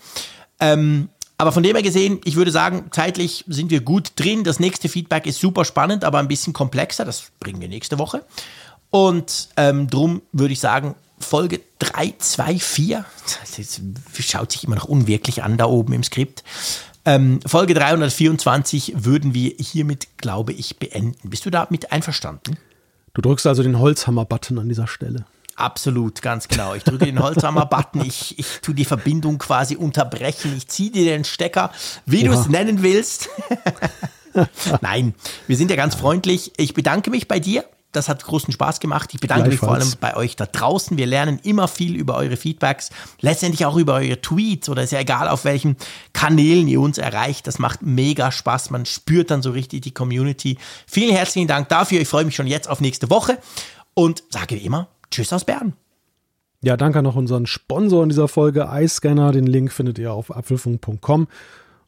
Ähm, 0.58 1.08
aber 1.38 1.52
von 1.52 1.62
dem 1.62 1.74
her 1.74 1.82
gesehen, 1.82 2.20
ich 2.24 2.36
würde 2.36 2.50
sagen, 2.50 2.86
zeitlich 2.90 3.44
sind 3.48 3.70
wir 3.70 3.80
gut 3.80 4.12
drin. 4.16 4.44
Das 4.44 4.60
nächste 4.60 4.88
Feedback 4.88 5.26
ist 5.26 5.40
super 5.40 5.64
spannend, 5.64 6.04
aber 6.04 6.18
ein 6.18 6.28
bisschen 6.28 6.52
komplexer. 6.52 7.04
Das 7.04 7.24
bringen 7.40 7.60
wir 7.60 7.68
nächste 7.68 7.98
Woche. 7.98 8.24
Und 8.90 9.48
ähm, 9.56 9.88
drum 9.88 10.22
würde 10.32 10.52
ich 10.52 10.60
sagen, 10.60 10.94
Folge 11.24 11.60
324, 11.78 12.96
das 13.40 13.70
schaut 14.20 14.52
sich 14.52 14.64
immer 14.64 14.76
noch 14.76 14.84
unwirklich 14.84 15.42
an 15.42 15.56
da 15.56 15.66
oben 15.66 15.92
im 15.92 16.02
Skript. 16.02 16.44
Ähm, 17.04 17.40
Folge 17.44 17.74
324 17.74 18.94
würden 18.96 19.34
wir 19.34 19.52
hiermit, 19.58 20.08
glaube 20.16 20.52
ich, 20.52 20.78
beenden. 20.78 21.30
Bist 21.30 21.44
du 21.44 21.50
damit 21.50 21.92
einverstanden? 21.92 22.56
Du 23.12 23.20
drückst 23.20 23.46
also 23.46 23.62
den 23.62 23.78
Holzhammer-Button 23.78 24.58
an 24.58 24.68
dieser 24.68 24.86
Stelle. 24.86 25.26
Absolut, 25.56 26.20
ganz 26.20 26.48
genau. 26.48 26.74
Ich 26.74 26.82
drücke 26.82 27.04
den 27.04 27.20
Holzhammer-Button, 27.20 28.04
ich, 28.04 28.38
ich 28.38 28.60
tue 28.60 28.74
die 28.74 28.84
Verbindung 28.84 29.38
quasi 29.38 29.76
unterbrechen, 29.76 30.52
ich 30.56 30.66
ziehe 30.68 30.90
dir 30.90 31.04
den 31.04 31.24
Stecker, 31.24 31.70
wie 32.06 32.24
du 32.24 32.32
es 32.32 32.48
nennen 32.48 32.82
willst. 32.82 33.28
Nein, 34.80 35.14
wir 35.46 35.56
sind 35.56 35.70
ja 35.70 35.76
ganz 35.76 35.94
freundlich. 35.94 36.52
Ich 36.56 36.74
bedanke 36.74 37.10
mich 37.10 37.28
bei 37.28 37.38
dir 37.38 37.64
das 37.96 38.08
hat 38.08 38.24
großen 38.24 38.52
Spaß 38.52 38.80
gemacht. 38.80 39.10
Ich 39.12 39.20
bedanke 39.20 39.48
mich 39.48 39.58
vor 39.58 39.74
allem 39.74 39.92
bei 40.00 40.16
euch 40.16 40.36
da 40.36 40.46
draußen. 40.46 40.96
Wir 40.96 41.06
lernen 41.06 41.38
immer 41.42 41.68
viel 41.68 41.96
über 41.96 42.16
eure 42.16 42.36
Feedbacks, 42.36 42.90
letztendlich 43.20 43.64
auch 43.66 43.76
über 43.76 43.94
eure 43.94 44.20
Tweets 44.20 44.68
oder 44.68 44.82
ist 44.82 44.92
ja 44.92 45.00
egal, 45.00 45.28
auf 45.28 45.44
welchen 45.44 45.76
Kanälen 46.12 46.68
ihr 46.68 46.80
uns 46.80 46.98
erreicht. 46.98 47.46
Das 47.46 47.58
macht 47.58 47.82
mega 47.82 48.32
Spaß. 48.32 48.70
Man 48.70 48.86
spürt 48.86 49.30
dann 49.30 49.42
so 49.42 49.50
richtig 49.50 49.82
die 49.82 49.94
Community. 49.94 50.58
Vielen 50.86 51.14
herzlichen 51.14 51.48
Dank 51.48 51.68
dafür. 51.68 52.00
Ich 52.00 52.08
freue 52.08 52.24
mich 52.24 52.34
schon 52.34 52.46
jetzt 52.46 52.68
auf 52.68 52.80
nächste 52.80 53.10
Woche 53.10 53.38
und 53.94 54.24
sage 54.30 54.56
wie 54.56 54.64
immer 54.64 54.88
Tschüss 55.10 55.32
aus 55.32 55.44
Bern. 55.44 55.74
Ja, 56.62 56.78
danke 56.78 57.02
noch 57.02 57.14
unseren 57.14 57.46
Sponsor 57.46 58.02
in 58.02 58.08
dieser 58.08 58.26
Folge, 58.26 58.68
iScanner. 58.72 59.32
Den 59.32 59.46
Link 59.46 59.70
findet 59.70 59.98
ihr 59.98 60.12
auf 60.12 60.34
apfelfunk.com. 60.34 61.28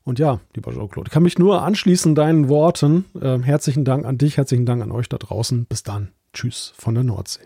Und 0.06 0.20
ja, 0.20 0.38
lieber 0.54 0.72
Jean-Claude, 0.72 1.08
ich 1.08 1.12
kann 1.12 1.24
mich 1.24 1.36
nur 1.36 1.62
anschließen 1.62 2.14
deinen 2.14 2.48
Worten. 2.48 3.06
Äh, 3.20 3.40
herzlichen 3.40 3.84
Dank 3.84 4.06
an 4.06 4.18
dich, 4.18 4.36
herzlichen 4.36 4.64
Dank 4.64 4.80
an 4.80 4.92
euch 4.92 5.08
da 5.08 5.18
draußen. 5.18 5.66
Bis 5.66 5.82
dann. 5.82 6.12
Tschüss 6.32 6.72
von 6.78 6.94
der 6.94 7.02
Nordsee. 7.02 7.40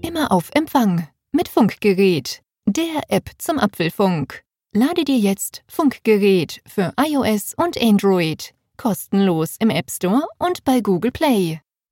Immer 0.00 0.32
auf 0.32 0.48
Empfang 0.54 1.08
mit 1.30 1.48
Funkgerät, 1.48 2.40
der 2.64 3.02
App 3.08 3.28
zum 3.36 3.58
Apfelfunk. 3.58 4.44
Lade 4.72 5.04
dir 5.04 5.18
jetzt 5.18 5.62
Funkgerät 5.68 6.62
für 6.66 6.94
iOS 6.98 7.52
und 7.54 7.78
Android 7.78 8.54
kostenlos 8.78 9.56
im 9.58 9.68
App 9.68 9.90
Store 9.90 10.22
und 10.38 10.64
bei 10.64 10.80
Google 10.80 11.12
Play. 11.12 11.60